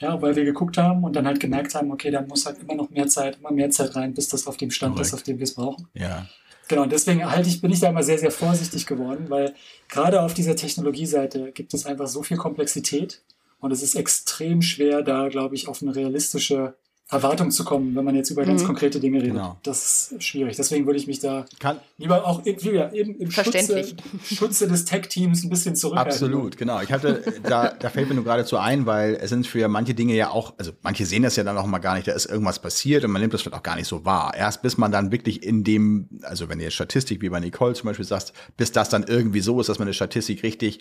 ja, 0.00 0.20
weil 0.20 0.34
wir 0.34 0.44
geguckt 0.44 0.76
haben 0.76 1.04
und 1.04 1.14
dann 1.14 1.24
halt 1.24 1.38
gemerkt 1.38 1.76
haben, 1.76 1.92
okay, 1.92 2.10
da 2.10 2.20
muss 2.22 2.46
halt 2.46 2.58
immer 2.60 2.74
noch 2.74 2.90
mehr 2.90 3.06
Zeit, 3.06 3.38
immer 3.38 3.52
mehr 3.52 3.70
Zeit 3.70 3.94
rein, 3.94 4.12
bis 4.12 4.28
das 4.28 4.48
auf 4.48 4.56
dem 4.56 4.72
Stand 4.72 4.94
Correct. 4.94 5.06
ist, 5.06 5.14
auf 5.14 5.22
dem 5.22 5.38
wir 5.38 5.44
es 5.44 5.54
brauchen. 5.54 5.86
Ja. 5.94 6.26
Genau, 6.66 6.82
und 6.82 6.90
deswegen 6.90 7.30
halte 7.30 7.48
ich, 7.48 7.60
bin 7.60 7.70
ich 7.70 7.78
da 7.78 7.90
immer 7.90 8.02
sehr, 8.02 8.18
sehr 8.18 8.32
vorsichtig 8.32 8.86
geworden, 8.86 9.26
weil 9.28 9.54
gerade 9.88 10.20
auf 10.20 10.34
dieser 10.34 10.56
Technologieseite 10.56 11.52
gibt 11.52 11.74
es 11.74 11.86
einfach 11.86 12.08
so 12.08 12.24
viel 12.24 12.38
Komplexität 12.38 13.22
und 13.60 13.70
es 13.70 13.84
ist 13.84 13.94
extrem 13.94 14.62
schwer, 14.62 15.02
da, 15.02 15.28
glaube 15.28 15.54
ich, 15.54 15.68
auf 15.68 15.80
eine 15.80 15.94
realistische 15.94 16.74
Erwartung 17.10 17.50
zu 17.50 17.64
kommen, 17.64 17.96
wenn 17.96 18.04
man 18.04 18.14
jetzt 18.14 18.30
über 18.30 18.44
ganz 18.44 18.62
mhm. 18.62 18.66
konkrete 18.66 19.00
Dinge 19.00 19.18
redet. 19.18 19.32
Genau. 19.32 19.56
Das 19.64 20.12
ist 20.12 20.22
schwierig. 20.22 20.56
Deswegen 20.56 20.86
würde 20.86 20.98
ich 20.98 21.08
mich 21.08 21.18
da 21.18 21.44
Kann, 21.58 21.78
lieber 21.98 22.24
auch 22.24 22.44
wieder 22.44 22.92
eben 22.92 23.16
im 23.16 23.30
Schutze, 23.30 23.84
Schutze, 24.22 24.68
des 24.68 24.84
Tech-Teams 24.84 25.42
ein 25.42 25.50
bisschen 25.50 25.74
zurückhalten. 25.74 26.12
Absolut, 26.12 26.56
genau. 26.56 26.80
Ich 26.80 26.92
hatte, 26.92 27.22
da, 27.42 27.72
da 27.78 27.90
fällt 27.90 28.08
mir 28.08 28.14
nur 28.14 28.24
geradezu 28.24 28.58
ein, 28.58 28.86
weil 28.86 29.18
es 29.20 29.30
sind 29.30 29.46
für 29.46 29.66
manche 29.66 29.94
Dinge 29.94 30.14
ja 30.14 30.30
auch, 30.30 30.54
also 30.58 30.70
manche 30.82 31.04
sehen 31.04 31.24
das 31.24 31.34
ja 31.34 31.42
dann 31.42 31.58
auch 31.58 31.66
mal 31.66 31.78
gar 31.78 31.96
nicht, 31.96 32.06
da 32.06 32.12
ist 32.12 32.26
irgendwas 32.26 32.60
passiert 32.60 33.04
und 33.04 33.10
man 33.10 33.20
nimmt 33.20 33.34
das 33.34 33.42
vielleicht 33.42 33.56
auch 33.56 33.62
gar 33.62 33.76
nicht 33.76 33.88
so 33.88 34.04
wahr. 34.04 34.32
Erst 34.36 34.62
bis 34.62 34.78
man 34.78 34.92
dann 34.92 35.10
wirklich 35.10 35.42
in 35.42 35.64
dem, 35.64 36.08
also 36.22 36.48
wenn 36.48 36.60
ihr 36.60 36.70
Statistik 36.70 37.22
wie 37.22 37.28
bei 37.28 37.40
Nicole 37.40 37.74
zum 37.74 37.88
Beispiel 37.88 38.06
sagst, 38.06 38.32
bis 38.56 38.70
das 38.70 38.88
dann 38.88 39.02
irgendwie 39.02 39.40
so 39.40 39.60
ist, 39.60 39.68
dass 39.68 39.80
man 39.80 39.88
eine 39.88 39.94
Statistik 39.94 40.44
richtig 40.44 40.78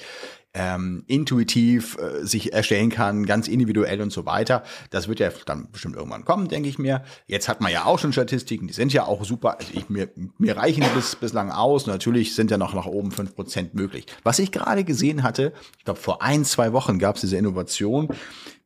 ähm, 0.53 1.03
intuitiv 1.07 1.97
äh, 1.97 2.25
sich 2.25 2.53
erstellen 2.53 2.89
kann, 2.89 3.25
ganz 3.25 3.47
individuell 3.47 4.01
und 4.01 4.11
so 4.11 4.25
weiter. 4.25 4.63
Das 4.89 5.07
wird 5.07 5.19
ja 5.19 5.31
dann 5.45 5.71
bestimmt 5.71 5.95
irgendwann 5.95 6.18
kommen, 6.25 6.47
denke 6.47 6.69
ich 6.69 6.79
mir. 6.79 7.03
Jetzt 7.27 7.49
hat 7.49 7.61
man 7.61 7.71
ja 7.71 7.85
auch 7.85 7.99
schon 7.99 8.13
Statistiken, 8.13 8.67
die 8.67 8.73
sind 8.73 8.93
ja 8.93 9.05
auch 9.05 9.23
super. 9.23 9.57
Also 9.59 9.71
ich, 9.73 9.89
mir, 9.89 10.09
mir 10.37 10.57
reichen 10.57 10.83
bis, 10.95 11.15
bislang 11.15 11.51
aus. 11.51 11.87
Natürlich 11.87 12.35
sind 12.35 12.51
ja 12.51 12.57
noch 12.57 12.73
nach 12.73 12.85
oben 12.85 13.11
fünf 13.11 13.35
Prozent 13.35 13.73
möglich. 13.73 14.05
Was 14.23 14.39
ich 14.39 14.51
gerade 14.51 14.83
gesehen 14.83 15.23
hatte, 15.23 15.53
ich 15.77 15.85
glaube 15.85 15.99
vor 15.99 16.21
ein, 16.21 16.45
zwei 16.45 16.73
Wochen 16.73 16.99
gab 16.99 17.15
es 17.15 17.21
diese 17.21 17.37
Innovation, 17.37 18.09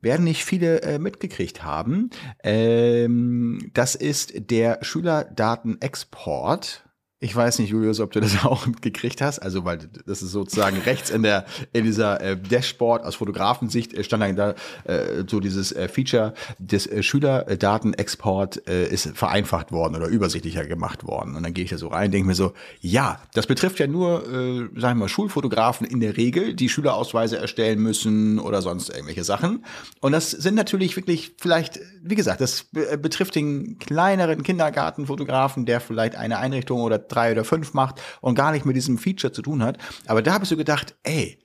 werden 0.00 0.24
nicht 0.24 0.44
viele 0.44 0.82
äh, 0.82 0.98
mitgekriegt 0.98 1.64
haben. 1.64 2.10
Ähm, 2.42 3.70
das 3.74 3.94
ist 3.94 4.50
der 4.50 4.78
Schülerdatenexport 4.82 6.83
ich 7.24 7.34
weiß 7.34 7.58
nicht, 7.58 7.70
Julius, 7.70 8.00
ob 8.00 8.12
du 8.12 8.20
das 8.20 8.44
auch 8.44 8.66
gekriegt 8.82 9.22
hast. 9.22 9.38
Also, 9.38 9.64
weil 9.64 9.78
das 10.06 10.20
ist 10.22 10.32
sozusagen 10.32 10.76
rechts 10.78 11.08
in 11.08 11.22
der 11.22 11.46
in 11.72 11.84
dieser 11.84 12.20
äh, 12.20 12.36
Dashboard 12.36 13.02
aus 13.02 13.14
Fotografensicht 13.14 13.94
äh, 13.94 14.04
stand 14.04 14.38
da 14.38 14.54
äh, 14.84 15.24
so 15.26 15.40
dieses 15.40 15.72
äh, 15.72 15.88
Feature 15.88 16.34
des 16.58 16.86
äh, 16.86 17.02
Schülerdatenexport 17.02 18.68
äh, 18.68 18.86
ist 18.88 19.16
vereinfacht 19.16 19.72
worden 19.72 19.96
oder 19.96 20.08
übersichtlicher 20.08 20.66
gemacht 20.66 21.06
worden. 21.06 21.34
Und 21.34 21.42
dann 21.42 21.54
gehe 21.54 21.64
ich 21.64 21.70
da 21.70 21.78
so 21.78 21.88
rein, 21.88 22.10
denke 22.10 22.26
mir 22.26 22.34
so, 22.34 22.52
ja, 22.82 23.20
das 23.32 23.46
betrifft 23.46 23.78
ja 23.78 23.86
nur, 23.86 24.24
äh, 24.24 24.58
sagen 24.78 24.98
wir 24.98 25.04
mal, 25.04 25.08
Schulfotografen 25.08 25.86
in 25.86 26.00
der 26.00 26.18
Regel, 26.18 26.52
die 26.52 26.68
Schülerausweise 26.68 27.38
erstellen 27.38 27.80
müssen 27.80 28.38
oder 28.38 28.60
sonst 28.60 28.90
irgendwelche 28.90 29.24
Sachen. 29.24 29.64
Und 30.00 30.12
das 30.12 30.30
sind 30.30 30.56
natürlich 30.56 30.94
wirklich 30.96 31.32
vielleicht, 31.38 31.80
wie 32.02 32.16
gesagt, 32.16 32.42
das 32.42 32.66
betrifft 33.00 33.34
den 33.34 33.78
kleineren 33.78 34.42
Kindergartenfotografen, 34.42 35.64
der 35.64 35.80
vielleicht 35.80 36.16
eine 36.16 36.38
Einrichtung 36.38 36.82
oder 36.82 36.98
drei 37.14 37.32
oder 37.32 37.44
fünf 37.44 37.74
macht 37.74 38.00
und 38.20 38.34
gar 38.34 38.52
nicht 38.52 38.64
mit 38.64 38.76
diesem 38.76 38.98
Feature 38.98 39.32
zu 39.32 39.42
tun 39.42 39.62
hat. 39.62 39.78
Aber 40.06 40.22
da 40.22 40.34
habe 40.34 40.44
ich 40.44 40.50
so 40.50 40.56
gedacht, 40.56 40.94
ey, 41.02 41.38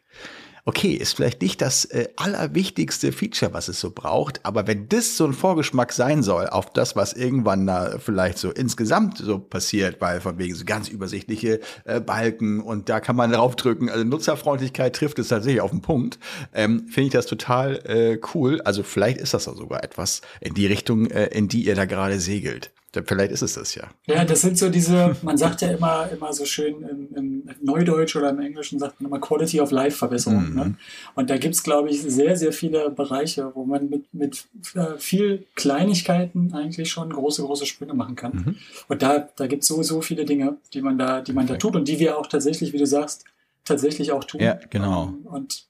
okay, 0.70 0.93
ist 0.93 1.15
vielleicht 1.15 1.41
nicht 1.41 1.61
das 1.61 1.86
äh, 1.86 2.09
allerwichtigste 2.15 3.11
Feature, 3.11 3.53
was 3.53 3.70
es 3.70 3.80
so 3.80 3.89
braucht, 3.89 4.45
aber 4.45 4.67
wenn 4.67 4.88
das 4.88 5.17
so 5.17 5.26
ein 5.26 5.34
Vorgeschmack 5.34 5.91
sein 5.91 6.22
soll 6.22 6.47
auf 6.47 6.72
das, 6.72 6.95
was 6.95 7.13
irgendwann 7.13 7.65
da 7.65 7.97
vielleicht 7.97 8.38
so 8.38 8.51
insgesamt 8.51 9.17
so 9.17 9.39
passiert, 9.39 9.99
weil 9.99 10.22
von 10.22 10.38
wegen 10.38 10.53
so 10.53 10.65
ganz 10.65 10.88
übersichtliche 10.88 11.59
äh, 11.86 11.99
Balken 11.99 12.61
und 12.61 12.88
da 12.88 12.99
kann 12.99 13.15
man 13.15 13.32
draufdrücken, 13.32 13.89
also 13.89 14.03
Nutzerfreundlichkeit 14.03 14.95
trifft 14.95 15.17
es 15.17 15.30
tatsächlich 15.30 15.61
auf 15.61 15.72
den 15.72 15.82
Punkt, 15.82 16.20
ähm, 16.53 16.88
finde 16.88 17.07
ich 17.07 17.13
das 17.13 17.26
total 17.26 17.78
äh, 17.86 18.20
cool. 18.36 18.61
Also 18.61 18.84
vielleicht 18.84 19.17
ist 19.17 19.34
das 19.34 19.45
sogar 19.45 19.84
etwas 19.84 20.22
in 20.39 20.53
die 20.53 20.67
Richtung, 20.67 21.09
äh, 21.09 21.26
in 21.28 21.47
die 21.47 21.65
ihr 21.65 21.74
da 21.76 21.86
gerade 21.86 22.20
segelt. 22.20 22.72
Vielleicht 22.91 23.31
ist 23.31 23.43
es 23.43 23.53
das 23.53 23.75
ja. 23.75 23.83
Ja, 24.07 24.25
das 24.25 24.41
sind 24.41 24.57
so 24.57 24.69
diese, 24.69 25.15
man 25.21 25.37
sagt 25.37 25.61
ja 25.61 25.69
immer, 25.69 26.09
immer 26.11 26.33
so 26.33 26.45
schön 26.45 26.81
im, 26.83 27.15
im 27.15 27.49
Neudeutsch 27.61 28.15
oder 28.15 28.31
im 28.31 28.39
Englischen 28.39 28.79
sagt 28.79 28.99
man 28.99 29.11
immer 29.11 29.19
Quality 29.19 29.61
of 29.61 29.69
Life 29.69 29.97
Verbesserung. 29.97 30.49
Mhm. 30.49 30.55
Ne? 30.55 30.75
Und 31.13 31.29
da 31.29 31.37
gibt 31.37 31.53
es, 31.53 31.61
glaube 31.61 31.89
ich, 31.89 32.01
sehr, 32.01 32.35
sehr 32.35 32.51
viele 32.51 32.89
Bereiche, 32.89 33.51
wo 33.53 33.63
man 33.63 33.89
mit, 33.89 34.11
mit 34.13 34.45
äh, 34.73 34.97
viel 34.97 35.45
Kleinigkeiten 35.55 36.51
eigentlich 36.53 36.89
schon 36.89 37.11
große, 37.11 37.43
große 37.43 37.67
Sprünge 37.67 37.93
machen 37.93 38.15
kann. 38.15 38.31
Mhm. 38.31 38.55
Und 38.87 39.01
da, 39.03 39.29
da 39.35 39.45
gibt 39.45 39.61
es 39.61 39.67
so, 39.67 39.83
so 39.83 40.01
viele 40.01 40.25
Dinge, 40.25 40.57
die 40.73 40.81
man 40.81 40.97
da, 40.97 41.21
die 41.21 41.33
man 41.33 41.45
da 41.45 41.57
tut 41.57 41.75
und 41.75 41.87
die 41.87 41.99
wir 41.99 42.17
auch 42.17 42.25
tatsächlich, 42.25 42.73
wie 42.73 42.79
du 42.79 42.87
sagst, 42.87 43.25
tatsächlich 43.65 44.11
auch 44.11 44.23
tun. 44.23 44.41
Ja, 44.41 44.59
genau. 44.69 45.09
Ähm, 45.09 45.27
und 45.27 45.69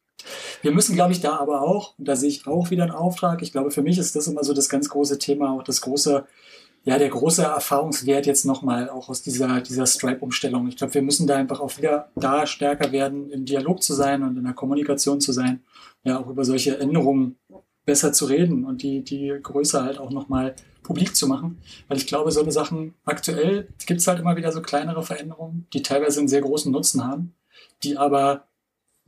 wir 0.61 0.71
müssen, 0.71 0.95
glaube 0.95 1.11
ich, 1.11 1.21
da 1.21 1.37
aber 1.37 1.61
auch, 1.61 1.97
und 1.97 2.07
da 2.07 2.15
sehe 2.15 2.29
ich 2.29 2.47
auch 2.47 2.71
wieder 2.71 2.83
einen 2.83 2.91
Auftrag. 2.91 3.41
Ich 3.41 3.51
glaube, 3.51 3.71
für 3.71 3.81
mich 3.81 3.97
ist 3.97 4.15
das 4.15 4.27
immer 4.27 4.43
so 4.43 4.53
das 4.53 4.69
ganz 4.69 4.89
große 4.89 5.19
Thema, 5.19 5.51
auch 5.53 5.63
das 5.63 5.81
große 5.81 6.25
ja, 6.83 6.97
der 6.97 7.09
große 7.09 7.43
Erfahrungswert 7.43 8.25
jetzt 8.25 8.45
nochmal 8.45 8.89
auch 8.89 9.09
aus 9.09 9.21
dieser, 9.21 9.61
dieser 9.61 9.85
Stripe-Umstellung. 9.85 10.67
Ich 10.67 10.77
glaube, 10.77 10.93
wir 10.93 11.01
müssen 11.01 11.27
da 11.27 11.35
einfach 11.35 11.59
auch 11.59 11.77
wieder 11.77 12.09
da 12.15 12.47
stärker 12.47 12.91
werden, 12.91 13.29
im 13.31 13.45
Dialog 13.45 13.83
zu 13.83 13.93
sein 13.93 14.23
und 14.23 14.37
in 14.37 14.43
der 14.43 14.53
Kommunikation 14.53 15.19
zu 15.19 15.31
sein, 15.31 15.61
ja, 16.03 16.19
auch 16.19 16.27
über 16.27 16.45
solche 16.45 16.79
Änderungen 16.79 17.37
besser 17.85 18.13
zu 18.13 18.25
reden 18.25 18.65
und 18.65 18.83
die, 18.83 19.03
die 19.03 19.33
Größe 19.41 19.83
halt 19.83 19.97
auch 19.97 20.11
nochmal 20.11 20.55
publik 20.83 21.15
zu 21.15 21.27
machen. 21.27 21.59
Weil 21.87 21.97
ich 21.97 22.07
glaube, 22.07 22.31
so 22.31 22.41
eine 22.41 22.51
Sachen 22.51 22.93
aktuell 23.03 23.67
gibt 23.85 23.99
es 23.99 24.07
halt 24.07 24.19
immer 24.19 24.35
wieder 24.35 24.51
so 24.51 24.61
kleinere 24.61 25.03
Veränderungen, 25.03 25.67
die 25.73 25.81
teilweise 25.81 26.19
einen 26.19 26.27
sehr 26.27 26.41
großen 26.41 26.71
Nutzen 26.71 27.05
haben, 27.05 27.35
die 27.83 27.97
aber 27.97 28.48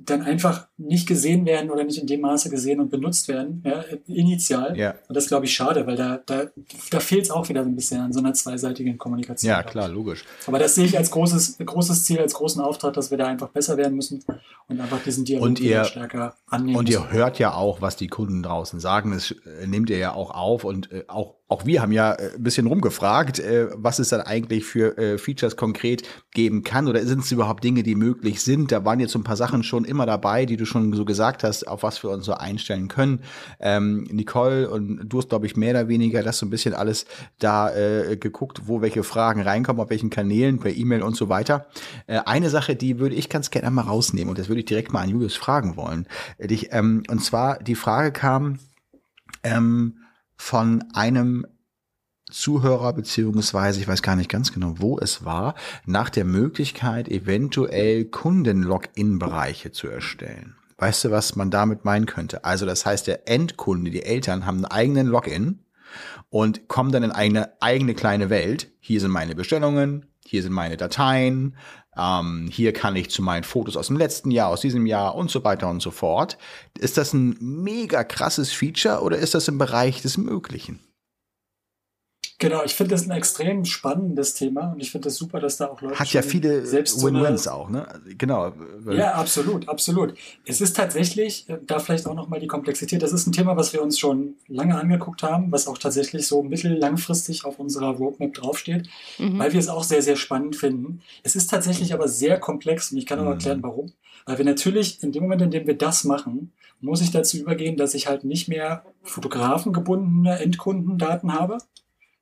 dann 0.06 0.22
einfach 0.24 0.68
nicht 0.78 1.08
gesehen 1.08 1.45
werden 1.45 1.70
oder 1.70 1.84
nicht 1.84 1.99
in 1.99 2.08
dem 2.08 2.22
Maße 2.22 2.49
gesehen 2.49 2.80
und 2.80 2.89
benutzt 2.89 3.28
werden, 3.28 3.62
ja, 3.66 3.84
initial. 4.08 4.78
Ja. 4.78 4.95
Und 5.08 5.16
das 5.16 5.28
glaube 5.28 5.45
ich 5.45 5.54
schade, 5.54 5.86
weil 5.88 5.95
da, 5.95 6.20
da, 6.26 6.45
da 6.89 6.99
fehlt 6.99 7.24
es 7.26 7.32
auch 7.32 7.47
wieder 7.49 7.64
so 7.64 7.70
ein 7.70 7.76
bisschen 7.76 8.02
an 8.02 8.14
so 8.14 8.20
einer 8.20 8.34
zweiseitigen 8.34 8.97
Kommunikation. 8.97 9.49
Ja, 9.49 9.64
klar, 9.64 9.88
logisch. 9.88 10.24
Aber 10.47 10.60
das 10.60 10.76
sehe 10.76 10.86
ich 10.86 10.97
als 10.97 11.12
großes, 11.12 11.58
großes 11.64 12.04
Ziel, 12.04 12.20
als 12.20 12.34
großen 12.34 12.62
Auftrag, 12.62 12.93
dass 12.93 13.12
wir 13.12 13.18
da 13.18 13.28
einfach 13.28 13.49
besser 13.49 13.78
werden 13.78 13.95
müssen 13.95 14.24
und 14.68 14.80
einfach 14.80 15.04
diesen 15.04 15.26
Dialog 15.26 15.45
Und 15.45 15.60
ihr- 15.60 15.84
stärker 15.86 16.36
annehmen 16.47 16.78
Und 16.78 16.88
müssen. 16.88 17.02
ihr 17.04 17.12
hört 17.12 17.39
ja 17.39 17.54
auch, 17.54 17.82
was 17.82 17.95
die 17.95 18.08
Kunden 18.08 18.41
draußen 18.43 18.80
sagen. 18.80 19.12
Das 19.12 19.32
äh, 19.32 19.68
nehmt 19.68 19.89
ihr 19.89 19.97
ja 19.97 20.14
auch 20.14 20.32
auf. 20.32 20.64
Und 20.64 20.91
äh, 20.91 21.04
auch, 21.08 21.36
auch 21.47 21.66
wir 21.66 21.82
haben 21.82 21.91
ja 21.91 22.14
äh, 22.14 22.34
ein 22.36 22.43
bisschen 22.43 22.68
rumgefragt, 22.68 23.41
was 23.76 23.99
es 23.99 24.10
dann 24.10 24.22
eigentlich 24.22 24.64
für 24.66 25.18
Features 25.18 25.56
konkret 25.56 26.04
geben 26.32 26.64
kann. 26.64 26.88
Oder 26.88 27.06
sind 27.06 27.20
es 27.20 27.32
überhaupt 27.32 27.64
Dinge, 27.64 27.84
die 27.84 27.95
möglich 27.95 28.41
sind? 28.41 28.72
Da 28.72 28.84
waren 28.86 28.99
jetzt 28.99 29.12
so 29.12 29.20
ein 29.20 29.24
paar 29.24 29.36
Sachen 29.36 29.64
schon 29.64 29.86
immer 29.92 30.06
dabei, 30.06 30.46
die 30.46 30.58
du 30.58 30.66
schon 30.66 30.94
so 30.94 31.06
gesagt 31.06 31.44
hast, 31.44 31.68
auf 31.68 31.84
was 31.84 32.02
wir 32.04 32.10
uns 32.10 32.26
so 32.26 32.34
einstellen 32.34 32.88
können. 32.88 33.20
Ähm, 33.60 34.04
Nicole 34.10 34.70
und 34.70 35.08
du 35.08 35.20
hast, 35.20 35.30
glaube 35.30 35.46
ich, 35.46 35.56
mehr 35.56 35.72
oder 35.72 35.88
weniger 35.88 36.24
das 36.24 36.39
so 36.39 36.46
ein 36.46 36.50
bisschen 36.50 36.74
alles 36.74 37.06
da 37.39 37.74
äh, 37.76 38.18
geguckt, 38.18 38.64
wo 38.66 38.82
welche 38.82 39.04
Fragen 39.04 39.42
reinkommen, 39.42 39.82
auf 39.82 39.89
welchen 39.89 40.10
Kanälen, 40.10 40.60
per 40.60 40.72
E-Mail 40.72 41.04
und 41.04 41.16
so 41.16 41.30
weiter. 41.30 41.68
Äh, 42.08 42.22
eine 42.26 42.50
Sache, 42.50 42.76
die 42.76 43.00
würde 43.00 43.16
ich 43.16 43.30
ganz 43.30 43.52
gerne 43.52 43.70
mal 43.70 43.84
rausnehmen 43.84 44.30
und 44.30 44.39
das 44.39 44.50
würde 44.50 44.62
ich 44.62 44.66
direkt 44.66 44.92
mal 44.92 45.02
an 45.02 45.10
Julius 45.10 45.36
fragen 45.36 45.76
wollen. 45.76 46.08
Äh, 46.38 46.48
Dich, 46.48 46.70
ähm, 46.72 47.04
und 47.10 47.24
zwar 47.24 47.60
die 47.60 47.76
Frage 47.76 48.12
kam 48.12 48.58
ähm, 49.44 49.98
von 50.38 50.84
einem 50.94 51.46
Zuhörer, 52.32 52.94
beziehungsweise 52.94 53.80
ich 53.80 53.88
weiß 53.88 54.02
gar 54.02 54.16
nicht 54.16 54.30
ganz 54.30 54.52
genau, 54.52 54.76
wo 54.78 54.98
es 54.98 55.24
war, 55.24 55.56
nach 55.86 56.10
der 56.10 56.26
Möglichkeit, 56.26 57.08
eventuell 57.10 58.06
Kunden-Login-Bereiche 58.06 59.72
zu 59.72 59.88
erstellen. 59.88 60.56
Weißt 60.78 61.04
du, 61.04 61.12
was 61.12 61.36
man 61.36 61.52
damit 61.52 61.86
meinen 61.86 62.08
könnte? 62.08 62.44
Also 62.44 62.66
das 62.66 62.86
heißt, 62.86 63.06
der 63.06 63.28
Endkunde, 63.30 63.92
die 63.92 64.04
Eltern 64.04 64.46
haben 64.46 64.58
einen 64.58 64.66
eigenen 64.66 65.08
Login 65.08 65.60
und 66.30 66.68
kommen 66.68 66.92
dann 66.92 67.04
in 67.04 67.12
eine 67.12 67.62
eigene 67.62 67.94
kleine 67.94 68.30
Welt. 68.32 68.72
Hier 68.80 69.00
sind 69.00 69.12
meine 69.12 69.36
Bestellungen, 69.36 70.08
hier 70.26 70.42
sind 70.42 70.54
meine 70.54 70.78
Dateien, 70.78 71.56
ähm, 71.98 72.50
hier 72.52 72.74
kann 72.74 72.96
ich 72.96 73.12
zu 73.12 73.22
meinen 73.22 73.44
Fotos 73.44 73.76
aus 73.76 73.88
dem 73.88 73.98
letzten 73.98 74.32
Jahr, 74.32 74.50
aus 74.50 74.62
diesem 74.62 74.86
Jahr 74.86 75.16
und 75.16 75.30
so 75.30 75.44
weiter 75.44 75.70
und 75.70 75.82
so 75.82 75.92
fort. 75.92 76.38
Ist 76.80 76.98
das 76.98 77.14
ein 77.14 77.38
mega 77.40 78.04
krasses 78.04 78.52
Feature 78.52 79.02
oder 79.02 79.18
ist 79.18 79.36
das 79.36 79.48
im 79.48 79.58
Bereich 79.58 80.02
des 80.02 80.18
Möglichen? 80.18 80.80
Genau, 82.42 82.64
ich 82.66 82.74
finde 82.74 82.96
das 82.96 83.06
ein 83.08 83.12
extrem 83.12 83.66
spannendes 83.66 84.34
Thema 84.34 84.72
und 84.72 84.80
ich 84.82 84.89
finde 84.92 85.10
das 85.10 85.16
super, 85.16 85.39
dass 85.39 85.58
da 85.58 85.68
auch 85.68 85.80
Leute 85.80 86.00
Hat 86.00 86.12
ja 86.12 86.24
viele 86.24 86.64
Win-Wins 86.72 87.48
auch, 87.48 87.70
ne? 87.70 87.86
Genau. 88.18 88.52
weil- 88.80 88.98
Ja, 88.98 89.14
absolut, 89.14 89.70
absolut. 89.70 90.16
Es 90.46 90.60
ist 90.60 90.76
tatsächlich, 90.76 91.48
äh, 91.50 91.60
da 91.68 91.78
vielleicht 91.78 92.08
auch 92.08 92.16
nochmal 92.16 92.39
die 92.39 92.48
Komplexität, 92.48 93.04
das 93.04 93.14
ist 93.14 93.28
ein 93.28 93.32
Thema, 93.32 93.58
was 93.58 93.74
wir 93.74 93.82
uns 93.84 94.00
schon 94.00 94.36
lange 94.48 94.76
angeguckt 94.76 95.22
haben, 95.22 95.52
was 95.52 95.68
auch 95.68 95.78
tatsächlich 95.78 96.26
so 96.26 96.42
mittellangfristig 96.42 97.46
auf 97.46 97.60
unserer 97.60 97.89
Roadmap 97.92 98.34
draufsteht, 98.34 98.89
Mhm. 99.20 99.38
weil 99.38 99.54
wir 99.54 99.60
es 99.60 99.70
auch 99.70 99.84
sehr, 99.84 100.02
sehr 100.02 100.16
spannend 100.16 100.56
finden. 100.56 101.02
Es 101.22 101.36
ist 101.36 101.48
tatsächlich 101.52 101.94
aber 101.94 102.08
sehr 102.08 102.39
komplex 102.39 102.92
und 102.92 102.98
ich 102.98 103.06
kann 103.06 103.20
auch 103.20 103.26
Mhm. 103.26 103.32
erklären, 103.34 103.62
warum. 103.62 103.92
Weil 104.26 104.39
wir 104.39 104.46
natürlich 104.46 105.04
in 105.04 105.12
dem 105.12 105.22
Moment, 105.24 105.44
in 105.44 105.52
dem 105.52 105.68
wir 105.68 105.78
das 105.78 106.06
machen, 106.06 106.54
muss 106.80 107.02
ich 107.02 107.12
dazu 107.12 107.38
übergehen, 107.38 107.78
dass 107.78 107.94
ich 107.94 108.08
halt 108.08 108.24
nicht 108.24 108.48
mehr 108.48 108.84
fotografengebundene 109.04 110.39
Endkundendaten 110.39 111.34
habe, 111.34 111.60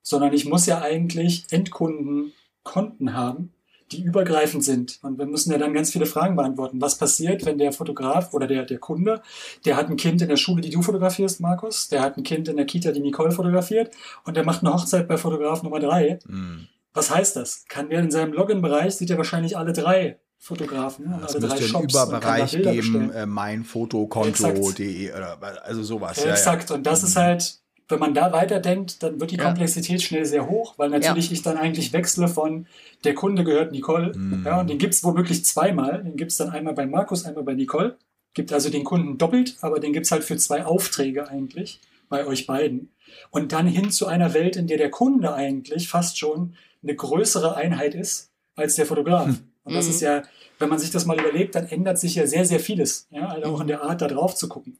sondern 0.01 0.33
ich 0.33 0.45
muss 0.45 0.65
ja 0.65 0.81
eigentlich 0.81 1.45
Endkundenkonten 1.51 3.13
haben, 3.13 3.53
die 3.91 4.03
übergreifend 4.03 4.63
sind. 4.63 4.99
Und 5.01 5.17
wir 5.17 5.25
müssen 5.25 5.51
ja 5.51 5.57
dann 5.57 5.73
ganz 5.73 5.91
viele 5.91 6.05
Fragen 6.05 6.35
beantworten. 6.35 6.81
Was 6.81 6.97
passiert, 6.97 7.45
wenn 7.45 7.57
der 7.57 7.71
Fotograf 7.71 8.33
oder 8.33 8.47
der, 8.47 8.65
der 8.65 8.77
Kunde, 8.77 9.21
der 9.65 9.75
hat 9.75 9.89
ein 9.89 9.97
Kind 9.97 10.21
in 10.21 10.29
der 10.29 10.37
Schule, 10.37 10.61
die 10.61 10.69
du 10.69 10.81
fotografierst, 10.81 11.39
Markus, 11.39 11.89
der 11.89 12.01
hat 12.01 12.17
ein 12.17 12.23
Kind 12.23 12.47
in 12.47 12.57
der 12.57 12.65
Kita, 12.65 12.91
die 12.91 12.99
Nicole 12.99 13.31
fotografiert 13.31 13.91
und 14.25 14.37
der 14.37 14.45
macht 14.45 14.63
eine 14.63 14.73
Hochzeit 14.73 15.07
bei 15.07 15.17
Fotograf 15.17 15.63
Nummer 15.63 15.79
drei. 15.79 16.19
Hm. 16.27 16.67
Was 16.93 17.13
heißt 17.13 17.35
das? 17.35 17.65
Kann 17.67 17.89
der 17.89 17.99
in 17.99 18.11
seinem 18.11 18.33
Login-Bereich, 18.33 18.95
sieht 18.95 19.09
er 19.09 19.17
wahrscheinlich 19.17 19.57
alle 19.57 19.73
drei 19.73 20.19
Fotografen, 20.37 21.09
ne? 21.09 21.21
Es 21.25 21.35
alle 21.35 21.47
drei 21.47 21.59
müsste 21.59 21.77
einen 21.77 21.89
Shops 21.89 21.93
Überbereich 21.93 22.51
geben, 22.51 23.11
äh, 23.11 23.25
meinfotokonto.de 23.25 25.11
oder 25.11 25.37
also 25.65 25.83
sowas. 25.83 26.17
Ja, 26.17 26.23
Ja, 26.23 26.29
ja. 26.29 26.33
exakt. 26.35 26.71
Und 26.71 26.87
das 26.87 27.03
ist 27.03 27.15
halt, 27.17 27.59
wenn 27.89 27.99
man 27.99 28.13
da 28.13 28.31
weiterdenkt, 28.31 29.01
dann 29.03 29.19
wird 29.19 29.31
die 29.31 29.37
Ja. 29.37 29.45
Komplexität 29.45 30.01
schnell 30.01 30.25
sehr 30.25 30.47
hoch, 30.47 30.75
weil 30.77 30.89
natürlich 30.89 31.31
ich 31.31 31.41
dann 31.41 31.57
eigentlich 31.57 31.91
wechsle 31.91 32.27
von 32.27 32.67
der 33.03 33.15
Kunde 33.15 33.43
gehört 33.43 33.71
Nicole. 33.71 34.13
Mhm. 34.15 34.43
Ja, 34.45 34.59
und 34.61 34.69
den 34.69 34.77
gibt's 34.77 35.03
womöglich 35.03 35.43
zweimal. 35.43 36.03
Den 36.03 36.15
gibt's 36.15 36.37
dann 36.37 36.49
einmal 36.51 36.73
bei 36.75 36.85
Markus, 36.85 37.25
einmal 37.25 37.43
bei 37.43 37.53
Nicole. 37.55 37.97
Gibt 38.35 38.53
also 38.53 38.69
den 38.69 38.83
Kunden 38.83 39.17
doppelt, 39.17 39.57
aber 39.61 39.79
den 39.79 39.91
gibt's 39.91 40.11
halt 40.11 40.23
für 40.23 40.37
zwei 40.37 40.63
Aufträge 40.65 41.27
eigentlich 41.27 41.79
bei 42.09 42.25
euch 42.25 42.45
beiden. 42.47 42.91
Und 43.31 43.51
dann 43.51 43.65
hin 43.67 43.89
zu 43.91 44.05
einer 44.05 44.33
Welt, 44.35 44.55
in 44.55 44.67
der 44.67 44.77
der 44.77 44.91
Kunde 44.91 45.33
eigentlich 45.33 45.89
fast 45.89 46.17
schon 46.19 46.53
eine 46.83 46.95
größere 46.95 47.55
Einheit 47.55 47.95
ist 47.95 48.29
als 48.55 48.75
der 48.75 48.85
Fotograf. 48.85 49.25
Hm. 49.27 49.39
Und 49.63 49.73
das 49.73 49.85
Mhm. 49.85 49.91
ist 49.91 50.01
ja, 50.01 50.23
wenn 50.59 50.69
man 50.69 50.79
sich 50.79 50.91
das 50.91 51.05
mal 51.05 51.19
überlegt, 51.19 51.55
dann 51.55 51.65
ändert 51.67 51.97
sich 51.99 52.15
ja 52.15 52.27
sehr, 52.27 52.45
sehr 52.45 52.59
vieles. 52.59 53.07
Ja, 53.09 53.27
also 53.29 53.47
Mhm. 53.49 53.55
auch 53.55 53.61
in 53.61 53.67
der 53.67 53.83
Art, 53.83 54.01
da 54.01 54.07
drauf 54.07 54.35
zu 54.35 54.47
gucken. 54.47 54.77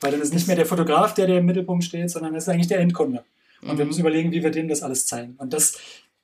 Weil 0.00 0.12
dann 0.12 0.20
ist 0.20 0.32
nicht 0.32 0.46
mehr 0.46 0.56
der 0.56 0.66
Fotograf, 0.66 1.14
der, 1.14 1.26
der 1.26 1.38
im 1.38 1.46
Mittelpunkt 1.46 1.84
steht, 1.84 2.10
sondern 2.10 2.34
das 2.34 2.44
ist 2.44 2.48
eigentlich 2.48 2.68
der 2.68 2.78
Endkunde. 2.80 3.24
Und 3.62 3.76
wir 3.76 3.84
Mhm. 3.84 3.88
müssen 3.88 4.00
überlegen, 4.00 4.30
wie 4.32 4.42
wir 4.42 4.50
dem 4.50 4.68
das 4.68 4.82
alles 4.82 5.06
zeigen. 5.06 5.34
Und 5.38 5.52
das, 5.52 5.76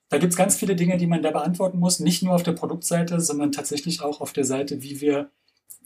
da 0.09 0.19
gibt 0.19 0.33
es 0.33 0.37
ganz 0.37 0.55
viele 0.57 0.77
Dinge, 0.77 0.97
die 0.97 1.09
man 1.09 1.23
da 1.23 1.33
beantworten 1.33 1.79
muss, 1.81 1.99
nicht 1.99 2.23
nur 2.23 2.35
auf 2.35 2.45
der 2.45 2.53
Produktseite, 2.53 3.21
sondern 3.21 3.51
tatsächlich 3.51 4.03
auch 4.03 4.21
auf 4.21 4.33
der 4.33 4.45
Seite, 4.45 4.83
wie 4.83 5.01
wir, 5.01 5.31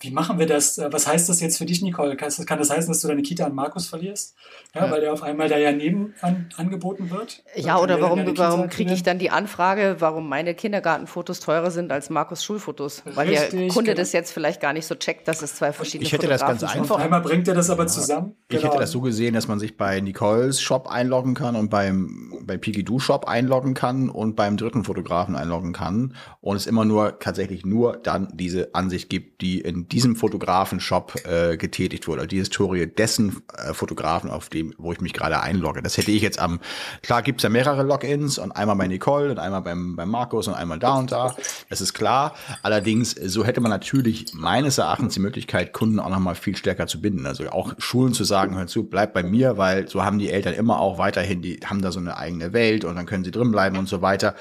wie 0.01 0.11
machen 0.11 0.39
wir 0.39 0.47
das? 0.47 0.79
Äh, 0.79 0.93
Was 0.93 1.07
heißt 1.07 1.29
das 1.29 1.41
jetzt 1.41 1.59
für 1.59 1.65
dich, 1.67 1.83
Nicole? 1.83 2.17
Kann 2.17 2.29
das, 2.29 2.45
kann 2.47 2.59
das 2.59 2.71
heißen, 2.71 2.89
dass 2.93 3.01
du 3.01 3.09
deine 3.09 3.23
Kita 3.23 3.47
an 3.47 3.55
Markus 3.55 3.87
verlierst? 3.89 4.35
Ja, 4.75 4.87
Ja. 4.87 4.91
weil 4.93 5.01
der 5.01 5.13
auf 5.13 5.23
einmal 5.23 5.49
da 5.49 5.59
ja 5.59 5.73
neben 5.73 6.15
an, 6.21 6.49
angeboten 6.57 7.11
wird? 7.11 7.43
Ja, 7.57 7.75
Kann 7.75 7.83
oder 7.83 7.95
der 7.97 8.05
warum, 8.05 8.37
warum 8.39 8.69
kriege 8.69 8.93
ich 8.93 9.03
dann 9.03 9.19
die 9.19 9.31
Anfrage, 9.31 9.97
warum 9.99 10.29
meine 10.29 10.55
Kindergartenfotos 10.55 11.41
teurer 11.41 11.71
sind 11.71 11.91
als 11.91 12.11
Markus 12.11 12.45
Schulfotos? 12.45 13.03
Weil 13.15 13.29
der 13.31 13.43
Richtig, 13.43 13.73
Kunde 13.73 13.91
genau. 13.93 14.01
das 14.03 14.13
jetzt 14.13 14.31
vielleicht 14.33 14.61
gar 14.61 14.73
nicht 14.73 14.87
so 14.87 14.95
checkt, 14.95 15.27
dass 15.27 15.43
es 15.43 15.57
zwei 15.57 15.73
verschiedene 15.73 16.07
Ich 16.07 16.13
hätte 16.13 16.29
das 16.29 16.41
ganz 16.43 16.61
sind. 16.61 16.71
einfach- 16.77 16.97
Auf 16.97 17.03
einmal 17.03 17.21
bringt 17.21 17.49
er 17.49 17.55
das 17.55 17.71
aber 17.71 17.87
zusammen. 17.87 18.35
Ich 18.49 18.57
Genau. 18.59 18.71
hätte 18.71 18.81
das 18.81 18.91
so 18.93 19.01
gesehen, 19.01 19.35
dass 19.35 19.49
man 19.49 19.59
sich 19.59 19.77
bei 19.77 20.01
Nicoles 20.01 20.61
Shop 20.61 20.87
einloggen 20.89 21.35
kann 21.35 21.57
und 21.57 21.71
beim 21.71 22.35
bei 22.47 22.57
Pigidoo 22.57 22.99
Shop 22.99 23.27
einloggen 23.27 23.75
kann 23.75 24.09
und 24.09 24.37
beim 24.37 24.57
dritten 24.57 24.85
Fotografen 24.85 25.35
einloggen 25.37 25.73
kann 25.73 26.15
und 26.41 26.57
es 26.57 26.67
immer 26.67 26.85
nur 26.85 27.19
tatsächlich 27.19 27.67
nur 27.67 27.97
dann 27.97 28.29
diese 28.35 28.75
Ansicht 28.75 29.11
gibt, 29.11 29.41
die 29.43 29.61
in 29.61 29.88
diesem 29.93 30.17
Fotografen-Shop 30.17 31.15
äh, 31.25 31.57
getätigt 31.57 32.09
wurde, 32.09 32.27
die 32.27 32.39
Historie 32.39 32.87
dessen 32.87 33.43
äh, 33.57 33.73
Fotografen, 33.73 34.31
auf 34.31 34.49
dem, 34.49 34.75
wo 34.79 34.93
ich 34.93 35.01
mich 35.01 35.13
gerade 35.13 35.41
einlogge. 35.41 35.83
Das 35.83 35.97
hätte 35.97 36.11
ich 36.11 36.23
jetzt 36.23 36.39
am, 36.39 36.61
klar 37.03 37.23
gibt's 37.23 37.43
ja 37.43 37.49
mehrere 37.49 37.83
Logins 37.83 38.39
und 38.39 38.53
einmal 38.53 38.77
bei 38.77 38.87
Nicole 38.87 39.31
und 39.31 39.39
einmal 39.39 39.63
beim, 39.63 39.97
beim 39.97 40.11
Markus 40.11 40.49
und 40.49 40.55
einmal 40.55 40.79
da 40.79 40.95
und 40.95 41.13
da. 41.13 41.35
Das 41.69 41.81
ist 41.81 41.95
klar. 41.95 42.35
Allerdings, 42.63 43.13
so 43.13 43.45
hätte 43.45 43.61
man 43.61 43.71
natürlich 43.71 44.27
meines 44.35 44.79
Erachtens 44.79 45.15
die 45.15 45.21
Möglichkeit, 45.21 45.73
Kunden 45.73 46.01
auch 46.01 46.11
nochmal 46.11 46.35
viel 46.35 46.57
stärker 46.57 46.87
zu 46.87 47.01
binden. 47.01 47.27
Also 47.27 47.49
auch 47.51 47.75
Schulen 47.79 48.13
zu 48.13 48.25
sagen, 48.25 48.57
hör 48.57 48.67
zu, 48.67 48.85
bleib 48.85 49.15
bei 49.15 49.23
mir, 49.23 49.59
weil 49.59 49.89
so 49.89 50.05
haben 50.05 50.19
die 50.19 50.31
Eltern 50.31 50.55
immer 50.55 50.81
auch 50.81 50.99
weiterhin, 50.99 51.43
die 51.43 51.61
haben 51.65 51.83
da 51.83 51.93
so 51.93 52.01
eine 52.01 52.17
eigene 52.17 52.53
Welt 52.53 52.85
und 52.85 52.97
dann 52.97 53.07
können 53.07 53.25
sie 53.25 53.31
drin 53.31 53.51
bleiben 53.51 53.77
und 53.79 53.89
so 53.89 54.03
weiter. 54.03 54.35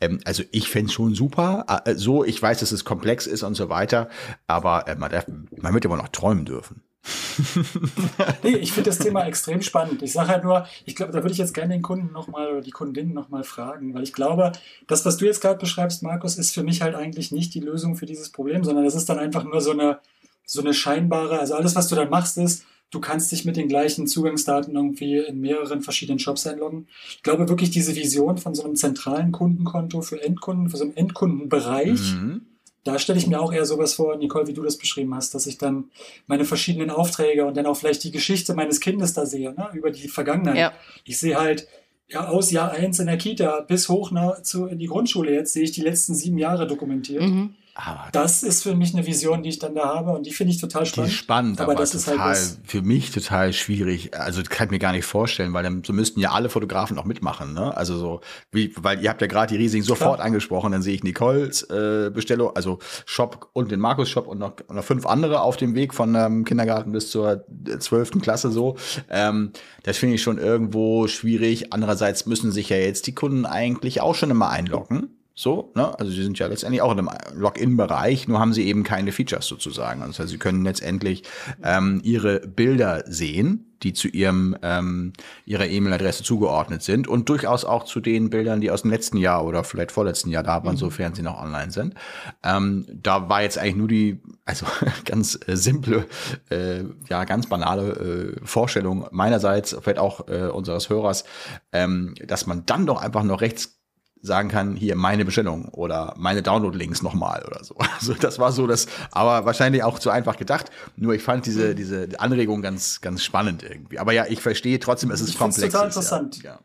Ähm, 0.00 0.20
also 0.24 0.42
ich 0.52 0.68
fänd's 0.68 0.92
schon 0.92 1.14
super. 1.14 1.82
Äh, 1.84 1.94
so, 1.94 2.24
ich 2.24 2.40
weiß, 2.40 2.60
dass 2.60 2.72
es 2.72 2.84
komplex 2.84 3.26
ist 3.26 3.42
und 3.42 3.54
so 3.54 3.68
weiter, 3.68 4.08
aber 4.46 4.86
man, 4.98 5.10
darf, 5.10 5.26
man 5.28 5.74
wird 5.74 5.84
ja 5.84 5.90
wohl 5.90 5.98
noch 5.98 6.08
träumen 6.08 6.44
dürfen. 6.44 6.82
Nee, 8.42 8.56
ich 8.56 8.72
finde 8.72 8.90
das 8.90 8.98
Thema 8.98 9.24
extrem 9.26 9.62
spannend. 9.62 10.02
Ich 10.02 10.12
sage 10.12 10.28
halt 10.28 10.44
nur, 10.44 10.66
ich 10.84 10.94
glaube, 10.94 11.12
da 11.12 11.18
würde 11.22 11.32
ich 11.32 11.38
jetzt 11.38 11.54
gerne 11.54 11.74
den 11.74 11.82
Kunden 11.82 12.12
nochmal 12.12 12.50
oder 12.50 12.60
die 12.60 12.70
Kundin 12.70 13.12
nochmal 13.12 13.44
fragen, 13.44 13.94
weil 13.94 14.02
ich 14.02 14.12
glaube, 14.12 14.52
das, 14.86 15.04
was 15.04 15.16
du 15.16 15.24
jetzt 15.24 15.40
gerade 15.40 15.58
beschreibst, 15.58 16.02
Markus, 16.02 16.38
ist 16.38 16.52
für 16.54 16.62
mich 16.62 16.82
halt 16.82 16.94
eigentlich 16.94 17.32
nicht 17.32 17.54
die 17.54 17.60
Lösung 17.60 17.96
für 17.96 18.06
dieses 18.06 18.30
Problem, 18.30 18.64
sondern 18.64 18.84
das 18.84 18.94
ist 18.94 19.08
dann 19.08 19.18
einfach 19.18 19.44
nur 19.44 19.60
so 19.60 19.72
eine, 19.72 19.98
so 20.44 20.60
eine 20.60 20.74
scheinbare, 20.74 21.38
also 21.38 21.54
alles, 21.54 21.74
was 21.74 21.88
du 21.88 21.94
dann 21.96 22.10
machst, 22.10 22.38
ist, 22.38 22.64
du 22.90 23.00
kannst 23.00 23.32
dich 23.32 23.44
mit 23.44 23.56
den 23.56 23.68
gleichen 23.68 24.06
Zugangsdaten 24.06 24.76
irgendwie 24.76 25.16
in 25.18 25.40
mehreren 25.40 25.80
verschiedenen 25.80 26.18
Shops 26.18 26.46
einloggen. 26.46 26.86
Ich 27.08 27.22
glaube 27.22 27.48
wirklich, 27.48 27.70
diese 27.70 27.96
Vision 27.96 28.38
von 28.38 28.54
so 28.54 28.64
einem 28.64 28.76
zentralen 28.76 29.32
Kundenkonto 29.32 30.02
für 30.02 30.22
Endkunden, 30.22 30.68
für 30.68 30.76
so 30.76 30.84
einen 30.84 30.96
Endkundenbereich, 30.96 32.14
Mhm. 32.14 32.42
Da 32.84 32.98
stelle 32.98 33.18
ich 33.18 33.26
mir 33.26 33.40
auch 33.40 33.52
eher 33.52 33.64
sowas 33.64 33.94
vor, 33.94 34.16
Nicole, 34.16 34.46
wie 34.48 34.54
du 34.54 34.62
das 34.62 34.76
beschrieben 34.76 35.14
hast, 35.14 35.34
dass 35.34 35.46
ich 35.46 35.58
dann 35.58 35.90
meine 36.26 36.44
verschiedenen 36.44 36.90
Aufträge 36.90 37.44
und 37.44 37.56
dann 37.56 37.66
auch 37.66 37.76
vielleicht 37.76 38.02
die 38.04 38.10
Geschichte 38.10 38.54
meines 38.54 38.80
Kindes 38.80 39.12
da 39.12 39.24
sehe, 39.24 39.52
ne, 39.52 39.70
über 39.72 39.90
die 39.90 40.08
Vergangenheit. 40.08 40.56
Ja. 40.56 40.72
Ich 41.04 41.18
sehe 41.18 41.38
halt, 41.38 41.68
ja, 42.08 42.28
aus 42.28 42.50
Jahr 42.50 42.72
eins 42.72 42.98
in 42.98 43.06
der 43.06 43.18
Kita 43.18 43.60
bis 43.60 43.88
hoch 43.88 44.10
nach, 44.10 44.42
zu, 44.42 44.66
in 44.66 44.78
die 44.78 44.86
Grundschule 44.86 45.32
jetzt 45.32 45.52
sehe 45.52 45.62
ich 45.62 45.72
die 45.72 45.80
letzten 45.80 46.14
sieben 46.14 46.38
Jahre 46.38 46.66
dokumentiert. 46.66 47.22
Mhm. 47.22 47.54
Aber 47.74 48.08
Das 48.12 48.42
ist 48.42 48.62
für 48.62 48.74
mich 48.74 48.94
eine 48.94 49.06
Vision, 49.06 49.42
die 49.42 49.48
ich 49.48 49.58
dann 49.58 49.74
da 49.74 49.94
habe 49.94 50.10
und 50.12 50.26
die 50.26 50.32
finde 50.32 50.52
ich 50.52 50.60
total 50.60 50.82
Die 50.82 50.90
spannend. 50.90 51.10
ist 51.10 51.16
spannend, 51.16 51.60
aber, 51.60 51.72
aber, 51.72 51.80
das 51.80 51.94
ist 51.94 52.06
halt 52.06 52.18
total, 52.18 52.32
das, 52.34 52.58
für 52.64 52.82
mich 52.82 53.10
total 53.12 53.52
schwierig. 53.54 54.14
Also 54.14 54.42
das 54.42 54.50
kann 54.50 54.66
ich 54.66 54.72
mir 54.72 54.78
gar 54.78 54.92
nicht 54.92 55.06
vorstellen, 55.06 55.54
weil 55.54 55.62
dann 55.62 55.82
so 55.82 55.94
müssten 55.94 56.20
ja 56.20 56.32
alle 56.32 56.50
Fotografen 56.50 56.98
auch 56.98 57.06
mitmachen. 57.06 57.54
Ne? 57.54 57.74
Also 57.74 57.96
so, 57.96 58.20
wie, 58.50 58.74
weil 58.76 59.02
ihr 59.02 59.08
habt 59.08 59.22
ja 59.22 59.26
gerade 59.26 59.54
die 59.54 59.56
riesigen 59.56 59.84
sofort 59.84 60.20
angesprochen, 60.20 60.72
dann 60.72 60.82
sehe 60.82 60.94
ich 60.94 61.02
Nicoles 61.02 61.62
äh, 61.62 62.10
Bestellung, 62.12 62.54
also 62.54 62.78
Shop 63.06 63.48
und 63.54 63.70
den 63.70 63.80
Markus 63.80 64.10
Shop 64.10 64.26
und 64.26 64.38
noch, 64.38 64.56
noch 64.68 64.84
fünf 64.84 65.06
andere 65.06 65.40
auf 65.40 65.56
dem 65.56 65.74
Weg 65.74 65.94
von 65.94 66.14
ähm, 66.14 66.44
Kindergarten 66.44 66.92
bis 66.92 67.10
zur 67.10 67.46
zwölften 67.78 68.20
Klasse 68.20 68.50
so. 68.50 68.76
Ähm, 69.08 69.52
das 69.82 69.96
finde 69.96 70.16
ich 70.16 70.22
schon 70.22 70.36
irgendwo 70.36 71.06
schwierig. 71.08 71.72
Andererseits 71.72 72.26
müssen 72.26 72.52
sich 72.52 72.68
ja 72.68 72.76
jetzt 72.76 73.06
die 73.06 73.14
Kunden 73.14 73.46
eigentlich 73.46 74.02
auch 74.02 74.14
schon 74.14 74.30
immer 74.30 74.50
einloggen. 74.50 75.21
So, 75.34 75.72
ne? 75.74 75.98
Also 75.98 76.12
sie 76.12 76.22
sind 76.22 76.38
ja 76.38 76.46
letztendlich 76.46 76.82
auch 76.82 76.92
in 76.92 77.08
einem 77.08 77.10
Login-Bereich, 77.34 78.28
nur 78.28 78.38
haben 78.38 78.52
sie 78.52 78.66
eben 78.66 78.82
keine 78.82 79.12
Features 79.12 79.46
sozusagen. 79.46 80.00
Das 80.00 80.18
heißt, 80.18 80.28
sie 80.28 80.38
können 80.38 80.62
letztendlich 80.62 81.22
ähm, 81.62 82.00
ihre 82.04 82.40
Bilder 82.40 83.04
sehen, 83.06 83.72
die 83.82 83.94
zu 83.94 84.08
ihrem 84.08 84.56
ähm, 84.62 85.12
ihrer 85.46 85.66
E-Mail-Adresse 85.66 86.22
zugeordnet 86.22 86.82
sind 86.82 87.08
und 87.08 87.28
durchaus 87.28 87.64
auch 87.64 87.84
zu 87.84 88.00
den 88.00 88.30
Bildern, 88.30 88.60
die 88.60 88.70
aus 88.70 88.82
dem 88.82 88.90
letzten 88.90 89.16
Jahr 89.16 89.44
oder 89.44 89.64
vielleicht 89.64 89.90
vorletzten 89.90 90.30
Jahr 90.30 90.42
da 90.42 90.64
waren, 90.64 90.76
sofern 90.76 91.14
sie 91.14 91.22
noch 91.22 91.42
online 91.42 91.70
sind. 91.72 91.94
Ähm, 92.42 92.86
da 92.92 93.28
war 93.28 93.42
jetzt 93.42 93.58
eigentlich 93.58 93.76
nur 93.76 93.88
die, 93.88 94.20
also 94.44 94.66
ganz 95.04 95.38
äh, 95.46 95.56
simple, 95.56 96.06
äh, 96.50 96.84
ja 97.08 97.24
ganz 97.24 97.46
banale 97.46 98.36
äh, 98.42 98.46
Vorstellung 98.46 99.06
meinerseits, 99.10 99.76
vielleicht 99.80 99.98
auch 99.98 100.28
äh, 100.28 100.48
unseres 100.48 100.90
Hörers, 100.90 101.24
ähm, 101.72 102.14
dass 102.24 102.46
man 102.46 102.66
dann 102.66 102.86
doch 102.86 103.00
einfach 103.00 103.24
noch 103.24 103.40
rechts 103.40 103.81
sagen 104.24 104.48
kann, 104.48 104.76
hier 104.76 104.94
meine 104.94 105.24
Bestellung 105.24 105.64
oder 105.70 106.14
meine 106.16 106.42
Download-Links 106.42 107.02
nochmal 107.02 107.44
oder 107.46 107.62
so. 107.64 107.74
Also 107.98 108.14
das 108.14 108.38
war 108.38 108.52
so 108.52 108.66
das, 108.68 108.86
aber 109.10 109.44
wahrscheinlich 109.44 109.82
auch 109.82 109.98
zu 109.98 110.10
einfach 110.10 110.36
gedacht. 110.36 110.70
Nur 110.96 111.14
ich 111.14 111.22
fand 111.22 111.40
Mhm. 111.40 111.50
diese, 111.50 111.74
diese 111.74 112.08
Anregung 112.20 112.62
ganz, 112.62 113.00
ganz 113.00 113.22
spannend 113.24 113.62
irgendwie. 113.64 113.98
Aber 113.98 114.12
ja, 114.12 114.24
ich 114.28 114.40
verstehe 114.40 114.78
trotzdem, 114.78 115.10
es 115.10 115.20
ist 115.20 115.30
Ich 115.30 115.38
komplex. 115.38 115.72
total 115.72 115.88
ist, 115.88 115.94
ja. 115.96 116.00
interessant. 116.00 116.42
Ja. 116.42 116.58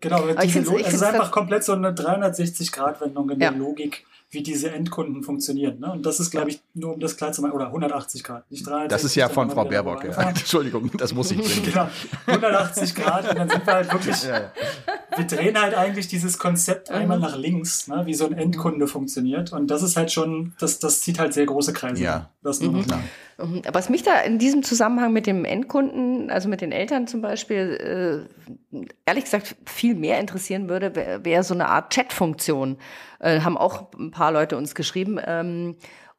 Genau, 0.00 0.16
Aber 0.16 0.42
ich 0.42 0.52
diese 0.52 0.74
es 0.76 0.94
ist 0.94 1.02
einfach 1.02 1.30
komplett 1.30 1.64
so 1.64 1.72
eine 1.74 1.92
360-Grad-Wendung 1.92 3.30
in 3.30 3.40
Ja. 3.40 3.50
der 3.50 3.58
Logik, 3.58 4.06
wie 4.30 4.42
diese 4.42 4.70
Endkunden 4.70 5.22
funktionieren. 5.24 5.80
Ne? 5.80 5.92
Und 5.92 6.06
das 6.06 6.20
ist, 6.20 6.30
glaube 6.30 6.50
ich, 6.50 6.60
nur 6.74 6.94
um 6.94 7.00
das 7.00 7.16
klar 7.16 7.32
zu 7.32 7.42
machen, 7.42 7.52
oder 7.52 7.66
180 7.66 8.22
Grad, 8.22 8.48
nicht 8.50 8.64
360. 8.64 8.88
Das 8.88 9.04
ist 9.04 9.16
ja 9.16 9.28
von 9.28 9.50
Frau 9.50 9.64
Baerbock. 9.64 10.04
Ja. 10.04 10.22
Entschuldigung, 10.28 10.90
das 10.96 11.12
muss 11.12 11.32
ich 11.32 11.38
bringen. 11.38 11.64
Genau, 11.64 11.88
180 12.26 12.94
Grad 12.94 13.28
und 13.28 13.38
dann 13.38 13.48
sind 13.48 13.66
wir 13.66 13.74
halt 13.74 13.92
wirklich, 13.92 14.22
wir 15.16 15.24
drehen 15.24 15.60
halt 15.60 15.74
eigentlich 15.74 16.06
dieses 16.06 16.38
Konzept 16.38 16.90
einmal 16.90 17.18
nach 17.18 17.36
links, 17.36 17.88
ne, 17.88 18.06
wie 18.06 18.14
so 18.14 18.26
ein 18.26 18.32
Endkunde 18.32 18.86
funktioniert 18.86 19.52
und 19.52 19.68
das 19.68 19.82
ist 19.82 19.96
halt 19.96 20.12
schon, 20.12 20.52
das, 20.60 20.78
das 20.78 21.00
zieht 21.00 21.18
halt 21.18 21.34
sehr 21.34 21.46
große 21.46 21.72
Kreise. 21.72 22.02
Ja. 22.02 22.30
Das 22.42 22.60
nur 22.60 22.72
noch. 22.72 22.86
Klar. 22.86 23.00
Mhm. 23.38 23.62
Was 23.72 23.88
mich 23.88 24.02
da 24.02 24.20
in 24.20 24.38
diesem 24.38 24.62
Zusammenhang 24.62 25.12
mit 25.12 25.26
dem 25.26 25.44
Endkunden, 25.44 26.30
also 26.30 26.48
mit 26.48 26.60
den 26.60 26.72
Eltern 26.72 27.06
zum 27.06 27.20
Beispiel, 27.20 28.26
äh, 28.72 28.86
ehrlich 29.06 29.24
gesagt 29.24 29.56
viel 29.66 29.94
mehr 29.94 30.20
interessieren 30.20 30.68
würde, 30.68 30.94
wäre 30.94 31.24
wär 31.24 31.42
so 31.42 31.54
eine 31.54 31.68
Art 31.68 31.92
Chat-Funktion. 31.92 32.78
Äh, 33.20 33.40
haben 33.40 33.56
auch 33.56 33.92
ein 33.98 34.10
paar 34.10 34.32
Leute 34.32 34.56
uns 34.56 34.74
geschrieben, 34.74 35.20
ähm, 35.24 35.76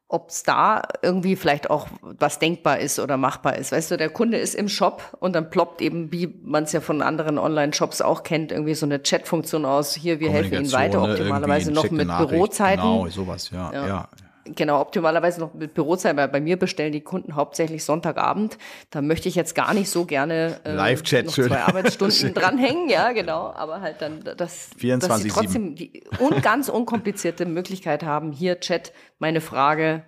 ob 0.08 0.28
es 0.28 0.42
da 0.42 0.82
irgendwie 1.00 1.36
vielleicht 1.36 1.70
auch 1.70 1.88
was 2.02 2.38
denkbar 2.38 2.78
ist 2.78 2.98
oder 2.98 3.16
machbar 3.16 3.56
ist. 3.56 3.72
Weißt 3.72 3.90
du, 3.90 3.96
der 3.96 4.10
Kunde 4.10 4.36
ist 4.36 4.54
im 4.54 4.68
Shop 4.68 5.02
und 5.20 5.34
dann 5.34 5.48
ploppt 5.48 5.80
eben, 5.80 6.12
wie 6.12 6.34
man 6.44 6.64
es 6.64 6.72
ja 6.72 6.80
von 6.82 7.00
anderen 7.00 7.38
Online-Shops 7.38 8.02
auch 8.02 8.22
kennt, 8.22 8.52
irgendwie 8.52 8.74
so 8.74 8.84
eine 8.84 9.02
Chat-Funktion 9.02 9.64
aus. 9.64 9.94
Hier, 9.94 10.20
wir 10.20 10.30
helfen 10.30 10.52
Ihnen 10.52 10.72
weiter, 10.72 11.06
ne, 11.06 11.12
optimalerweise 11.12 11.72
noch 11.72 11.90
mit. 11.90 12.08
Bürozeiten. 12.08 12.82
Genau, 12.82 13.08
sowas, 13.08 13.50
ja. 13.50 13.72
Ja. 13.72 13.86
ja. 13.86 14.08
Genau, 14.44 14.80
optimalerweise 14.80 15.38
noch 15.38 15.54
mit 15.54 15.72
Bürozeit, 15.74 16.16
weil 16.16 16.28
bei 16.28 16.40
mir 16.40 16.58
bestellen 16.58 16.92
die 16.92 17.00
Kunden 17.00 17.36
hauptsächlich 17.36 17.84
Sonntagabend. 17.84 18.58
Da 18.90 19.00
möchte 19.00 19.28
ich 19.28 19.36
jetzt 19.36 19.54
gar 19.54 19.72
nicht 19.72 19.88
so 19.88 20.04
gerne 20.04 20.60
äh, 20.64 20.72
Live-Chat, 20.72 21.26
noch 21.26 21.32
zwei 21.32 21.60
Arbeitsstunden 21.60 22.34
dranhängen, 22.34 22.88
ja, 22.88 23.12
genau. 23.12 23.52
Aber 23.52 23.80
halt 23.80 24.02
dann, 24.02 24.24
dass, 24.24 24.36
dass 24.36 24.70
24/7. 24.80 25.18
sie 25.18 25.28
trotzdem 25.28 25.74
die 25.76 26.04
un 26.18 26.42
ganz 26.42 26.68
unkomplizierte 26.68 27.46
Möglichkeit 27.46 28.02
haben, 28.02 28.32
hier 28.32 28.58
Chat, 28.58 28.92
meine 29.20 29.40
Frage, 29.40 30.02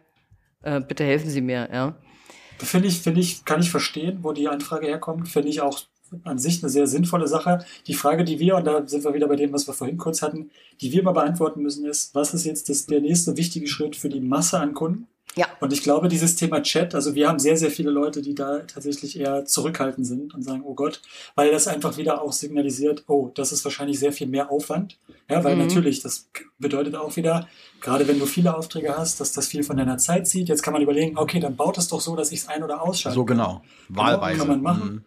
äh, 0.62 0.80
bitte 0.80 1.04
helfen 1.04 1.30
Sie 1.30 1.40
mir, 1.40 1.68
ja. 1.72 1.94
Finde 2.58 2.88
ich, 2.88 3.02
finde 3.02 3.20
ich, 3.20 3.44
kann 3.44 3.60
ich 3.60 3.70
verstehen, 3.70 4.18
wo 4.22 4.32
die 4.32 4.48
Anfrage 4.48 4.86
herkommt. 4.86 5.28
Finde 5.28 5.48
ich 5.48 5.60
auch 5.60 5.78
an 6.24 6.38
sich 6.38 6.62
eine 6.62 6.70
sehr 6.70 6.86
sinnvolle 6.86 7.26
Sache. 7.28 7.64
Die 7.86 7.94
Frage, 7.94 8.24
die 8.24 8.38
wir, 8.38 8.56
und 8.56 8.64
da 8.66 8.86
sind 8.86 9.04
wir 9.04 9.14
wieder 9.14 9.28
bei 9.28 9.36
dem, 9.36 9.52
was 9.52 9.66
wir 9.66 9.74
vorhin 9.74 9.96
kurz 9.98 10.22
hatten, 10.22 10.50
die 10.80 10.92
wir 10.92 11.02
mal 11.02 11.12
beantworten 11.12 11.62
müssen, 11.62 11.84
ist, 11.86 12.14
was 12.14 12.34
ist 12.34 12.44
jetzt 12.44 12.68
das, 12.68 12.86
der 12.86 13.00
nächste 13.00 13.36
wichtige 13.36 13.66
Schritt 13.66 13.96
für 13.96 14.08
die 14.08 14.20
Masse 14.20 14.58
an 14.58 14.74
Kunden? 14.74 15.08
Ja. 15.36 15.46
Und 15.60 15.72
ich 15.72 15.82
glaube, 15.82 16.06
dieses 16.06 16.36
Thema 16.36 16.62
Chat, 16.62 16.94
also 16.94 17.16
wir 17.16 17.28
haben 17.28 17.40
sehr, 17.40 17.56
sehr 17.56 17.70
viele 17.72 17.90
Leute, 17.90 18.22
die 18.22 18.36
da 18.36 18.60
tatsächlich 18.60 19.18
eher 19.18 19.44
zurückhaltend 19.44 20.06
sind 20.06 20.32
und 20.32 20.42
sagen, 20.42 20.62
oh 20.64 20.74
Gott, 20.74 21.02
weil 21.34 21.50
das 21.50 21.66
einfach 21.66 21.96
wieder 21.96 22.22
auch 22.22 22.30
signalisiert, 22.32 23.02
oh, 23.08 23.32
das 23.34 23.50
ist 23.50 23.64
wahrscheinlich 23.64 23.98
sehr 23.98 24.12
viel 24.12 24.28
mehr 24.28 24.52
Aufwand. 24.52 24.96
Ja, 25.28 25.42
weil 25.42 25.56
Mhm. 25.56 25.62
natürlich, 25.62 26.00
das 26.02 26.28
bedeutet 26.60 26.94
auch 26.94 27.16
wieder, 27.16 27.48
gerade 27.80 28.06
wenn 28.06 28.20
du 28.20 28.26
viele 28.26 28.56
Aufträge 28.56 28.96
hast, 28.96 29.20
dass 29.20 29.32
das 29.32 29.48
viel 29.48 29.64
von 29.64 29.76
deiner 29.76 29.98
Zeit 29.98 30.28
zieht. 30.28 30.48
Jetzt 30.48 30.62
kann 30.62 30.72
man 30.72 30.82
überlegen, 30.82 31.18
okay, 31.18 31.40
dann 31.40 31.56
baut 31.56 31.78
es 31.78 31.88
doch 31.88 32.00
so, 32.00 32.14
dass 32.14 32.30
ich 32.30 32.40
es 32.40 32.48
ein- 32.48 32.62
oder 32.62 32.80
ausschalte. 32.82 33.16
So 33.16 33.24
genau. 33.24 33.62
Wahlweise. 33.88 34.38
kann 34.38 34.48
man 34.48 34.62
machen. 34.62 34.92
Mhm. 34.92 35.04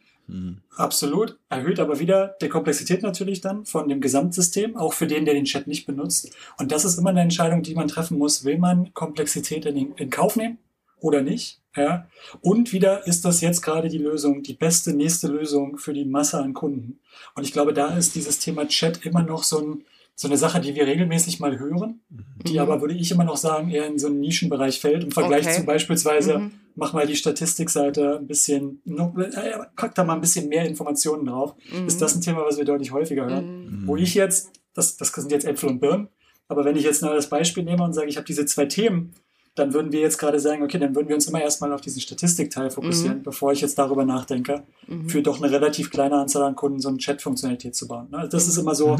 Absolut. 0.75 1.39
Erhöht 1.49 1.79
aber 1.79 1.99
wieder 1.99 2.35
der 2.41 2.49
Komplexität 2.49 3.01
natürlich 3.01 3.41
dann 3.41 3.65
von 3.65 3.87
dem 3.87 4.01
Gesamtsystem, 4.01 4.75
auch 4.75 4.93
für 4.93 5.07
den, 5.07 5.25
der 5.25 5.33
den 5.33 5.45
Chat 5.45 5.67
nicht 5.67 5.85
benutzt. 5.85 6.35
Und 6.57 6.71
das 6.71 6.85
ist 6.85 6.97
immer 6.97 7.11
eine 7.11 7.21
Entscheidung, 7.21 7.63
die 7.63 7.75
man 7.75 7.87
treffen 7.87 8.17
muss. 8.17 8.43
Will 8.43 8.57
man 8.57 8.93
Komplexität 8.93 9.65
in, 9.65 9.93
in 9.95 10.09
Kauf 10.09 10.35
nehmen 10.35 10.57
oder 10.99 11.21
nicht? 11.21 11.61
Ja. 11.75 12.07
Und 12.41 12.73
wieder 12.73 13.07
ist 13.07 13.23
das 13.23 13.41
jetzt 13.41 13.61
gerade 13.61 13.87
die 13.87 13.99
Lösung, 13.99 14.43
die 14.43 14.53
beste 14.53 14.93
nächste 14.93 15.27
Lösung 15.27 15.77
für 15.77 15.93
die 15.93 16.05
Masse 16.05 16.39
an 16.39 16.53
Kunden. 16.53 16.99
Und 17.35 17.43
ich 17.43 17.53
glaube, 17.53 17.73
da 17.73 17.95
ist 17.95 18.15
dieses 18.15 18.39
Thema 18.39 18.67
Chat 18.67 19.05
immer 19.05 19.23
noch 19.23 19.43
so, 19.43 19.59
ein, 19.59 19.83
so 20.19 20.27
eine 20.27 20.35
Sache, 20.37 20.59
die 20.59 20.73
wir 20.73 20.87
regelmäßig 20.87 21.39
mal 21.39 21.59
hören, 21.59 22.01
die 22.43 22.53
Mhm. 22.53 22.59
aber, 22.59 22.81
würde 22.81 22.95
ich 22.95 23.11
immer 23.11 23.23
noch 23.23 23.37
sagen, 23.37 23.69
eher 23.69 23.85
in 23.85 23.99
so 23.99 24.07
einen 24.07 24.19
Nischenbereich 24.19 24.79
fällt 24.79 25.03
im 25.03 25.11
Vergleich 25.11 25.45
Okay. 25.45 25.57
zu 25.59 25.63
beispielsweise, 25.63 26.39
Mhm. 26.39 26.51
mach 26.75 26.91
mal 26.93 27.05
die 27.05 27.15
Statistikseite 27.15 28.17
ein 28.17 28.25
bisschen, 28.25 28.81
noch- 28.83 29.15
äh, 29.15 29.59
pack 29.75 29.93
da 29.93 30.03
mal 30.03 30.15
ein 30.15 30.21
bisschen 30.21 30.49
mehr 30.49 30.65
Informationen 30.67 31.27
drauf. 31.27 31.53
Mhm. 31.71 31.85
Ist 31.85 32.01
das 32.01 32.15
ein 32.15 32.21
Thema, 32.21 32.43
was 32.43 32.57
wir 32.57 32.65
deutlich 32.65 32.91
häufiger 32.91 33.27
hören? 33.29 33.83
Wo 33.85 33.95
ich 33.95 34.15
jetzt, 34.15 34.49
das, 34.73 34.97
das 34.97 35.09
sind 35.09 35.31
jetzt 35.31 35.45
Äpfel 35.45 35.69
und 35.69 35.79
Birnen, 35.79 36.07
aber 36.47 36.65
wenn 36.65 36.75
ich 36.75 36.83
jetzt 36.83 37.03
nur 37.03 37.13
das 37.13 37.29
Beispiel 37.29 37.63
nehme 37.63 37.83
und 37.83 37.93
sage, 37.93 38.09
ich 38.09 38.17
habe 38.17 38.25
diese 38.25 38.45
zwei 38.47 38.65
Themen, 38.65 39.13
dann 39.53 39.73
würden 39.75 39.91
wir 39.91 39.99
jetzt 40.01 40.17
gerade 40.17 40.39
sagen, 40.39 40.63
okay, 40.63 40.79
dann 40.79 40.95
würden 40.95 41.07
wir 41.09 41.15
uns 41.15 41.27
immer 41.27 41.41
erstmal 41.41 41.71
auf 41.73 41.81
diesen 41.81 42.01
Statistikteil 42.01 42.71
fokussieren, 42.71 43.21
bevor 43.21 43.51
ich 43.51 43.61
jetzt 43.61 43.77
darüber 43.77 44.03
nachdenke, 44.05 44.63
für 45.07 45.21
doch 45.21 45.41
eine 45.41 45.51
relativ 45.51 45.91
kleine 45.91 46.15
Anzahl 46.15 46.41
an 46.43 46.55
Kunden 46.55 46.79
so 46.79 46.89
eine 46.89 46.97
Chat-Funktionalität 46.97 47.75
zu 47.75 47.87
bauen. 47.87 48.07
Ne? 48.11 48.27
Das 48.31 48.47
ist 48.47 48.57
immer 48.57 48.73
so, 48.75 48.97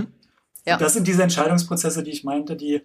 Ja. 0.68 0.77
das 0.77 0.94
sind 0.94 1.07
diese 1.07 1.23
Entscheidungsprozesse, 1.23 2.03
die 2.03 2.11
ich 2.11 2.23
meinte, 2.23 2.56
die, 2.56 2.81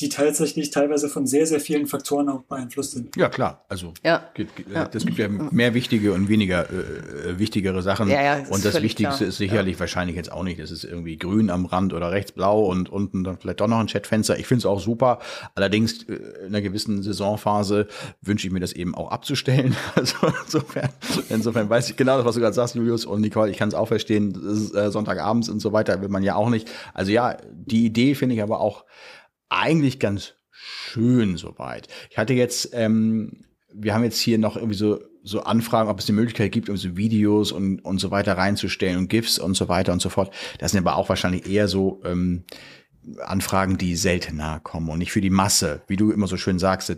die 0.00 0.10
tatsächlich 0.10 0.70
teilweise 0.70 1.08
von 1.08 1.26
sehr, 1.26 1.46
sehr 1.46 1.58
vielen 1.58 1.86
Faktoren 1.86 2.28
auch 2.28 2.42
beeinflusst 2.42 2.92
sind. 2.92 3.16
Ja, 3.16 3.30
klar. 3.30 3.64
Also 3.68 3.94
Ja. 4.04 4.28
gibt, 4.34 4.54
gibt- 4.56 4.94
es 4.94 5.06
gibt 5.06 5.16
ja 5.16 5.26
mehr 5.28 5.72
wichtige 5.72 6.12
und 6.12 6.28
weniger 6.28 6.68
äh, 6.70 7.30
äh, 7.30 7.38
wichtigere 7.38 7.80
Sachen. 7.82 8.10
Ja, 8.10 8.22
ja, 8.22 8.38
das 8.40 8.50
und 8.50 8.62
das 8.62 8.82
Wichtigste 8.82 9.16
klar. 9.16 9.28
ist 9.30 9.38
sicherlich 9.38 9.80
wahrscheinlich 9.80 10.14
jetzt 10.16 10.30
auch 10.30 10.42
nicht. 10.42 10.58
Es 10.58 10.70
ist 10.70 10.84
irgendwie 10.84 11.16
grün 11.16 11.48
am 11.48 11.64
Rand 11.64 11.94
oder 11.94 12.10
rechts 12.12 12.32
blau 12.32 12.66
und 12.66 12.90
unten 12.90 13.24
dann 13.24 13.38
vielleicht 13.38 13.60
doch 13.60 13.68
noch 13.68 13.78
ein 13.78 13.86
Chatfenster. 13.86 14.38
Ich 14.38 14.46
finde 14.46 14.58
es 14.58 14.66
auch 14.66 14.80
super. 14.80 15.18
Allerdings 15.54 16.02
äh, 16.02 16.12
in 16.42 16.46
einer 16.48 16.60
gewissen 16.60 17.02
Saisonphase 17.02 17.86
wünsche 18.20 18.46
ich 18.46 18.52
mir 18.52 18.60
das 18.60 18.72
eben 18.72 18.94
auch 18.94 19.10
abzustellen. 19.10 19.74
Also 19.96 20.14
insofern, 20.44 20.90
insofern 21.30 21.70
weiß 21.70 21.88
ich 21.88 21.96
genau, 21.96 22.22
was 22.24 22.34
du 22.34 22.40
gerade 22.42 22.52
sagst, 22.54 22.74
Julius 22.74 23.06
und 23.06 23.22
Nicole. 23.22 23.50
Ich 23.50 23.56
kann 23.56 23.68
es 23.70 23.74
auch 23.74 23.88
verstehen. 23.88 24.34
Das 24.34 24.42
ist, 24.58 24.74
äh, 24.74 24.90
Sonntagabends 24.90 25.48
und 25.48 25.60
so 25.60 25.72
weiter 25.72 26.02
will 26.02 26.08
man 26.10 26.22
ja 26.22 26.34
auch 26.34 26.50
nicht. 26.50 26.68
Also 26.92 27.12
ja, 27.12 27.38
die 27.50 27.86
Idee 27.86 28.14
finde 28.14 28.34
ich 28.34 28.42
aber 28.42 28.60
auch 28.60 28.84
eigentlich 29.48 29.98
ganz 29.98 30.34
schön 30.50 31.36
soweit. 31.36 31.88
Ich 32.10 32.18
hatte 32.18 32.34
jetzt, 32.34 32.70
ähm, 32.72 33.44
wir 33.72 33.94
haben 33.94 34.04
jetzt 34.04 34.18
hier 34.18 34.38
noch 34.38 34.56
irgendwie 34.56 34.76
so, 34.76 35.00
so 35.22 35.42
Anfragen, 35.42 35.88
ob 35.88 35.98
es 35.98 36.06
die 36.06 36.12
Möglichkeit 36.12 36.52
gibt, 36.52 36.68
irgendwie 36.68 36.88
so 36.88 36.96
Videos 36.96 37.52
und, 37.52 37.80
und 37.80 37.98
so 37.98 38.10
weiter 38.10 38.38
reinzustellen 38.38 38.96
und 38.96 39.08
GIFs 39.08 39.38
und 39.38 39.54
so 39.54 39.68
weiter 39.68 39.92
und 39.92 40.00
so 40.00 40.08
fort. 40.08 40.32
Das 40.58 40.72
sind 40.72 40.86
aber 40.86 40.96
auch 40.96 41.08
wahrscheinlich 41.08 41.46
eher 41.48 41.68
so 41.68 42.00
ähm, 42.04 42.44
Anfragen, 43.20 43.76
die 43.76 43.96
seltener 43.96 44.60
kommen 44.60 44.88
und 44.88 44.98
nicht 44.98 45.12
für 45.12 45.20
die 45.20 45.30
Masse. 45.30 45.82
Wie 45.88 45.96
du 45.96 46.10
immer 46.10 46.26
so 46.26 46.36
schön 46.36 46.58
sagst, 46.58 46.96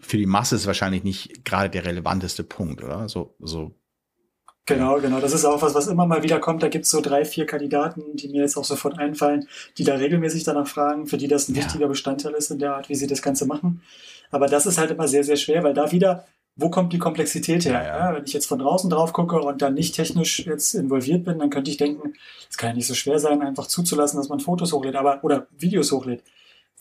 für 0.00 0.16
die 0.16 0.26
Masse 0.26 0.56
ist 0.56 0.66
wahrscheinlich 0.66 1.04
nicht 1.04 1.44
gerade 1.44 1.70
der 1.70 1.84
relevanteste 1.84 2.44
Punkt, 2.44 2.82
oder? 2.82 3.08
So, 3.08 3.36
so. 3.40 3.74
Genau, 4.66 4.98
genau. 4.98 5.20
Das 5.20 5.34
ist 5.34 5.44
auch 5.44 5.60
was, 5.60 5.74
was 5.74 5.88
immer 5.88 6.06
mal 6.06 6.22
wieder 6.22 6.40
kommt. 6.40 6.62
Da 6.62 6.68
gibt 6.68 6.86
es 6.86 6.90
so 6.90 7.02
drei, 7.02 7.24
vier 7.26 7.44
Kandidaten, 7.44 8.02
die 8.16 8.28
mir 8.28 8.40
jetzt 8.42 8.56
auch 8.56 8.64
sofort 8.64 8.98
einfallen, 8.98 9.46
die 9.76 9.84
da 9.84 9.96
regelmäßig 9.96 10.44
danach 10.44 10.66
fragen, 10.66 11.06
für 11.06 11.18
die 11.18 11.28
das 11.28 11.48
ein 11.48 11.54
Ja. 11.54 11.62
wichtiger 11.64 11.86
Bestandteil 11.88 12.32
ist 12.32 12.50
in 12.50 12.58
der 12.58 12.74
Art, 12.76 12.88
wie 12.88 12.94
sie 12.94 13.06
das 13.06 13.20
Ganze 13.20 13.46
machen. 13.46 13.82
Aber 14.30 14.46
das 14.46 14.64
ist 14.64 14.78
halt 14.78 14.90
immer 14.90 15.06
sehr, 15.06 15.22
sehr 15.22 15.36
schwer, 15.36 15.62
weil 15.64 15.74
da 15.74 15.92
wieder, 15.92 16.24
wo 16.56 16.70
kommt 16.70 16.94
die 16.94 16.98
Komplexität 16.98 17.66
her? 17.66 17.72
Ja, 17.74 17.84
ja. 18.10 18.14
Wenn 18.14 18.24
ich 18.24 18.32
jetzt 18.32 18.46
von 18.46 18.58
draußen 18.58 18.88
drauf 18.88 19.12
gucke 19.12 19.38
und 19.38 19.60
dann 19.60 19.74
nicht 19.74 19.94
technisch 19.96 20.46
jetzt 20.46 20.74
involviert 20.74 21.24
bin, 21.24 21.38
dann 21.40 21.50
könnte 21.50 21.70
ich 21.70 21.76
denken, 21.76 22.14
es 22.48 22.56
kann 22.56 22.70
ja 22.70 22.74
nicht 22.76 22.86
so 22.86 22.94
schwer 22.94 23.18
sein, 23.18 23.42
einfach 23.42 23.66
zuzulassen, 23.66 24.18
dass 24.18 24.30
man 24.30 24.40
Fotos 24.40 24.72
hochlädt, 24.72 24.96
aber 24.96 25.22
oder 25.24 25.46
Videos 25.58 25.92
hochlädt. 25.92 26.22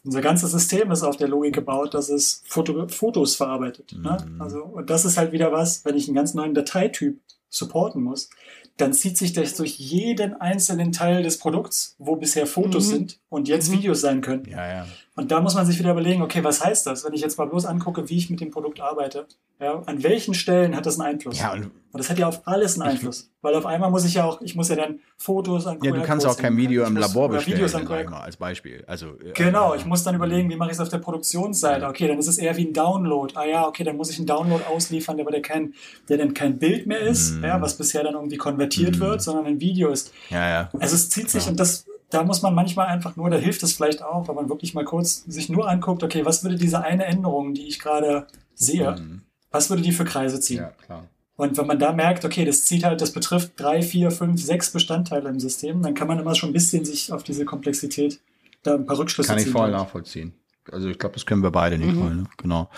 unser 0.05 0.21
ganzes 0.21 0.51
System 0.51 0.89
ist 0.91 1.03
auf 1.03 1.17
der 1.17 1.27
Logik 1.27 1.55
gebaut, 1.55 1.93
dass 1.93 2.07
es 2.09 2.43
Foto 2.47 2.87
Fotos 2.87 3.35
verarbeitet. 3.35 3.93
Ne? 3.97 4.17
Mhm. 4.25 4.41
Also, 4.41 4.63
und 4.63 4.89
das 4.89 5.03
ist 5.05 5.17
halt 5.17 5.31
wieder 5.33 5.51
was, 5.51 5.83
wenn 5.85 5.95
ich 5.97 6.07
einen 6.07 6.15
ganz 6.15 6.33
neuen 6.33 6.53
Dateityp 6.53 7.19
supporten 7.53 8.01
muss, 8.01 8.29
dann 8.77 8.93
zieht 8.93 9.17
sich 9.17 9.33
das 9.33 9.55
durch 9.55 9.77
jeden 9.77 10.33
einzelnen 10.33 10.91
Teil 10.91 11.21
des 11.23 11.37
Produkts, 11.37 11.95
wo 11.99 12.15
bisher 12.15 12.47
Fotos 12.47 12.87
Mhm. 12.87 12.91
sind 12.91 13.19
und 13.29 13.47
jetzt 13.47 13.69
Mhm. 13.69 13.73
Videos 13.73 14.01
sein 14.01 14.21
können. 14.21 14.45
Ja, 14.49 14.67
ja. 14.67 14.87
Und 15.15 15.31
da 15.31 15.41
muss 15.41 15.53
man 15.53 15.65
sich 15.65 15.77
wieder 15.77 15.91
überlegen, 15.91 16.23
okay, 16.23 16.43
was 16.43 16.63
heißt 16.65 16.87
das, 16.87 17.05
wenn 17.05 17.13
ich 17.13 17.21
jetzt 17.21 17.37
mal 17.37 17.45
bloß 17.45 17.65
angucke, 17.65 18.09
wie 18.09 18.17
ich 18.17 18.31
mit 18.31 18.41
dem 18.41 18.49
Produkt 18.49 18.79
arbeite? 18.81 19.27
Ja, 19.59 19.81
an 19.85 20.01
welchen 20.01 20.33
Stellen 20.33 20.75
hat 20.75 20.87
das 20.87 20.99
einen 20.99 21.13
Einfluss? 21.13 21.39
Ja, 21.39 21.53
und 21.53 21.65
Und 21.65 21.71
das 21.99 22.09
hat 22.09 22.17
ja 22.17 22.27
auf 22.27 22.41
alles 22.47 22.79
einen 22.79 22.89
Einfluss. 22.89 23.29
Weil 23.43 23.53
auf 23.53 23.67
einmal 23.67 23.91
muss 23.91 24.03
ich 24.05 24.15
ja 24.15 24.23
auch, 24.25 24.41
ich 24.41 24.55
muss 24.55 24.69
ja 24.69 24.75
dann 24.75 24.99
Fotos 25.17 25.67
an 25.67 25.77
ja, 25.83 25.91
du 25.91 26.01
kannst 26.01 26.25
auch 26.25 26.35
kein. 26.35 26.57
Video 26.57 26.83
im 26.85 26.97
Labor 26.97 27.29
bestellen, 27.29 27.57
Videos 27.57 27.75
an 27.75 27.85
QR 27.85 28.23
als 28.23 28.37
Beispiel. 28.37 28.83
Also, 28.87 29.09
äh, 29.19 29.33
Genau, 29.35 29.73
äh, 29.73 29.77
ich 29.77 29.85
muss 29.85 30.03
dann 30.03 30.15
überlegen, 30.15 30.49
wie 30.49 30.55
mache 30.55 30.69
ich 30.71 30.75
es 30.75 30.79
auf 30.79 30.89
der 30.89 30.97
Produktionsseite? 30.97 31.85
Okay, 31.87 32.07
dann 32.07 32.17
ist 32.17 32.27
es 32.27 32.39
eher 32.39 32.57
wie 32.57 32.65
ein 32.65 32.73
Download. 32.73 33.31
Ah 33.37 33.45
ja, 33.45 33.67
okay, 33.67 33.83
dann 33.83 33.95
muss 33.97 34.09
ich 34.09 34.17
einen 34.17 34.25
Download 34.25 34.63
ausliefern, 34.65 35.17
der, 35.17 35.25
der, 35.27 35.41
kein, 35.43 35.75
der 36.09 36.17
dann 36.17 36.33
kein 36.33 36.57
Bild 36.57 36.87
mehr 36.87 37.01
ist, 37.01 37.35
Mhm. 37.35 37.43
ja, 37.43 37.61
was 37.61 37.77
bisher 37.77 38.03
dann 38.03 38.15
irgendwie 38.15 38.37
konvertiert 38.37 38.99
wird, 38.99 39.21
sondern 39.21 39.45
ein 39.45 39.59
Video 39.59 39.89
ist. 39.89 40.11
Ja, 40.31 40.49
ja. 40.49 40.69
Also 40.79 40.95
es 40.95 41.11
zieht 41.11 41.29
sich 41.29 41.43
Klar. 41.43 41.51
und 41.51 41.59
das, 41.59 41.85
da 42.13 42.23
muss 42.23 42.41
man 42.41 42.53
manchmal 42.55 42.87
einfach 42.87 43.15
nur, 43.15 43.29
da 43.29 43.37
hilft 43.37 43.63
es 43.63 43.73
vielleicht 43.73 44.03
auch, 44.03 44.27
wenn 44.27 44.35
man 44.35 44.49
wirklich 44.49 44.73
mal 44.73 44.85
kurz 44.85 45.23
sich 45.25 45.49
nur 45.49 45.67
anguckt, 45.69 46.03
okay, 46.03 46.25
was 46.25 46.43
würde 46.43 46.55
diese 46.55 46.81
eine 46.83 47.05
Änderung, 47.05 47.53
die 47.53 47.67
ich 47.67 47.79
gerade 47.79 48.27
sehe, 48.55 48.91
Mhm. 48.97 49.21
was 49.51 49.69
würde 49.69 49.81
die 49.81 49.91
für 49.91 50.05
Kreise 50.05 50.39
ziehen? 50.39 50.57
Ja, 50.57 50.71
klar. 50.85 51.07
Und 51.35 51.57
wenn 51.57 51.65
man 51.65 51.79
da 51.79 51.91
merkt, 51.91 52.25
okay, 52.25 52.45
das 52.45 52.65
zieht 52.65 52.83
halt, 52.83 53.01
das 53.01 53.11
betrifft 53.11 53.53
drei, 53.57 53.81
vier, 53.81 54.11
fünf, 54.11 54.39
sechs 54.41 54.69
Bestandteile 54.71 55.27
im 55.29 55.39
System, 55.39 55.81
dann 55.81 55.95
kann 55.95 56.07
man 56.07 56.19
immer 56.19 56.35
schon 56.35 56.49
ein 56.51 56.53
bisschen 56.53 56.85
sich 56.85 57.11
auf 57.11 57.23
diese 57.23 57.43
Komplexität 57.43 58.19
da 58.61 58.75
ein 58.75 58.85
paar 58.85 58.99
Rückschlüsse 58.99 59.29
Kann 59.29 59.37
ich 59.39 59.45
ziehen. 59.45 59.53
voll 59.53 59.69
glaub 59.69 59.81
nachvollziehen. 59.81 60.33
Also 60.71 60.87
ich 60.89 60.97
glaube, 60.99 61.15
das 61.15 61.25
können 61.25 61.41
wir 61.43 61.51
beide, 61.51 61.77
Nicole. 61.77 62.15
Ne? 62.15 62.23
Genau. 62.37 62.69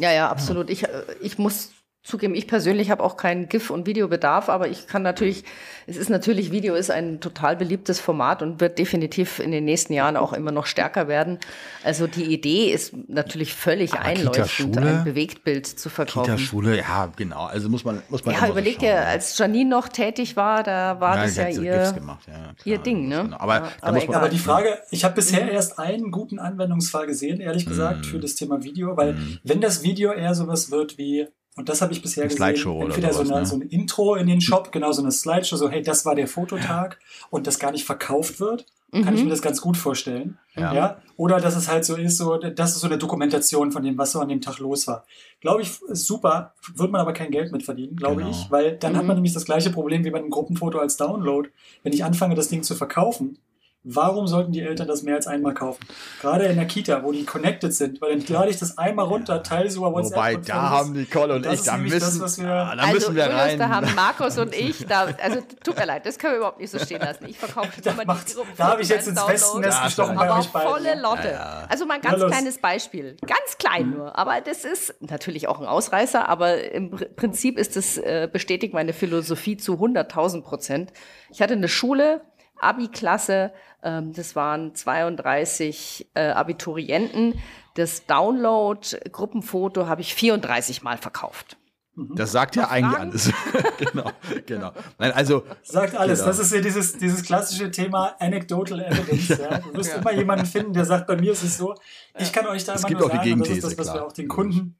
Ja, 0.00 0.12
ja, 0.12 0.28
absolut. 0.28 0.68
Ich, 0.68 0.82
äh, 0.84 0.88
ich 1.22 1.38
muss 1.38 1.70
zugeben, 2.02 2.34
ich 2.34 2.48
persönlich 2.48 2.90
habe 2.90 3.02
auch 3.02 3.16
keinen 3.16 3.48
GIF- 3.48 3.70
und 3.70 3.86
Videobedarf, 3.86 4.48
aber 4.48 4.66
ich 4.68 4.88
kann 4.88 5.02
natürlich, 5.02 5.44
es 5.86 5.96
ist 5.96 6.10
natürlich, 6.10 6.50
Video 6.50 6.74
ist 6.74 6.90
ein 6.90 7.20
total 7.20 7.56
beliebtes 7.56 8.00
Format 8.00 8.42
und 8.42 8.60
wird 8.60 8.78
definitiv 8.78 9.38
in 9.38 9.52
den 9.52 9.64
nächsten 9.64 9.92
Jahren 9.92 10.16
auch 10.16 10.32
immer 10.32 10.50
noch 10.50 10.66
stärker 10.66 11.06
werden. 11.06 11.38
Also 11.84 12.08
die 12.08 12.24
Idee 12.24 12.72
ist 12.72 12.92
natürlich 13.08 13.54
völlig 13.54 13.92
Aber 13.92 14.02
einleuchtend, 14.02 14.76
ein 14.78 15.04
Bewegtbild 15.04 15.66
zu 15.66 15.90
verkaufen. 15.90 16.24
Kita-Schule, 16.24 16.76
ja, 16.78 17.08
genau. 17.16 17.44
Also 17.44 17.68
muss 17.68 17.84
man, 17.84 18.02
muss 18.08 18.24
man 18.24 18.34
Ja, 18.34 18.46
so 18.46 18.52
überleg 18.52 18.80
dir, 18.80 19.06
als 19.06 19.38
Janine 19.38 19.70
noch 19.70 19.88
tätig 19.88 20.34
war, 20.36 20.64
da 20.64 20.98
war 20.98 21.16
das 21.16 21.36
ja 21.36 21.44
die 21.50 21.56
hat 21.56 21.62
ihr, 21.62 21.92
gemacht, 21.92 22.24
ja, 22.26 22.32
klar, 22.34 22.54
ihr 22.64 22.78
Ding, 22.78 23.06
ne? 23.08 23.22
Genau. 23.24 23.36
Aber, 23.38 23.54
Ja, 23.54 23.68
aber 23.80 23.92
muss 23.96 24.06
man. 24.08 24.16
Aber 24.16 24.28
die 24.28 24.38
Frage, 24.38 24.78
ich 24.90 25.04
habe 25.04 25.14
bisher 25.14 25.48
erst 25.50 25.78
einen 25.78 26.10
guten 26.10 26.40
Anwendungsfall 26.40 27.06
gesehen, 27.06 27.40
ehrlich 27.40 27.64
gesagt, 27.66 27.98
Mhm. 28.00 28.04
für 28.04 28.18
das 28.18 28.34
Thema 28.34 28.64
Video, 28.64 28.96
weil 28.96 29.16
wenn 29.44 29.60
das 29.60 29.84
Video 29.84 30.12
eher 30.12 30.34
sowas 30.34 30.70
wird 30.72 30.98
wie, 30.98 31.28
und 31.56 31.68
das 31.68 31.82
habe 31.82 31.92
ich 31.92 32.00
bisher 32.02 32.22
Eine 32.22 32.28
gesehen, 32.28 32.44
Slideshow 32.44 32.76
oder 32.76 32.86
entweder 32.86 33.12
sowas, 33.12 33.28
so, 33.28 33.34
eine, 33.34 33.42
ne? 33.42 33.46
so 33.46 33.56
ein 33.56 33.62
Intro 33.62 34.14
in 34.14 34.26
den 34.26 34.40
Shop, 34.40 34.72
genau 34.72 34.92
so 34.92 35.02
eine 35.02 35.12
Slideshow, 35.12 35.56
so 35.56 35.68
hey, 35.68 35.82
das 35.82 36.04
war 36.06 36.14
der 36.14 36.26
Fototag 36.28 36.98
und 37.30 37.46
das 37.46 37.58
gar 37.58 37.72
nicht 37.72 37.84
verkauft 37.84 38.40
wird, 38.40 38.66
kann 38.92 39.14
ich 39.16 39.24
mir 39.24 39.30
das 39.30 39.40
ganz 39.40 39.62
gut 39.62 39.78
vorstellen. 39.78 40.36
Ja. 40.54 40.74
Ja. 40.74 40.96
Oder 41.16 41.40
dass 41.40 41.56
es 41.56 41.66
halt 41.68 41.82
so 41.84 41.96
ist, 41.96 42.18
so, 42.18 42.36
das 42.36 42.72
ist 42.72 42.80
so 42.80 42.86
eine 42.86 42.98
Dokumentation 42.98 43.72
von 43.72 43.82
dem, 43.82 43.96
was 43.96 44.12
so 44.12 44.20
an 44.20 44.28
dem 44.28 44.42
Tag 44.42 44.58
los 44.58 44.86
war. 44.86 45.06
Glaube 45.40 45.62
ich, 45.62 45.80
ist 45.88 46.06
super, 46.06 46.52
wird 46.74 46.90
man 46.90 47.00
aber 47.00 47.14
kein 47.14 47.30
Geld 47.30 47.52
mit 47.52 47.62
verdienen, 47.62 47.96
glaube 47.96 48.16
Genau. 48.16 48.30
ich, 48.30 48.50
weil 48.50 48.76
dann 48.76 48.94
hat 48.96 49.06
man 49.06 49.16
nämlich 49.16 49.32
das 49.32 49.46
gleiche 49.46 49.70
Problem 49.70 50.04
wie 50.04 50.10
bei 50.10 50.18
einem 50.18 50.28
Gruppenfoto 50.28 50.78
als 50.78 50.98
Download. 50.98 51.48
Wenn 51.82 51.94
ich 51.94 52.04
anfange, 52.04 52.34
das 52.34 52.48
Ding 52.48 52.62
zu 52.62 52.74
verkaufen, 52.74 53.38
Warum 53.84 54.28
sollten 54.28 54.52
die 54.52 54.60
Eltern 54.60 54.86
das 54.86 55.02
mehr 55.02 55.16
als 55.16 55.26
einmal 55.26 55.54
kaufen? 55.54 55.84
Gerade 56.20 56.44
in 56.44 56.54
der 56.54 56.66
Kita, 56.66 57.02
wo 57.02 57.10
die 57.10 57.24
connected 57.24 57.74
sind, 57.74 58.00
weil 58.00 58.16
dann 58.16 58.26
lade 58.28 58.48
ich 58.50 58.56
das 58.58 58.78
einmal 58.78 59.06
runter, 59.06 59.42
teile 59.42 59.66
es 59.66 59.74
über 59.74 59.92
WhatsApp. 59.92 60.16
wobei, 60.16 60.36
und 60.36 60.48
da 60.48 60.52
fertig 60.54 60.70
haben. 60.70 60.92
Nicole 60.92 61.34
und 61.34 61.44
Das 61.44 61.54
ich, 61.60 61.66
da 61.66 61.76
müssen, 61.78 62.20
das, 62.20 62.38
wir- 62.40 62.48
ah, 62.48 62.76
da 62.76 62.82
also, 62.82 62.94
müssen 62.94 63.14
wir 63.16 63.26
rein. 63.26 63.58
da 63.58 63.68
haben 63.70 63.92
Markus 63.96 64.38
und 64.38 64.54
ich, 64.54 64.86
da, 64.86 65.08
also 65.20 65.40
tut 65.64 65.76
mir 65.76 65.86
leid, 65.86 66.06
das 66.06 66.16
können 66.16 66.34
wir 66.34 66.38
überhaupt 66.38 66.60
nicht 66.60 66.70
so 66.70 66.78
stehen 66.78 67.00
lassen. 67.00 67.26
Ich 67.26 67.38
verkaufe 67.38 67.68
immer 67.84 68.04
macht- 68.04 68.28
die 68.30 68.34
Gruppen- 68.34 68.52
da 68.56 68.68
habe 68.68 68.82
ich 68.82 68.88
jetzt 68.88 69.08
ins 69.08 69.18
Wespennest 69.20 69.52
Download. 69.52 69.84
gestochen 69.84 70.14
bei 70.16 70.38
euch 70.38 70.48
beiden. 70.50 70.70
volle 70.70 71.00
Lotte. 71.00 71.28
Ja, 71.28 71.32
ja. 71.32 71.66
Also 71.68 71.84
mal 71.84 71.94
ein 71.94 72.00
ganz 72.02 72.24
kleines 72.24 72.58
Beispiel. 72.58 73.16
Ganz 73.26 73.58
klein 73.58 73.90
nur. 73.90 74.16
Aber 74.16 74.40
das 74.42 74.64
ist 74.64 74.94
natürlich 75.00 75.48
auch 75.48 75.58
ein 75.60 75.66
Ausreißer, 75.66 76.28
aber 76.28 76.70
im 76.72 76.92
Pr- 76.92 77.08
Prinzip 77.16 77.58
ist 77.58 77.76
es, 77.76 77.98
äh, 77.98 78.28
bestätigt 78.32 78.74
meine 78.74 78.92
Philosophie 78.92 79.56
zu 79.56 79.74
100.000 79.80 80.42
Prozent. 80.42 80.92
Ich 81.32 81.42
hatte 81.42 81.54
eine 81.54 81.66
Schule, 81.66 82.20
Abi-Klasse, 82.60 83.52
das 83.82 84.36
waren 84.36 84.74
32 84.74 86.10
äh, 86.14 86.28
Abiturienten. 86.28 87.34
Das 87.74 88.06
Download-Gruppenfoto 88.06 89.86
habe 89.86 90.00
ich 90.02 90.14
34 90.14 90.82
Mal 90.82 90.98
verkauft. 90.98 91.56
Das 91.94 92.32
sagt 92.32 92.56
ja 92.56 92.68
eigentlich 92.68 92.96
Fragen? 92.96 93.10
alles. 93.10 93.30
genau, 93.78 94.10
genau. 94.46 94.72
Nein, 94.98 95.12
also, 95.12 95.42
Sagt 95.62 95.94
alles. 95.94 96.20
Genau. 96.20 96.30
Das 96.30 96.38
ist 96.38 96.52
ja 96.52 96.60
dieses, 96.62 96.96
dieses 96.96 97.22
klassische 97.22 97.70
Thema 97.70 98.16
Anecdotal 98.18 98.80
Evidence. 98.80 99.28
Ja. 99.28 99.58
Du 99.58 99.74
wirst 99.74 99.94
immer 99.96 100.12
jemanden 100.12 100.46
finden, 100.46 100.72
der 100.72 100.86
sagt, 100.86 101.06
bei 101.06 101.16
mir 101.16 101.32
ist 101.32 101.42
es 101.42 101.58
so. 101.58 101.74
Ich 102.18 102.32
kann 102.32 102.46
euch 102.46 102.64
da 102.64 102.74
Es 102.74 102.80
immer 102.80 102.88
gibt 102.88 103.00
nur 103.00 103.10
auch 103.10 103.22
die 103.22 103.28
sagen, 103.28 103.40
das 103.40 103.48
ist 103.50 103.64
das, 103.64 103.78
was 103.78 103.86
wir 103.88 103.92
klar. 103.92 104.06
auch 104.06 104.12
den 104.12 104.28
Kunden, 104.28 104.78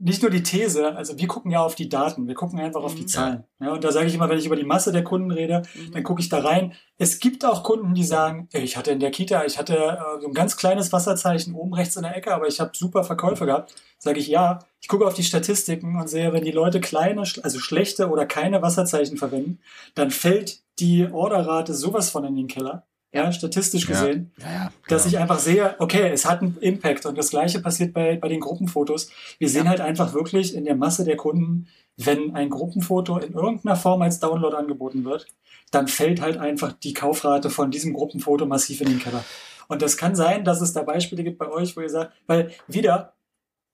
nicht 0.00 0.20
nur 0.20 0.32
die 0.32 0.42
These, 0.42 0.96
also 0.96 1.16
wir 1.16 1.28
gucken 1.28 1.52
ja 1.52 1.60
auf 1.60 1.76
die 1.76 1.88
Daten, 1.88 2.26
wir 2.26 2.34
gucken 2.34 2.58
einfach 2.58 2.82
auf 2.82 2.96
die 2.96 3.06
Zahlen. 3.06 3.44
Ja, 3.60 3.72
und 3.72 3.82
da 3.82 3.90
sage 3.90 4.06
ich 4.06 4.14
immer, 4.14 4.28
wenn 4.28 4.38
ich 4.38 4.46
über 4.46 4.54
die 4.54 4.64
Masse 4.64 4.92
der 4.92 5.02
Kunden 5.02 5.32
rede, 5.32 5.62
dann 5.92 6.04
gucke 6.04 6.20
ich 6.20 6.28
da 6.28 6.38
rein. 6.38 6.74
Es 6.96 7.18
gibt 7.18 7.44
auch 7.44 7.64
Kunden, 7.64 7.92
die 7.92 8.04
sagen, 8.04 8.48
ich 8.52 8.76
hatte 8.76 8.92
in 8.92 9.00
der 9.00 9.10
Kita, 9.10 9.44
ich 9.44 9.58
hatte 9.58 9.74
äh, 9.76 10.20
so 10.20 10.28
ein 10.28 10.32
ganz 10.32 10.56
kleines 10.56 10.92
Wasserzeichen 10.92 11.54
oben 11.54 11.74
rechts 11.74 11.96
in 11.96 12.04
der 12.04 12.16
Ecke, 12.16 12.32
aber 12.32 12.46
ich 12.46 12.60
habe 12.60 12.70
super 12.76 13.02
Verkäufe 13.02 13.46
gehabt. 13.46 13.74
Sage 13.98 14.20
ich 14.20 14.28
ja. 14.28 14.60
Ich 14.80 14.86
gucke 14.86 15.06
auf 15.06 15.14
die 15.14 15.24
Statistiken 15.24 15.98
und 15.98 16.08
sehe, 16.08 16.32
wenn 16.32 16.44
die 16.44 16.52
Leute 16.52 16.80
kleine, 16.80 17.22
also 17.22 17.58
schlechte 17.58 18.08
oder 18.10 18.26
keine 18.26 18.62
Wasserzeichen 18.62 19.16
verwenden, 19.16 19.58
dann 19.96 20.12
fällt 20.12 20.62
die 20.78 21.08
Orderrate 21.10 21.74
sowas 21.74 22.10
von 22.10 22.24
in 22.24 22.36
den 22.36 22.46
Keller. 22.46 22.86
Ja, 23.12 23.32
statistisch 23.32 23.88
Ja. 23.88 23.94
gesehen 23.94 24.32
ja, 24.38 24.52
ja, 24.52 24.72
dass 24.88 25.04
genau. 25.04 25.14
ich 25.14 25.18
einfach 25.18 25.38
sehe, 25.38 25.74
okay, 25.78 26.10
es 26.12 26.26
hat 26.26 26.42
einen 26.42 26.58
Impact 26.60 27.06
und 27.06 27.16
das 27.16 27.30
gleiche 27.30 27.60
passiert 27.60 27.94
bei, 27.94 28.16
bei 28.16 28.28
den 28.28 28.40
Gruppenfotos. 28.40 29.10
Wir 29.38 29.48
sehen 29.48 29.68
halt 29.68 29.80
einfach 29.80 30.12
wirklich 30.12 30.54
in 30.54 30.66
der 30.66 30.76
Masse 30.76 31.04
der 31.04 31.16
Kunden, 31.16 31.68
wenn 31.96 32.34
ein 32.34 32.50
Gruppenfoto 32.50 33.18
in 33.18 33.32
irgendeiner 33.32 33.76
Form 33.76 34.02
als 34.02 34.20
Download 34.20 34.54
angeboten 34.54 35.04
wird, 35.04 35.26
dann 35.70 35.88
fällt 35.88 36.20
halt 36.20 36.36
einfach 36.36 36.72
die 36.72 36.92
Kaufrate 36.92 37.50
von 37.50 37.70
diesem 37.70 37.92
Gruppenfoto 37.92 38.46
massiv 38.46 38.80
in 38.82 38.88
den 38.88 38.98
Keller. 39.00 39.24
Und 39.68 39.82
das 39.82 39.96
kann 39.96 40.14
sein, 40.14 40.44
dass 40.44 40.60
es 40.60 40.72
da 40.72 40.82
Beispiele 40.82 41.24
gibt 41.24 41.38
bei 41.38 41.48
euch, 41.48 41.76
wo 41.76 41.80
ihr 41.80 41.90
sagt, 41.90 42.12
weil 42.26 42.52
wieder, 42.68 43.14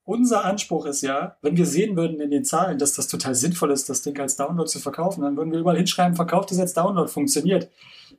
unser 0.04 0.44
Anspruch 0.44 0.86
ist 0.86 1.02
ja, 1.02 1.36
wenn 1.40 1.56
wir 1.56 1.66
sehen 1.66 1.96
würden 1.96 2.20
in 2.20 2.30
den 2.30 2.44
Zahlen, 2.44 2.78
dass 2.78 2.94
das 2.94 3.08
total 3.08 3.34
sinnvoll 3.34 3.70
ist, 3.70 3.88
das 3.88 4.02
Ding 4.02 4.18
als 4.20 4.36
Download 4.36 4.68
zu 4.68 4.78
verkaufen, 4.78 5.22
dann 5.22 5.36
würden 5.36 5.52
wir 5.52 5.60
überall 5.60 5.76
hinschreiben, 5.76 6.16
verkauft 6.16 6.50
es 6.52 6.58
als 6.58 6.74
Download, 6.74 7.10
funktioniert. 7.10 7.70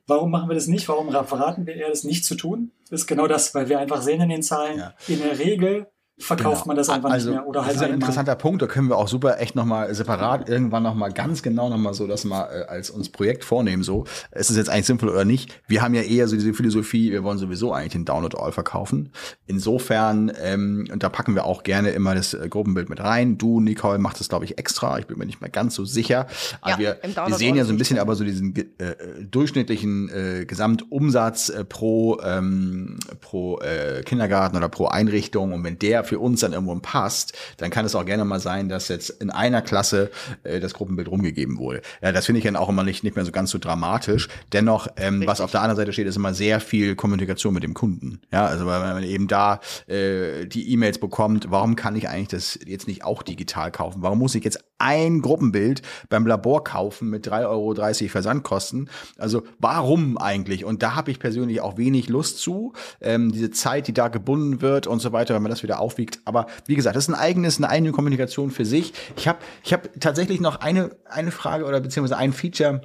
Warum 0.06 0.30
machen 0.30 0.48
wir 0.48 0.54
das 0.54 0.68
nicht? 0.68 0.88
Warum 0.88 1.10
verraten 1.10 1.66
wir 1.66 1.74
eher, 1.74 1.88
das 1.88 2.04
nicht 2.04 2.24
zu 2.24 2.34
tun? 2.36 2.70
ist 2.90 3.06
genau 3.08 3.26
das, 3.26 3.54
weil 3.54 3.68
wir 3.68 3.80
einfach 3.80 4.00
sehen 4.02 4.20
in 4.22 4.28
den 4.28 4.42
Zahlen, 4.42 4.78
Ja. 4.78 4.94
in 5.08 5.20
der 5.20 5.38
Regel 5.38 5.88
verkauft 6.18 6.62
Genau. 6.62 6.66
man 6.68 6.76
das 6.76 6.88
einfach 6.88 7.10
also, 7.10 7.30
nicht 7.30 7.38
mehr. 7.40 7.46
Oder 7.46 7.60
das 7.60 7.66
halt 7.66 7.76
ist 7.76 7.82
ein 7.82 7.84
einmal. 7.86 7.94
interessanter 8.00 8.34
Punkt. 8.36 8.62
Da 8.62 8.66
können 8.66 8.88
wir 8.88 8.96
auch 8.96 9.08
super 9.08 9.38
echt 9.38 9.54
nochmal 9.54 9.94
separat 9.94 10.48
irgendwann 10.48 10.82
nochmal 10.82 11.12
ganz 11.12 11.42
genau 11.42 11.68
nochmal 11.68 11.92
so 11.92 12.06
das 12.06 12.24
mal 12.24 12.44
äh, 12.50 12.64
als 12.68 12.88
uns 12.90 13.10
Projekt 13.10 13.44
vornehmen. 13.44 13.82
So, 13.82 14.04
ist 14.32 14.50
es 14.50 14.56
jetzt 14.56 14.70
eigentlich 14.70 14.86
sinnvoll 14.86 15.10
oder 15.10 15.24
nicht? 15.26 15.52
Wir 15.68 15.82
haben 15.82 15.92
ja 15.94 16.00
eher 16.02 16.26
so 16.26 16.36
diese 16.36 16.54
Philosophie, 16.54 17.10
wir 17.12 17.22
wollen 17.22 17.36
sowieso 17.38 17.72
eigentlich 17.72 17.92
den 17.92 18.04
Download 18.06 18.36
All 18.38 18.50
verkaufen. 18.52 19.10
Insofern, 19.46 20.32
ähm, 20.42 20.88
und 20.90 21.02
da 21.02 21.08
packen 21.08 21.34
wir 21.34 21.44
auch 21.44 21.62
gerne 21.62 21.90
immer 21.90 22.14
das 22.14 22.32
äh, 22.34 22.48
Gruppenbild 22.48 22.88
mit 22.88 23.00
rein. 23.00 23.36
Du, 23.36 23.60
Nicole, 23.60 23.98
macht 23.98 24.18
das, 24.18 24.28
glaube 24.28 24.44
ich, 24.46 24.58
extra. 24.58 24.98
Ich 24.98 25.06
bin 25.06 25.18
mir 25.18 25.26
nicht 25.26 25.40
mehr 25.42 25.50
ganz 25.50 25.74
so 25.74 25.84
sicher. 25.84 26.26
Aber 26.62 26.70
Ja, 26.72 26.78
wir, 26.78 26.98
wir 27.26 27.34
sehen 27.34 27.56
ja 27.56 27.64
so 27.64 27.72
ein 27.72 27.78
bisschen 27.78 27.98
aber 27.98 28.14
so 28.16 28.24
diesen 28.24 28.54
ge- 28.54 28.66
äh, 28.78 28.94
durchschnittlichen 29.22 30.08
äh, 30.08 30.44
Gesamtumsatz 30.46 31.50
äh, 31.50 31.64
pro, 31.64 32.18
ähm, 32.22 32.98
pro 33.20 33.58
äh, 33.60 34.02
Kindergarten 34.02 34.56
oder 34.56 34.68
pro 34.68 34.86
Einrichtung. 34.86 35.52
Und 35.52 35.62
wenn 35.64 35.78
der 35.78 36.04
für 36.06 36.18
uns 36.18 36.40
dann 36.40 36.52
irgendwo 36.52 36.74
passt, 36.76 37.36
dann 37.56 37.70
kann 37.70 37.84
es 37.84 37.94
auch 37.94 38.04
gerne 38.04 38.24
mal 38.24 38.40
sein, 38.40 38.68
dass 38.68 38.88
jetzt 38.88 39.10
in 39.10 39.30
einer 39.30 39.62
Klasse 39.62 40.10
äh, 40.42 40.60
das 40.60 40.74
Gruppenbild 40.74 41.08
rumgegeben 41.08 41.58
wurde. 41.58 41.82
Ja, 42.02 42.12
das 42.12 42.26
finde 42.26 42.38
ich 42.38 42.44
dann 42.44 42.56
auch 42.56 42.68
immer 42.68 42.84
nicht, 42.84 43.04
nicht 43.04 43.16
mehr 43.16 43.24
so 43.24 43.32
ganz 43.32 43.50
so 43.50 43.58
dramatisch. 43.58 44.28
Dennoch, 44.52 44.88
ähm, 44.96 45.22
was 45.26 45.40
auf 45.40 45.50
der 45.50 45.62
anderen 45.62 45.76
Seite 45.76 45.92
steht, 45.92 46.06
ist 46.06 46.16
immer 46.16 46.34
sehr 46.34 46.60
viel 46.60 46.94
Kommunikation 46.94 47.54
mit 47.54 47.62
dem 47.62 47.74
Kunden. 47.74 48.20
Ja, 48.32 48.46
also 48.46 48.66
weil 48.66 48.80
man 48.80 49.02
eben 49.02 49.28
da 49.28 49.60
äh, 49.86 50.46
die 50.46 50.72
E-Mails 50.72 50.98
bekommt, 50.98 51.50
warum 51.50 51.76
kann 51.76 51.96
ich 51.96 52.08
eigentlich 52.08 52.28
das 52.28 52.58
jetzt 52.66 52.88
nicht 52.88 53.04
auch 53.04 53.22
digital 53.22 53.70
kaufen? 53.70 54.02
Warum 54.02 54.18
muss 54.18 54.34
ich 54.34 54.44
jetzt 54.44 54.64
ein 54.78 55.22
Gruppenbild 55.22 55.82
beim 56.08 56.26
Labor 56.26 56.64
kaufen 56.64 57.08
mit 57.10 57.26
3,30 57.26 57.48
Euro 57.48 58.08
Versandkosten? 58.10 58.90
Also 59.18 59.42
warum 59.58 60.18
eigentlich? 60.18 60.64
Und 60.64 60.82
da 60.82 60.94
habe 60.94 61.10
ich 61.10 61.18
persönlich 61.18 61.60
auch 61.60 61.78
wenig 61.78 62.08
Lust 62.08 62.38
zu. 62.38 62.72
Ähm, 63.00 63.32
diese 63.32 63.50
Zeit, 63.50 63.88
die 63.88 63.94
da 63.94 64.08
gebunden 64.08 64.60
wird 64.60 64.86
und 64.86 65.00
so 65.00 65.12
weiter, 65.12 65.34
wenn 65.34 65.42
man 65.42 65.50
das 65.50 65.62
wieder 65.62 65.80
aufwiegt. 65.80 66.20
Aber 66.24 66.46
wie 66.66 66.74
gesagt, 66.74 66.96
das 66.96 67.04
ist 67.04 67.14
ein 67.14 67.20
eigenes, 67.20 67.58
eine 67.58 67.68
eigene 67.68 67.92
Kommunikation 67.92 68.50
für 68.50 68.64
sich. 68.64 68.92
Ich 69.16 69.28
habe 69.28 69.38
ich 69.64 69.72
hab 69.72 69.88
tatsächlich 70.00 70.40
noch 70.40 70.60
eine, 70.60 70.96
eine 71.04 71.30
Frage 71.30 71.64
oder 71.64 71.80
beziehungsweise 71.80 72.18
ein 72.18 72.32
Feature, 72.32 72.82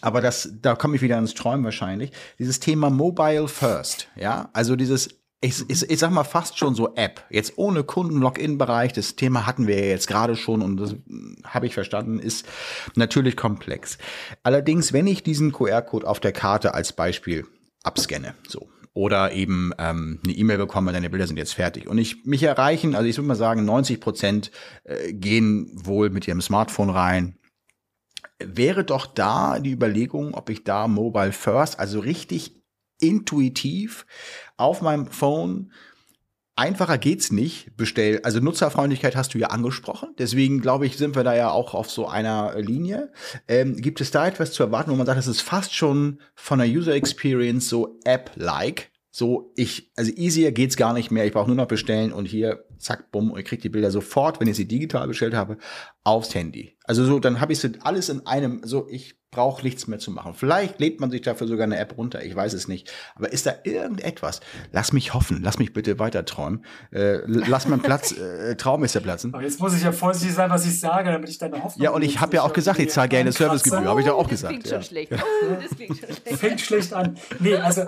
aber 0.00 0.20
das, 0.20 0.50
da 0.60 0.74
komme 0.74 0.96
ich 0.96 1.02
wieder 1.02 1.18
ins 1.18 1.34
Träumen 1.34 1.64
wahrscheinlich. 1.64 2.12
Dieses 2.38 2.60
Thema 2.60 2.90
Mobile 2.90 3.46
First, 3.48 4.08
ja, 4.16 4.50
also 4.52 4.74
dieses 4.76 5.19
ich, 5.40 5.64
ich, 5.68 5.90
ich 5.90 5.98
sag 5.98 6.10
mal 6.10 6.24
fast 6.24 6.58
schon 6.58 6.74
so 6.74 6.94
App. 6.94 7.24
Jetzt 7.30 7.54
ohne 7.56 7.82
Kunden-Login-Bereich, 7.82 8.92
das 8.92 9.16
Thema 9.16 9.46
hatten 9.46 9.66
wir 9.66 9.78
ja 9.78 9.86
jetzt 9.86 10.06
gerade 10.06 10.36
schon 10.36 10.60
und 10.60 10.76
das 10.76 10.96
habe 11.44 11.66
ich 11.66 11.74
verstanden, 11.74 12.18
ist 12.18 12.46
natürlich 12.94 13.36
komplex. 13.36 13.96
Allerdings, 14.42 14.92
wenn 14.92 15.06
ich 15.06 15.22
diesen 15.22 15.52
QR-Code 15.52 16.06
auf 16.06 16.20
der 16.20 16.32
Karte 16.32 16.74
als 16.74 16.92
Beispiel 16.92 17.46
abscanne, 17.82 18.34
so, 18.46 18.68
oder 18.92 19.32
eben 19.32 19.72
ähm, 19.78 20.20
eine 20.24 20.34
E-Mail 20.34 20.58
bekomme, 20.58 20.92
deine 20.92 21.08
Bilder 21.08 21.26
sind 21.26 21.38
jetzt 21.38 21.54
fertig. 21.54 21.88
Und 21.88 21.96
ich 21.96 22.26
mich 22.26 22.42
erreichen, 22.42 22.94
also 22.94 23.08
ich 23.08 23.16
würde 23.16 23.28
mal 23.28 23.34
sagen, 23.34 23.64
90 23.64 23.98
Prozent 24.00 24.50
äh, 24.84 25.12
gehen 25.12 25.70
wohl 25.72 26.10
mit 26.10 26.28
ihrem 26.28 26.42
Smartphone 26.42 26.90
rein. 26.90 27.38
Wäre 28.38 28.84
doch 28.84 29.06
da 29.06 29.58
die 29.58 29.72
Überlegung, 29.72 30.34
ob 30.34 30.50
ich 30.50 30.64
da 30.64 30.86
Mobile 30.86 31.32
First, 31.32 31.78
also 31.78 32.00
richtig 32.00 32.59
intuitiv 33.00 34.06
auf 34.56 34.82
meinem 34.82 35.06
Phone 35.06 35.72
Einfacher 36.60 36.98
geht's 36.98 37.32
nicht. 37.32 37.74
Bestell, 37.78 38.20
also 38.22 38.38
Nutzerfreundlichkeit 38.38 39.16
hast 39.16 39.32
du 39.32 39.38
ja 39.38 39.46
angesprochen. 39.46 40.10
Deswegen 40.18 40.60
glaube 40.60 40.84
ich, 40.84 40.98
sind 40.98 41.16
wir 41.16 41.24
da 41.24 41.34
ja 41.34 41.50
auch 41.50 41.72
auf 41.72 41.90
so 41.90 42.06
einer 42.06 42.54
Linie. 42.60 43.12
Ähm, 43.48 43.76
gibt 43.76 44.02
es 44.02 44.10
da 44.10 44.26
etwas 44.26 44.52
zu 44.52 44.62
erwarten, 44.62 44.90
wo 44.90 44.96
man 44.96 45.06
sagt, 45.06 45.16
das 45.16 45.26
ist 45.26 45.40
fast 45.40 45.74
schon 45.74 46.20
von 46.34 46.58
der 46.58 46.68
User 46.68 46.94
Experience 46.94 47.66
so 47.70 47.98
App-like? 48.04 48.90
So, 49.10 49.54
ich, 49.56 49.90
also 49.96 50.12
easier 50.12 50.52
geht's 50.52 50.76
gar 50.76 50.92
nicht 50.92 51.10
mehr. 51.10 51.24
Ich 51.24 51.32
brauche 51.32 51.46
nur 51.46 51.56
noch 51.56 51.66
bestellen 51.66 52.12
und 52.12 52.26
hier, 52.26 52.66
zack, 52.80 53.10
bumm, 53.12 53.30
und 53.30 53.38
ich 53.38 53.44
kriege 53.44 53.62
die 53.62 53.68
Bilder 53.68 53.90
sofort, 53.90 54.40
wenn 54.40 54.48
ich 54.48 54.56
sie 54.56 54.66
digital 54.66 55.06
bestellt 55.06 55.34
habe, 55.34 55.58
aufs 56.04 56.34
Handy. 56.34 56.76
Also 56.84 57.04
so, 57.04 57.20
dann 57.20 57.40
habe 57.40 57.52
ich 57.52 57.60
alles 57.84 58.08
in 58.08 58.26
einem, 58.26 58.62
so, 58.64 58.88
ich 58.90 59.20
braucht 59.30 59.62
nichts 59.62 59.86
mehr 59.86 60.00
zu 60.00 60.10
machen. 60.10 60.34
Vielleicht 60.34 60.80
lädt 60.80 60.98
man 60.98 61.10
sich 61.10 61.22
dafür 61.22 61.46
sogar 61.46 61.62
eine 61.62 61.78
App 61.78 61.96
runter, 61.96 62.24
ich 62.24 62.34
weiß 62.34 62.52
es 62.52 62.66
nicht. 62.66 62.90
Aber 63.14 63.32
ist 63.32 63.46
da 63.46 63.52
irgendetwas? 63.62 64.40
Lass 64.72 64.92
mich 64.92 65.14
hoffen, 65.14 65.40
lass 65.42 65.58
mich 65.60 65.72
bitte 65.72 66.00
weiter 66.00 66.24
träumen. 66.24 66.64
Äh, 66.90 67.18
lass 67.26 67.68
meinen 67.68 67.80
Platz, 67.80 68.10
äh, 68.18 68.56
Traum 68.56 68.82
ist 68.82 68.96
der 68.96 69.00
Platzen. 69.00 69.32
Aber 69.32 69.44
jetzt 69.44 69.60
muss 69.60 69.76
ich 69.76 69.84
ja 69.84 69.92
vorsichtig 69.92 70.34
sein, 70.34 70.50
was 70.50 70.66
ich 70.66 70.80
sage, 70.80 71.12
damit 71.12 71.28
ich 71.28 71.38
deine 71.38 71.62
Hoffnung. 71.62 71.84
Ja, 71.84 71.90
und 71.92 72.02
ich 72.02 72.20
habe 72.20 72.34
ja 72.34 72.42
auch 72.42 72.52
gesagt, 72.52 72.80
ich 72.80 72.90
zahle 72.90 73.08
gerne 73.08 73.30
Servicegebühr, 73.30 73.84
habe 73.88 74.00
ich 74.00 74.06
doch 74.06 74.14
auch 74.16 74.22
das 74.26 74.30
gesagt. 74.30 74.52
klingt 74.54 74.66
Ja. 74.66 74.72
schon 74.82 74.82
schlecht. 74.82 75.12
Das 75.60 75.76
klingt 75.76 75.96
schon 75.98 76.08
schlecht. 76.08 76.38
fängt 76.40 76.60
schlecht 76.60 76.92
an. 76.92 77.16
Nee, 77.38 77.54
also 77.54 77.84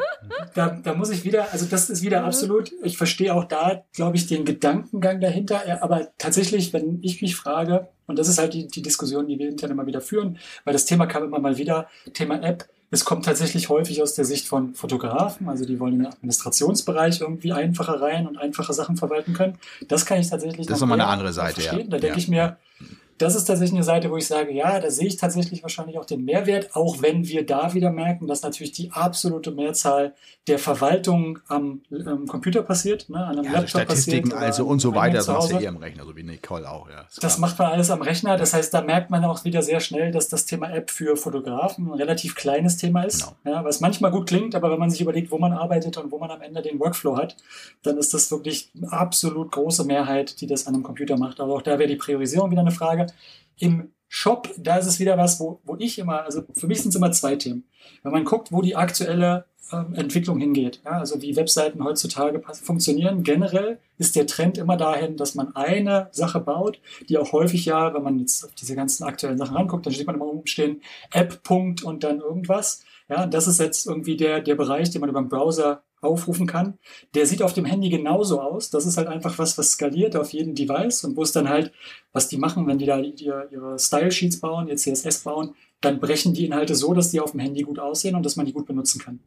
da, 0.55 0.69
da 0.83 0.95
muss 0.95 1.11
ich 1.11 1.25
wieder, 1.25 1.53
also 1.53 1.67
das 1.67 1.91
ist 1.91 2.03
wieder 2.03 2.25
absolut, 2.25 2.71
ich 2.85 2.97
verstehe 2.97 3.35
auch 3.35 3.45
da, 3.45 3.83
glaube 3.93 4.17
ich, 4.17 4.27
den 4.27 4.45
Gedankengang 4.83 5.21
dahinter, 5.21 5.67
Ja, 5.67 5.83
aber 5.83 6.09
tatsächlich, 6.19 6.73
wenn 6.73 6.99
ich 7.03 7.23
mich 7.23 7.37
frage, 7.37 7.89
und 8.07 8.19
das 8.19 8.29
ist 8.29 8.39
halt 8.39 8.55
die, 8.55 8.67
die 8.67 8.83
Diskussion, 8.83 9.27
die 9.27 9.39
wir 9.39 9.49
intern 9.49 9.71
immer 9.71 9.87
wieder 9.87 10.01
führen, 10.01 10.39
weil 10.65 10.73
das 10.73 10.85
Thema 10.85 11.07
kam 11.07 11.25
immer 11.25 11.39
mal 11.39 11.57
wieder, 11.59 11.89
Thema 12.13 12.43
App, 12.43 12.69
es 12.91 13.07
kommt 13.07 13.25
tatsächlich 13.25 13.71
häufig 13.71 14.03
aus 14.03 14.13
der 14.15 14.27
Sicht 14.27 14.47
von 14.47 14.75
Fotografen, 14.75 15.49
also 15.49 15.65
die 15.65 15.81
wollen 15.81 15.95
in 15.95 15.99
den 16.01 16.09
Administrationsbereich 16.13 17.21
irgendwie 17.23 17.53
einfacher 17.53 18.01
rein 18.03 18.27
und 18.27 18.37
einfache 18.37 18.75
Sachen 18.75 18.97
verwalten 18.99 19.33
können. 19.33 19.57
Das 19.89 20.05
kann 20.05 20.21
ich 20.21 20.29
tatsächlich 20.29 20.67
Das 20.67 20.77
ist 20.77 20.81
noch 20.83 20.89
nochmal 20.89 21.01
eine 21.01 21.11
andere 21.11 21.33
Seite, 21.33 21.63
ja. 21.63 21.69
verstehen. 21.71 21.91
Da 21.91 21.97
denke 21.99 22.17
Ja. 22.17 22.19
ich 22.19 22.29
mir, 22.29 22.57
das 23.23 23.37
ist 23.37 23.45
tatsächlich 23.45 23.77
eine 23.77 23.85
Seite, 23.85 24.11
wo 24.11 24.17
ich 24.17 24.27
sage, 24.27 24.53
ja, 24.53 24.81
da 24.81 24.91
sehe 24.91 25.07
ich 25.07 25.17
tatsächlich 25.17 25.63
wahrscheinlich 25.63 25.99
auch 25.99 26.05
den 26.05 26.25
Mehrwert, 26.25 26.75
auch 26.75 27.03
wenn 27.03 27.29
wir 27.29 27.47
da 27.47 27.73
wieder 27.73 27.91
merken, 27.91 28.27
dass 28.27 28.43
natürlich 28.43 28.73
die 28.73 28.91
absolute 28.91 29.53
Mehrzahl 29.53 30.15
der 30.49 30.59
Verwaltung 30.59 31.39
am 31.47 31.83
ähm, 31.93 32.27
Computer 32.27 32.63
passiert, 32.63 33.09
ne, 33.09 33.25
an 33.25 33.39
einem 33.39 33.45
Ja, 33.45 33.53
Laptop 33.53 33.69
Statistiken 33.69 34.31
passiert. 34.31 34.47
also 34.47 34.67
und 34.67 34.81
so 34.81 34.95
weiter, 34.95 35.23
sonst 35.23 35.53
ja 35.53 35.61
eher 35.61 35.69
am 35.69 35.77
Rechner, 35.77 36.05
so 36.05 36.17
wie 36.17 36.25
Nicole 36.25 36.69
auch, 36.69 36.91
ja. 36.91 37.07
Das 37.21 37.39
macht 37.39 37.59
man 37.61 37.71
alles 37.71 37.91
am 37.91 38.03
Rechner. 38.03 38.37
Das 38.37 38.55
heißt, 38.55 38.75
da 38.75 38.81
merkt 38.81 39.11
man 39.11 39.25
auch 39.25 39.45
wieder 39.45 39.63
sehr 39.63 39.79
schnell, 39.79 40.11
dass 40.11 40.29
das 40.29 40.45
Thema 40.45 40.71
App 40.71 40.91
für 40.91 41.17
Fotografen 41.17 41.87
ein 41.87 41.95
relativ 41.95 42.35
kleines 42.35 42.77
Thema 42.77 43.05
ist. 43.05 43.21
Genau. 43.45 43.57
Ja, 43.57 43.65
was 43.65 43.81
manchmal 43.81 44.11
gut 44.11 44.27
klingt, 44.27 44.57
aber 44.57 44.73
wenn 44.73 44.81
man 44.81 44.91
sich 44.91 45.01
überlegt, 45.01 45.31
wo 45.31 45.39
man 45.39 45.53
arbeitet 45.53 45.97
und 45.97 46.11
wo 46.11 46.19
man 46.19 46.31
am 46.31 46.43
Ende 46.43 46.61
den 46.61 46.81
Workflow 46.81 47.17
hat, 47.17 47.37
dann 47.85 47.99
ist 47.99 48.13
das 48.15 48.31
wirklich 48.33 48.71
eine 48.77 48.91
absolut 48.91 49.53
große 49.53 49.85
Mehrheit, 49.85 50.41
die 50.41 50.49
das 50.49 50.67
an 50.67 50.75
einem 50.75 50.83
Computer 50.83 51.17
macht. 51.17 51.39
Aber 51.39 51.55
auch 51.55 51.63
da 51.63 51.79
wäre 51.79 51.89
die 51.89 51.97
Priorisierung 51.97 52.51
wieder 52.51 52.63
eine 52.63 52.73
Frage. 52.73 53.07
Im 53.59 53.93
Shop, 54.09 54.51
da 54.59 54.77
ist 54.77 54.87
es 54.87 55.01
wieder 55.01 55.17
was, 55.17 55.41
wo, 55.41 55.61
wo 55.65 55.77
ich 55.79 55.99
immer, 55.99 56.23
also 56.25 56.43
für 56.53 56.67
mich 56.67 56.83
sind 56.83 56.91
es 56.91 56.97
immer 56.97 57.13
zwei 57.13 57.37
Themen. 57.37 57.65
Wenn 58.03 58.13
man 58.13 58.25
guckt, 58.25 58.53
wo 58.53 58.61
die 58.61 58.77
aktuelle 58.77 59.47
ähm, 59.73 59.95
Entwicklung 59.95 60.39
hingeht, 60.39 60.83
ja, 60.85 60.93
also 60.93 61.23
wie 61.23 61.35
Webseiten 61.35 61.83
heutzutage 61.83 62.43
funktionieren, 62.43 63.23
generell 63.23 63.79
ist 63.97 64.15
der 64.15 64.27
Trend 64.27 64.59
immer 64.59 64.77
dahin, 64.77 65.17
dass 65.17 65.35
man 65.35 65.57
eine 65.57 66.09
Sache 66.13 66.41
baut, 66.41 66.79
die 67.09 67.17
auch 67.17 67.33
häufig 67.33 67.65
ja, 67.65 67.95
wenn 67.95 68.03
man 68.03 68.19
jetzt 68.19 68.45
auf 68.45 68.55
diese 68.55 68.77
ganzen 68.77 69.05
aktuellen 69.05 69.39
Sachen 69.39 69.57
ranguckt, 69.57 69.87
dann 69.87 69.95
steht 69.95 70.07
man 70.07 70.17
immer 70.17 70.27
oben 70.27 70.47
stehen, 70.47 70.83
App, 71.11 71.41
und 71.49 72.05
dann 72.05 72.21
irgendwas. 72.21 72.85
Ja, 73.09 73.27
das 73.27 73.47
ist 73.47 73.61
jetzt 73.61 73.87
irgendwie 73.87 74.19
der, 74.19 74.41
der 74.41 74.57
Bereich, 74.57 74.91
den 74.91 75.01
man 75.01 75.09
über 75.09 75.23
den 75.23 75.31
Browser 75.31 75.83
aufrufen 76.03 76.47
kann. 76.47 76.79
Der 77.15 77.27
sieht 77.27 77.43
auf 77.43 77.55
dem 77.55 77.65
Handy 77.65 77.89
genauso 77.89 78.41
aus. 78.41 78.69
Das 78.71 78.85
ist 78.85 78.97
halt 78.99 79.09
einfach 79.09 79.39
was, 79.39 79.57
was 79.57 79.71
skaliert 79.71 80.17
auf 80.17 80.33
jedem 80.33 80.55
Device 80.55 81.05
und 81.05 81.17
wo 81.17 81.23
es 81.23 81.33
dann 81.33 81.49
halt, 81.49 81.73
was 82.13 82.29
die 82.29 82.37
machen, 82.37 82.67
wenn 82.67 82.79
die 82.79 82.87
da 82.87 82.99
ihre, 82.99 83.49
ihre 83.51 83.79
Style-Sheets 83.79 84.41
bauen, 84.41 84.69
ihr 84.69 84.77
CSS 84.77 85.21
bauen, 85.21 85.55
dann 85.81 85.99
brechen 85.99 86.33
die 86.33 86.47
Inhalte 86.47 86.77
so, 86.77 86.95
dass 86.95 87.11
die 87.11 87.21
auf 87.21 87.33
dem 87.33 87.41
Handy 87.41 87.63
gut 87.63 87.79
aussehen 87.81 88.15
und 88.15 88.25
dass 88.25 88.37
man 88.37 88.47
die 88.47 88.53
gut 88.53 88.67
benutzen 88.67 89.01
kann. 89.01 89.19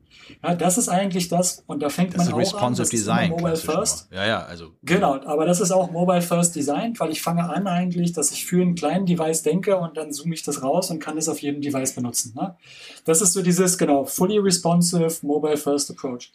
Ja, 0.42 0.56
das 0.56 0.78
ist 0.78 0.88
eigentlich 0.88 1.28
das 1.28 1.64
und 1.68 1.82
da 1.84 1.90
fängt 1.90 2.14
Das 2.16 2.18
man 2.18 2.28
ist 2.28 2.32
auch 2.32 2.38
an. 2.62 2.74
responsive 2.74 2.84
das 2.84 2.88
ist 2.88 2.94
Design. 2.94 3.30
Mobile 3.32 3.48
klassisch 3.48 3.66
First. 3.66 4.08
Ja, 4.12 4.26
ja, 4.26 4.46
also. 4.46 4.72
Genau, 4.84 5.22
aber 5.26 5.46
das 5.46 5.60
ist 5.60 5.72
auch 5.72 5.92
Mobile 5.92 6.22
First 6.22 6.56
Design, 6.56 6.94
weil 6.98 7.12
ich 7.12 7.22
fange 7.22 7.50
an 7.50 7.68
eigentlich, 7.68 8.14
dass 8.14 8.32
ich 8.32 8.46
für 8.46 8.62
einen 8.62 8.76
kleinen 8.76 9.06
Device 9.06 9.44
denke 9.44 9.78
und 9.78 9.98
dann 9.98 10.14
zoome 10.14 10.34
ich 10.34 10.44
das 10.44 10.64
raus 10.64 10.90
und 10.92 11.00
kann 11.00 11.18
es 11.18 11.28
auf 11.28 11.40
jedem 11.42 11.62
Device 11.62 11.94
benutzen. 11.94 12.34
Ne? 12.36 12.56
Das 13.04 13.22
ist 13.22 13.34
so 13.34 13.42
dieses, 13.42 13.78
genau, 13.78 14.06
fully 14.06 14.38
responsive 14.38 15.26
Mobile 15.26 15.58
First 15.58 15.92
Approach. 15.92 16.32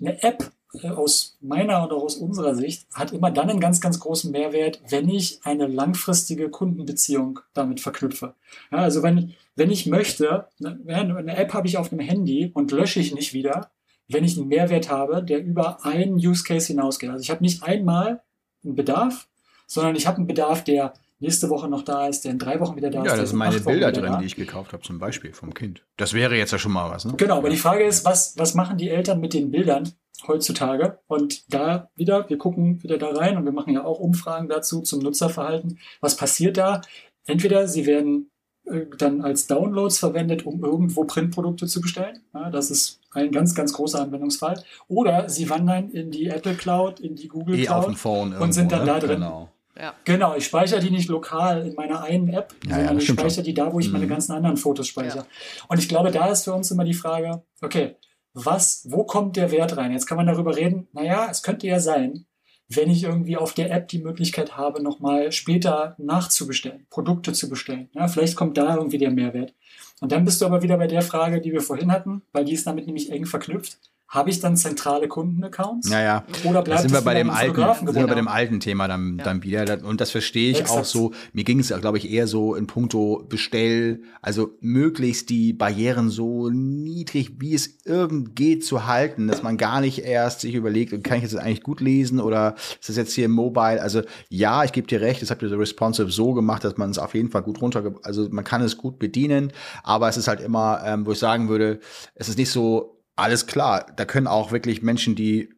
Eine 0.00 0.22
App 0.22 0.50
äh, 0.74 0.88
aus 0.88 1.36
meiner 1.40 1.82
auch 1.82 2.02
aus 2.02 2.16
unserer 2.16 2.54
Sicht 2.54 2.86
hat 2.92 3.12
immer 3.12 3.30
dann 3.30 3.50
einen 3.50 3.60
ganz, 3.60 3.80
ganz 3.80 4.00
großen 4.00 4.30
Mehrwert, 4.30 4.80
wenn 4.88 5.08
ich 5.08 5.40
eine 5.44 5.66
langfristige 5.66 6.50
Kundenbeziehung 6.50 7.40
damit 7.54 7.80
verknüpfe. 7.80 8.34
Ja, 8.70 8.78
also 8.78 9.02
wenn, 9.02 9.34
wenn 9.56 9.70
ich 9.70 9.86
möchte, 9.86 10.46
ne, 10.58 10.78
eine 10.86 11.36
App 11.36 11.54
habe 11.54 11.66
ich 11.66 11.78
auf 11.78 11.92
einem 11.92 12.00
Handy 12.00 12.50
und 12.54 12.72
lösche 12.72 13.00
ich 13.00 13.14
nicht 13.14 13.32
wieder, 13.32 13.70
wenn 14.08 14.24
ich 14.24 14.38
einen 14.38 14.48
Mehrwert 14.48 14.90
habe, 14.90 15.22
der 15.22 15.42
über 15.42 15.84
einen 15.84 16.14
Use 16.14 16.44
Case 16.44 16.68
hinausgeht. 16.68 17.10
Also 17.10 17.22
ich 17.22 17.30
habe 17.30 17.42
nicht 17.42 17.62
einmal 17.62 18.22
einen 18.64 18.74
Bedarf, 18.74 19.28
sondern 19.66 19.96
ich 19.96 20.06
habe 20.06 20.18
einen 20.18 20.26
Bedarf, 20.26 20.64
der 20.64 20.94
nächste 21.22 21.48
Woche 21.48 21.68
noch 21.68 21.82
da 21.82 22.08
ist, 22.08 22.24
der 22.24 22.32
in 22.32 22.38
drei 22.38 22.60
Wochen 22.60 22.76
wieder 22.76 22.90
da 22.90 23.02
ist. 23.02 23.06
Ja, 23.06 23.16
das 23.16 23.30
sind 23.30 23.36
in 23.36 23.38
meine 23.38 23.60
Bilder 23.60 23.92
drin, 23.92 24.12
da. 24.12 24.18
die 24.18 24.26
ich 24.26 24.36
gekauft 24.36 24.72
habe, 24.72 24.82
zum 24.82 24.98
Beispiel 24.98 25.32
vom 25.32 25.54
Kind. 25.54 25.84
Das 25.96 26.12
wäre 26.12 26.36
jetzt 26.36 26.52
ja 26.52 26.58
schon 26.58 26.72
mal 26.72 26.90
was, 26.90 27.04
ne? 27.04 27.14
Genau, 27.16 27.38
aber 27.38 27.48
die 27.48 27.56
Frage 27.56 27.84
ist, 27.84 28.04
was, 28.04 28.36
was 28.36 28.54
machen 28.54 28.76
die 28.76 28.90
Eltern 28.90 29.20
mit 29.20 29.32
den 29.32 29.50
Bildern 29.50 29.90
heutzutage? 30.26 30.98
Und 31.06 31.52
da 31.52 31.90
wieder, 31.94 32.28
wir 32.28 32.38
gucken 32.38 32.82
wieder 32.82 32.98
da 32.98 33.10
rein 33.10 33.36
und 33.36 33.44
wir 33.44 33.52
machen 33.52 33.72
ja 33.72 33.84
auch 33.84 33.98
Umfragen 33.98 34.48
dazu 34.48 34.82
zum 34.82 35.00
Nutzerverhalten. 35.00 35.78
Was 36.00 36.16
passiert 36.16 36.56
da? 36.56 36.82
Entweder 37.24 37.68
sie 37.68 37.86
werden 37.86 38.30
äh, 38.64 38.86
dann 38.98 39.22
als 39.22 39.46
Downloads 39.46 39.98
verwendet, 39.98 40.44
um 40.44 40.62
irgendwo 40.64 41.04
Printprodukte 41.04 41.66
zu 41.66 41.80
bestellen. 41.80 42.20
Ja, 42.34 42.50
das 42.50 42.70
ist 42.70 43.00
ein 43.12 43.30
ganz, 43.30 43.54
ganz 43.54 43.72
großer 43.72 44.00
Anwendungsfall. 44.00 44.62
Oder 44.88 45.28
sie 45.28 45.48
wandern 45.50 45.90
in 45.90 46.10
die 46.10 46.28
Apple 46.28 46.54
Cloud, 46.54 47.00
in 47.00 47.14
die 47.14 47.28
Google 47.28 47.58
Eh 47.58 47.68
auf 47.68 47.84
dem 47.84 47.94
Cloud. 47.94 47.98
Phone 47.98 48.34
und 48.34 48.52
sind 48.52 48.72
dann 48.72 48.80
ne? 48.80 48.86
da 48.86 48.98
drin. 48.98 49.20
Genau. 49.20 49.51
Ja. 49.78 49.94
Genau, 50.04 50.34
ich 50.36 50.44
speichere 50.44 50.80
die 50.80 50.90
nicht 50.90 51.08
lokal 51.08 51.66
in 51.66 51.74
meiner 51.74 52.02
einen 52.02 52.28
App, 52.28 52.54
Ja, 52.64 52.70
ja, 52.70 52.76
sondern 52.76 52.94
das 52.96 53.04
ich 53.04 53.08
speichere 53.10 53.30
schon. 53.36 53.44
die 53.44 53.54
da, 53.54 53.72
wo 53.72 53.80
ich 53.80 53.90
meine 53.90 54.04
Mhm. 54.04 54.10
ganzen 54.10 54.32
anderen 54.32 54.56
Fotos 54.56 54.86
speichere. 54.88 55.26
Und 55.68 55.78
ich 55.78 55.88
glaube, 55.88 56.10
da 56.10 56.26
ist 56.26 56.44
für 56.44 56.52
uns 56.52 56.70
immer 56.70 56.84
die 56.84 56.94
Frage, 56.94 57.42
okay, 57.62 57.96
was, 58.34 58.86
wo 58.88 59.04
kommt 59.04 59.36
der 59.36 59.50
Wert 59.50 59.76
rein? 59.76 59.92
Jetzt 59.92 60.06
kann 60.06 60.16
man 60.16 60.26
darüber 60.26 60.56
reden, 60.56 60.88
naja, 60.92 61.28
es 61.30 61.42
könnte 61.42 61.66
ja 61.66 61.80
sein, 61.80 62.26
wenn 62.68 62.90
ich 62.90 63.02
irgendwie 63.04 63.36
auf 63.36 63.52
der 63.52 63.70
App 63.70 63.88
die 63.88 63.98
Möglichkeit 63.98 64.56
habe, 64.56 64.82
nochmal 64.82 65.30
später 65.32 65.94
nachzubestellen, 65.98 66.86
Produkte 66.90 67.32
zu 67.32 67.48
bestellen. 67.50 67.88
Ja, 67.94 68.08
vielleicht 68.08 68.36
kommt 68.36 68.56
da 68.56 68.76
irgendwie 68.76 68.98
der 68.98 69.10
Mehrwert. 69.10 69.54
Und 70.00 70.12
dann 70.12 70.24
bist 70.24 70.40
du 70.40 70.46
aber 70.46 70.62
wieder 70.62 70.78
bei 70.78 70.86
der 70.86 71.02
Frage, 71.02 71.40
die 71.40 71.52
wir 71.52 71.60
vorhin 71.60 71.92
hatten, 71.92 72.22
weil 72.32 72.44
die 72.44 72.52
ist 72.54 72.66
damit 72.66 72.86
nämlich 72.86 73.10
eng 73.10 73.26
verknüpft. 73.26 73.78
Habe 74.12 74.28
ich 74.28 74.40
dann 74.40 74.58
zentrale 74.58 75.08
Kundenaccounts? 75.08 75.88
Ja, 75.88 76.02
ja. 76.02 76.24
Oder 76.44 76.52
Da 76.52 76.60
bleibt 76.60 76.82
sind 76.82 76.92
wir 76.92 77.00
bei 77.00 77.14
dem 77.14 77.28
im 77.28 77.34
alten, 77.34 77.86
sind 77.86 77.94
wir 77.94 78.06
bei 78.06 78.14
dem 78.14 78.28
alten 78.28 78.60
Thema 78.60 78.86
dann, 78.86 79.16
Ja. 79.16 79.24
dann 79.24 79.42
wieder. 79.42 79.82
Und 79.82 80.02
das 80.02 80.10
verstehe 80.10 80.50
ich 80.50 80.58
auch 80.66 80.80
Exakt. 80.80 80.86
so. 80.88 81.12
Mir 81.32 81.44
ging 81.44 81.58
es, 81.60 81.68
glaube 81.68 81.96
ich, 81.96 82.10
eher 82.10 82.26
so 82.26 82.54
in 82.54 82.66
puncto 82.66 83.24
Bestell, 83.26 84.02
also 84.20 84.50
möglichst 84.60 85.30
die 85.30 85.54
Barrieren 85.54 86.10
so 86.10 86.50
niedrig, 86.50 87.40
wie 87.40 87.54
es 87.54 87.78
irgend 87.86 88.36
geht, 88.36 88.66
zu 88.66 88.86
halten, 88.86 89.28
dass 89.28 89.42
man 89.42 89.56
gar 89.56 89.80
nicht 89.80 90.00
erst 90.00 90.42
sich 90.42 90.54
überlegt, 90.54 91.02
kann 91.04 91.16
ich 91.16 91.24
das 91.24 91.36
eigentlich 91.36 91.62
gut 91.62 91.80
lesen 91.80 92.20
oder 92.20 92.54
ist 92.80 92.90
das 92.90 92.96
jetzt 92.96 93.14
hier 93.14 93.30
mobile? 93.30 93.80
Also 93.80 94.02
ja, 94.28 94.62
ich 94.62 94.72
gebe 94.72 94.86
dir 94.86 95.00
recht, 95.00 95.22
das 95.22 95.30
habt 95.30 95.40
ihr 95.40 95.48
so 95.48 95.56
responsive 95.56 96.10
so 96.10 96.34
gemacht, 96.34 96.64
dass 96.64 96.76
man 96.76 96.90
es 96.90 96.98
auf 96.98 97.14
jeden 97.14 97.30
Fall 97.30 97.42
gut 97.42 97.62
runter, 97.62 97.94
also 98.02 98.28
man 98.30 98.44
kann 98.44 98.60
es 98.60 98.76
gut 98.76 98.98
bedienen, 98.98 99.54
aber 99.82 100.10
es 100.10 100.18
ist 100.18 100.28
halt 100.28 100.42
immer, 100.42 100.82
ähm, 100.84 101.06
wo 101.06 101.12
ich 101.12 101.18
sagen 101.18 101.48
würde, 101.48 101.80
es 102.14 102.28
ist 102.28 102.36
nicht 102.36 102.50
so 102.50 102.91
alles 103.16 103.46
klar. 103.46 103.86
Da 103.96 104.04
können 104.04 104.26
auch 104.26 104.52
wirklich 104.52 104.82
Menschen, 104.82 105.14
die 105.14 105.52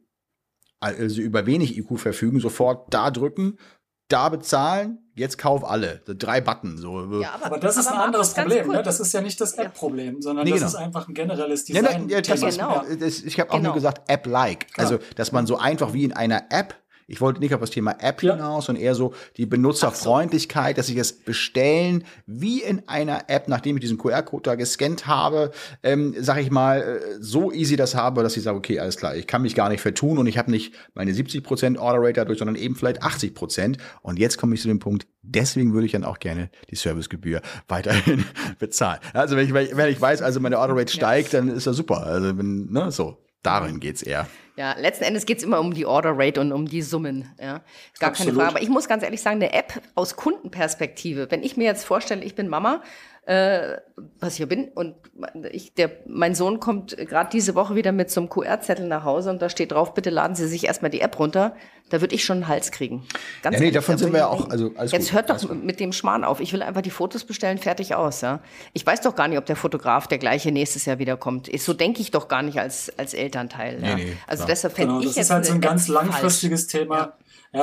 also 0.81 1.21
über 1.23 1.47
wenig 1.47 1.79
IQ 1.79 1.99
verfügen, 1.99 2.41
sofort 2.41 2.93
da 2.93 3.11
drücken, 3.11 3.59
da 4.09 4.29
bezahlen, 4.29 4.99
jetzt 5.15 5.39
kauf 5.39 5.65
alle. 5.65 6.03
Drei 6.07 6.43
Button. 6.43 6.77
So. 6.77 7.21
Ja, 7.23 7.39
Aber 7.41 7.59
das 7.59 7.79
ist 7.79 7.87
ein 7.87 7.95
aber 7.95 8.05
anderes 8.05 8.37
Markus, 8.37 8.53
ganz 8.53 8.55
Problem. 8.55 8.77
Ne? 8.77 8.83
Das 8.83 9.01
ist 9.01 9.13
ja 9.15 9.23
nicht 9.23 9.41
das 9.41 9.55
App-Problem, 9.55 10.21
sondern 10.21 10.45
Nee, 10.45 10.51
das 10.51 10.61
genau. 10.61 10.69
ist 10.69 10.75
einfach 10.75 11.09
ein 11.09 11.15
generelles 11.15 11.67
Ja, 11.69 11.81
Design. 11.81 12.09
ja, 12.11 12.21
das 12.21 12.41
Genau. 12.41 12.85
das, 13.01 13.23
ich 13.23 13.41
habe 13.41 13.51
auch 13.51 13.57
Genau. 13.57 13.69
nur 13.69 13.75
gesagt 13.75 14.11
App-like. 14.11 14.67
Also, 14.77 14.99
dass 15.17 15.33
man 15.33 15.47
so 15.47 15.57
einfach 15.57 15.95
wie 15.95 16.05
in 16.05 16.13
einer 16.13 16.45
App, 16.51 16.75
ich 17.07 17.21
wollte 17.21 17.41
nicht 17.41 17.55
auf 17.55 17.61
das 17.61 17.71
Thema 17.71 17.97
App 18.01 18.23
Ja. 18.23 18.35
hinaus, 18.35 18.67
sondern 18.67 18.83
eher 18.83 18.95
so 18.95 19.15
die 19.37 19.47
Benutzerfreundlichkeit, 19.47 20.79
dass 20.79 20.89
ich 20.89 20.97
es 20.97 21.13
bestellen 21.13 22.05
wie 22.27 22.63
in 22.63 22.89
einer 22.89 23.25
App, 23.29 23.49
nachdem 23.49 23.77
ich 23.77 23.81
diesen 23.83 23.99
QR-Code 23.99 24.43
da 24.43 24.55
gescannt 24.55 25.07
habe, 25.07 25.51
ähm, 25.83 26.15
sag 26.19 26.39
ich 26.39 26.51
mal, 26.51 26.81
äh, 26.83 27.01
so 27.21 27.53
easy 27.53 27.77
das 27.77 27.95
habe, 27.95 28.23
dass 28.23 28.37
ich 28.37 28.43
sage, 28.43 28.57
okay, 28.57 28.79
alles 28.81 28.97
klar, 28.97 29.15
ich 29.17 29.27
kann 29.27 29.43
mich 29.43 29.55
gar 29.55 29.69
nicht 29.69 29.81
vertun 29.81 30.19
und 30.19 30.27
ich 30.27 30.39
habe 30.39 30.51
nicht 30.51 30.75
meine 30.95 31.13
70% 31.13 31.79
Order 31.79 32.01
Rate 32.01 32.13
dadurch, 32.15 32.39
sondern 32.39 32.57
eben 32.57 32.77
vielleicht 32.77 33.03
80%. 33.03 33.79
Und 34.03 34.19
jetzt 34.19 34.39
komme 34.39 34.55
ich 34.55 34.61
zu 34.63 34.69
dem 34.69 34.79
Punkt, 34.79 35.07
deswegen 35.23 35.73
würde 35.73 35.87
ich 35.87 35.93
dann 35.93 36.05
auch 36.05 36.19
gerne 36.19 36.51
die 36.71 36.77
Servicegebühr 36.77 37.41
weiterhin 37.69 38.25
bezahlen. 38.59 39.01
Also 39.13 39.37
wenn 39.37 39.47
ich, 39.47 39.55
wenn 39.55 39.89
ich 39.91 40.01
weiß, 40.01 40.23
also 40.23 40.41
meine 40.41 40.59
Order 40.59 40.77
Rate 40.77 40.93
steigt, 40.93 41.35
dann 41.35 41.49
ist 41.49 41.67
das 41.67 41.77
super. 41.77 42.07
Also 42.07 42.37
wenn, 42.39 42.71
ne, 42.71 42.91
so. 42.91 43.19
Darin 43.43 43.79
geht's 43.79 44.03
eher. 44.03 44.27
Ja, 44.57 44.77
letzten 44.79 45.03
Endes 45.05 45.27
geht's 45.27 45.43
immer 45.43 45.59
um 45.59 45.75
die 45.75 45.85
Order 45.85 46.13
Rate 46.15 46.41
und 46.41 46.53
um 46.53 46.67
die 46.67 46.81
Summen. 46.81 47.29
Ja. 47.41 47.61
Gar 47.99 48.13
keine 48.13 48.13
Absolut. 48.13 48.35
Frage. 48.37 48.49
Aber 48.51 48.63
ich 48.63 48.69
muss 48.69 48.87
ganz 48.87 49.03
ehrlich 49.03 49.21
sagen, 49.21 49.37
eine 49.37 49.53
App 49.53 49.81
aus 49.97 50.15
Kundenperspektive, 50.15 51.31
wenn 51.31 51.43
ich 51.43 51.57
mir 51.57 51.65
jetzt 51.65 51.85
vorstelle, 51.85 52.23
ich 52.23 52.37
bin 52.37 52.49
Mama, 52.49 52.83
äh, 53.27 53.77
was 54.21 54.35
ich 54.35 54.39
ja 54.41 54.47
bin, 54.47 54.69
und 54.75 54.97
ich, 55.51 55.73
der, 55.75 55.91
mein 56.07 56.35
Sohn 56.35 56.61
kommt 56.61 56.97
gerade 56.97 57.31
diese 57.33 57.55
Woche 57.55 57.75
wieder 57.75 57.93
mit 57.93 58.11
so 58.11 58.21
einem 58.21 58.29
QR-Zettel 58.29 58.87
nach 58.89 59.05
Hause 59.05 59.31
und 59.31 59.41
da 59.41 59.49
steht 59.49 59.73
drauf, 59.73 59.95
bitte 59.95 60.11
laden 60.11 60.35
Sie 60.37 60.47
sich 60.49 60.65
erstmal 60.67 60.91
die 60.91 61.01
App 61.01 61.19
runter. 61.19 61.55
Da 61.91 62.01
würde 62.01 62.15
ich 62.15 62.25
schon 62.25 62.39
einen 62.39 62.49
Hals 62.49 62.71
kriegen. 62.73 63.07
Ganz 63.43 63.55
Ja, 63.55 63.61
nee, 63.61 63.67
ehrlich, 63.67 63.75
davon 63.75 63.95
da 63.95 63.99
sind 63.99 64.13
wir 64.13 64.21
ja 64.21 64.27
auch- 64.29 64.49
also 64.49 64.73
alles 64.77 64.93
Jetzt 64.93 65.05
gut, 65.11 65.13
hört 65.13 65.31
doch 65.31 65.53
mit 65.55 65.81
dem 65.81 65.93
Schmarrn 65.93 66.25
auf. 66.25 66.41
Ich 66.41 66.53
will 66.53 66.63
einfach 66.63 66.81
die 66.81 66.91
Fotos 66.91 67.25
bestellen, 67.25 67.59
fertig 67.59 67.95
aus. 67.95 68.23
Ja. 68.23 68.41
Ich 68.73 68.85
weiß 68.87 69.03
doch 69.03 69.15
gar 69.15 69.29
nicht, 69.29 69.37
ob 69.39 69.45
der 69.47 69.57
Fotograf 69.57 70.07
der 70.07 70.19
gleiche 70.19 70.51
nächstes 70.51 70.87
Jahr 70.87 70.99
wiederkommt. 70.99 71.51
So 71.61 71.75
denke 71.75 72.01
ich 72.01 72.11
doch 72.11 72.27
gar 72.29 72.43
nicht 72.43 72.59
als, 72.59 72.91
als 72.99 73.13
Elternteil. 73.15 73.83
Ja. 73.83 73.97
Nee, 73.97 74.05
nee, 74.07 74.17
also 74.27 74.45
klar. 74.45 74.49
deshalb 74.55 74.75
fände 74.75 74.89
Genau, 74.95 75.01
ich 75.01 75.07
das 75.09 75.17
jetzt 75.17 75.25
ist 75.27 75.31
halt 75.31 75.45
so 75.47 75.53
ein 75.55 75.61
ganz 75.61 75.89
App 75.89 75.95
falsch. 75.95 76.09
langfristiges 76.11 76.67
Thema. 76.67 76.97
Ja. 76.99 77.13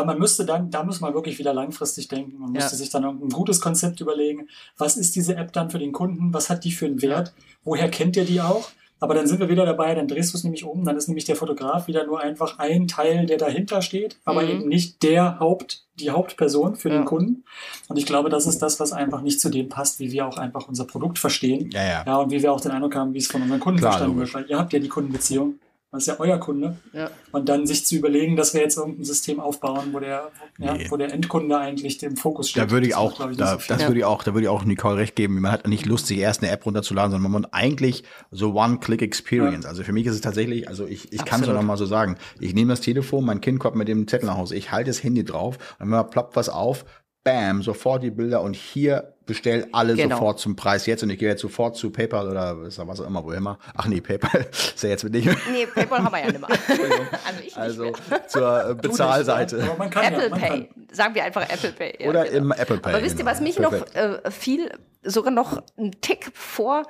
Man 0.06 0.18
müsste 0.20 0.46
dann, 0.46 0.70
da 0.72 0.84
muss 0.84 1.02
man 1.02 1.14
wirklich 1.14 1.38
wieder 1.40 1.54
langfristig 1.54 2.08
denken. 2.08 2.40
Man 2.40 2.52
müsste 2.52 2.72
Ja. 2.72 2.78
sich 2.78 2.90
dann 2.90 3.04
ein 3.06 3.30
gutes 3.30 3.60
Konzept 3.62 4.00
überlegen. 4.02 4.48
Was 4.78 4.96
ist 4.98 5.16
diese 5.16 5.36
App 5.36 5.52
dann 5.54 5.70
für 5.70 5.80
den 5.80 5.92
Kunden? 5.92 6.34
Was 6.34 6.50
hat 6.50 6.64
die 6.64 6.72
für 6.72 6.86
einen 6.86 7.02
Wert? 7.02 7.34
Woher 7.64 7.90
kennt 7.90 8.16
ihr 8.16 8.26
die 8.26 8.42
auch? 8.42 8.70
Aber 9.04 9.16
dann 9.16 9.26
sind 9.26 9.40
wir 9.40 9.50
wieder 9.50 9.66
dabei, 9.66 9.96
dann 9.96 10.08
drehst 10.08 10.32
du 10.32 10.38
es 10.38 10.44
nämlich 10.44 10.64
um, 10.64 10.86
dann 10.86 10.96
ist 10.96 11.08
nämlich 11.08 11.26
der 11.26 11.36
Fotograf 11.36 11.88
wieder 11.88 12.06
nur 12.06 12.20
einfach 12.22 12.60
ein 12.60 12.88
Teil, 12.88 13.26
der 13.26 13.38
dahinter 13.38 13.82
steht, 13.82 14.18
aber 14.26 14.44
Mhm. 14.44 14.50
eben 14.50 14.68
nicht 14.70 15.02
der 15.02 15.40
Haupt, 15.40 15.86
die 16.00 16.12
Hauptperson 16.12 16.76
für 16.76 16.90
Ja. 16.90 16.98
den 17.00 17.06
Kunden. 17.06 17.44
Und 17.90 17.98
ich 17.98 18.06
glaube, 18.06 18.30
das 18.30 18.46
ist 18.46 18.60
das, 18.60 18.80
was 18.80 18.94
einfach 18.94 19.22
nicht 19.22 19.42
zu 19.42 19.50
dem 19.50 19.70
passt, 19.70 20.00
wie 20.00 20.12
wir 20.12 20.28
auch 20.28 20.38
einfach 20.38 20.68
unser 20.68 20.86
Produkt 20.86 21.18
verstehen. 21.18 21.72
Ja, 21.74 21.84
ja. 21.84 22.04
Ja, 22.06 22.18
und 22.18 22.30
wie 22.30 22.44
wir 22.44 22.54
auch 22.54 22.62
den 22.62 22.70
Eindruck 22.72 22.96
haben, 22.96 23.16
wie 23.16 23.18
es 23.18 23.26
von 23.28 23.42
unseren 23.42 23.60
Kunden 23.60 23.80
Klar, 23.80 23.94
verstanden 23.94 24.18
logisch. 24.18 24.36
wird. 24.36 24.44
Weil 24.46 24.52
ihr 24.52 24.60
habt 24.60 24.72
ja 24.72 24.78
die 24.80 24.88
Kundenbeziehung. 24.90 25.56
Das 25.94 26.04
ist 26.04 26.08
ja 26.08 26.16
euer 26.20 26.38
Kunde. 26.38 26.78
Ja. 26.94 27.12
Und 27.34 27.50
dann 27.50 27.68
sich 27.68 27.86
zu 27.86 27.96
überlegen, 27.98 28.38
dass 28.38 28.54
wir 28.54 28.62
jetzt 28.62 28.78
irgendein 28.78 29.04
System 29.04 29.42
aufbauen, 29.42 29.90
wo 29.92 30.00
der, 30.00 30.32
ja, 30.58 30.74
Nee. 30.76 30.88
wo 30.90 30.96
der 30.96 31.12
Endkunde 31.12 31.58
eigentlich 31.58 32.02
im 32.02 32.16
Fokus 32.16 32.50
steht. 32.50 32.64
Da 32.64 32.72
würde 32.72 32.86
ich 32.86 32.94
Das 32.94 33.00
auch, 33.02 33.20
macht, 33.20 33.32
ich, 33.32 33.38
da, 33.38 33.58
so 33.60 33.66
das 33.68 33.82
würde 33.88 34.00
ich 34.00 34.06
auch, 34.06 34.24
da 34.24 34.34
würde 34.34 34.44
ich 34.44 34.48
auch 34.50 34.64
Nicole 34.64 34.96
recht 34.96 35.18
geben. 35.18 35.42
Man 35.42 35.52
hat 35.52 35.68
nicht 35.68 35.86
Lust, 35.86 36.08
sich 36.08 36.18
erst 36.20 36.44
eine 36.44 36.52
App 36.52 36.66
runterzuladen, 36.66 37.12
sondern 37.12 37.30
man 37.30 37.46
eigentlich 37.46 38.06
so 38.32 38.54
One-Click-Experience. 38.54 39.66
Also 39.66 39.84
für 39.84 39.92
mich 39.92 40.06
ist 40.06 40.16
es 40.16 40.22
tatsächlich, 40.22 40.70
also 40.70 40.88
ich, 40.88 41.12
ich 41.12 41.26
kann 41.26 41.42
es 41.42 41.48
Absolut. 41.48 41.56
noch 41.56 41.68
mal 41.68 41.78
so 41.78 41.86
sagen. 41.86 42.16
Ich 42.40 42.54
nehme 42.54 42.72
das 42.72 42.80
Telefon, 42.80 43.26
mein 43.26 43.42
Kind 43.42 43.60
kommt 43.60 43.76
mit 43.76 43.90
dem 43.90 44.08
Zettel 44.08 44.28
nach 44.28 44.38
Hause, 44.38 44.56
ich 44.56 44.72
halte 44.72 44.90
das 44.90 45.04
Handy 45.04 45.26
drauf, 45.26 45.58
und 45.78 45.88
wenn 45.88 45.90
man 45.90 46.10
ploppt 46.10 46.38
was 46.38 46.48
auf, 46.48 46.86
bam, 47.24 47.62
sofort 47.62 48.02
die 48.02 48.12
Bilder 48.12 48.42
und 48.42 48.56
hier 48.56 49.14
bestell 49.26 49.68
alle 49.72 49.96
Genau. 49.96 50.16
sofort 50.16 50.40
zum 50.40 50.56
Preis 50.56 50.86
jetzt 50.86 51.04
und 51.04 51.10
ich 51.10 51.20
gehe 51.20 51.30
jetzt 51.30 51.42
sofort 51.42 51.76
zu 51.76 51.90
PayPal 51.92 52.30
oder 52.30 52.58
was 52.62 52.80
auch 52.80 53.06
immer, 53.08 53.24
wo 53.24 53.32
immer. 53.32 53.58
Ach 53.76 53.88
nee, 53.88 54.02
PayPal 54.02 54.48
ist 54.52 54.82
ja 54.84 54.90
jetzt 54.90 55.04
mit 55.04 55.14
nicht. 55.14 55.28
Nee, 55.52 55.66
PayPal 55.68 56.04
haben 56.04 56.12
wir 56.14 56.20
ja 56.20 56.28
nicht 56.28 56.40
mehr. 56.40 56.50
also 57.26 57.42
ich 57.46 57.58
Also 57.58 57.84
nicht 57.86 58.10
mehr. 58.10 58.28
zur 58.28 58.70
äh, 58.70 58.76
Bezahlseite. 58.76 59.70
Man 59.78 59.90
kann 59.90 60.06
Apple 60.06 60.24
ja, 60.24 60.30
man 60.30 60.40
Pay. 60.40 60.50
Kann. 60.50 60.88
Sagen 60.92 61.16
wir 61.16 61.24
einfach 61.24 61.50
Apple 61.50 61.72
Pay. 61.72 61.94
Ja, 62.00 62.10
Oder 62.10 62.24
genau. 62.26 62.38
im 62.38 62.52
Apple 62.52 62.78
Pay. 62.78 62.94
Aber 62.94 63.04
wisst 63.04 63.16
ihr, 63.16 63.20
genau. 63.20 63.32
was 63.32 63.42
mich 63.42 63.56
Perfekt. 63.58 63.96
noch 63.96 64.02
äh, 64.26 64.32
viel, 64.32 64.72
sogar 65.04 65.32
noch 65.32 65.62
einen 65.78 65.92
Tick 66.02 66.32
vor 66.34 66.84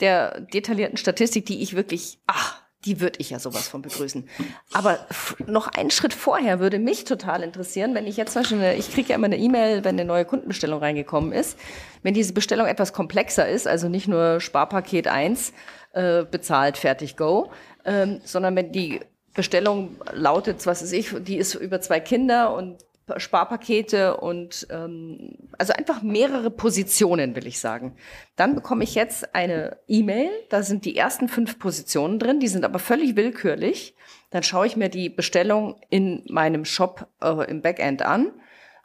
der 0.00 0.40
detaillierten 0.40 0.96
Statistik, 0.96 1.46
die 1.46 1.62
ich 1.62 1.76
wirklich, 1.76 2.18
ach, 2.26 2.59
die 2.84 3.00
würde 3.00 3.18
ich 3.18 3.30
ja 3.30 3.38
sowas 3.38 3.68
von 3.68 3.82
begrüßen. 3.82 4.28
Aber 4.72 4.98
noch 5.46 5.68
einen 5.68 5.90
Schritt 5.90 6.14
vorher 6.14 6.60
würde 6.60 6.78
mich 6.78 7.04
total 7.04 7.42
interessieren, 7.42 7.94
wenn 7.94 8.06
ich 8.06 8.16
jetzt 8.16 8.32
zum 8.32 8.42
Beispiel, 8.42 8.58
eine, 8.58 8.74
ich 8.76 8.90
kriege 8.90 9.10
ja 9.10 9.16
immer 9.16 9.26
eine 9.26 9.36
E-Mail, 9.36 9.84
wenn 9.84 9.96
eine 9.96 10.06
neue 10.06 10.24
Kundenbestellung 10.24 10.80
reingekommen 10.80 11.32
ist, 11.32 11.58
wenn 12.02 12.14
diese 12.14 12.32
Bestellung 12.32 12.66
etwas 12.66 12.92
komplexer 12.92 13.46
ist, 13.48 13.66
also 13.66 13.88
nicht 13.88 14.08
nur 14.08 14.40
Sparpaket 14.40 15.08
1, 15.08 15.52
äh, 15.92 16.24
bezahlt, 16.24 16.78
fertig, 16.78 17.16
go, 17.16 17.50
ähm, 17.84 18.20
sondern 18.24 18.56
wenn 18.56 18.72
die 18.72 19.00
Bestellung 19.34 19.96
lautet, 20.12 20.66
was 20.66 20.82
weiß 20.82 20.92
ich, 20.92 21.14
die 21.20 21.36
ist 21.36 21.54
über 21.54 21.80
zwei 21.80 22.00
Kinder 22.00 22.54
und 22.54 22.78
Sparpakete 23.18 24.16
und 24.16 24.66
ähm, 24.70 25.36
also 25.58 25.72
einfach 25.72 26.02
mehrere 26.02 26.50
Positionen, 26.50 27.34
will 27.34 27.46
ich 27.46 27.58
sagen. 27.58 27.96
Dann 28.36 28.54
bekomme 28.54 28.84
ich 28.84 28.94
jetzt 28.94 29.34
eine 29.34 29.78
E-Mail, 29.88 30.30
da 30.48 30.62
sind 30.62 30.84
die 30.84 30.96
ersten 30.96 31.28
fünf 31.28 31.58
Positionen 31.58 32.18
drin, 32.18 32.40
die 32.40 32.48
sind 32.48 32.64
aber 32.64 32.78
völlig 32.78 33.16
willkürlich. 33.16 33.94
Dann 34.30 34.42
schaue 34.42 34.66
ich 34.66 34.76
mir 34.76 34.88
die 34.88 35.08
Bestellung 35.08 35.80
in 35.88 36.24
meinem 36.28 36.64
Shop 36.64 37.08
äh, 37.20 37.50
im 37.50 37.62
Backend 37.62 38.02
an 38.02 38.32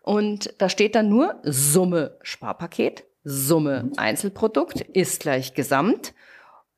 und 0.01 0.53
da 0.59 0.69
steht 0.69 0.95
dann 0.95 1.09
nur 1.09 1.39
Summe 1.43 2.17
Sparpaket, 2.21 3.05
Summe 3.23 3.91
Einzelprodukt 3.97 4.81
ist 4.81 5.21
gleich 5.21 5.53
Gesamt 5.53 6.13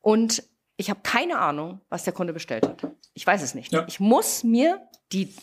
und 0.01 0.43
ich 0.77 0.89
habe 0.89 0.99
keine 1.03 1.39
Ahnung, 1.39 1.81
was 1.89 2.03
der 2.03 2.13
Kunde 2.13 2.33
bestellt 2.33 2.65
hat. 2.65 2.87
Ich 3.13 3.25
weiß 3.25 3.41
es 3.41 3.55
nicht. 3.55 3.73
Ja. 3.73 3.83
Ich 3.87 3.99
muss 3.99 4.43
mir 4.43 4.79
die 5.11 5.33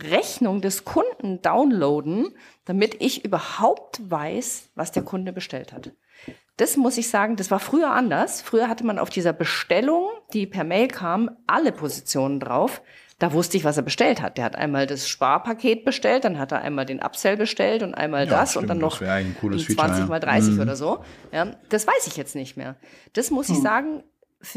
Rechnung 0.00 0.60
des 0.60 0.84
Kunden 0.84 1.40
downloaden, 1.42 2.34
damit 2.64 2.96
ich 3.00 3.24
überhaupt 3.24 4.00
weiß, 4.10 4.70
was 4.74 4.92
der 4.92 5.02
Kunde 5.04 5.32
bestellt 5.32 5.72
hat. 5.72 5.92
Das 6.56 6.76
muss 6.76 6.98
ich 6.98 7.08
sagen, 7.08 7.36
das 7.36 7.50
war 7.50 7.58
früher 7.60 7.90
anders. 7.90 8.40
Früher 8.40 8.68
hatte 8.68 8.86
man 8.86 8.98
auf 8.98 9.10
dieser 9.10 9.32
Bestellung, 9.32 10.08
die 10.32 10.46
per 10.46 10.64
Mail 10.64 10.88
kam, 10.88 11.30
alle 11.46 11.72
Positionen 11.72 12.38
drauf. 12.38 12.80
Da 13.20 13.32
wusste 13.32 13.56
ich, 13.56 13.64
was 13.64 13.76
er 13.76 13.84
bestellt 13.84 14.20
hat. 14.20 14.38
Der 14.38 14.44
hat 14.44 14.56
einmal 14.56 14.86
das 14.86 15.08
Sparpaket 15.08 15.84
bestellt, 15.84 16.24
dann 16.24 16.38
hat 16.38 16.50
er 16.52 16.62
einmal 16.62 16.84
den 16.84 17.00
Upsell 17.00 17.36
bestellt 17.36 17.82
und 17.82 17.94
einmal 17.94 18.24
Ja, 18.26 18.30
das 18.30 18.50
stimmt, 18.50 18.64
und 18.64 18.68
dann 18.68 18.78
noch 18.78 19.00
wäre 19.00 19.12
eigentlich 19.12 19.36
ein 19.36 19.40
cooles 19.40 19.62
ein 19.62 19.66
Feature, 19.66 19.86
20 19.86 20.00
ja. 20.04 20.06
mal 20.08 20.20
30 20.20 20.54
Mhm. 20.54 20.60
oder 20.60 20.76
so. 20.76 21.04
Ja, 21.32 21.46
das 21.68 21.86
weiß 21.86 22.06
ich 22.08 22.16
jetzt 22.16 22.34
nicht 22.34 22.56
mehr. 22.56 22.76
Das 23.12 23.30
muss 23.30 23.48
ich 23.48 23.60
sagen, 23.60 23.86
finde 23.98 24.04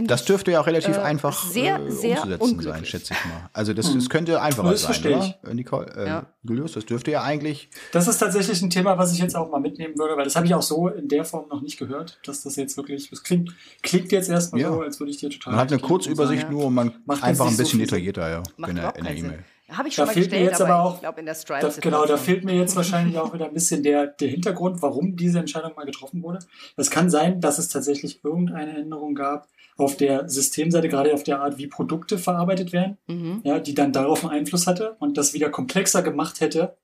Das 0.05 0.21
ich 0.21 0.27
dürfte 0.27 0.51
ja 0.51 0.61
auch 0.61 0.67
relativ 0.67 0.97
äh, 0.97 1.01
einfach 1.01 1.43
sehr, 1.45 1.79
äh, 1.79 1.91
sehr 1.91 2.19
umzusetzen 2.41 2.61
sein, 2.61 2.85
schätze 2.85 3.13
ich 3.13 3.25
mal. 3.25 3.49
Also 3.53 3.73
das, 3.73 3.93
das 3.93 4.09
könnte 4.09 4.41
einfacher 4.41 4.71
Das 4.71 4.81
sein, 4.81 4.93
verstehe 4.93 5.17
oder? 5.17 5.35
Äh, 5.49 5.53
Nicole, 5.53 5.87
äh, 5.95 6.07
Ja. 6.07 6.25
Julius, 6.43 6.73
das 6.73 6.85
dürfte 6.85 7.11
ja 7.11 7.23
eigentlich. 7.23 7.69
Das 7.91 8.07
ist 8.07 8.17
tatsächlich 8.17 8.61
ein 8.61 8.69
Thema, 8.69 8.97
was 8.97 9.11
ich 9.13 9.19
jetzt 9.19 9.35
auch 9.35 9.49
mal 9.49 9.59
mitnehmen 9.59 9.97
würde, 9.97 10.15
weil 10.17 10.23
das 10.23 10.35
habe 10.35 10.45
ich 10.45 10.53
auch 10.55 10.61
so 10.61 10.87
in 10.87 11.07
der 11.07 11.25
Form 11.25 11.47
noch 11.49 11.61
nicht 11.61 11.77
gehört, 11.77 12.19
dass 12.25 12.43
das 12.43 12.55
jetzt 12.55 12.77
wirklich, 12.77 13.09
das 13.09 13.23
klingt, 13.23 13.53
klingt 13.83 14.11
jetzt 14.11 14.29
erstmal 14.29 14.61
Ja. 14.61 14.71
so, 14.71 14.81
als 14.81 14.99
würde 14.99 15.11
ich 15.11 15.17
dir 15.17 15.29
total. 15.29 15.53
Man 15.53 15.61
hat 15.61 15.71
eine 15.71 15.81
Kurzübersicht 15.81 16.43
sagen, 16.43 16.53
nur 16.53 16.65
und 16.65 16.73
man 16.73 16.93
Macht 17.05 17.23
einfach 17.23 17.45
ein 17.47 17.51
so 17.51 17.57
bisschen 17.57 17.79
Sinn. 17.79 17.87
detaillierter, 17.87 18.29
ja, 18.29 18.43
macht 18.57 18.71
in 18.71 18.77
in 18.77 19.03
der 19.03 19.15
E-Mail. 19.15 19.43
Habe 19.69 19.89
ich 19.89 19.95
Da 19.95 20.03
schon 20.03 20.05
mal 20.07 20.13
fehlt 20.13 20.31
mir 20.31 20.37
gestellt, 20.37 20.51
jetzt 20.51 20.61
aber, 20.61 20.79
auch- 20.81 20.93
ich 20.95 20.99
glaube 21.01 21.19
in 21.19 21.25
der 21.25 21.35
Stripe 21.35 21.59
Das, 21.59 21.81
genau, 21.81 22.05
da 22.05 22.15
fehlt 22.15 22.45
mir 22.45 22.55
jetzt 22.55 22.75
wahrscheinlich 22.77 23.17
auch 23.17 23.33
wieder 23.33 23.47
ein 23.47 23.53
bisschen 23.53 23.83
der, 23.83 24.07
der 24.07 24.29
Hintergrund, 24.29 24.81
warum 24.81 25.17
diese 25.17 25.39
Entscheidung 25.39 25.73
mal 25.75 25.85
getroffen 25.85 26.23
wurde. 26.23 26.39
Es 26.77 26.89
kann 26.89 27.09
sein, 27.09 27.41
dass 27.41 27.57
es 27.59 27.67
tatsächlich 27.67 28.23
irgendeine 28.23 28.77
Änderung 28.77 29.13
gab 29.13 29.49
auf 29.77 29.95
der 29.95 30.27
Systemseite, 30.27 30.89
gerade 30.89 31.13
auf 31.13 31.23
der 31.23 31.39
Art, 31.41 31.57
wie 31.57 31.67
Produkte 31.67 32.17
verarbeitet 32.17 32.73
werden, 32.73 32.97
Mhm. 33.07 33.41
ja, 33.43 33.59
die 33.59 33.75
dann 33.75 33.93
darauf 33.93 34.23
einen 34.25 34.33
Einfluss 34.39 34.65
hatte 34.67 34.95
und 34.99 35.17
das 35.17 35.33
wieder 35.33 35.49
komplexer 35.49 36.01
gemacht 36.01 36.41
hätte. 36.41 36.75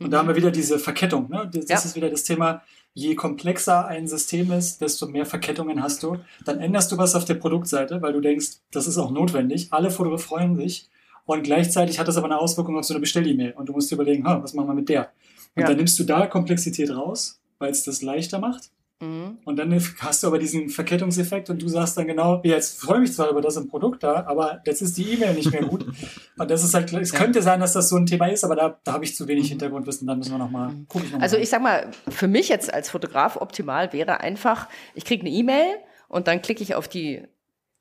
Und 0.00 0.10
da 0.10 0.18
haben 0.18 0.28
wir 0.28 0.34
wieder 0.36 0.50
diese 0.50 0.78
Verkettung. 0.80 1.30
Ne? 1.30 1.48
Das, 1.54 1.68
Ja. 1.68 1.76
ist 1.76 1.94
wieder 1.94 2.10
das 2.10 2.24
Thema, 2.24 2.62
je 2.94 3.14
komplexer 3.14 3.86
ein 3.86 4.08
System 4.08 4.50
ist, 4.52 4.80
desto 4.80 5.06
mehr 5.06 5.24
Verkettungen 5.24 5.80
hast 5.82 6.02
du. 6.02 6.16
Dann 6.44 6.58
änderst 6.58 6.90
du 6.90 6.98
was 6.98 7.14
auf 7.14 7.24
der 7.24 7.34
Produktseite, 7.34 8.02
weil 8.02 8.12
du 8.12 8.20
denkst, 8.20 8.48
das 8.72 8.88
ist 8.88 8.98
auch 8.98 9.12
notwendig. 9.12 9.68
Alle 9.72 9.90
Fotografen 9.90 10.26
freuen 10.26 10.56
sich. 10.56 10.88
Und 11.24 11.44
gleichzeitig 11.44 12.00
hat 12.00 12.08
das 12.08 12.16
aber 12.16 12.26
eine 12.26 12.38
Auswirkung 12.40 12.76
auf 12.76 12.84
so 12.84 12.94
eine 12.94 13.00
Bestell-E-Mail. 13.00 13.52
Und 13.52 13.68
du 13.68 13.72
musst 13.72 13.90
dir 13.90 13.94
überlegen, 13.94 14.24
was 14.24 14.54
machen 14.54 14.66
wir 14.68 14.74
mit 14.74 14.88
der? 14.88 15.12
Und 15.54 15.62
Ja. 15.62 15.68
dann 15.68 15.76
nimmst 15.76 15.96
du 16.00 16.04
da 16.04 16.26
Komplexität 16.26 16.90
raus, 16.90 17.40
weil 17.60 17.70
es 17.70 17.84
das 17.84 18.02
leichter 18.02 18.40
macht. 18.40 18.70
Mhm. 19.02 19.38
Und 19.44 19.56
dann 19.58 19.74
hast 20.00 20.22
du 20.22 20.28
aber 20.28 20.38
diesen 20.38 20.68
Verkettungseffekt 20.68 21.50
und 21.50 21.60
du 21.60 21.68
sagst 21.68 21.96
dann 21.98 22.06
genau, 22.06 22.40
ja, 22.44 22.52
jetzt 22.54 22.80
freue 22.80 22.98
ich 22.98 23.08
mich 23.08 23.12
zwar 23.14 23.28
über 23.30 23.40
das 23.40 23.56
im 23.56 23.68
Produkt 23.68 24.02
da, 24.04 24.24
aber 24.26 24.62
jetzt 24.64 24.80
ist 24.80 24.96
die 24.96 25.12
E-Mail 25.14 25.34
nicht 25.34 25.50
mehr 25.50 25.64
gut. 25.64 25.84
und 26.38 26.50
das 26.50 26.62
ist 26.62 26.72
halt, 26.74 26.92
es 26.92 27.12
Ja. 27.12 27.18
könnte 27.18 27.42
sein, 27.42 27.60
dass 27.60 27.72
das 27.72 27.88
so 27.88 27.96
ein 27.96 28.06
Thema 28.06 28.26
ist, 28.26 28.44
aber 28.44 28.54
da, 28.56 28.78
da 28.84 28.92
habe 28.92 29.04
ich 29.04 29.16
zu 29.16 29.26
wenig 29.28 29.48
Hintergrundwissen, 29.48 30.06
da 30.06 30.14
müssen 30.14 30.30
wir 30.30 30.38
nochmal 30.38 30.72
gucken. 30.88 31.10
Noch 31.10 31.18
mal 31.18 31.22
Also 31.22 31.36
rein. 31.36 31.42
ich 31.42 31.50
sag 31.50 31.62
mal, 31.62 31.90
für 32.08 32.28
mich 32.28 32.48
jetzt 32.48 32.72
als 32.72 32.90
Fotograf 32.90 33.36
optimal 33.36 33.92
wäre 33.92 34.20
einfach, 34.20 34.68
ich 34.94 35.04
kriege 35.04 35.22
eine 35.26 35.30
E-Mail 35.34 35.74
und 36.08 36.28
dann 36.28 36.40
klicke 36.40 36.62
ich 36.62 36.74
auf 36.76 36.86
die 36.88 37.22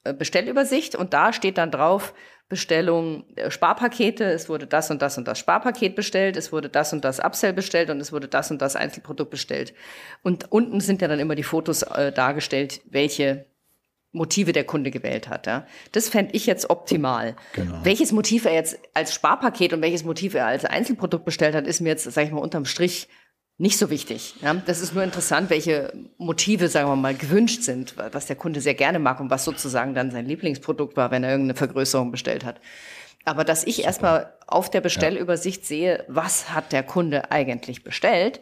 äh, 0.03 0.13
Bestellübersicht 0.13 0.95
und 0.95 1.13
da 1.13 1.33
steht 1.33 1.57
dann 1.59 1.69
drauf, 1.69 2.13
Bestellung 2.51 3.23
äh, 3.37 3.49
Sparpakete, 3.49 4.25
es 4.25 4.49
wurde 4.49 4.67
das 4.67 4.91
und 4.91 5.01
das 5.01 5.17
und 5.17 5.25
das 5.25 5.39
Sparpaket 5.39 5.95
bestellt, 5.95 6.35
es 6.35 6.51
wurde 6.51 6.67
das 6.67 6.91
und 6.91 7.05
das 7.05 7.19
Upsell 7.19 7.53
bestellt 7.53 7.89
und 7.89 8.01
es 8.01 8.11
wurde 8.11 8.27
das 8.27 8.51
und 8.51 8.61
das 8.61 8.75
Einzelprodukt 8.75 9.31
bestellt. 9.31 9.73
Und 10.21 10.51
unten 10.51 10.81
sind 10.81 11.01
ja 11.01 11.07
dann 11.07 11.19
immer 11.19 11.35
die 11.35 11.43
Fotos 11.43 11.81
äh, 11.83 12.11
dargestellt, 12.11 12.81
welche 12.89 13.45
Motive 14.11 14.51
der 14.51 14.65
Kunde 14.65 14.91
gewählt 14.91 15.29
hat. 15.29 15.47
Ja. 15.47 15.65
Das 15.93 16.09
fände 16.09 16.33
ich 16.35 16.45
jetzt 16.45 16.69
optimal. 16.69 17.37
Genau. 17.53 17.79
Welches 17.83 18.11
Motiv 18.11 18.43
er 18.43 18.53
jetzt 18.53 18.77
als 18.93 19.13
Sparpaket 19.13 19.71
und 19.71 19.81
welches 19.81 20.03
Motiv 20.03 20.33
er 20.33 20.47
als 20.47 20.65
Einzelprodukt 20.65 21.23
bestellt 21.23 21.55
hat, 21.55 21.65
ist 21.65 21.79
mir 21.79 21.89
jetzt, 21.89 22.03
sage 22.03 22.27
ich 22.27 22.33
mal, 22.33 22.41
unterm 22.41 22.65
Strich 22.65 23.07
nicht 23.61 23.77
so 23.77 23.91
wichtig. 23.91 24.33
Ja. 24.41 24.55
Das 24.55 24.81
ist 24.81 24.95
nur 24.95 25.03
interessant, 25.03 25.51
welche 25.51 25.93
Motive, 26.17 26.67
sagen 26.67 26.89
wir 26.89 26.95
mal, 26.95 27.13
gewünscht 27.13 27.61
sind, 27.61 27.93
was 28.11 28.25
der 28.25 28.35
Kunde 28.35 28.59
sehr 28.59 28.73
gerne 28.73 28.97
mag 28.97 29.19
und 29.19 29.29
was 29.29 29.45
sozusagen 29.45 29.93
dann 29.93 30.09
sein 30.09 30.25
Lieblingsprodukt 30.25 30.97
war, 30.97 31.11
wenn 31.11 31.23
er 31.23 31.29
irgendeine 31.29 31.55
Vergrößerung 31.57 32.09
bestellt 32.11 32.43
hat. 32.43 32.59
Aber 33.23 33.43
dass 33.43 33.63
ich 33.63 33.83
erstmal 33.83 34.33
auf 34.47 34.71
der 34.71 34.81
Bestellübersicht 34.81 35.63
sehe, 35.63 36.03
was 36.07 36.51
hat 36.53 36.71
der 36.71 36.81
Kunde 36.81 37.29
eigentlich 37.31 37.83
bestellt, 37.83 38.39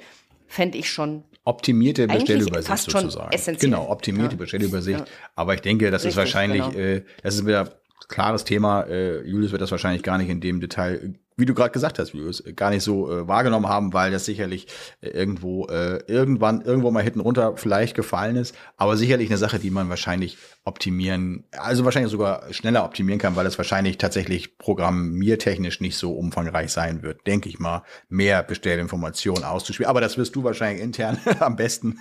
fände 0.47 0.77
ich 0.77 0.89
schon 0.89 1.23
Optimierte 1.43 2.07
Bestellübersicht 2.07 2.77
sozusagen. 2.77 3.33
essentiell. 3.33 3.71
Genau, 3.71 3.89
optimierte 3.89 4.35
Ja. 4.35 4.39
Bestellübersicht. 4.39 4.99
Ja. 4.99 5.05
Aber 5.35 5.53
ich 5.53 5.61
denke, 5.61 5.91
das 5.91 6.03
ist 6.03 6.05
Richtig, 6.07 6.17
wahrscheinlich, 6.17 6.61
genau. 6.69 6.77
äh, 6.77 7.03
das 7.23 7.35
ist 7.35 7.45
wieder 7.45 7.73
klares 8.07 8.45
Thema. 8.45 8.83
Äh, 8.83 9.21
Julius 9.27 9.51
wird 9.51 9.61
das 9.61 9.71
wahrscheinlich 9.71 10.03
gar 10.03 10.17
nicht 10.17 10.29
in 10.29 10.39
dem 10.39 10.61
Detail, 10.61 11.15
wie 11.39 11.45
du 11.45 11.53
gerade 11.53 11.71
gesagt 11.71 11.99
hast, 11.99 12.13
Julius, 12.13 12.41
äh, 12.41 12.53
gar 12.53 12.69
nicht 12.69 12.83
so 12.83 13.11
äh, 13.11 13.27
wahrgenommen 13.27 13.67
haben, 13.67 13.93
weil 13.93 14.11
das 14.11 14.25
sicherlich 14.25 14.67
äh, 15.01 15.09
irgendwo 15.09 15.65
äh, 15.67 16.03
irgendwann 16.07 16.61
irgendwo 16.61 16.91
mal 16.91 17.03
hinten 17.03 17.21
runter 17.21 17.53
vielleicht 17.55 17.95
gefallen 17.95 18.35
ist. 18.35 18.55
Aber 18.77 18.97
sicherlich 18.97 19.29
eine 19.29 19.37
Sache, 19.37 19.59
die 19.59 19.71
man 19.71 19.89
wahrscheinlich 19.89 20.37
optimieren, 20.69 21.43
also 21.51 21.83
wahrscheinlich 21.83 22.11
sogar 22.11 22.43
schneller 22.53 22.85
optimieren 22.85 23.19
kann, 23.19 23.35
weil 23.35 23.45
es 23.45 23.57
wahrscheinlich 23.57 23.97
tatsächlich 23.97 24.57
programmiertechnisch 24.57 25.81
nicht 25.81 25.97
so 25.97 26.13
umfangreich 26.13 26.71
sein 26.71 27.01
wird, 27.03 27.25
denke 27.27 27.49
ich 27.49 27.59
mal, 27.59 27.83
mehr 28.07 28.43
Bestellinformationen 28.43 29.43
auszuspielen. 29.43 29.89
Aber 29.89 29.99
das 30.01 30.17
wirst 30.17 30.35
du 30.35 30.43
wahrscheinlich 30.43 30.81
intern 30.83 31.17
am 31.39 31.55
besten. 31.55 31.99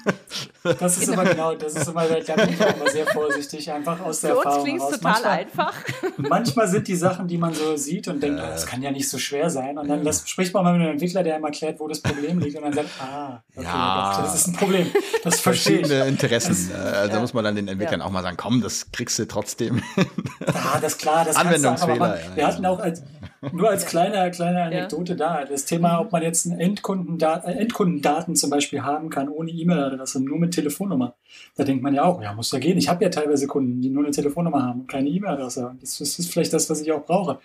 Das 0.78 0.98
ist 0.98 1.08
immer 1.08 1.24
genau, 1.24 1.54
das 1.54 1.74
ist 1.74 1.88
immer, 1.88 2.04
da 2.06 2.34
bin 2.36 2.50
ich 2.54 2.62
auch 2.62 2.76
immer 2.76 2.90
sehr 2.90 3.06
vorsichtig, 3.06 3.70
einfach 3.72 4.00
aus 4.00 4.20
der 4.20 4.30
Für 4.30 4.36
uns 4.36 4.44
Erfahrung 4.46 4.64
klingt 4.64 4.78
es 4.80 4.84
heraus. 4.84 4.98
total 5.00 5.12
Manchmal- 5.12 5.38
einfach. 5.38 5.74
Manchmal 6.18 6.68
sind 6.68 6.88
die 6.88 6.96
Sachen, 6.96 7.26
die 7.28 7.38
man 7.38 7.54
so 7.54 7.76
sieht 7.76 8.06
und 8.08 8.22
denkt, 8.22 8.40
oh, 8.42 8.46
das 8.46 8.66
kann 8.66 8.82
ja 8.82 8.90
nicht 8.90 9.08
so 9.08 9.18
schwer 9.18 9.50
sein. 9.50 9.78
Und 9.78 9.88
dann 9.88 10.04
das 10.04 10.28
spricht 10.28 10.52
man 10.54 10.64
mal 10.64 10.72
mit 10.74 10.82
einem 10.82 10.92
Entwickler, 10.92 11.22
der 11.22 11.34
einem 11.36 11.44
erklärt, 11.44 11.80
wo 11.80 11.88
das 11.88 12.00
Problem 12.00 12.38
liegt. 12.38 12.56
Und 12.56 12.64
dann 12.64 12.72
sagt, 12.74 12.88
ah, 13.00 13.42
okay, 13.56 13.64
Ja. 13.66 14.20
das 14.22 14.34
ist 14.34 14.46
ein 14.48 14.52
Problem. 14.54 14.86
Das 15.24 15.40
verstehe 15.40 15.80
ich. 15.80 15.86
Verschiedene 15.86 16.08
Interessen. 16.08 16.70
Äh, 16.70 16.74
Also 16.74 17.12
da 17.14 17.20
muss 17.20 17.32
man 17.34 17.44
dann 17.44 17.54
den 17.56 17.68
Entwicklern 17.68 18.02
auch 18.02 18.10
mal 18.10 18.22
sagen, 18.22 18.36
komm, 18.36 18.57
das 18.60 18.90
kriegst 18.92 19.18
du 19.18 19.26
trotzdem. 19.26 19.82
Ah, 20.46 20.78
das 20.80 20.94
ist 20.94 21.00
klar, 21.00 21.24
das 21.24 21.36
Anwendungsfehler, 21.36 22.20
ja, 22.20 22.36
Wir 22.36 22.42
ja. 22.42 22.48
hatten 22.48 22.64
auch 22.66 22.78
als, 22.78 23.02
nur 23.52 23.68
als 23.68 23.86
kleine, 23.86 24.30
kleine 24.30 24.62
Anekdote 24.62 25.14
da, 25.14 25.44
das 25.44 25.64
Thema, 25.64 26.00
ob 26.00 26.10
man 26.12 26.22
jetzt 26.22 26.46
einen 26.46 26.58
Endkundenda 26.58 27.38
äh, 27.44 27.52
Endkundendaten 27.52 28.34
zum 28.34 28.50
Beispiel 28.50 28.82
haben 28.82 29.10
kann, 29.10 29.28
ohne 29.28 29.50
E-Mail-Adresse, 29.50 30.22
nur 30.22 30.38
mit 30.38 30.54
Telefonnummer. 30.54 31.14
Da 31.56 31.64
denkt 31.64 31.82
man 31.82 31.94
ja 31.94 32.04
auch, 32.04 32.22
ja, 32.22 32.32
muss 32.32 32.52
ja 32.52 32.58
gehen. 32.58 32.78
Ich 32.78 32.88
habe 32.88 33.04
ja 33.04 33.10
teilweise 33.10 33.46
Kunden, 33.46 33.80
die 33.80 33.90
nur 33.90 34.04
eine 34.04 34.12
Telefonnummer 34.12 34.62
haben 34.62 34.80
und 34.80 34.88
keine 34.88 35.08
E-Mail-Adresse. 35.08 35.76
Das, 35.80 35.98
das 35.98 36.18
ist 36.18 36.32
vielleicht 36.32 36.52
das, 36.52 36.68
was 36.70 36.80
ich 36.80 36.90
auch 36.92 37.04
brauche. 37.04 37.40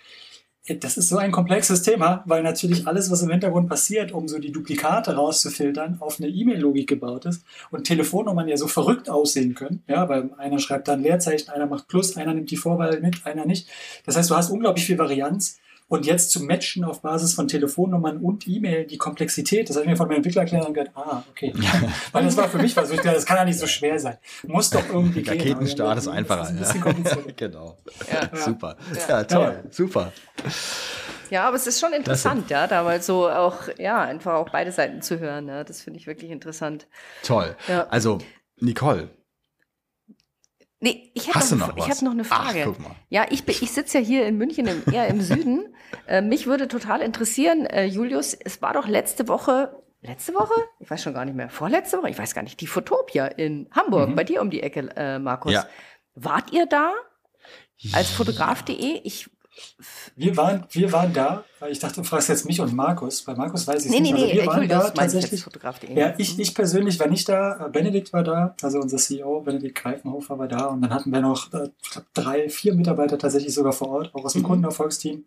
Das 0.66 0.96
ist 0.96 1.10
so 1.10 1.18
ein 1.18 1.30
komplexes 1.30 1.82
Thema, 1.82 2.22
weil 2.24 2.42
natürlich 2.42 2.86
alles, 2.86 3.10
was 3.10 3.20
im 3.20 3.28
Hintergrund 3.28 3.68
passiert, 3.68 4.12
um 4.12 4.28
so 4.28 4.38
die 4.38 4.50
Duplikate 4.50 5.14
rauszufiltern, 5.14 5.98
auf 6.00 6.18
eine 6.18 6.28
E-Mail-Logik 6.28 6.88
gebaut 6.88 7.26
ist 7.26 7.44
und 7.70 7.84
Telefonnummern 7.84 8.48
ja 8.48 8.56
so 8.56 8.66
verrückt 8.66 9.10
aussehen 9.10 9.54
können. 9.54 9.82
Ja, 9.88 10.08
weil 10.08 10.30
einer 10.38 10.58
schreibt 10.58 10.88
dann 10.88 11.02
Leerzeichen, 11.02 11.50
einer 11.50 11.66
macht 11.66 11.88
Plus, 11.88 12.16
einer 12.16 12.32
nimmt 12.32 12.50
die 12.50 12.56
Vorwahl 12.56 12.98
mit, 13.00 13.26
einer 13.26 13.44
nicht. 13.44 13.68
Das 14.06 14.16
heißt, 14.16 14.30
du 14.30 14.36
hast 14.36 14.48
unglaublich 14.48 14.86
viel 14.86 14.96
Varianz. 14.96 15.58
Und 15.86 16.06
jetzt 16.06 16.30
zu 16.30 16.42
matchen 16.42 16.82
auf 16.82 17.02
Basis 17.02 17.34
von 17.34 17.46
Telefonnummern 17.46 18.16
und 18.18 18.48
E-Mail, 18.48 18.86
die 18.86 18.96
Komplexität, 18.96 19.68
das 19.68 19.76
habe 19.76 19.84
ich 19.84 19.90
mir 19.90 19.96
von 19.96 20.08
meinem 20.08 20.16
Entwickler 20.16 20.42
erklärt 20.42 20.66
und 20.66 20.74
gedacht, 20.74 20.96
ah, 20.96 21.22
okay. 21.30 21.52
Weil 22.12 22.24
das 22.24 22.36
war 22.36 22.48
für 22.48 22.58
mich, 22.58 22.74
was 22.76 22.90
ich 22.90 22.96
dachte, 22.96 23.14
das 23.14 23.26
kann 23.26 23.36
ja 23.36 23.44
nicht 23.44 23.58
so 23.58 23.66
schwer 23.66 23.98
sein. 23.98 24.16
Muss 24.46 24.70
doch 24.70 24.82
irgendwie 24.88 25.22
gehen. 25.22 25.38
Raketenstart 25.38 25.98
ist 25.98 26.08
einfacher. 26.08 26.50
ist 26.58 26.74
ja. 26.74 26.82
genau. 27.36 27.78
Ja. 28.10 28.36
Super. 28.44 28.76
Ja, 29.08 29.24
toll. 29.24 29.64
Super. 29.70 30.12
Ja, 31.30 31.46
aber 31.46 31.56
es 31.56 31.66
ist 31.66 31.80
schon 31.80 31.92
interessant, 31.92 32.50
ja, 32.50 32.66
da 32.66 32.82
mal 32.82 33.02
so 33.02 33.28
auch, 33.28 33.68
ja, 33.78 34.00
einfach 34.00 34.34
auch 34.34 34.50
beide 34.50 34.72
Seiten 34.72 35.02
zu 35.02 35.18
hören. 35.18 35.48
Ja, 35.48 35.64
das 35.64 35.82
finde 35.82 35.98
ich 35.98 36.06
wirklich 36.06 36.30
interessant. 36.30 36.86
Toll. 37.22 37.56
Ja. 37.68 37.86
Also, 37.88 38.18
Nicole, 38.60 39.10
Nee, 40.84 41.10
ich 41.14 41.34
Hast 41.34 41.50
noch, 41.52 41.68
noch 41.68 41.76
ich 41.78 41.88
hätte 41.88 42.04
noch 42.04 42.12
eine 42.12 42.24
Ach, 42.28 42.44
Frage. 42.44 42.64
guck 42.66 42.78
mal. 42.78 42.94
Ja, 43.08 43.24
ich, 43.30 43.48
ich 43.48 43.72
sitze 43.72 43.98
ja 43.98 44.04
hier 44.04 44.26
in 44.26 44.36
München, 44.36 44.66
im, 44.66 44.82
eher 44.92 45.08
im 45.08 45.20
Süden. 45.20 45.70
Äh, 46.08 46.22
mich 46.22 46.48
würde 46.48 46.66
total 46.66 47.02
interessieren, 47.02 47.66
äh, 47.66 47.84
Julius, 47.84 48.34
es 48.34 48.60
war 48.60 48.72
doch 48.72 48.88
letzte 48.88 49.28
Woche, 49.28 49.80
letzte 50.02 50.34
Woche? 50.34 50.52
Ich 50.80 50.90
weiß 50.90 51.00
schon 51.04 51.14
gar 51.14 51.24
nicht 51.24 51.36
mehr, 51.36 51.48
vorletzte 51.48 51.98
Woche? 51.98 52.10
Ich 52.10 52.18
weiß 52.18 52.34
gar 52.34 52.42
nicht, 52.42 52.60
die 52.60 52.66
Fotopia 52.66 53.26
in 53.26 53.68
Hamburg, 53.70 54.16
bei 54.16 54.24
dir 54.24 54.42
um 54.42 54.50
die 54.50 54.60
Ecke, 54.60 54.88
äh, 54.96 55.20
Markus. 55.20 55.52
Mhm. 55.52 55.56
Ja. 55.56 55.66
Wart 56.16 56.52
ihr 56.52 56.66
da 56.66 56.92
als 57.92 58.10
Fotograf.de? 58.10 59.02
Ich, 59.04 59.30
Wir 60.16 60.36
waren, 60.36 60.64
wir 60.70 60.92
waren 60.92 61.12
da, 61.12 61.44
weil 61.60 61.72
ich 61.72 61.78
dachte, 61.78 61.96
du 61.96 62.04
fragst 62.04 62.28
jetzt 62.28 62.46
mich 62.46 62.60
und 62.60 62.72
Markus. 62.74 63.22
Bei 63.22 63.34
Markus 63.34 63.66
weiß 63.66 63.84
ich 63.84 63.90
nee, 63.90 64.00
nicht. 64.00 64.14
nee, 64.14 64.20
Also 64.22 64.26
nee, 64.26 64.34
wir 64.34 64.42
äh, 64.42 64.46
waren 64.46 64.68
da 64.68 64.90
tatsächlich. 64.90 65.44
Ja, 65.94 66.14
ich, 66.18 66.38
ich 66.38 66.54
persönlich 66.54 66.98
war 67.00 67.08
nicht 67.08 67.28
da. 67.28 67.68
Benedikt 67.72 68.12
war 68.12 68.22
da, 68.22 68.54
also 68.62 68.78
unser 68.78 68.96
CEO, 68.98 69.40
Benedikt 69.40 69.76
Greifenhofer 69.76 70.38
war 70.38 70.48
da. 70.48 70.66
Und 70.66 70.82
dann 70.82 70.92
hatten 70.92 71.10
wir 71.12 71.20
noch 71.20 71.52
äh, 71.52 71.70
drei, 72.14 72.48
vier 72.48 72.74
Mitarbeiter 72.74 73.18
tatsächlich 73.18 73.54
sogar 73.54 73.72
vor 73.72 73.88
Ort, 73.88 74.14
auch 74.14 74.24
aus 74.24 74.32
dem 74.34 74.42
Mhm. 74.42 74.46
Kundenerfolgsteam. 74.46 75.24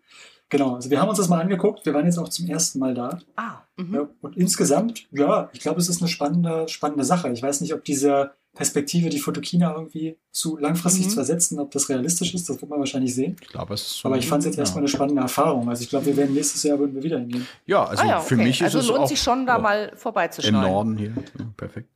Genau, 0.50 0.76
also 0.76 0.90
wir 0.90 1.02
haben 1.02 1.10
uns 1.10 1.18
das 1.18 1.28
mal 1.28 1.42
angeguckt. 1.42 1.86
Wir 1.86 1.94
waren 1.94 2.06
jetzt 2.06 2.18
auch 2.18 2.30
zum 2.30 2.48
ersten 2.48 2.80
Mal 2.80 2.94
da. 2.94 3.20
Ah, 3.36 3.64
mhm. 3.76 3.94
Ja, 3.94 4.08
und 4.22 4.38
insgesamt, 4.38 5.06
ja, 5.12 5.50
ich 5.52 5.60
glaube, 5.60 5.82
es 5.82 5.90
ist 5.90 6.02
eine 6.02 6.08
spannende, 6.08 6.70
spannende 6.70 7.04
Sache. 7.04 7.30
Ich 7.30 7.44
weiß 7.44 7.60
nicht, 7.62 7.74
ob 7.74 7.84
diese 7.84 8.32
Perspektive, 8.58 9.10
die 9.10 9.20
Fotokina 9.20 9.74
irgendwie 9.74 10.18
zu 10.32 10.58
langfristig 10.58 11.06
Mhm. 11.06 11.10
zu 11.12 11.20
ersetzen, 11.20 11.60
ob 11.60 11.72
das 11.72 11.90
realistisch 11.90 12.34
ist, 12.34 12.50
das 12.50 12.60
wird 12.60 12.70
man 12.70 12.80
wahrscheinlich 12.80 13.14
sehen. 13.14 13.36
ich 13.40 13.48
glaube, 13.50 13.76
es 13.76 13.82
ist 13.84 14.00
so. 14.00 14.10
Aber 14.10 14.18
ich 14.18 14.28
fand 14.28 14.42
es 14.42 14.48
jetzt 14.48 14.56
ja. 14.56 14.62
erstmal 14.62 14.82
eine 14.82 14.88
spannende 14.88 15.22
Erfahrung. 15.22 15.70
Also 15.70 15.84
ich 15.84 15.90
glaube, 15.90 16.08
wir 16.08 16.18
werden 16.18 16.34
nächstes 16.34 16.64
Jahr 16.64 16.80
würden 16.80 16.96
wir 16.96 17.04
wieder 17.04 17.20
hingehen. 17.20 17.48
Ja, 17.66 17.86
also 17.86 18.04
ah, 18.04 18.08
ja, 18.08 18.20
für 18.20 18.36
okay. 18.36 18.44
mich 18.44 18.60
ist 18.62 18.66
also 18.66 18.80
es 18.80 18.88
lohnt 18.88 19.00
auch 19.00 19.08
sich 19.08 19.22
schon, 19.22 19.46
da 19.46 19.60
mal 19.60 19.90
im 19.92 19.98
vorbeizuschauen. 19.98 20.54
Norden 20.62 20.98
hier. 20.98 21.14
Ja, 21.38 21.46
perfekt. 21.56 21.90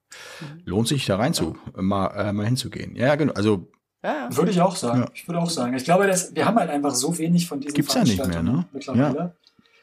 Lohnt 0.66 0.88
sich 0.88 1.06
da 1.06 1.16
rein 1.16 1.34
zu, 1.34 1.58
mal, 1.76 2.08
äh, 2.08 2.32
mal 2.32 2.46
hinzugehen. 2.46 2.96
Ja, 2.96 3.16
genau. 3.16 3.34
Also 3.34 3.68
Ja, 4.04 4.30
ja. 4.30 4.38
Würde 4.38 4.52
ich 4.52 4.62
auch 4.62 4.76
sagen. 4.76 5.02
Ja. 5.02 5.10
Ich 5.14 5.28
würde 5.28 5.40
auch 5.40 5.50
sagen. 5.50 5.74
Ich 5.76 5.84
glaube, 5.84 6.08
dass, 6.08 6.36
wir 6.36 6.46
haben 6.46 6.58
halt 6.58 6.70
einfach 6.70 6.94
so 6.94 7.18
wenig 7.18 7.48
von 7.48 7.60
diesen 7.60 7.74
Gibt's 7.76 7.94
ja 7.94 8.04
nicht 8.04 8.18
mehr, 8.18 8.26
Veranstaltungen 8.28 8.58
ne? 8.58 8.68
mittlerweile. 8.74 9.36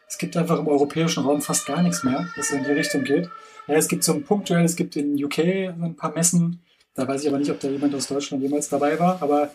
Es 0.09 0.17
gibt 0.17 0.37
einfach 0.37 0.59
im 0.59 0.69
europäischen 0.69 1.25
Raum 1.25 1.43
fast 1.43 1.67
gar 1.67 1.83
nichts 1.83 2.03
mehr, 2.03 2.27
das 2.37 2.51
in 2.51 2.65
die 2.65 2.71
Richtung 2.73 3.05
geht. 3.05 3.29
Ja, 3.67 3.75
es 3.75 3.89
gibt 3.89 4.03
so 4.05 4.15
ein 4.15 4.25
punktuell, 4.25 4.65
es 4.65 4.75
gibt 4.75 4.97
in 4.97 5.23
UK 5.23 5.39
ein 5.39 5.95
paar 5.97 6.15
Messen. 6.15 6.63
Da 6.99 7.07
weiß 7.07 7.23
ich 7.23 7.29
aber 7.29 7.39
nicht, 7.39 7.51
ob 7.51 7.61
da 7.61 7.69
jemand 7.69 7.95
aus 7.95 8.09
Deutschland 8.09 8.43
jemals 8.43 8.69
dabei 8.69 8.99
war. 8.99 9.23
Aber 9.23 9.51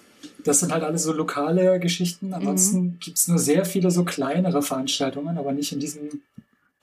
das 0.45 0.61
sind 0.61 0.71
halt 0.71 0.83
alles 0.83 1.03
so 1.03 1.11
lokale 1.11 1.77
Geschichten. 1.79 2.33
Ansonsten 2.33 2.77
Mhm. 2.81 2.97
gibt's 2.99 3.27
nur 3.27 3.37
sehr 3.37 3.65
viele 3.65 3.91
so 3.91 4.05
kleinere 4.05 4.61
Veranstaltungen, 4.61 5.37
aber 5.37 5.51
nicht 5.51 5.73
in 5.73 5.79
diesem, 5.81 6.21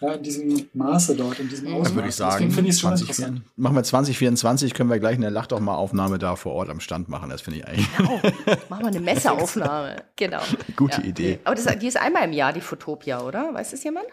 ja, 0.03 0.12
in 0.12 0.23
diesem 0.23 0.69
Maße 0.74 1.15
dort, 1.16 1.39
in 1.39 1.49
diesem 1.49 1.69
Mhm. 1.69 1.74
Ausmaß. 1.77 1.89
dann 1.89 1.95
würde 1.97 2.09
ich 2.11 2.15
sagen, 2.15 2.32
Deswegen 2.35 2.53
finde 2.53 2.69
ich 2.69 2.74
es 2.74 2.81
schon 2.82 2.91
20, 2.97 3.09
interessant. 3.09 3.43
machen 3.57 3.77
wir 3.77 3.82
2024, 3.85 4.74
können 4.74 4.91
wir 4.91 4.99
gleich 4.99 5.16
eine 5.16 5.31
Lach 5.31 5.47
doch 5.47 5.61
mal 5.61 5.74
Aufnahme 5.77 6.19
da 6.19 6.37
vor 6.37 6.53
Ort 6.53 6.69
am 6.69 6.81
Stand 6.81 7.09
machen. 7.09 7.31
Das 7.31 7.41
finde 7.41 7.61
ich 7.61 7.66
eigentlich 7.66 7.97
Genau. 7.97 8.20
Machen 8.69 8.82
wir 8.82 8.89
eine 8.89 9.01
Messeaufnahme. 9.01 9.97
Genau. 10.16 10.41
gute 10.77 11.01
Ja. 11.01 11.07
Idee. 11.07 11.39
Aber 11.45 11.55
das, 11.55 11.65
die 11.78 11.87
ist 11.87 11.97
einmal 11.99 12.24
im 12.24 12.32
Jahr, 12.35 12.53
die 12.53 12.61
Fotopia, 12.61 13.23
oder? 13.23 13.55
Weiß 13.55 13.70
das 13.70 13.82
jemand? 13.82 14.07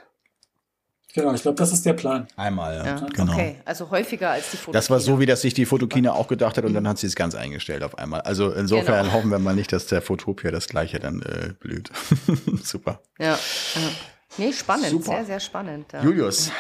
Genau, 1.14 1.34
ich 1.34 1.42
glaube, 1.42 1.56
das 1.58 1.72
ist 1.72 1.86
der 1.86 1.94
Plan. 1.94 2.28
Einmal, 2.36 2.76
ja. 2.78 2.86
Ja, 2.86 3.08
genau. 3.14 3.34
okay. 3.34 3.56
Also 3.66 3.90
häufiger 3.90 4.30
als 4.32 4.52
die 4.52 4.58
Fotopia. 4.58 4.74
Das 4.78 4.90
war 4.90 5.00
so, 5.00 5.20
wie 5.20 5.26
das 5.26 5.42
sich 5.42 5.54
die 5.54 5.66
Fotokina 5.66 6.12
auch 6.14 6.28
gedacht 6.28 6.58
hat 6.58 6.66
und 6.66 6.74
dann 6.74 6.88
hat 6.88 7.00
sie 7.00 7.08
es 7.08 7.16
ganz 7.16 7.34
eingestellt 7.34 7.82
auf 7.84 7.98
einmal. 7.98 8.22
Also 8.22 8.52
insofern 8.52 9.04
Genau. 9.06 9.14
hoffen 9.16 9.32
wir 9.32 9.40
mal 9.40 9.56
nicht, 9.56 9.72
dass 9.74 9.88
der 9.88 10.02
Fotopia 10.02 10.52
das 10.52 10.68
gleiche 10.68 11.00
dann 11.00 11.22
äh, 11.22 11.54
blüht. 11.60 11.90
Super. 12.64 13.02
Ja. 13.20 13.34
ja. 13.34 13.38
Nee, 14.38 14.54
spannend. 14.54 14.90
Super. 14.90 15.06
Sehr, 15.06 15.26
sehr 15.26 15.40
spannend. 15.40 15.92
Ja. 15.94 16.04
Julius, 16.04 16.52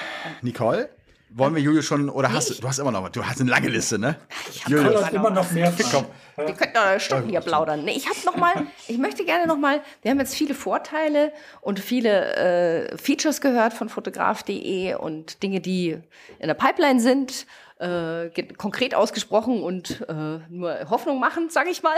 Nicole, 0.41 0.89
wollen 1.29 1.55
wir 1.55 1.61
Julius 1.61 1.85
schon, 1.85 2.09
oder 2.09 2.31
hast 2.31 2.49
du, 2.49 2.53
du 2.55 2.67
hast 2.67 2.79
immer 2.79 2.91
noch, 2.91 3.09
du 3.09 3.23
hast 3.23 3.41
eine 3.41 3.49
lange 3.49 3.67
Liste, 3.67 3.99
ne? 3.99 4.15
Ich 4.49 4.63
hab 4.63 4.71
Julius. 4.71 4.93
noch 4.93 5.05
Hat 5.05 5.13
immer 5.13 5.29
noch 5.29 5.51
mehr 5.51 5.71
Fragen. 5.71 6.07
Wir 6.37 6.53
könnten 6.53 6.73
noch 6.75 6.99
Stunden 6.99 7.29
hier 7.29 7.41
plaudern. 7.41 7.83
Nee, 7.83 7.95
ich 7.95 8.07
habe 8.07 8.17
noch 8.25 8.37
mal, 8.37 8.67
ich 8.87 8.97
möchte 8.97 9.25
gerne 9.25 9.47
noch 9.47 9.57
mal, 9.57 9.81
wir 10.01 10.11
haben 10.11 10.19
jetzt 10.19 10.35
viele 10.35 10.53
Vorteile 10.53 11.33
und 11.61 11.79
viele 11.79 12.35
äh, 12.35 12.97
Features 12.97 13.41
gehört 13.41 13.73
von 13.73 13.89
fotograf.de 13.89 14.95
und 14.95 15.43
Dinge, 15.43 15.59
die 15.59 15.97
in 16.39 16.47
der 16.47 16.53
Pipeline 16.53 16.99
sind, 16.99 17.45
äh, 17.79 18.29
konkret 18.57 18.95
ausgesprochen 18.95 19.61
und 19.61 20.01
äh, 20.09 20.39
nur 20.49 20.89
Hoffnung 20.89 21.19
machen, 21.19 21.49
sage 21.49 21.69
ich 21.69 21.83
mal. 21.83 21.95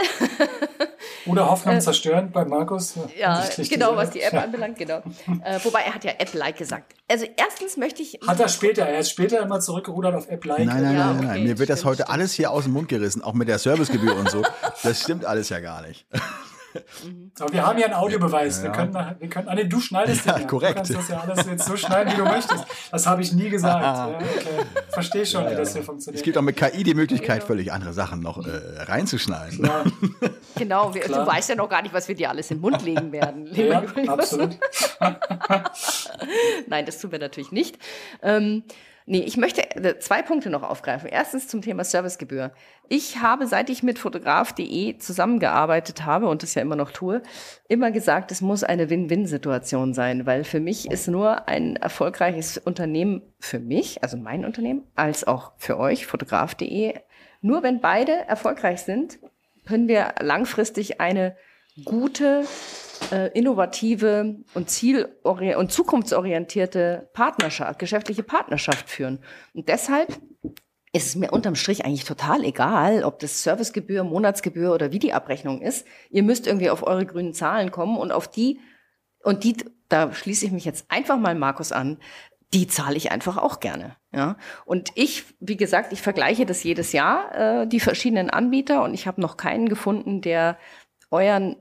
Oder 1.26 1.50
Hoffnung 1.50 1.76
äh, 1.76 1.80
zerstören 1.80 2.30
bei 2.32 2.44
Markus. 2.44 2.94
Ja, 3.18 3.44
genau, 3.56 3.96
was 3.96 4.10
die 4.10 4.20
App 4.20 4.32
ja. 4.32 4.42
anbelangt, 4.42 4.78
genau. 4.78 5.02
Äh, 5.42 5.58
wobei 5.62 5.80
er 5.80 5.94
hat 5.94 6.04
ja 6.04 6.12
App-like 6.18 6.56
gesagt. 6.56 6.94
Also 7.08 7.24
erstens 7.36 7.76
möchte 7.76 8.02
ich. 8.02 8.18
Hat 8.26 8.40
er 8.40 8.48
später, 8.48 8.84
er 8.84 8.98
ist 8.98 9.10
später 9.10 9.40
immer 9.40 9.60
zurückgerudert 9.60 10.14
auf 10.14 10.28
App-like. 10.28 10.66
Nein, 10.66 10.82
nein, 10.82 10.94
ja, 10.94 11.06
nein, 11.06 11.16
nein. 11.16 11.30
Okay, 11.30 11.44
Mir 11.44 11.58
wird 11.58 11.70
das 11.70 11.84
heute 11.84 12.08
alles 12.08 12.32
hier 12.32 12.50
aus 12.50 12.64
dem 12.64 12.74
Mund 12.74 12.88
gerissen, 12.88 13.22
auch 13.22 13.32
mit 13.32 13.48
der 13.48 13.58
Servicegebühr 13.58 14.16
und 14.16 14.28
so. 14.28 14.42
Das 14.82 15.00
stimmt 15.00 15.24
alles 15.24 15.48
ja 15.48 15.60
gar 15.60 15.82
nicht. 15.82 16.06
Mhm. 17.04 17.32
Aber 17.38 17.52
wir 17.52 17.66
haben 17.66 17.78
ja 17.78 17.86
einen 17.86 17.94
Audiobeweis. 17.94 18.58
Ja. 18.58 18.64
Wir 18.64 18.72
können, 18.72 18.94
wir 18.94 19.28
können, 19.28 19.48
ah, 19.48 19.54
nee, 19.54 19.64
du 19.64 19.80
schneidest 19.80 20.26
ja, 20.26 20.38
ja. 20.38 20.46
korrekt. 20.46 20.72
Du 20.72 20.76
kannst 20.76 20.94
das 20.94 21.08
ja 21.08 21.20
alles 21.20 21.46
jetzt 21.46 21.66
so 21.66 21.76
schneiden, 21.76 22.12
wie 22.12 22.16
du 22.16 22.24
möchtest. 22.24 22.64
Das 22.90 23.06
habe 23.06 23.22
ich 23.22 23.32
nie 23.32 23.48
gesagt. 23.48 23.82
ja, 23.82 24.08
okay. 24.08 24.24
Verstehe 24.90 25.26
schon, 25.26 25.44
ja, 25.44 25.52
wie 25.52 25.56
das 25.56 25.72
hier 25.72 25.82
funktioniert. 25.82 26.20
Es 26.20 26.24
gibt 26.24 26.36
auch 26.36 26.42
mit 26.42 26.56
KI 26.56 26.82
die 26.82 26.94
Möglichkeit, 26.94 27.38
genau. 27.38 27.46
völlig 27.46 27.72
andere 27.72 27.92
Sachen 27.92 28.20
noch 28.20 28.46
äh, 28.46 28.82
reinzuschneiden. 28.82 29.70
Genau, 30.56 30.94
wir, 30.94 31.02
du 31.02 31.26
weißt 31.26 31.48
ja 31.50 31.54
noch 31.54 31.68
gar 31.68 31.82
nicht, 31.82 31.94
was 31.94 32.08
wir 32.08 32.14
dir 32.14 32.30
alles 32.30 32.50
in 32.50 32.58
den 32.58 32.60
Mund 32.62 32.82
legen 32.82 33.12
werden. 33.12 33.46
ja, 33.54 33.82
absolut. 34.08 34.58
Nein, 36.66 36.86
das 36.86 36.98
tun 36.98 37.12
wir 37.12 37.18
natürlich 37.18 37.52
nicht. 37.52 37.78
Ähm, 38.22 38.64
Nee, 39.10 39.24
ich 39.26 39.36
möchte 39.36 39.68
äh, 39.74 39.98
zwei 39.98 40.22
Punkte 40.22 40.50
noch 40.50 40.62
aufgreifen. 40.62 41.08
Erstens 41.10 41.48
zum 41.48 41.62
Thema 41.62 41.82
Servicegebühr. 41.82 42.52
Ich 42.88 43.20
habe, 43.20 43.48
seit 43.48 43.68
ich 43.68 43.82
mit 43.82 43.98
fotograf.de 43.98 44.98
zusammengearbeitet 44.98 46.04
habe 46.04 46.28
und 46.28 46.44
das 46.44 46.54
ja 46.54 46.62
immer 46.62 46.76
noch 46.76 46.92
tue, 46.92 47.20
immer 47.66 47.90
gesagt, 47.90 48.30
es 48.30 48.40
muss 48.40 48.62
eine 48.62 48.88
Win-Win-Situation 48.88 49.94
sein, 49.94 50.26
weil 50.26 50.44
für 50.44 50.60
mich 50.60 50.88
ist 50.88 51.08
nur 51.08 51.48
ein 51.48 51.74
erfolgreiches 51.74 52.56
Unternehmen 52.56 53.22
für 53.40 53.58
mich, 53.58 54.00
also 54.04 54.16
mein 54.16 54.44
Unternehmen, 54.44 54.84
als 54.94 55.26
auch 55.26 55.54
für 55.56 55.80
euch, 55.80 56.06
fotograf.de, 56.06 56.94
nur 57.40 57.64
wenn 57.64 57.80
beide 57.80 58.12
erfolgreich 58.12 58.82
sind, 58.82 59.18
können 59.66 59.88
wir 59.88 60.14
langfristig 60.20 61.00
eine 61.00 61.34
gute 61.84 62.44
äh, 63.10 63.28
innovative 63.38 64.36
und 64.54 64.70
zielorientierte 64.70 65.58
und 65.58 65.72
zukunftsorientierte 65.72 67.08
Partnerschaft, 67.12 67.78
geschäftliche 67.78 68.22
Partnerschaft 68.22 68.88
führen. 68.88 69.20
Und 69.54 69.68
deshalb 69.68 70.08
ist 70.92 71.06
es 71.06 71.16
mir 71.16 71.30
unterm 71.30 71.54
Strich 71.54 71.84
eigentlich 71.84 72.04
total 72.04 72.44
egal, 72.44 73.04
ob 73.04 73.18
das 73.20 73.42
Servicegebühr, 73.42 74.02
Monatsgebühr 74.02 74.72
oder 74.72 74.92
wie 74.92 74.98
die 74.98 75.12
Abrechnung 75.12 75.60
ist. 75.60 75.86
Ihr 76.10 76.22
müsst 76.22 76.46
irgendwie 76.46 76.70
auf 76.70 76.82
eure 76.82 77.06
grünen 77.06 77.32
Zahlen 77.32 77.70
kommen 77.70 77.96
und 77.96 78.10
auf 78.10 78.28
die, 78.28 78.60
und 79.22 79.44
die, 79.44 79.56
da 79.88 80.12
schließe 80.12 80.46
ich 80.46 80.52
mich 80.52 80.64
jetzt 80.64 80.86
einfach 80.88 81.18
mal 81.18 81.34
Markus 81.34 81.70
an, 81.70 81.98
die 82.52 82.66
zahle 82.66 82.96
ich 82.96 83.12
einfach 83.12 83.36
auch 83.36 83.60
gerne. 83.60 83.96
Ja. 84.12 84.36
Und 84.64 84.90
ich, 84.96 85.24
wie 85.38 85.56
gesagt, 85.56 85.92
ich 85.92 86.02
vergleiche 86.02 86.46
das 86.46 86.64
jedes 86.64 86.90
Jahr, 86.92 87.62
äh, 87.62 87.66
die 87.68 87.78
verschiedenen 87.78 88.28
Anbieter, 88.28 88.82
und 88.82 88.92
ich 88.92 89.06
habe 89.06 89.20
noch 89.20 89.36
keinen 89.36 89.68
gefunden, 89.68 90.20
der 90.20 90.58
euren 91.12 91.56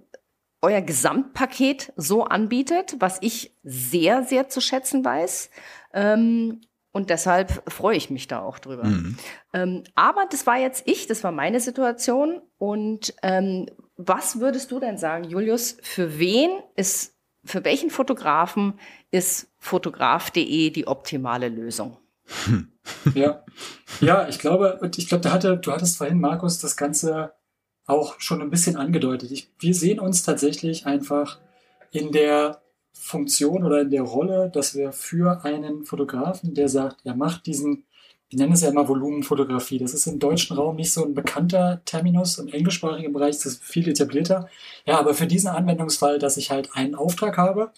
euer 0.62 0.82
Gesamtpaket 0.82 1.94
so 1.96 2.24
anbietet, 2.24 2.96
was 3.00 3.18
ich 3.22 3.56
sehr, 3.64 4.24
sehr 4.24 4.50
zu 4.50 4.62
schätzen 4.62 5.06
weiß. 5.06 5.50
Ähm, 5.94 6.62
und 6.92 7.10
deshalb 7.10 7.64
freue 7.72 7.98
ich 7.98 8.10
mich 8.10 8.28
da 8.28 8.40
auch 8.42 8.60
drüber. 8.60 8.86
Mhm. 8.86 9.18
Ähm, 9.54 9.84
aber 9.96 10.26
das 10.30 10.48
war 10.48 10.58
jetzt 10.58 10.84
ich, 10.88 11.08
das 11.08 11.24
war 11.24 11.32
meine 11.32 11.60
Situation. 11.60 12.42
Und 12.58 13.14
ähm, 13.22 13.68
was 13.96 14.40
würdest 14.40 14.72
du 14.72 14.80
denn 14.80 14.98
sagen, 14.98 15.24
Julius, 15.24 15.78
für 15.82 16.20
wen 16.20 16.50
ist, 16.76 17.16
für 17.44 17.64
welchen 17.64 17.90
Fotografen 17.90 18.80
ist 19.12 19.52
fotograf.de 19.58 20.72
die 20.72 20.88
optimale 20.88 21.50
Lösung? 21.50 21.98
Ja, 23.14 23.44
ja, 24.02 24.28
ich 24.28 24.40
glaube, 24.40 24.80
ich 24.98 25.08
glaube, 25.08 25.22
da 25.22 25.32
hatte, 25.32 25.58
du 25.58 25.72
hattest 25.72 25.98
vorhin, 25.98 26.20
Markus, 26.20 26.58
das 26.58 26.76
Ganze 26.76 27.34
auch 27.90 28.20
schon 28.20 28.42
ein 28.42 28.50
bisschen 28.50 28.76
angedeutet. 28.76 29.32
Ich, 29.32 29.50
wir 29.60 29.74
sehen 29.74 30.00
uns 30.00 30.24
tatsächlich 30.24 30.86
einfach 30.86 31.40
in 31.92 32.12
der 32.12 32.62
Funktion 32.94 33.64
oder 33.64 33.82
in 33.82 33.90
der 33.90 34.04
Rolle, 34.04 34.50
dass 34.54 34.76
wir 34.76 34.92
für 34.92 35.44
einen 35.44 35.86
Fotografen, 35.86 36.54
der 36.54 36.70
sagt, 36.70 36.98
er 37.06 37.16
macht 37.16 37.46
diesen, 37.46 37.86
wir 38.30 38.40
nennen 38.40 38.54
es 38.54 38.62
ja 38.62 38.70
immer 38.70 38.88
Volumenfotografie. 38.88 39.80
Das 39.80 39.94
ist 39.94 40.06
im 40.06 40.20
deutschen 40.20 40.56
Raum 40.56 40.76
nicht 40.76 40.94
so 40.94 41.04
ein 41.04 41.14
bekannter 41.14 41.82
Terminus. 41.86 42.38
Im 42.38 42.50
englischsprachigen 42.50 43.14
Bereich 43.14 43.32
ist 43.32 43.46
das 43.46 43.58
viel 43.58 43.88
etablierter. 43.88 44.50
Ja, 44.86 45.00
aber 45.00 45.14
für 45.14 45.28
diesen 45.28 45.50
Anwendungsfall, 45.50 46.20
dass 46.20 46.38
ich 46.38 46.52
halt 46.52 46.70
einen 46.74 46.94
Auftrag 46.94 47.38
habe, 47.38 47.72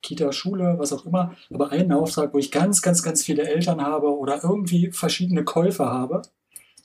Kita, 0.00 0.32
Schule, 0.32 0.76
was 0.78 0.92
auch 0.92 1.04
immer, 1.04 1.34
aber 1.52 1.72
einen 1.72 1.92
Auftrag, 1.92 2.32
wo 2.32 2.38
ich 2.38 2.52
ganz, 2.52 2.82
ganz, 2.82 3.02
ganz 3.02 3.24
viele 3.24 3.48
Eltern 3.48 3.82
habe 3.82 4.16
oder 4.16 4.44
irgendwie 4.44 4.92
verschiedene 4.92 5.44
Käufer 5.44 5.86
habe, 5.86 6.22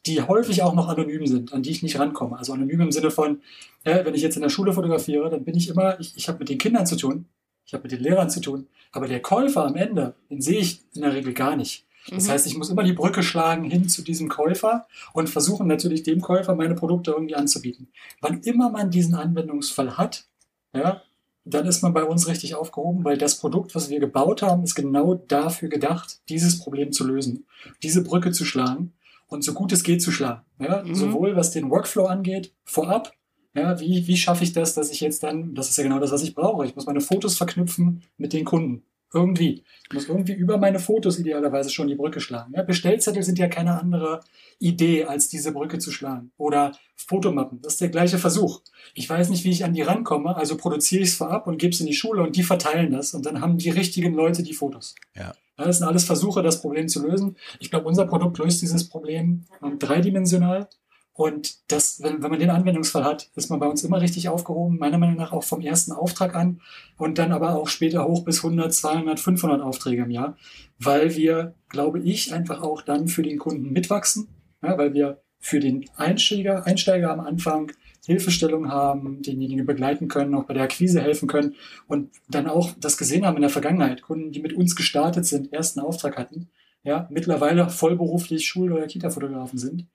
die 0.06 0.22
häufig 0.22 0.64
auch 0.64 0.74
noch 0.74 0.90
anonym 0.90 1.26
sind, 1.28 1.54
an 1.54 1.64
die 1.64 1.72
ich 1.72 1.84
nicht 1.84 1.98
rankomme. 1.98 2.38
Also 2.38 2.54
anonym 2.54 2.82
im 2.82 2.92
Sinne 2.92 3.12
von, 3.12 3.42
äh, 3.84 4.04
wenn 4.04 4.16
ich 4.16 4.22
jetzt 4.22 4.36
in 4.36 4.42
der 4.42 4.50
Schule 4.50 4.74
fotografiere, 4.74 5.30
dann 5.30 5.46
bin 5.46 5.56
ich 5.56 5.70
immer, 5.70 6.00
ich, 6.00 6.14
ich 6.18 6.28
habe 6.28 6.40
mit 6.40 6.50
den 6.50 6.58
Kindern 6.58 6.86
zu 6.86 6.96
tun, 6.96 7.26
ich 7.66 7.74
habe 7.74 7.84
mit 7.84 7.92
den 7.92 8.02
Lehrern 8.02 8.30
zu 8.30 8.42
tun, 8.42 8.68
aber 8.92 9.08
der 9.08 9.22
Käufer 9.22 9.66
am 9.66 9.76
Ende, 9.76 10.16
den 10.30 10.42
sehe 10.42 10.60
ich 10.60 10.82
in 10.94 11.02
der 11.02 11.14
Regel 11.14 11.34
gar 11.34 11.56
nicht. 11.56 11.86
Das 12.10 12.28
mhm. 12.28 12.32
heißt, 12.32 12.48
ich 12.48 12.58
muss 12.58 12.70
immer 12.70 12.84
die 12.84 12.92
Brücke 12.92 13.24
schlagen 13.24 13.64
hin 13.64 13.88
zu 13.88 14.02
diesem 14.02 14.28
Käufer 14.28 14.88
und 15.14 15.30
versuchen 15.30 15.68
natürlich 15.68 16.04
dem 16.04 16.20
Käufer 16.20 16.54
meine 16.54 16.76
Produkte 16.76 17.12
irgendwie 17.12 17.36
anzubieten. 17.36 17.88
Wann 18.20 18.42
immer 18.42 18.70
man 18.70 18.92
diesen 18.92 19.16
Anwendungsfall 19.16 19.98
hat, 19.98 20.26
ja, 20.74 21.02
dann 21.46 21.66
ist 21.66 21.82
man 21.82 21.94
bei 21.94 22.04
uns 22.04 22.28
richtig 22.28 22.56
aufgehoben, 22.56 23.04
weil 23.04 23.18
das 23.18 23.38
Produkt, 23.38 23.76
was 23.76 23.90
wir 23.90 24.00
gebaut 24.00 24.42
haben, 24.42 24.64
ist 24.64 24.76
genau 24.76 25.16
dafür 25.16 25.70
gedacht, 25.70 26.20
dieses 26.30 26.60
Problem 26.60 26.92
zu 26.92 27.06
lösen, 27.06 27.46
diese 27.84 28.04
Brücke 28.04 28.32
zu 28.32 28.44
schlagen 28.46 28.94
und 29.34 29.44
so 29.44 29.54
gut 29.54 29.72
es 29.72 29.84
geht 29.84 30.02
zu 30.02 30.12
schlagen. 30.12 30.44
Ja? 30.60 30.84
Mhm. 30.84 30.96
Sowohl 30.96 31.36
was 31.36 31.52
den 31.52 31.70
Workflow 31.70 32.06
angeht, 32.06 32.54
vorab, 32.64 33.14
ja, 33.56 33.80
wie, 33.80 34.08
wie 34.08 34.18
schaffe 34.18 34.44
ich 34.44 34.54
das, 34.54 34.74
dass 34.74 34.92
ich 34.92 35.02
jetzt 35.02 35.24
dann, 35.24 35.54
das 35.54 35.70
ist 35.70 35.78
ja 35.78 35.84
genau 35.84 36.00
das, 36.00 36.12
was 36.12 36.24
ich 36.24 36.34
brauche. 36.34 36.66
Ich 36.66 36.76
muss 36.76 36.86
meine 36.86 37.02
Fotos 37.02 37.38
verknüpfen 37.38 38.04
mit 38.18 38.34
den 38.34 38.46
Kunden. 38.46 38.84
Irgendwie. 39.14 39.64
Ich 39.88 39.94
muss 39.94 40.08
irgendwie 40.10 40.34
über 40.34 40.58
meine 40.58 40.80
Fotos 40.80 41.20
idealerweise 41.20 41.70
schon 41.70 41.88
die 41.88 41.94
Brücke 41.94 42.20
schlagen. 42.20 42.52
Ja, 42.56 42.64
Bestellzettel 42.64 43.22
sind 43.22 43.38
ja 43.38 43.48
keine 43.48 43.80
andere 43.80 44.22
Idee, 44.58 45.06
als 45.06 45.28
diese 45.28 45.52
Brücke 45.52 45.78
zu 45.78 45.92
schlagen. 45.92 46.32
Oder 46.38 46.72
Fotomappen, 46.96 47.62
das 47.62 47.74
ist 47.74 47.82
der 47.82 47.90
gleiche 47.90 48.18
Versuch. 48.18 48.62
Ich 48.96 49.08
weiß 49.08 49.30
nicht, 49.30 49.44
wie 49.44 49.52
ich 49.52 49.66
an 49.66 49.74
die 49.74 49.84
rankomme, 49.84 50.36
also 50.36 50.58
produziere 50.58 51.04
ich 51.04 51.10
es 51.10 51.16
vorab 51.16 51.46
und 51.46 51.60
gebe 51.60 51.74
es 51.74 51.80
in 51.80 51.86
die 51.86 51.94
Schule 51.94 52.24
und 52.24 52.36
die 52.36 52.42
verteilen 52.42 52.92
das 52.92 53.14
und 53.14 53.28
dann 53.28 53.40
haben 53.40 53.60
die 53.60 53.70
richtigen 53.70 54.16
Leute 54.16 54.42
die 54.42 54.54
Fotos. 54.54 54.96
Ja. 55.16 55.36
Das 55.58 55.78
sind 55.78 55.88
alles 55.88 56.04
Versuche, 56.04 56.42
das 56.42 56.62
Problem 56.62 56.88
zu 56.88 57.06
lösen. 57.06 57.38
Ich 57.60 57.70
glaube, 57.70 57.88
unser 57.88 58.06
Produkt 58.06 58.38
löst 58.40 58.62
dieses 58.62 58.90
Problem 58.90 59.46
dreidimensional. 59.80 60.68
Und 61.16 61.72
das, 61.72 62.02
wenn, 62.02 62.24
wenn 62.24 62.32
man 62.32 62.40
den 62.40 62.50
Anwendungsfall 62.50 63.04
hat, 63.04 63.30
ist 63.36 63.52
man 63.52 63.60
bei 63.60 63.68
uns 63.68 63.84
immer 63.84 64.02
richtig 64.02 64.30
aufgehoben, 64.30 64.80
meiner 64.80 64.98
Meinung 64.98 65.16
nach 65.16 65.32
auch 65.32 65.44
vom 65.44 65.62
ersten 65.62 65.92
Auftrag 65.92 66.34
an 66.34 66.60
und 66.98 67.20
dann 67.20 67.32
aber 67.32 67.56
auch 67.56 67.68
später 67.68 68.08
hoch 68.08 68.24
bis 68.24 68.44
100, 68.44 68.74
200, 68.74 69.20
500 69.20 69.62
Aufträge 69.62 70.04
im 70.04 70.10
Jahr, 70.10 70.38
weil 70.80 71.16
wir, 71.16 71.54
glaube 71.70 72.00
ich, 72.00 72.34
einfach 72.34 72.64
auch 72.64 72.82
dann 72.82 73.08
für 73.08 73.22
den 73.22 73.38
Kunden 73.38 73.72
mitwachsen, 73.72 74.28
ja, 74.64 74.76
weil 74.76 74.96
wir 74.96 75.22
für 75.40 75.60
den 75.60 75.86
Einsteiger, 75.98 76.66
Einsteiger 76.66 77.12
am 77.12 77.20
Anfang 77.20 77.72
Hilfestellung 78.06 78.70
haben, 78.70 79.22
denjenigen 79.22 79.66
begleiten 79.66 80.08
können, 80.08 80.36
auch 80.36 80.46
bei 80.46 80.54
der 80.54 80.64
Akquise 80.64 81.02
helfen 81.02 81.28
können 81.28 81.56
und 81.88 82.12
dann 82.30 82.48
auch 82.48 82.72
das 82.80 82.98
gesehen 82.98 83.26
haben 83.26 83.36
in 83.36 83.42
der 83.42 83.50
Vergangenheit, 83.50 84.02
Kunden, 84.02 84.32
die 84.32 84.42
mit 84.42 84.54
uns 84.54 84.76
gestartet 84.76 85.26
sind, 85.26 85.54
ersten 85.54 85.80
Auftrag 85.80 86.18
hatten, 86.18 86.50
ja, 86.84 87.08
mittlerweile 87.10 87.70
vollberuflich 87.70 88.46
Schul- 88.46 88.74
oder 88.74 88.88
Kita-Fotografen 88.88 89.58
sind 89.58 89.88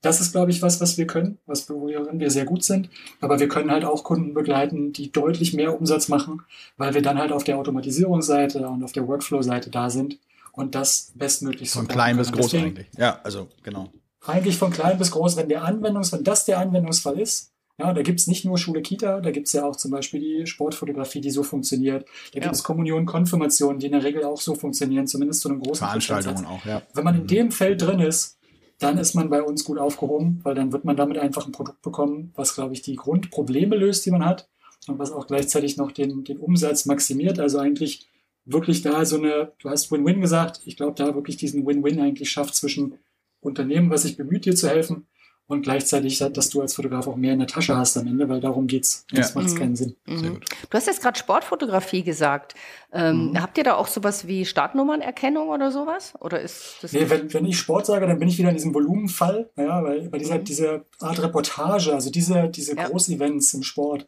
das 0.00 0.20
ist, 0.20 0.32
glaube 0.32 0.50
ich, 0.50 0.62
was, 0.62 0.80
was 0.80 0.96
wir 0.96 1.06
können, 1.06 1.38
was 1.46 1.68
worin 1.68 2.20
wir 2.20 2.30
sehr 2.30 2.44
gut 2.44 2.62
sind. 2.62 2.88
Aber 3.20 3.40
wir 3.40 3.48
können 3.48 3.70
halt 3.70 3.84
auch 3.84 4.04
Kunden 4.04 4.32
begleiten, 4.32 4.92
die 4.92 5.10
deutlich 5.10 5.54
mehr 5.54 5.76
Umsatz 5.76 6.08
machen, 6.08 6.42
weil 6.76 6.94
wir 6.94 7.02
dann 7.02 7.18
halt 7.18 7.32
auf 7.32 7.44
der 7.44 7.58
Automatisierungsseite 7.58 8.68
und 8.68 8.84
auf 8.84 8.92
der 8.92 9.08
Workflow-Seite 9.08 9.70
da 9.70 9.90
sind 9.90 10.18
und 10.52 10.74
das 10.74 11.12
bestmöglich 11.14 11.70
Von 11.70 11.88
klein 11.88 12.16
bis 12.16 12.30
groß 12.30 12.50
Deswegen, 12.50 12.66
eigentlich. 12.66 12.86
Ja, 12.96 13.20
also 13.24 13.48
genau. 13.62 13.92
Eigentlich 14.24 14.58
von 14.58 14.70
klein 14.70 14.98
bis 14.98 15.10
groß, 15.10 15.36
wenn 15.36 15.48
der 15.48 15.64
Anwendungs, 15.64 16.12
wenn 16.12 16.24
das 16.24 16.44
der 16.44 16.58
Anwendungsfall 16.58 17.18
ist, 17.20 17.52
ja, 17.80 17.92
da 17.92 18.02
gibt's 18.02 18.26
nicht 18.26 18.44
nur 18.44 18.58
Schule 18.58 18.82
Kita, 18.82 19.20
da 19.20 19.30
gibt's 19.30 19.52
ja 19.52 19.64
auch 19.64 19.76
zum 19.76 19.92
Beispiel 19.92 20.18
die 20.18 20.46
Sportfotografie, 20.46 21.20
die 21.20 21.30
so 21.30 21.44
funktioniert. 21.44 22.06
Da 22.32 22.38
ja. 22.38 22.42
gibt 22.42 22.56
es 22.56 22.64
Kommunion, 22.64 23.06
Konfirmationen, 23.06 23.78
die 23.78 23.86
in 23.86 23.92
der 23.92 24.02
Regel 24.02 24.24
auch 24.24 24.40
so 24.40 24.56
funktionieren, 24.56 25.06
zumindest 25.06 25.42
zu 25.42 25.48
einem 25.48 25.60
großen 25.60 25.86
Veranstaltungen 25.86 26.44
auch, 26.44 26.64
ja. 26.64 26.82
Wenn 26.94 27.04
man 27.04 27.14
in 27.14 27.26
dem 27.28 27.52
Feld 27.52 27.80
drin 27.80 28.00
ist, 28.00 28.38
dann 28.80 28.98
ist 28.98 29.14
man 29.14 29.30
bei 29.30 29.42
uns 29.42 29.64
gut 29.64 29.78
aufgehoben, 29.78 30.40
weil 30.42 30.54
dann 30.54 30.72
wird 30.72 30.84
man 30.84 30.96
damit 30.96 31.18
einfach 31.18 31.46
ein 31.46 31.52
Produkt 31.52 31.82
bekommen, 31.82 32.32
was, 32.34 32.54
glaube 32.54 32.74
ich, 32.74 32.82
die 32.82 32.96
Grundprobleme 32.96 33.76
löst, 33.76 34.06
die 34.06 34.10
man 34.10 34.24
hat 34.24 34.48
und 34.88 34.98
was 34.98 35.12
auch 35.12 35.26
gleichzeitig 35.26 35.76
noch 35.76 35.92
den, 35.92 36.24
den 36.24 36.38
Umsatz 36.38 36.84
maximiert. 36.86 37.38
Also 37.38 37.58
eigentlich 37.58 38.08
wirklich 38.44 38.82
da 38.82 39.04
so 39.04 39.18
eine, 39.18 39.52
du 39.58 39.70
hast 39.70 39.90
Win-Win 39.92 40.20
gesagt, 40.20 40.62
ich 40.64 40.76
glaube, 40.76 40.94
da 40.94 41.14
wirklich 41.14 41.36
diesen 41.36 41.66
Win-Win 41.66 42.00
eigentlich 42.00 42.30
schafft 42.30 42.54
zwischen 42.54 42.98
Unternehmen, 43.40 43.90
was 43.90 44.02
sich 44.02 44.16
bemüht, 44.16 44.44
dir 44.44 44.54
zu 44.56 44.68
helfen 44.68 45.06
und 45.46 45.62
gleichzeitig, 45.62 46.18
dass 46.18 46.50
du 46.50 46.60
als 46.60 46.74
Fotograf 46.74 47.06
auch 47.06 47.16
mehr 47.16 47.32
in 47.32 47.38
der 47.38 47.48
Tasche 47.48 47.74
hast 47.76 47.96
am 47.96 48.06
Ende, 48.06 48.28
weil 48.28 48.40
darum 48.40 48.66
geht's. 48.66 49.06
Das 49.12 49.32
Ja. 49.32 49.40
macht 49.40 49.56
keinen 49.56 49.76
Sinn. 49.76 49.96
Gut. 50.06 50.44
Du 50.68 50.76
hast 50.76 50.86
jetzt 50.88 51.00
gerade 51.00 51.18
Sportfotografie 51.18 52.02
gesagt. 52.02 52.54
Ähm, 52.92 53.30
Mhm. 53.30 53.40
Habt 53.42 53.56
ihr 53.56 53.64
da 53.64 53.74
auch 53.76 53.86
sowas 53.86 54.26
wie 54.26 54.44
Startnummernerkennung 54.44 55.48
oder 55.48 55.70
sowas? 55.72 56.12
Oder 56.20 56.40
ist 56.40 56.76
das 56.82 56.92
Nee, 56.92 57.08
wenn, 57.08 57.32
wenn 57.32 57.46
ich 57.46 57.58
Sport 57.58 57.86
sage, 57.86 58.06
dann 58.06 58.18
bin 58.18 58.28
ich 58.28 58.36
wieder 58.36 58.50
in 58.50 58.56
diesem 58.56 58.74
Volumenfall, 58.74 59.48
ja, 59.56 59.82
weil 59.82 60.08
bei 60.10 60.18
dieser, 60.18 60.38
dieser 60.38 60.84
Art 61.00 61.22
Reportage, 61.22 61.94
also 61.94 62.10
diese, 62.10 62.48
diese 62.50 62.76
Ja. 62.76 62.86
Großevents 62.88 63.54
im 63.54 63.62
Sport, 63.62 64.06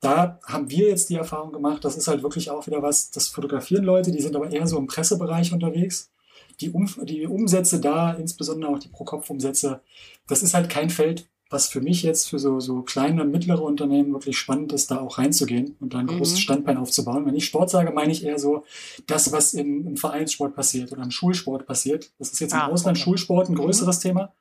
da 0.00 0.38
haben 0.46 0.70
wir 0.70 0.88
jetzt 0.88 1.10
die 1.10 1.16
Erfahrung 1.16 1.52
gemacht, 1.52 1.84
das 1.84 1.96
ist 1.98 2.08
halt 2.08 2.22
wirklich 2.22 2.50
auch 2.50 2.66
wieder 2.66 2.82
was, 2.82 3.10
das 3.10 3.28
fotografieren 3.28 3.84
Leute, 3.84 4.10
die 4.12 4.22
sind 4.22 4.36
aber 4.36 4.50
eher 4.50 4.66
so 4.66 4.78
im 4.78 4.86
Pressebereich 4.86 5.52
unterwegs. 5.52 6.10
Die, 6.60 6.70
um, 6.70 6.88
die 7.04 7.26
Umsätze 7.26 7.80
da, 7.80 8.12
insbesondere 8.12 8.70
auch 8.72 8.78
die 8.78 8.88
Pro-Kopf-Umsätze, 8.88 9.80
das 10.26 10.42
ist 10.42 10.54
halt 10.54 10.68
kein 10.68 10.90
Feld, 10.90 11.26
was 11.50 11.68
für 11.68 11.80
mich 11.80 12.02
jetzt 12.02 12.28
für 12.28 12.38
so, 12.38 12.60
so 12.60 12.82
kleine, 12.82 13.24
mittlere 13.24 13.62
Unternehmen 13.62 14.12
wirklich 14.12 14.36
spannend 14.36 14.72
ist, 14.72 14.90
da 14.90 15.00
auch 15.00 15.16
reinzugehen 15.18 15.76
und 15.80 15.94
da 15.94 15.98
ein 15.98 16.04
Mhm. 16.06 16.18
großes 16.18 16.40
Standbein 16.40 16.76
aufzubauen. 16.76 17.24
Wenn 17.24 17.34
ich 17.36 17.46
Sport 17.46 17.70
sage, 17.70 17.90
meine 17.92 18.12
ich 18.12 18.24
eher 18.24 18.38
so 18.38 18.64
das, 19.06 19.32
was 19.32 19.54
im, 19.54 19.86
im 19.86 19.96
Vereinssport 19.96 20.54
passiert 20.54 20.92
oder 20.92 21.02
im 21.02 21.10
Schulsport 21.10 21.64
passiert. 21.66 22.10
Das 22.18 22.30
ist 22.32 22.40
jetzt 22.40 22.52
im 22.52 22.58
Ah, 22.58 22.66
Ausland 22.66 22.98
okay. 22.98 23.04
Schulsport 23.04 23.48
ein 23.48 23.52
Mhm. 23.54 23.58
größeres 23.60 24.00
Thema. 24.00 24.32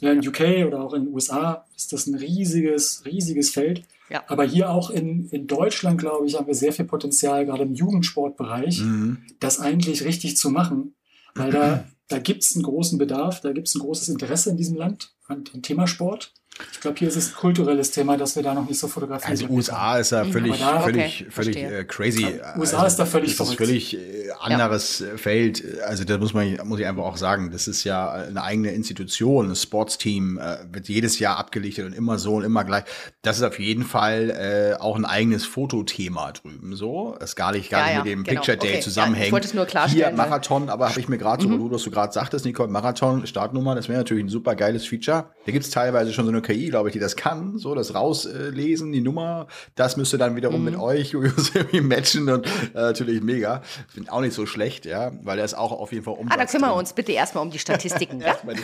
Ja, 0.00 0.12
in 0.12 0.26
UK 0.26 0.64
oder 0.66 0.82
auch 0.82 0.92
in 0.94 1.04
den 1.06 1.14
USA 1.14 1.64
ist 1.76 1.92
das 1.92 2.06
ein 2.06 2.14
riesiges, 2.14 3.02
riesiges 3.06 3.50
Feld. 3.50 3.82
Ja. 4.10 4.22
Aber 4.28 4.44
hier 4.44 4.70
auch 4.70 4.90
in, 4.90 5.28
in 5.30 5.46
Deutschland, 5.46 5.98
glaube 6.00 6.26
ich, 6.26 6.36
haben 6.36 6.46
wir 6.46 6.54
sehr 6.54 6.72
viel 6.72 6.84
Potenzial, 6.86 7.46
gerade 7.46 7.62
im 7.62 7.74
Jugendsportbereich, 7.74 8.80
Mhm. 8.80 9.18
das 9.40 9.60
eigentlich 9.60 10.04
richtig 10.04 10.36
zu 10.36 10.50
machen. 10.50 10.94
Weil 11.34 11.52
da, 11.52 11.84
da 12.08 12.18
gibt 12.18 12.42
es 12.42 12.54
einen 12.54 12.64
großen 12.64 12.98
Bedarf, 12.98 13.40
da 13.40 13.52
gibt 13.52 13.68
es 13.68 13.74
ein 13.74 13.80
großes 13.80 14.08
Interesse 14.08 14.50
in 14.50 14.56
diesem 14.56 14.76
Land 14.76 15.14
an 15.26 15.44
dem 15.44 15.62
Thema 15.62 15.86
Sport. 15.86 16.34
Ich 16.72 16.80
glaube, 16.80 16.98
hier 16.98 17.08
ist 17.08 17.16
es 17.16 17.30
ein 17.30 17.34
kulturelles 17.34 17.90
Thema, 17.90 18.16
dass 18.16 18.36
wir 18.36 18.42
da 18.42 18.54
noch 18.54 18.66
nicht 18.68 18.78
so 18.78 18.88
fotografieren. 18.88 19.30
Also 19.30 19.46
USA 19.48 19.98
ist 19.98 20.12
ja 20.12 20.24
völlig, 20.24 20.62
Aber 20.62 20.72
da- 20.74 20.80
völlig, 20.80 21.04
Okay, 21.22 21.30
völlig 21.30 21.56
verstehe. 21.58 21.78
äh, 21.80 21.84
crazy. 21.84 22.22
Ja, 22.38 22.58
USA 22.58 22.86
ist 22.86 22.96
da 22.96 23.06
völlig 23.06 23.36
das 23.36 23.48
ist 23.48 23.54
verrückt. 23.56 23.58
völlig 23.58 23.96
äh, 23.96 24.30
anderes 24.40 25.00
äh, 25.00 25.18
Feld. 25.18 25.62
Also 25.86 26.04
da 26.04 26.18
muss 26.18 26.32
man, 26.34 26.58
muss 26.64 26.80
ich 26.80 26.86
einfach 26.86 27.04
auch 27.04 27.16
sagen, 27.16 27.50
das 27.50 27.68
ist 27.68 27.84
ja 27.84 28.10
eine 28.10 28.42
eigene 28.42 28.72
Institution, 28.72 29.50
ein 29.50 29.56
Sportsteam 29.56 30.40
wird 30.72 30.88
jedes 30.88 31.18
Jahr 31.18 31.36
abgelichtet 31.38 31.86
und 31.86 31.92
immer 31.94 32.18
so 32.18 32.34
und 32.34 32.44
immer 32.44 32.64
gleich. 32.64 32.84
Das 33.22 33.36
ist 33.36 33.42
auf 33.42 33.58
jeden 33.58 33.84
Fall 33.84 34.30
äh, 34.30 34.80
auch 34.80 34.96
ein 34.96 35.04
eigenes 35.04 35.44
Fotothema 35.44 36.32
drüben. 36.32 36.74
So, 36.76 37.16
es 37.20 37.36
gar 37.36 37.52
nicht, 37.52 37.70
gar 37.70 37.80
Ja, 37.80 37.86
nicht 37.86 37.94
ja, 37.96 38.04
mit 38.04 38.12
dem 38.12 38.24
genau. 38.24 38.40
Picture 38.40 38.56
Day 38.56 38.68
Okay. 38.70 38.76
Ja, 38.78 38.82
zusammenhängt. 38.82 39.26
ich 39.26 39.32
wollte 39.32 39.46
es 39.46 39.54
nur 39.54 39.66
klarstellen, 39.66 40.04
Hier 40.04 40.10
Mhm. 40.10 40.16
Marathon, 40.16 40.68
aber 40.68 40.88
habe 40.88 41.00
ich 41.00 41.08
mir 41.08 41.18
gerade 41.18 41.42
so, 41.42 41.48
du, 41.48 41.70
was 41.70 41.82
du 41.82 41.90
gerade 41.90 42.12
sagtest, 42.12 42.44
Nicole, 42.44 42.68
Marathon, 42.70 43.26
Startnummer, 43.26 43.74
das 43.74 43.88
wäre 43.88 43.98
natürlich 43.98 44.24
ein 44.24 44.28
super 44.28 44.54
geiles 44.54 44.86
Feature. 44.86 45.26
Da 45.46 45.52
gibt 45.52 45.64
es 45.64 45.70
teilweise 45.70 46.12
schon 46.12 46.24
so 46.24 46.30
eine 46.30 46.42
KI, 46.50 46.68
glaube 46.68 46.88
ich, 46.88 46.92
die 46.92 46.98
das 46.98 47.16
kann, 47.16 47.58
so 47.58 47.74
das 47.74 47.94
rauslesen, 47.94 48.92
die 48.92 49.00
Nummer. 49.00 49.46
Das 49.74 49.96
müsste 49.96 50.18
dann 50.18 50.36
wiederum 50.36 50.60
Mhm. 50.60 50.64
mit 50.64 50.76
euch, 50.78 51.10
Julius, 51.12 51.54
irgendwie 51.54 51.80
matchen 51.80 52.28
und 52.28 52.46
äh, 52.46 52.50
natürlich 52.74 53.22
mega. 53.22 53.62
Finde 53.88 54.12
auch 54.12 54.20
nicht 54.20 54.34
so 54.34 54.46
schlecht, 54.46 54.86
ja, 54.86 55.12
weil 55.22 55.38
er 55.38 55.44
ist 55.44 55.54
auch 55.54 55.72
auf 55.72 55.92
jeden 55.92 56.04
Fall 56.04 56.14
Umsatz 56.14 56.34
Ah, 56.34 56.36
da 56.38 56.46
kümmern 56.46 56.70
wir 56.70 56.76
uns 56.76 56.92
bitte 56.92 57.12
erstmal 57.12 57.44
um 57.44 57.50
die 57.50 57.58
Statistiken. 57.58 58.20
ja? 58.20 58.26
Erstmal 58.28 58.54
die 58.56 58.62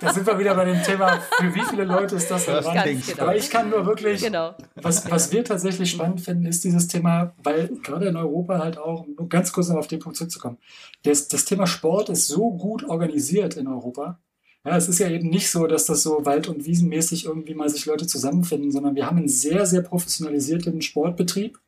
Da 0.00 0.12
sind 0.12 0.26
wir 0.26 0.38
wieder 0.38 0.54
bei 0.54 0.64
dem 0.66 0.82
Thema, 0.82 1.18
für 1.38 1.54
wie 1.54 1.62
viele 1.62 1.84
Leute 1.84 2.16
ist 2.16 2.30
das 2.30 2.46
relevant? 2.48 2.84
genau. 2.84 3.22
Aber 3.22 3.36
ich 3.36 3.48
kann 3.50 3.70
nur 3.70 3.86
wirklich, 3.86 4.22
Genau. 4.22 4.54
was, 4.76 5.10
was 5.10 5.32
wir 5.32 5.44
tatsächlich 5.44 5.90
spannend 5.90 6.20
finden, 6.20 6.46
ist 6.46 6.64
dieses 6.64 6.86
Thema, 6.88 7.32
weil 7.42 7.68
gerade 7.82 8.06
in 8.06 8.16
Europa 8.16 8.58
halt 8.58 8.78
auch, 8.78 9.02
um 9.06 9.14
nur 9.16 9.28
ganz 9.28 9.52
kurz 9.52 9.68
noch 9.68 9.76
auf 9.76 9.86
den 9.86 9.98
Punkt 10.00 10.16
zurückzukommen, 10.18 10.58
das, 11.04 11.28
das 11.28 11.44
Thema 11.44 11.66
Sport 11.66 12.08
ist 12.10 12.28
so 12.28 12.50
gut 12.52 12.84
organisiert 12.84 13.56
in 13.56 13.66
Europa. 13.68 14.18
Ja, 14.66 14.76
es 14.76 14.88
ist 14.88 14.98
ja 14.98 15.08
eben 15.08 15.28
nicht 15.28 15.48
so, 15.48 15.66
dass 15.68 15.86
das 15.86 16.02
so 16.02 16.24
wald- 16.24 16.48
und 16.48 16.66
wiesenmäßig 16.66 17.26
irgendwie 17.26 17.54
mal 17.54 17.68
sich 17.68 17.86
Leute 17.86 18.06
zusammenfinden, 18.06 18.72
sondern 18.72 18.96
wir 18.96 19.06
haben 19.06 19.18
einen 19.18 19.28
sehr, 19.28 19.64
sehr 19.64 19.82
professionalisierten 19.82 20.82
Sportbetrieb 20.82 21.60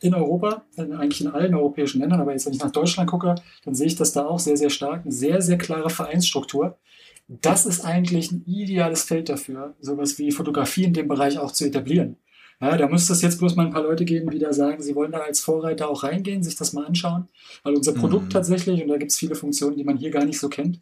in 0.00 0.14
Europa, 0.14 0.64
eigentlich 0.76 1.20
in 1.20 1.28
allen 1.28 1.54
europäischen 1.54 2.00
Ländern. 2.00 2.20
Aber 2.20 2.30
jetzt, 2.32 2.46
wenn 2.46 2.52
ich 2.52 2.60
nach 2.60 2.70
Deutschland 2.70 3.10
gucke, 3.10 3.34
dann 3.64 3.74
sehe 3.74 3.88
ich 3.88 3.96
das 3.96 4.12
da 4.12 4.26
auch 4.26 4.38
sehr, 4.38 4.56
sehr 4.56 4.70
stark. 4.70 5.02
Eine 5.02 5.12
sehr, 5.12 5.42
sehr 5.42 5.58
klare 5.58 5.90
Vereinsstruktur. 5.90 6.78
Das 7.26 7.66
ist 7.66 7.84
eigentlich 7.84 8.30
ein 8.30 8.44
ideales 8.46 9.02
Feld 9.02 9.28
dafür, 9.30 9.74
sowas 9.80 10.18
wie 10.18 10.30
Fotografie 10.30 10.84
in 10.84 10.92
dem 10.92 11.08
Bereich 11.08 11.38
auch 11.38 11.50
zu 11.52 11.64
etablieren. 11.64 12.18
Ja, 12.60 12.76
da 12.76 12.86
müsste 12.86 13.14
es 13.14 13.22
jetzt 13.22 13.38
bloß 13.38 13.56
mal 13.56 13.66
ein 13.66 13.72
paar 13.72 13.82
Leute 13.82 14.04
geben, 14.04 14.30
die 14.30 14.38
da 14.38 14.52
sagen, 14.52 14.80
sie 14.80 14.94
wollen 14.94 15.10
da 15.10 15.18
als 15.18 15.40
Vorreiter 15.40 15.88
auch 15.88 16.04
reingehen, 16.04 16.44
sich 16.44 16.54
das 16.54 16.72
mal 16.72 16.86
anschauen. 16.86 17.28
Weil 17.64 17.74
unser 17.74 17.94
Produkt 17.94 18.26
Mhm. 18.26 18.30
tatsächlich, 18.30 18.80
und 18.80 18.88
da 18.88 18.96
gibt 18.96 19.10
es 19.10 19.18
viele 19.18 19.34
Funktionen, 19.34 19.76
die 19.76 19.84
man 19.84 19.96
hier 19.96 20.10
gar 20.10 20.24
nicht 20.24 20.38
so 20.38 20.48
kennt, 20.48 20.80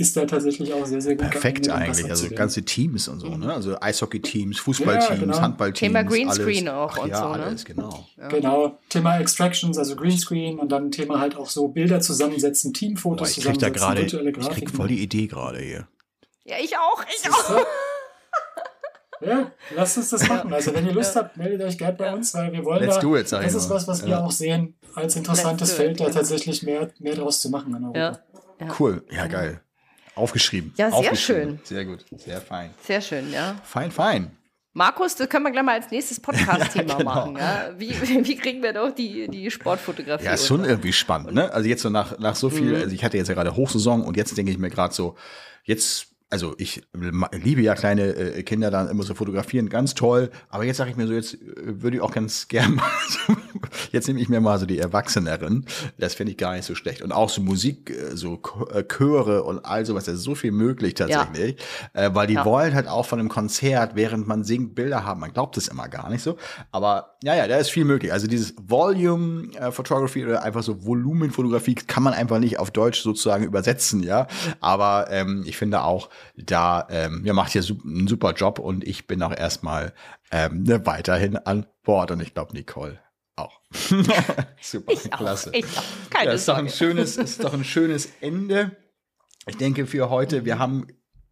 ist 0.00 0.16
da 0.16 0.24
tatsächlich 0.24 0.72
auch 0.72 0.86
sehr, 0.86 1.02
sehr 1.02 1.14
gut 1.14 1.30
Perfekt 1.30 1.68
eigentlich, 1.68 2.08
also 2.08 2.28
ganze 2.30 2.62
Teams 2.62 3.06
und 3.06 3.20
so, 3.20 3.28
ne? 3.36 3.52
Also 3.52 3.78
Eishockey-Teams, 3.78 4.58
Fußballteams, 4.58 5.20
genau. 5.20 5.40
Handballteams. 5.40 5.78
Thema 5.78 6.02
Greenscreen 6.04 6.68
alles. 6.68 6.80
auch 6.80 6.98
Ach 6.98 7.02
und 7.04 7.10
ja, 7.10 7.18
so, 7.18 7.28
ne? 7.36 7.42
alles, 7.44 7.64
genau. 7.66 8.06
Genau, 8.30 8.78
Thema 8.88 9.18
Extractions, 9.18 9.76
also 9.76 9.96
Greenscreen 9.96 10.58
und 10.58 10.72
dann 10.72 10.90
Thema 10.90 11.20
halt 11.20 11.36
auch 11.36 11.48
so 11.50 11.68
Bilder 11.68 12.00
zusammensetzen, 12.00 12.72
Boah, 12.72 12.78
Teamfotos 12.78 13.36
ich 13.36 13.44
krieg 13.44 13.58
da 13.58 13.72
zusammensetzen, 13.72 13.80
gerade, 13.80 14.00
virtuelle 14.00 14.30
ich 14.30 14.36
krieg 14.36 14.46
Grafiken. 14.46 14.74
voll 14.74 14.88
die 14.88 15.02
Idee 15.02 15.26
gerade 15.26 15.58
hier. 15.60 15.86
Ja, 16.44 16.56
ich 16.62 16.76
auch. 16.76 17.04
Ich 17.04 17.30
auch. 17.30 17.66
Ja, 19.20 19.52
lasst 19.76 19.98
uns 19.98 20.08
das 20.08 20.26
machen. 20.26 20.50
Also 20.52 20.72
wenn 20.72 20.86
ihr 20.86 20.94
Lust 20.94 21.14
habt, 21.14 21.36
meldet 21.36 21.60
euch 21.60 21.76
gerne 21.76 21.94
bei 21.94 22.10
uns, 22.12 22.32
weil 22.32 22.52
wir 22.52 22.64
wollen 22.64 22.82
Let's 22.82 22.94
da, 22.94 23.00
do 23.02 23.16
it, 23.18 23.28
sag 23.28 23.42
das 23.42 23.54
ist 23.54 23.68
was, 23.68 23.86
was 23.86 24.02
wir 24.02 24.12
Ja. 24.12 24.24
auch 24.24 24.30
sehen, 24.30 24.76
als 24.94 25.14
interessantes 25.14 25.74
Feld, 25.74 26.00
da 26.00 26.04
genau. 26.06 26.16
tatsächlich 26.16 26.62
mehr, 26.62 26.88
mehr 27.00 27.14
draus 27.16 27.40
zu 27.42 27.50
machen 27.50 27.74
in 27.76 27.84
Europa. 27.84 27.98
Ja. 28.60 28.66
Cool, 28.78 29.04
ja 29.10 29.26
geil. 29.26 29.60
Aufgeschrieben. 30.14 30.72
Ja, 30.76 30.90
sehr 30.90 30.98
Aufgeschrieben. 30.98 31.42
schön. 31.42 31.60
Sehr 31.64 31.84
gut, 31.84 32.04
sehr 32.16 32.40
fein. 32.40 32.70
Sehr 32.84 33.00
schön, 33.00 33.32
ja. 33.32 33.60
Fein, 33.64 33.90
fein. 33.90 34.36
Markus, 34.72 35.16
das 35.16 35.28
können 35.28 35.44
wir 35.44 35.50
gleich 35.50 35.64
mal 35.64 35.80
als 35.80 35.90
nächstes 35.90 36.20
Podcast-Thema 36.20 36.88
Ja, 36.92 36.98
genau. 36.98 37.14
machen. 37.14 37.36
Ja? 37.36 37.70
Wie, 37.76 37.90
wie 38.24 38.36
kriegen 38.36 38.62
wir 38.62 38.72
doch 38.72 38.90
die, 38.92 39.26
die 39.28 39.50
Sportfotografie? 39.50 40.24
Ja, 40.26 40.34
ist 40.34 40.46
schon 40.46 40.64
irgendwie 40.64 40.92
spannend, 40.92 41.32
ne? 41.34 41.52
Also 41.52 41.68
jetzt 41.68 41.82
so 41.82 41.90
nach, 41.90 42.18
nach 42.20 42.36
so 42.36 42.50
viel, 42.50 42.70
Mhm. 42.76 42.82
also 42.82 42.94
ich 42.94 43.02
hatte 43.04 43.16
jetzt 43.16 43.28
ja 43.28 43.34
gerade 43.34 43.56
Hochsaison 43.56 44.02
und 44.02 44.16
jetzt 44.16 44.36
denke 44.36 44.52
ich 44.52 44.58
mir 44.58 44.70
gerade 44.70 44.94
so, 44.94 45.16
jetzt, 45.64 46.06
also 46.30 46.54
ich 46.58 46.82
liebe 47.32 47.62
ja 47.62 47.74
kleine 47.74 48.14
äh, 48.14 48.42
Kinder 48.44 48.70
dann 48.70 48.88
immer 48.88 49.02
so 49.02 49.14
fotografieren, 49.14 49.68
ganz 49.68 49.94
toll, 49.94 50.30
aber 50.48 50.62
jetzt 50.64 50.76
sage 50.76 50.90
ich 50.90 50.96
mir 50.96 51.08
so, 51.08 51.14
jetzt 51.14 51.34
äh, 51.34 51.38
würde 51.82 51.96
ich 51.96 52.02
auch 52.02 52.12
ganz 52.12 52.46
gern 52.46 52.74
mal, 52.76 52.88
so, 53.08 53.36
jetzt 53.92 54.08
nehme 54.08 54.20
ich 54.20 54.28
mir 54.28 54.40
mal 54.40 54.58
so 54.58 54.66
die 54.66 54.78
Erwachseneren, 54.78 55.66
das 55.98 56.14
finde 56.14 56.32
ich 56.32 56.38
gar 56.38 56.54
nicht 56.54 56.64
so 56.64 56.74
schlecht. 56.74 57.02
Und 57.02 57.12
auch 57.12 57.28
so 57.30 57.40
Musik, 57.42 57.90
äh, 57.90 58.16
so 58.16 58.40
äh, 58.72 58.82
Chöre 58.84 59.42
und 59.44 59.64
all 59.64 59.84
sowas, 59.86 60.04
da 60.04 60.12
ist 60.12 60.22
so 60.22 60.34
viel 60.34 60.52
möglich 60.52 60.94
tatsächlich, 60.94 61.56
äh, 61.92 62.10
weil 62.12 62.26
die 62.26 62.34
Ja. 62.34 62.44
wollen 62.44 62.74
halt 62.74 62.88
auch 62.88 63.06
von 63.06 63.18
einem 63.18 63.28
Konzert, 63.28 63.94
während 63.94 64.26
man 64.26 64.44
singt, 64.44 64.74
Bilder 64.74 65.04
haben. 65.04 65.20
Man 65.20 65.32
glaubt 65.32 65.56
es 65.56 65.68
immer 65.68 65.88
gar 65.88 66.10
nicht 66.10 66.22
so, 66.22 66.36
aber 66.72 67.16
ja, 67.22 67.34
ja, 67.34 67.46
da 67.48 67.56
ist 67.56 67.70
viel 67.70 67.84
möglich. 67.84 68.12
Also 68.12 68.26
dieses 68.26 68.54
Volume 68.60 69.52
äh, 69.54 69.70
Photography 69.72 70.24
oder 70.24 70.42
einfach 70.42 70.62
so 70.62 70.84
Volumenfotografie 70.84 71.74
kann 71.74 72.02
man 72.02 72.14
einfach 72.14 72.38
nicht 72.38 72.58
auf 72.58 72.70
Deutsch 72.70 73.00
sozusagen 73.02 73.44
übersetzen, 73.44 74.02
ja. 74.02 74.26
Aber 74.60 75.08
ähm, 75.10 75.44
ich 75.46 75.56
finde 75.56 75.82
auch, 75.82 76.08
da 76.36 76.86
ähm, 76.90 77.22
ja, 77.24 77.32
macht 77.32 77.54
ihr 77.54 77.62
einen 77.84 78.08
super 78.08 78.32
Job 78.32 78.58
und 78.58 78.84
ich 78.84 79.06
bin 79.06 79.22
auch 79.22 79.36
erstmal 79.36 79.92
ähm, 80.32 80.62
ne, 80.62 80.86
weiterhin 80.86 81.36
an 81.36 81.66
Bord 81.82 82.10
und 82.10 82.20
ich 82.20 82.34
glaube 82.34 82.54
Nicole 82.54 82.98
auch. 83.40 83.60
super, 84.60 84.92
Ich 84.92 85.12
auch. 85.12 85.18
klasse. 85.18 85.50
Ich 85.54 85.64
auch. 85.76 85.82
Keine 86.10 86.26
Ja, 86.30 86.32
ist 86.32 86.48
doch 86.48 86.56
ein 86.56 86.68
schönes, 86.68 87.16
ist 87.16 87.42
doch 87.42 87.54
ein 87.54 87.64
schönes 87.64 88.08
Ende. 88.20 88.76
Ich 89.46 89.56
denke 89.56 89.86
für 89.86 90.10
heute, 90.10 90.44
wir 90.44 90.58
haben 90.58 90.86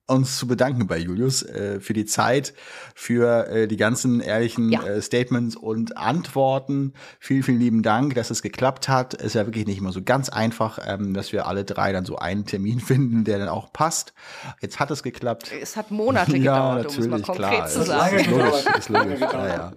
uns 0.08 0.38
zu 0.38 0.46
bedanken 0.46 0.86
bei 0.86 0.96
Julius 0.98 1.42
äh, 1.42 1.80
für 1.80 1.92
die 1.92 2.06
Zeit, 2.06 2.54
für 2.94 3.46
äh, 3.48 3.68
die 3.68 3.76
ganzen 3.76 4.20
ehrlichen 4.20 4.70
Ja. 4.72 4.82
äh, 4.82 5.02
Statements 5.02 5.54
und 5.54 5.96
Antworten. 5.96 6.94
Vielen, 7.20 7.42
vielen 7.42 7.58
lieben 7.60 7.82
Dank, 7.82 8.14
dass 8.14 8.30
es 8.30 8.40
geklappt 8.42 8.88
hat. 8.88 9.14
Ist 9.14 9.34
ja 9.34 9.46
wirklich 9.46 9.66
nicht 9.66 9.78
immer 9.78 9.92
so 9.92 10.02
ganz 10.02 10.30
einfach, 10.30 10.78
ähm, 10.86 11.12
dass 11.14 11.32
wir 11.32 11.46
alle 11.46 11.64
drei 11.64 11.92
dann 11.92 12.04
so 12.06 12.16
einen 12.16 12.46
Termin 12.46 12.80
finden, 12.80 13.24
der 13.24 13.38
dann 13.38 13.48
auch 13.48 13.72
passt. 13.72 14.14
Jetzt 14.60 14.80
hat 14.80 14.90
es 14.90 15.02
geklappt. 15.02 15.50
Es 15.60 15.76
hat 15.76 15.90
Monate 15.90 16.36
Ja, 16.38 16.78
gedauert, 16.80 16.86
um 16.96 17.02
es 17.02 17.08
mal 17.08 17.18
natürlich, 17.20 17.26
konkret 17.26 17.48
klar. 17.58 17.68
zu 17.68 17.80
Es 17.80 17.86
sagen. 17.86 18.16
ist 18.16 18.26
logisch, 18.30 18.64
ist 18.78 18.88
logisch. 18.88 19.20
Ja, 19.20 19.46
ja. 19.48 19.72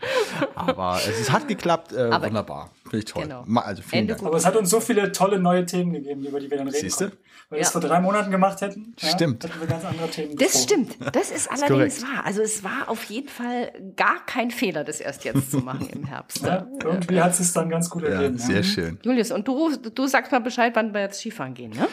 Aber 0.56 0.98
es, 1.06 1.20
es 1.20 1.32
hat 1.32 1.48
geklappt, 1.48 1.91
äh, 1.94 2.03
Aber- 2.10 2.26
wunderbar. 2.28 2.70
Finde 2.84 2.98
ich 2.98 3.06
toll. 3.06 3.24
Genau. 3.24 3.44
Also 3.62 3.82
vielen 3.84 4.02
Ende 4.02 4.14
Dank. 4.14 4.20
gut. 4.20 4.28
Aber 4.28 4.38
es 4.38 4.45
hat 4.45 4.56
uns 4.58 4.70
so 4.70 4.82
viele 4.82 5.12
tolle 5.14 5.40
neue 5.40 5.66
Themen 5.66 5.94
gegeben, 5.94 6.26
über 6.26 6.40
die 6.41 6.49
wir 6.52 6.58
dann 6.58 6.68
reden 6.68 6.80
Siehste? 6.82 7.06
konnten. 7.10 7.24
Wenn 7.49 7.58
wir 7.58 7.62
Ja. 7.62 7.66
es 7.68 7.72
vor 7.72 7.82
drei 7.82 7.99
Monaten 8.02 8.32
gemacht 8.32 8.60
hätten, 8.62 8.94
ja, 8.99 9.10
Stimmt. 9.10 9.44
hätten 9.45 9.60
wir 9.62 9.68
ganz 9.68 9.86
andere 9.86 10.10
Themen 10.10 10.20
Das 10.30 10.53
besprochen. 10.65 10.88
stimmt. 10.88 10.98
Das 11.14 11.31
ist 11.31 11.49
allerdings 11.52 11.99
korrekt. 11.99 12.03
wahr. 12.03 12.26
Also 12.26 12.41
es 12.41 12.64
war 12.64 12.88
auf 12.88 13.03
jeden 13.06 13.30
Fall 13.30 13.72
gar 13.95 14.26
kein 14.26 14.52
Fehler, 14.52 14.84
das 14.84 14.99
erst 14.99 15.23
jetzt 15.26 15.52
zu 15.52 15.57
machen 15.60 15.88
im 15.91 16.03
Herbst. 16.06 16.41
Ja, 16.45 16.65
irgendwie 16.84 17.22
hat 17.22 17.31
es 17.31 17.38
sich 17.39 17.52
dann 17.53 17.69
ganz 17.69 17.89
gut 17.89 18.03
Ja, 18.03 18.10
ergeben. 18.10 18.38
sehr 18.38 18.64
schön. 18.64 18.99
Julius, 19.03 19.31
und 19.31 19.48
du, 19.48 19.76
du 19.77 20.07
sagst 20.07 20.31
mal 20.31 20.39
Bescheid, 20.39 20.72
wann 20.76 20.93
wir 20.93 21.02
jetzt 21.02 21.19
Skifahren 21.19 21.53
gehen, 21.53 21.72
ne? 21.72 21.88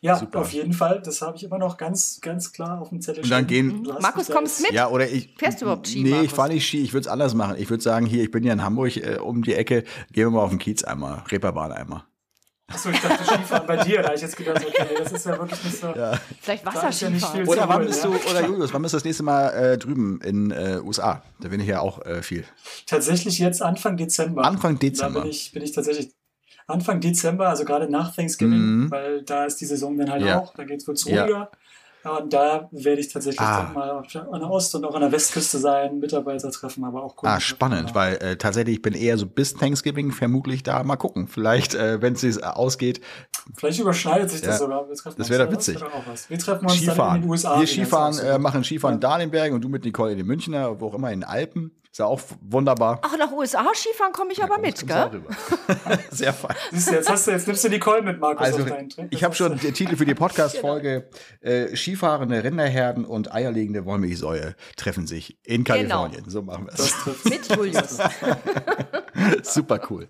Ja, 0.00 0.16
Super. 0.16 0.40
auf 0.40 0.52
jeden 0.52 0.72
Fall. 0.72 1.02
Das 1.04 1.20
habe 1.20 1.36
ich 1.36 1.44
immer 1.44 1.58
noch 1.58 1.76
ganz, 1.76 2.18
ganz 2.22 2.50
klar 2.52 2.80
auf 2.80 2.88
dem 2.88 3.00
Zettel 3.02 3.22
Und 3.22 3.30
dann 3.30 3.44
stehen. 3.44 3.82
gehen- 3.84 3.92
hast 3.94 4.02
Markus, 4.02 4.26
da 4.28 4.34
kommst 4.34 4.62
mit? 4.62 4.72
Ja, 4.72 4.88
oder 4.88 5.06
ich. 5.08 5.34
Fährst 5.38 5.60
du 5.60 5.66
überhaupt 5.66 5.86
Ski, 5.88 6.02
Nee, 6.02 6.10
Markus? 6.10 6.26
ich 6.26 6.32
fahre 6.32 6.48
nicht 6.48 6.66
Ski. 6.66 6.82
Ich 6.82 6.92
würde 6.94 7.02
es 7.02 7.08
anders 7.08 7.34
machen. 7.34 7.56
Ich 7.58 7.68
würde 7.68 7.82
sagen, 7.82 8.06
hier, 8.06 8.22
ich 8.22 8.30
bin 8.30 8.42
ja 8.42 8.54
in 8.54 8.62
Hamburg 8.64 8.96
äh, 8.96 9.18
um 9.18 9.42
die 9.42 9.54
Ecke. 9.54 9.84
Gehen 10.12 10.26
wir 10.26 10.30
mal 10.30 10.42
auf 10.42 10.50
den 10.50 10.58
Kiez 10.58 10.82
einmal. 10.82 11.22
Reeperbahn 11.30 11.72
einmal. 11.72 12.04
Achso, 12.68 12.90
ich 12.90 13.00
dachte 13.00 13.24
Skifahren 13.24 13.66
bei 13.66 13.76
dir. 13.76 13.98
Da 13.98 14.06
habe 14.08 14.16
ich 14.16 14.22
jetzt 14.22 14.36
gedacht, 14.36 14.64
okay, 14.66 14.88
das 14.98 15.12
ist 15.12 15.24
ja 15.26 15.38
wirklich 15.38 15.62
nicht 15.64 15.76
so. 15.80 15.86
Ja. 15.94 16.18
Vielleicht 16.40 16.64
ja 16.64 16.74
Wasserskifahren. 16.74 17.36
viel 17.44 17.48
Oder 17.48 17.68
wann 17.68 17.76
holen, 17.78 17.86
bist 17.86 18.02
ja. 18.04 18.10
du, 18.10 18.16
oder 18.30 18.46
Julius, 18.46 18.74
wann 18.74 18.82
bist 18.82 18.94
du 18.94 18.96
das 18.96 19.04
nächste 19.04 19.22
Mal 19.22 19.48
äh, 19.50 19.78
drüben 19.78 20.20
in 20.22 20.50
äh, 20.50 20.80
USA? 20.82 21.22
Da 21.40 21.48
bin 21.48 21.60
ich 21.60 21.68
ja 21.68 21.80
auch 21.80 22.04
äh, 22.04 22.22
viel. 22.22 22.44
Tatsächlich 22.86 23.38
jetzt 23.38 23.62
Anfang 23.62 23.96
Dezember. 23.96 24.44
Anfang 24.44 24.78
Dezember. 24.78 25.20
Da 25.20 25.22
bin 25.22 25.30
ich, 25.30 25.52
bin 25.52 25.62
ich 25.62 25.72
tatsächlich 25.72 26.10
Anfang 26.66 27.00
Dezember, 27.00 27.48
also 27.48 27.64
gerade 27.64 27.88
nach 27.88 28.12
Thanksgiving, 28.14 28.58
Mhm. 28.58 28.90
weil 28.90 29.22
da 29.22 29.44
ist 29.44 29.60
die 29.60 29.66
Saison 29.66 29.96
dann 29.96 30.10
halt 30.10 30.22
Ja. 30.24 30.40
auch, 30.40 30.52
da 30.54 30.64
geht 30.64 30.82
es 30.86 31.04
Ja. 31.04 31.22
ruhiger. 31.22 31.50
Ja, 32.06 32.18
und 32.18 32.32
da 32.32 32.68
werde 32.70 33.00
ich 33.00 33.08
tatsächlich 33.12 33.40
Ah. 33.40 33.64
dann 33.64 33.74
mal 33.74 33.90
an 33.90 34.40
der 34.40 34.48
Ost- 34.50 34.72
und 34.76 34.84
auch 34.84 34.94
an 34.94 35.00
der 35.00 35.10
Westküste 35.10 35.58
sein, 35.58 35.98
Mitarbeiter 35.98 36.52
treffen, 36.52 36.84
aber 36.84 37.02
auch 37.02 37.16
Kunden 37.16 37.34
Ah, 37.34 37.40
spannend, 37.40 37.96
weil 37.96 38.14
äh, 38.18 38.36
tatsächlich 38.36 38.76
ich 38.76 38.82
bin 38.82 38.94
eher 38.94 39.18
so 39.18 39.26
bis 39.26 39.54
Thanksgiving 39.54 40.12
vermutlich 40.12 40.62
da. 40.62 40.84
Mal 40.84 40.94
gucken. 40.96 41.26
Vielleicht, 41.26 41.74
äh, 41.74 42.00
wenn 42.00 42.12
es 42.12 42.20
sich 42.20 42.44
ausgeht, 42.44 43.00
Vielleicht 43.56 43.78
überschneidet 43.80 44.30
sich 44.30 44.40
das 44.40 44.58
Ja. 44.60 44.66
sogar. 44.66 44.86
Das 45.16 45.28
wäre 45.30 45.46
doch 45.46 45.52
witzig. 45.52 45.78
Wir 46.28 46.38
treffen 46.38 46.64
uns 46.64 46.72
dann 46.74 46.82
in 46.82 46.90
Skifahren. 46.90 47.20
den 47.22 47.30
USA. 47.30 47.60
Wir 47.60 47.66
Skifahren, 47.66 48.18
äh, 48.18 48.38
machen 48.38 48.62
Skifahren 48.64 48.94
in 48.96 49.00
Dahlenberg 49.00 49.52
und 49.52 49.60
du 49.62 49.68
mit 49.68 49.84
Nicole 49.84 50.12
in 50.12 50.18
den 50.18 50.26
Münchner, 50.26 50.80
wo 50.80 50.88
auch 50.88 50.94
immer, 50.94 51.12
in 51.12 51.20
den 51.20 51.28
Alpen. 51.28 51.72
Ist 51.96 52.00
ja 52.00 52.04
auch 52.08 52.20
wunderbar. 52.42 53.00
Ach, 53.00 53.16
nach 53.16 53.32
USA 53.32 53.64
Skifahren 53.74 54.12
komme 54.12 54.30
ich 54.30 54.44
aber 54.44 54.58
mit, 54.58 54.86
Kommst 54.86 54.90
du 54.90 54.94
auch 54.94 55.10
gell? 55.10 55.98
Sehr 56.10 56.34
fein. 56.34 56.54
Siehst 56.70 56.88
du, 56.90 56.92
jetzt, 56.92 57.08
hast 57.08 57.26
du, 57.26 57.30
jetzt 57.30 57.46
nimmst 57.46 57.64
du 57.64 57.70
Nicole 57.70 58.02
mit, 58.02 58.20
Markus, 58.20 58.44
Also, 58.44 58.64
auf 58.64 58.68
deinen 58.68 58.90
Trip. 58.90 59.06
ich 59.08 59.24
habe 59.24 59.34
schon 59.34 59.56
den 59.56 59.72
Titel 59.72 59.96
für 59.96 60.04
die 60.04 60.12
Podcast-Folge. 60.14 61.08
Äh, 61.40 61.74
Skifahrende 61.74 62.44
Rinderherden 62.44 63.06
und 63.06 63.32
eierlegende 63.32 63.86
Wollmilchsäue 63.86 64.56
treffen 64.76 65.06
sich 65.06 65.38
in 65.42 65.64
Kalifornien. 65.64 66.28
So 66.28 66.42
machen 66.42 66.66
wir 66.66 66.74
es. 66.74 67.24
Mit 67.24 67.56
Julius. 67.56 67.96
Super 69.42 69.80
cool. 69.88 70.06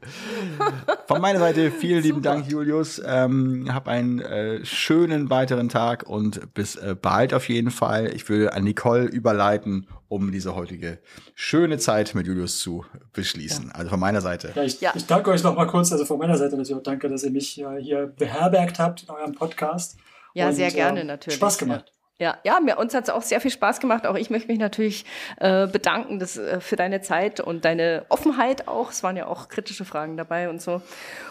Von 1.06 1.20
meiner 1.20 1.38
Seite 1.38 1.70
vielen 1.70 2.02
lieben 2.02 2.20
Dank, 2.20 2.50
Julius. 2.50 3.00
Ähm, 3.06 3.72
hab 3.72 3.86
einen 3.86 4.18
äh, 4.18 4.64
schönen 4.64 5.30
weiteren 5.30 5.68
Tag 5.68 6.02
und 6.02 6.52
bis 6.52 6.74
äh, 6.74 6.96
bald 7.00 7.32
auf 7.32 7.48
jeden 7.48 7.70
Fall. 7.70 8.12
Ich 8.12 8.28
würde 8.28 8.54
an 8.54 8.64
Nicole 8.64 9.04
überleiten, 9.04 9.86
um 10.08 10.30
diese 10.32 10.54
heutige 10.54 10.98
schöne 11.34 11.78
Zeit 11.78 12.14
mit 12.14 12.26
Julius 12.26 12.58
zu 12.58 12.84
beschließen. 13.12 13.72
Also 13.72 13.90
von 13.90 14.00
meiner 14.00 14.20
Seite. 14.20 14.52
Ja, 14.54 14.62
ich, 14.62 14.80
Ja. 14.80 14.92
ich 14.94 15.06
danke 15.06 15.30
euch 15.30 15.42
noch 15.42 15.56
mal 15.56 15.66
kurz, 15.66 15.92
also 15.92 16.04
von 16.04 16.18
meiner 16.18 16.36
Seite 16.36 16.56
natürlich 16.56 16.74
auch 16.78 16.82
danke, 16.82 17.08
dass 17.08 17.24
ihr 17.24 17.30
mich 17.30 17.60
äh, 17.60 17.80
hier 17.80 18.06
beherbergt 18.06 18.78
habt 18.78 19.04
in 19.04 19.10
eurem 19.10 19.34
Podcast. 19.34 19.96
Ja, 20.34 20.48
Und, 20.48 20.54
sehr 20.54 20.70
gerne 20.70 21.00
ähm, 21.00 21.06
natürlich. 21.06 21.36
Spaß 21.36 21.58
gemacht. 21.58 21.92
Ja, 22.18 22.38
ja, 22.44 22.60
mir, 22.60 22.78
uns 22.78 22.94
hat 22.94 23.04
es 23.04 23.10
auch 23.10 23.20
sehr 23.20 23.42
viel 23.42 23.50
Spaß 23.50 23.78
gemacht. 23.78 24.06
Auch 24.06 24.14
ich 24.14 24.30
möchte 24.30 24.48
mich 24.48 24.58
natürlich 24.58 25.04
äh, 25.38 25.66
bedanken 25.66 26.18
das, 26.18 26.38
äh, 26.38 26.60
für 26.60 26.74
deine 26.74 27.02
Zeit 27.02 27.40
und 27.40 27.66
deine 27.66 28.06
Offenheit 28.08 28.68
auch. 28.68 28.90
Es 28.90 29.02
waren 29.02 29.18
ja 29.18 29.26
auch 29.26 29.48
kritische 29.48 29.84
Fragen 29.84 30.16
dabei 30.16 30.48
und 30.48 30.62
so. 30.62 30.80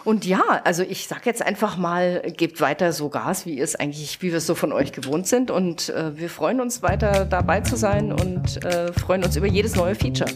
Und 0.04 0.26
ja, 0.26 0.44
also 0.64 0.84
ich 0.84 1.08
sag 1.08 1.26
jetzt 1.26 1.42
einfach 1.42 1.78
mal, 1.78 2.22
gebt 2.38 2.62
weiter 2.62 2.94
so 2.94 3.10
Gas, 3.10 3.48
wie 3.48 3.60
es 3.60 3.76
eigentlich, 3.76 4.22
wie 4.22 4.30
wir 4.30 4.38
es 4.38 4.46
so 4.46 4.54
von 4.54 4.72
euch 4.72 4.92
gewohnt 4.92 5.26
sind. 5.26 5.50
Und 5.50 5.90
äh, 5.90 6.16
wir 6.20 6.30
freuen 6.30 6.62
uns 6.62 6.84
weiter 6.84 7.26
dabei 7.26 7.62
zu 7.62 7.78
sein 7.78 8.12
und 8.12 8.64
äh, 8.64 8.94
freuen 8.94 9.24
uns 9.24 9.36
über 9.36 9.48
jedes 9.48 9.76
neue 9.76 9.96
Feature. 9.96 10.30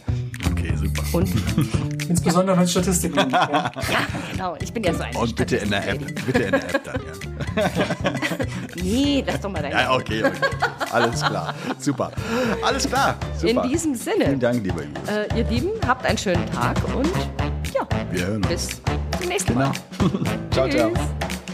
Super. 0.80 1.04
Und 1.14 1.30
Insbesondere 2.10 2.58
wenn 2.58 2.64
es 2.64 2.72
Statistiken 2.72 3.20
sind. 3.20 3.32
Ja. 3.32 3.50
ja, 3.50 3.72
genau, 4.32 4.58
ich 4.62 4.72
bin 4.74 4.84
ja 4.84 4.94
so 4.94 5.04
ein 5.04 5.16
Und 5.16 5.36
bitte 5.36 5.58
in 5.58 5.70
der 5.70 5.88
App. 5.90 6.00
Bitte 6.26 6.44
in 6.44 6.52
der 6.52 6.76
App 6.76 6.84
dann, 6.84 7.02
ja. 7.56 7.70
Nee, 8.82 9.24
lass 9.28 9.42
doch 9.42 9.52
mal 9.52 9.62
deine 9.62 9.76
Ja, 9.76 9.92
okay, 9.94 10.24
okay. 10.24 10.32
Alles 10.92 11.22
klar. 11.22 11.54
Super. 11.80 12.12
Alles 12.64 12.88
klar. 12.88 13.16
Super. 13.38 13.64
In 13.64 13.70
diesem 13.70 13.96
Sinne. 13.96 14.26
Vielen 14.26 14.40
Dank, 14.40 14.64
lieber 14.64 14.82
Julius. 14.84 15.10
Äh, 15.10 15.38
ihr 15.38 15.44
Lieben, 15.50 15.70
habt 15.88 16.06
einen 16.06 16.18
schönen 16.18 16.46
Tag 16.52 16.78
und 16.96 17.08
ja, 17.74 17.88
Wir 18.12 18.26
hören 18.28 18.38
uns. 18.44 18.48
bis 18.48 18.68
zum 19.20 19.28
nächsten 19.28 19.54
Genau. 19.54 19.66
Mal. 19.68 19.74
ciao, 20.52 20.70
ciao. 20.70 20.90
Tschüss. 20.92 21.49